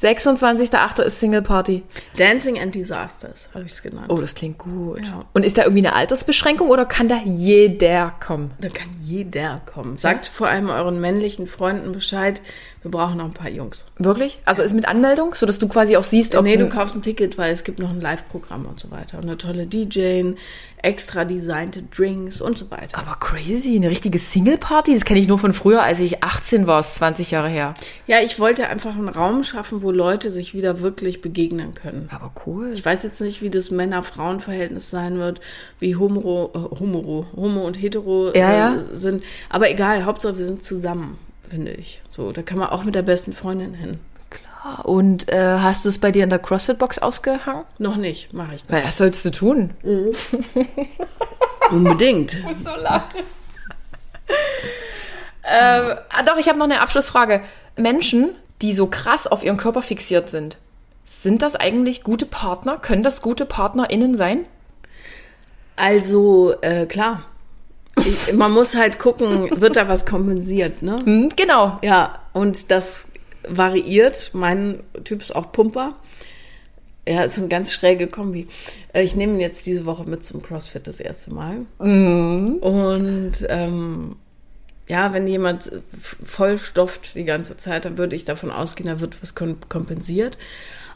26.08. 0.00 1.02
ist 1.02 1.18
Single 1.18 1.42
Party. 1.42 1.82
Dancing 2.16 2.58
and 2.58 2.74
Disasters, 2.74 3.48
habe 3.52 3.64
ich 3.64 3.72
es 3.72 3.82
genannt. 3.82 4.06
Oh, 4.10 4.20
das 4.20 4.34
klingt 4.34 4.58
gut. 4.58 5.04
Ja. 5.04 5.24
Und 5.32 5.44
ist 5.44 5.58
da 5.58 5.62
irgendwie 5.62 5.86
eine 5.86 5.94
Altersbeschränkung 5.94 6.68
oder 6.68 6.84
kann 6.84 7.08
da 7.08 7.20
jeder 7.24 8.14
kommen? 8.20 8.52
Da 8.60 8.68
kann 8.68 8.88
jeder 9.00 9.60
kommen. 9.66 9.98
Sagt 9.98 10.26
vor 10.26 10.48
allem 10.48 10.70
euren 10.70 11.00
männlichen 11.00 11.48
Freunden 11.48 11.90
Bescheid, 11.92 12.40
wir 12.82 12.90
brauchen 12.90 13.16
noch 13.16 13.24
ein 13.24 13.34
paar 13.34 13.50
Jungs. 13.50 13.86
Wirklich? 13.98 14.38
Also 14.44 14.62
ist 14.62 14.74
mit 14.74 14.86
Anmeldung, 14.86 15.34
sodass 15.34 15.58
du 15.58 15.66
quasi 15.66 15.96
auch 15.96 16.02
siehst, 16.04 16.36
ob 16.36 16.44
nee, 16.44 16.56
du 16.56 16.68
kaufst 16.68 16.94
ein 16.94 17.02
Ticket, 17.02 17.36
weil 17.36 17.52
es 17.52 17.64
gibt 17.64 17.80
noch 17.80 17.90
ein 17.90 18.00
Live-Programm 18.00 18.66
und 18.66 18.78
so 18.78 18.90
weiter. 18.90 19.18
Und 19.18 19.24
eine 19.24 19.36
tolle 19.36 19.66
DJ, 19.66 20.34
extra 20.82 21.24
designte 21.24 21.82
Drinks 21.82 22.40
und 22.40 22.56
so 22.56 22.70
weiter. 22.70 22.96
Aber 22.98 23.16
crazy, 23.18 23.74
eine 23.74 23.90
richtige 23.90 24.18
Single-Party? 24.18 24.94
Das 24.94 25.04
kenne 25.04 25.18
ich 25.18 25.26
nur 25.26 25.38
von 25.38 25.52
früher, 25.52 25.82
als 25.82 25.98
ich 25.98 26.22
18 26.22 26.68
war, 26.68 26.80
ist 26.80 26.94
20 26.94 27.32
Jahre 27.32 27.48
her. 27.48 27.74
Ja, 28.06 28.20
ich 28.20 28.38
wollte 28.38 28.68
einfach 28.68 28.94
einen 28.94 29.08
Raum 29.08 29.42
schaffen, 29.42 29.82
wo 29.82 29.90
Leute 29.90 30.30
sich 30.30 30.54
wieder 30.54 30.80
wirklich 30.80 31.20
begegnen 31.20 31.74
können. 31.74 32.08
Aber 32.12 32.32
cool. 32.46 32.70
Ich 32.74 32.84
weiß 32.84 33.02
jetzt 33.02 33.20
nicht, 33.20 33.42
wie 33.42 33.50
das 33.50 33.72
Männer-Frauen-Verhältnis 33.72 34.88
sein 34.88 35.18
wird, 35.18 35.40
wie 35.80 35.96
Homo, 35.96 36.52
äh, 36.54 36.78
Homo, 36.78 37.26
Homo 37.34 37.66
und 37.66 37.74
Hetero 37.74 38.32
Ja, 38.34 38.52
äh, 38.52 38.58
ja. 38.58 38.76
sind. 38.92 39.24
Aber 39.48 39.68
egal, 39.68 40.04
Hauptsache 40.04 40.38
wir 40.38 40.44
sind 40.44 40.62
zusammen, 40.62 41.18
finde 41.48 41.72
ich. 41.72 42.00
So, 42.10 42.32
da 42.32 42.42
kann 42.42 42.58
man 42.58 42.68
auch 42.70 42.84
mit 42.84 42.94
der 42.94 43.02
besten 43.02 43.32
Freundin 43.32 43.74
hin. 43.74 44.00
Klar. 44.30 44.86
Und 44.86 45.28
äh, 45.30 45.58
hast 45.58 45.84
du 45.84 45.88
es 45.88 45.98
bei 45.98 46.10
dir 46.10 46.24
in 46.24 46.30
der 46.30 46.38
CrossFit-Box 46.38 46.98
ausgehangen? 46.98 47.64
Noch 47.78 47.96
nicht, 47.96 48.32
mache 48.32 48.54
ich 48.54 48.62
nicht. 48.62 48.72
Weil 48.72 48.82
das 48.82 48.96
sollst 48.96 49.24
du 49.24 49.30
tun. 49.30 49.70
Unbedingt. 51.70 52.30
so 52.62 52.74
lachen. 52.76 53.20
ähm, 55.44 55.98
ah, 56.08 56.22
doch, 56.24 56.36
ich 56.38 56.48
habe 56.48 56.58
noch 56.58 56.66
eine 56.66 56.80
Abschlussfrage. 56.80 57.42
Menschen, 57.76 58.34
die 58.62 58.72
so 58.72 58.86
krass 58.86 59.26
auf 59.26 59.42
ihren 59.42 59.56
Körper 59.56 59.82
fixiert 59.82 60.30
sind, 60.30 60.58
sind 61.06 61.42
das 61.42 61.56
eigentlich 61.56 62.02
gute 62.02 62.26
Partner? 62.26 62.78
Können 62.78 63.02
das 63.02 63.22
gute 63.22 63.44
PartnerInnen 63.46 64.16
sein? 64.16 64.44
Also, 65.76 66.54
äh, 66.60 66.86
klar. 66.86 67.24
Ich, 68.06 68.32
man 68.34 68.52
muss 68.52 68.74
halt 68.76 68.98
gucken, 68.98 69.48
wird 69.60 69.76
da 69.76 69.88
was 69.88 70.06
kompensiert, 70.06 70.82
ne? 70.82 70.98
Hm, 71.04 71.30
genau. 71.36 71.78
Ja, 71.82 72.20
und 72.32 72.70
das 72.70 73.08
variiert. 73.48 74.30
Mein 74.34 74.80
Typ 75.04 75.22
ist 75.22 75.34
auch 75.34 75.52
Pumper. 75.52 75.94
Ja, 77.08 77.22
ist 77.24 77.38
eine 77.38 77.48
ganz 77.48 77.72
schräge 77.72 78.06
Kombi. 78.06 78.48
Äh, 78.92 79.02
Ich 79.02 79.16
nehme 79.16 79.32
ihn 79.34 79.40
jetzt 79.40 79.64
diese 79.66 79.86
Woche 79.86 80.04
mit 80.08 80.24
zum 80.24 80.42
CrossFit 80.42 80.86
das 80.86 81.00
erste 81.00 81.32
Mal. 81.32 81.64
Und 81.78 83.32
ähm, 83.48 84.16
ja, 84.88 85.12
wenn 85.14 85.26
jemand 85.26 85.72
vollstofft 86.24 87.14
die 87.14 87.24
ganze 87.24 87.56
Zeit, 87.56 87.84
dann 87.86 87.96
würde 87.98 88.14
ich 88.16 88.24
davon 88.24 88.50
ausgehen, 88.50 88.88
da 88.88 89.00
wird 89.00 89.22
was 89.22 89.34
kom- 89.36 89.56
kompensiert. 89.68 90.36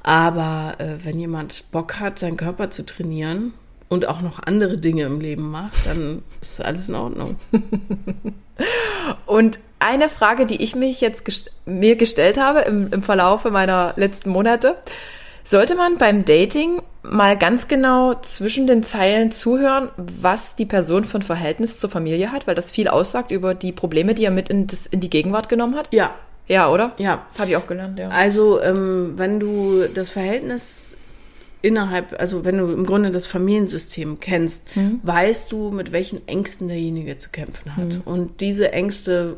Aber 0.02 0.74
äh, 0.78 0.96
wenn 1.04 1.18
jemand 1.18 1.70
Bock 1.70 2.00
hat, 2.00 2.18
seinen 2.18 2.36
Körper 2.36 2.70
zu 2.70 2.84
trainieren 2.84 3.54
und 3.92 4.08
auch 4.08 4.20
noch 4.20 4.38
andere 4.42 4.78
Dinge 4.78 5.04
im 5.04 5.20
Leben 5.20 5.50
macht, 5.50 5.86
dann 5.86 6.22
ist 6.40 6.64
alles 6.64 6.88
in 6.88 6.94
Ordnung. 6.94 7.36
Und 9.26 9.58
eine 9.80 10.08
Frage, 10.08 10.46
die 10.46 10.62
ich 10.62 10.76
mich 10.76 11.00
jetzt 11.00 11.24
gest 11.24 11.50
mir 11.64 11.96
gestellt 11.96 12.38
habe 12.38 12.60
im, 12.60 12.92
im 12.92 13.02
Verlaufe 13.02 13.50
meiner 13.50 13.94
letzten 13.96 14.30
Monate, 14.30 14.76
Sollte 15.44 15.74
man 15.74 15.98
beim 15.98 16.24
Dating 16.24 16.82
mal 17.02 17.36
ganz 17.36 17.66
genau 17.66 18.14
zwischen 18.22 18.66
den 18.66 18.84
Zeilen 18.84 19.32
zuhören, 19.32 19.88
was 19.96 20.54
die 20.54 20.66
Person 20.66 21.04
für 21.04 21.18
ein 21.18 21.22
Verhältnis 21.22 21.80
zur 21.80 21.90
Familie 21.90 22.30
hat, 22.30 22.46
weil 22.46 22.54
das 22.54 22.70
viel 22.70 22.86
aussagt 22.86 23.32
über 23.32 23.54
die 23.54 23.72
Probleme, 23.72 24.14
die 24.14 24.24
er 24.24 24.30
mit 24.30 24.48
in, 24.48 24.68
das, 24.68 24.86
in 24.86 25.00
die 25.00 25.10
Gegenwart 25.10 25.48
genommen 25.48 25.74
hat? 25.74 25.92
Ja. 25.92 26.14
Ja, 26.46 26.70
oder? 26.70 26.92
Ja. 26.98 27.26
Habe 27.38 27.50
ich 27.50 27.56
auch 27.56 27.66
gelernt, 27.66 27.98
ja. 27.98 28.08
Also, 28.08 28.60
ähm, 28.62 29.14
wenn 29.16 29.40
du 29.40 29.84
das 29.92 30.10
Verhältnis 30.10 30.96
innerhalb, 31.62 32.18
also 32.20 32.44
wenn 32.44 32.58
du 32.58 32.72
im 32.72 32.84
Grunde 32.84 33.10
das 33.10 33.26
Familiensystem 33.26 34.18
kennst, 34.20 34.76
Mhm. 34.76 35.00
weißt 35.02 35.50
du, 35.52 35.70
mit 35.70 35.92
welchen 35.92 36.26
Ängsten 36.28 36.68
derjenige 36.68 37.16
zu 37.16 37.30
kämpfen 37.30 37.76
hat. 37.76 37.94
Mhm. 37.94 38.00
Und 38.04 38.40
diese 38.40 38.72
Ängste 38.72 39.36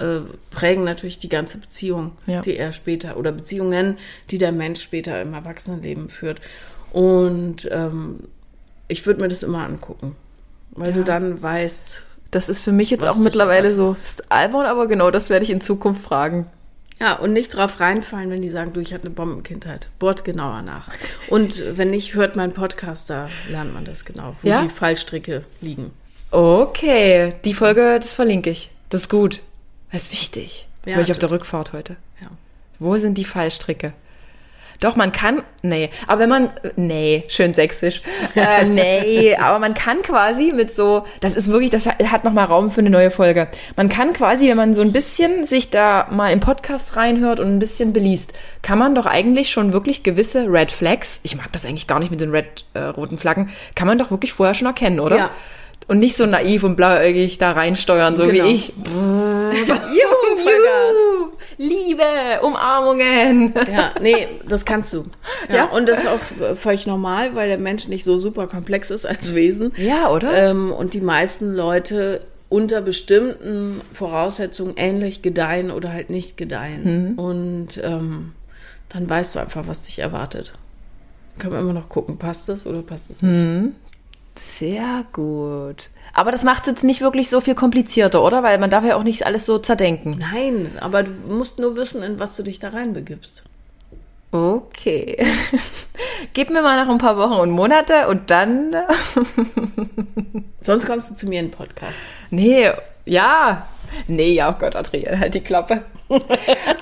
äh, 0.00 0.20
prägen 0.50 0.82
natürlich 0.84 1.18
die 1.18 1.28
ganze 1.28 1.58
Beziehung, 1.58 2.12
Ja. 2.26 2.40
die 2.40 2.56
er 2.56 2.72
später, 2.72 3.16
oder 3.16 3.30
Beziehungen, 3.30 3.96
die 4.30 4.38
der 4.38 4.50
Mensch 4.50 4.82
später 4.82 5.22
im 5.22 5.34
Erwachsenenleben 5.34 6.08
führt. 6.08 6.40
Und 6.92 7.68
ähm, 7.70 8.20
ich 8.88 9.06
würde 9.06 9.20
mir 9.20 9.28
das 9.28 9.42
immer 9.44 9.64
angucken, 9.64 10.16
weil 10.72 10.90
Ja. 10.90 10.96
du 10.96 11.04
dann 11.04 11.40
weißt, 11.40 12.04
Das 12.32 12.48
ist 12.48 12.62
für 12.62 12.72
mich 12.72 12.90
jetzt 12.90 13.06
auch 13.06 13.16
mittlerweile 13.18 13.72
so, 13.72 13.96
ist 14.02 14.32
albern, 14.32 14.66
aber 14.66 14.88
genau 14.88 15.12
das 15.12 15.30
werde 15.30 15.44
ich 15.44 15.50
in 15.50 15.60
Zukunft 15.60 16.02
fragen. 16.02 16.46
Ja, 17.00 17.14
und 17.14 17.32
nicht 17.32 17.54
drauf 17.54 17.80
reinfallen, 17.80 18.30
wenn 18.30 18.40
die 18.42 18.48
sagen, 18.48 18.72
du, 18.72 18.80
ich 18.80 18.94
hatte 18.94 19.06
eine 19.06 19.14
Bombenkindheit. 19.14 19.88
Bohrt 19.98 20.24
genauer 20.24 20.62
nach. 20.62 20.88
Und 21.28 21.76
wenn 21.76 21.90
nicht, 21.90 22.14
hört 22.14 22.36
meinen 22.36 22.52
Podcast, 22.52 23.10
da 23.10 23.28
lernt 23.50 23.74
man 23.74 23.84
das 23.84 24.04
genau, 24.04 24.34
wo 24.40 24.48
Ja? 24.48 24.62
die 24.62 24.68
Fallstricke 24.68 25.44
liegen. 25.60 25.90
Okay, 26.30 27.34
die 27.44 27.54
Folge, 27.54 27.98
das 28.00 28.14
verlinke 28.14 28.50
ich. 28.50 28.70
Das 28.90 29.02
ist 29.02 29.08
gut. 29.10 29.40
Das 29.92 30.04
ist 30.04 30.12
wichtig. 30.12 30.66
Ja, 30.86 30.96
Hör 30.96 31.02
ich 31.02 31.10
auf 31.12 31.18
der 31.18 31.30
Rückfahrt 31.30 31.72
heute. 31.72 31.96
Ja. 32.22 32.28
Wo 32.78 32.96
sind 32.96 33.16
die 33.18 33.24
Fallstricke? 33.24 33.92
Doch, 34.84 34.96
man 34.96 35.12
kann, 35.12 35.42
nee, 35.62 35.88
aber 36.06 36.20
wenn 36.20 36.28
man, 36.28 36.50
nee, 36.76 37.24
schön 37.28 37.54
sächsisch, 37.54 38.02
äh, 38.36 38.66
nee, 38.66 39.34
aber 39.34 39.58
man 39.58 39.72
kann 39.72 40.02
quasi 40.02 40.52
mit 40.54 40.76
so, 40.76 41.04
das 41.20 41.32
ist 41.32 41.50
wirklich, 41.50 41.70
das 41.70 41.86
hat, 41.86 42.22
nochmal 42.22 42.44
Raum 42.44 42.70
für 42.70 42.80
eine 42.80 42.90
neue 42.90 43.10
Folge. 43.10 43.48
Man 43.74 43.88
kann 43.88 44.12
quasi, 44.12 44.46
wenn 44.46 44.58
man 44.58 44.74
so 44.74 44.82
ein 44.82 44.92
bisschen 44.92 45.46
sich 45.46 45.70
da 45.70 46.06
mal 46.10 46.30
im 46.34 46.40
Podcast 46.40 46.96
reinhört 46.98 47.40
und 47.40 47.46
ein 47.46 47.58
bisschen 47.58 47.94
beliest, 47.94 48.34
kann 48.60 48.78
man 48.78 48.94
doch 48.94 49.06
eigentlich 49.06 49.50
schon 49.50 49.72
wirklich 49.72 50.02
gewisse 50.02 50.52
Red 50.52 50.70
Flags, 50.70 51.18
ich 51.22 51.34
mag 51.34 51.50
das 51.52 51.64
eigentlich 51.64 51.86
gar 51.86 51.98
nicht 51.98 52.10
mit 52.10 52.20
den 52.20 52.30
red, 52.30 52.66
äh, 52.74 52.80
roten 52.80 53.16
Flaggen, 53.16 53.48
kann 53.74 53.88
man 53.88 53.96
doch 53.96 54.10
wirklich 54.10 54.34
vorher 54.34 54.52
schon 54.52 54.66
erkennen, 54.66 55.00
oder? 55.00 55.16
Ja. 55.16 55.30
Und 55.88 55.98
nicht 55.98 56.14
so 56.14 56.26
naiv 56.26 56.62
und 56.62 56.76
blauäugig 56.76 57.38
da 57.38 57.52
reinsteuern, 57.52 58.16
so 58.18 58.26
Genau. 58.26 58.44
wie 58.44 58.50
ich. 58.52 58.68
Juhu, 58.84 60.36
Vollgas. 60.42 60.96
Liebe, 61.56 62.02
Umarmungen. 62.42 63.54
Ja, 63.70 63.92
nee, 64.00 64.28
das 64.48 64.64
kannst 64.64 64.92
du. 64.92 65.04
Ja, 65.48 65.54
Ja? 65.54 65.64
Und 65.66 65.88
das 65.88 66.00
ist 66.00 66.08
auch 66.08 66.56
völlig 66.56 66.86
normal, 66.86 67.34
weil 67.34 67.48
der 67.48 67.58
Mensch 67.58 67.88
nicht 67.88 68.04
so 68.04 68.18
super 68.18 68.46
komplex 68.46 68.90
ist 68.90 69.06
als 69.06 69.34
Wesen. 69.34 69.72
Ja, 69.76 70.10
oder? 70.10 70.32
Ähm, 70.32 70.72
und 70.72 70.94
die 70.94 71.00
meisten 71.00 71.52
Leute 71.52 72.20
unter 72.48 72.80
bestimmten 72.80 73.80
Voraussetzungen 73.92 74.74
ähnlich 74.76 75.22
gedeihen 75.22 75.70
oder 75.70 75.92
halt 75.92 76.10
nicht 76.10 76.36
gedeihen. 76.36 77.14
Mhm. 77.14 77.18
Und 77.18 77.80
ähm, 77.82 78.32
dann 78.90 79.08
weißt 79.08 79.34
du 79.34 79.40
einfach, 79.40 79.66
was 79.66 79.86
dich 79.86 79.98
erwartet. 79.98 80.52
Können 81.38 81.52
wir 81.52 81.58
immer 81.60 81.72
noch 81.72 81.88
gucken, 81.88 82.16
passt 82.16 82.48
das 82.48 82.66
oder 82.66 82.82
passt 82.82 83.10
es 83.10 83.22
nicht? 83.22 83.32
Mhm. 83.32 83.74
Sehr 84.36 85.04
gut. 85.12 85.90
Aber 86.12 86.30
das 86.30 86.44
macht 86.44 86.62
es 86.62 86.68
jetzt 86.68 86.84
nicht 86.84 87.00
wirklich 87.00 87.28
so 87.28 87.40
viel 87.40 87.54
komplizierter, 87.54 88.22
oder? 88.22 88.42
Weil 88.42 88.58
man 88.58 88.70
darf 88.70 88.84
ja 88.84 88.96
auch 88.96 89.02
nicht 89.02 89.26
alles 89.26 89.46
so 89.46 89.58
zerdenken. 89.58 90.18
Nein, 90.18 90.72
aber 90.80 91.02
du 91.02 91.10
musst 91.28 91.58
nur 91.58 91.76
wissen, 91.76 92.02
in 92.02 92.18
was 92.20 92.36
du 92.36 92.42
dich 92.42 92.58
da 92.58 92.68
reinbegibst. 92.68 93.42
Okay. 94.34 95.24
Gib 96.32 96.50
mir 96.50 96.62
mal 96.62 96.84
noch 96.84 96.90
ein 96.90 96.98
paar 96.98 97.16
Wochen 97.16 97.40
und 97.40 97.50
Monate 97.50 98.08
und 98.08 98.30
dann. 98.30 98.74
Sonst 100.60 100.86
kommst 100.86 101.10
du 101.10 101.14
zu 101.14 101.28
mir 101.28 101.38
in 101.38 101.46
den 101.46 101.52
Podcast. 101.52 101.98
Nee, 102.30 102.70
ja. 103.04 103.68
Nee, 104.08 104.32
ja, 104.32 104.50
oh 104.50 104.56
Gott, 104.58 104.74
Adrienne, 104.74 105.20
halt 105.20 105.34
die 105.34 105.40
Klappe. 105.40 105.82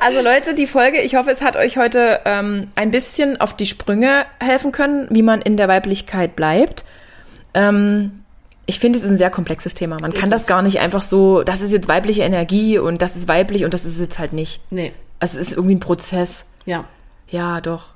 also 0.01 0.23
Leute, 0.23 0.55
die 0.55 0.67
Folge, 0.67 1.01
ich 1.01 1.15
hoffe, 1.15 1.31
es 1.31 1.43
hat 1.43 1.57
euch 1.57 1.77
heute 1.77 2.21
ähm, 2.25 2.69
ein 2.75 2.91
bisschen 2.91 3.39
auf 3.39 3.55
die 3.55 3.67
Sprünge 3.67 4.25
helfen 4.41 4.73
können, 4.73 5.09
wie 5.11 5.23
man 5.23 5.43
in 5.43 5.59
der 5.59 5.69
Weiblichkeit 5.69 6.37
bleibt. 6.37 6.85
Ähm, 7.53 8.22
ich 8.67 8.79
finde, 8.79 8.99
es 8.99 9.05
ist 9.05 9.11
ein 9.11 9.19
sehr 9.19 9.31
komplexes 9.31 9.75
Thema. 9.75 9.99
Man 10.01 10.13
kann 10.13 10.25
Ist 10.25 10.33
das 10.33 10.43
es. 10.43 10.47
gar 10.47 10.63
nicht 10.63 10.79
einfach 10.81 11.03
so, 11.03 11.43
das 11.43 11.61
ist 11.61 11.73
jetzt 11.73 11.89
weibliche 11.89 12.23
Energie 12.23 12.79
und 12.79 13.03
das 13.03 13.17
ist 13.17 13.29
weiblich 13.29 13.65
und 13.65 13.75
das 13.75 13.85
ist 13.85 14.01
jetzt 14.01 14.19
halt 14.19 14.33
nicht. 14.33 14.61
Nee, 14.71 14.93
Also 15.19 15.39
es 15.41 15.49
ist 15.49 15.53
irgendwie 15.57 15.75
ein 15.77 15.81
Prozess. 15.81 16.47
ja. 16.65 16.85
Ja, 17.29 17.63
doch. 17.63 17.95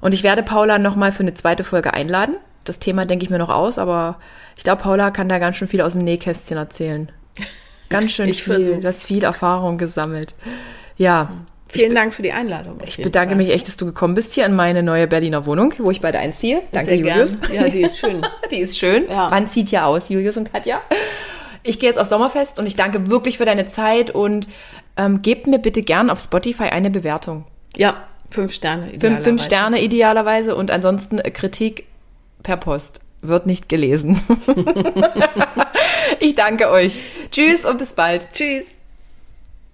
Und 0.00 0.14
ich 0.14 0.22
werde 0.22 0.42
Paula 0.42 0.78
nochmal 0.78 1.12
für 1.12 1.20
eine 1.20 1.34
zweite 1.34 1.62
Folge 1.62 1.92
einladen. 1.92 2.36
Das 2.64 2.78
Thema 2.78 3.04
denke 3.04 3.22
ich 3.24 3.30
mir 3.30 3.38
noch 3.38 3.50
aus, 3.50 3.76
aber 3.78 4.18
ich 4.56 4.64
glaube, 4.64 4.80
Paula 4.82 5.10
kann 5.10 5.28
da 5.28 5.38
ganz 5.38 5.56
schön 5.56 5.68
viel 5.68 5.82
aus 5.82 5.92
dem 5.92 6.04
Nähkästchen 6.04 6.56
erzählen. 6.56 7.12
Ganz 7.90 8.12
schön 8.12 8.28
Ich 8.30 8.42
viel. 8.42 8.54
versuch's. 8.54 8.80
Du 8.80 8.86
hast 8.86 9.04
viel 9.04 9.24
Erfahrung 9.24 9.76
gesammelt. 9.76 10.32
Ja, 10.96 11.30
Vielen 11.72 11.94
Dank 11.94 12.12
für 12.12 12.22
die 12.22 12.32
Einladung. 12.32 12.80
auf 12.80 12.86
ich 12.86 12.96
bedanke 12.96 13.30
Fall. 13.30 13.36
mich 13.36 13.50
echt, 13.50 13.68
dass 13.68 13.76
du 13.76 13.86
gekommen 13.86 14.14
bist 14.14 14.32
hier 14.32 14.46
in 14.46 14.54
meine 14.54 14.82
neue 14.82 15.06
Berliner 15.06 15.46
Wohnung, 15.46 15.72
wo 15.78 15.90
ich 15.90 16.00
bald 16.00 16.16
einziehe. 16.16 16.62
Danke, 16.72 16.94
Julius. 16.94 17.36
Ja, 17.52 17.68
die 17.68 17.82
ist 17.82 17.98
schön. 17.98 18.22
Die 18.50 18.58
ist 18.58 18.78
schön. 18.78 19.04
Ja. 19.08 19.30
Man 19.30 19.48
zieht 19.48 19.70
ja 19.70 19.86
aus, 19.86 20.08
Julius 20.08 20.36
und 20.36 20.52
Katja. 20.52 20.80
Ich 21.62 21.78
gehe 21.78 21.88
jetzt 21.88 21.98
aufs 21.98 22.10
Sommerfest 22.10 22.58
und 22.58 22.66
ich 22.66 22.74
danke 22.74 23.08
wirklich 23.08 23.38
für 23.38 23.44
deine 23.44 23.66
Zeit 23.66 24.10
und 24.10 24.48
ähm, 24.96 25.22
gebt 25.22 25.46
mir 25.46 25.58
bitte 25.58 25.82
gern 25.82 26.10
auf 26.10 26.18
Spotify 26.18 26.64
eine 26.64 26.90
Bewertung. 26.90 27.44
Ja, 27.76 28.08
fünf 28.30 28.52
Sterne. 28.52 28.86
Fünf, 28.86 28.94
idealerweise. 28.94 29.24
fünf 29.24 29.42
Sterne 29.42 29.82
idealerweise 29.82 30.56
und 30.56 30.70
ansonsten 30.70 31.18
äh, 31.18 31.30
Kritik 31.30 31.84
per 32.42 32.56
Post. 32.56 33.00
Wird 33.22 33.46
nicht 33.46 33.68
gelesen. 33.68 34.18
ich 36.20 36.34
danke 36.34 36.70
euch. 36.70 36.96
Tschüss 37.30 37.66
und 37.66 37.76
bis 37.76 37.92
bald. 37.92 38.32
Tschüss. 38.32 38.72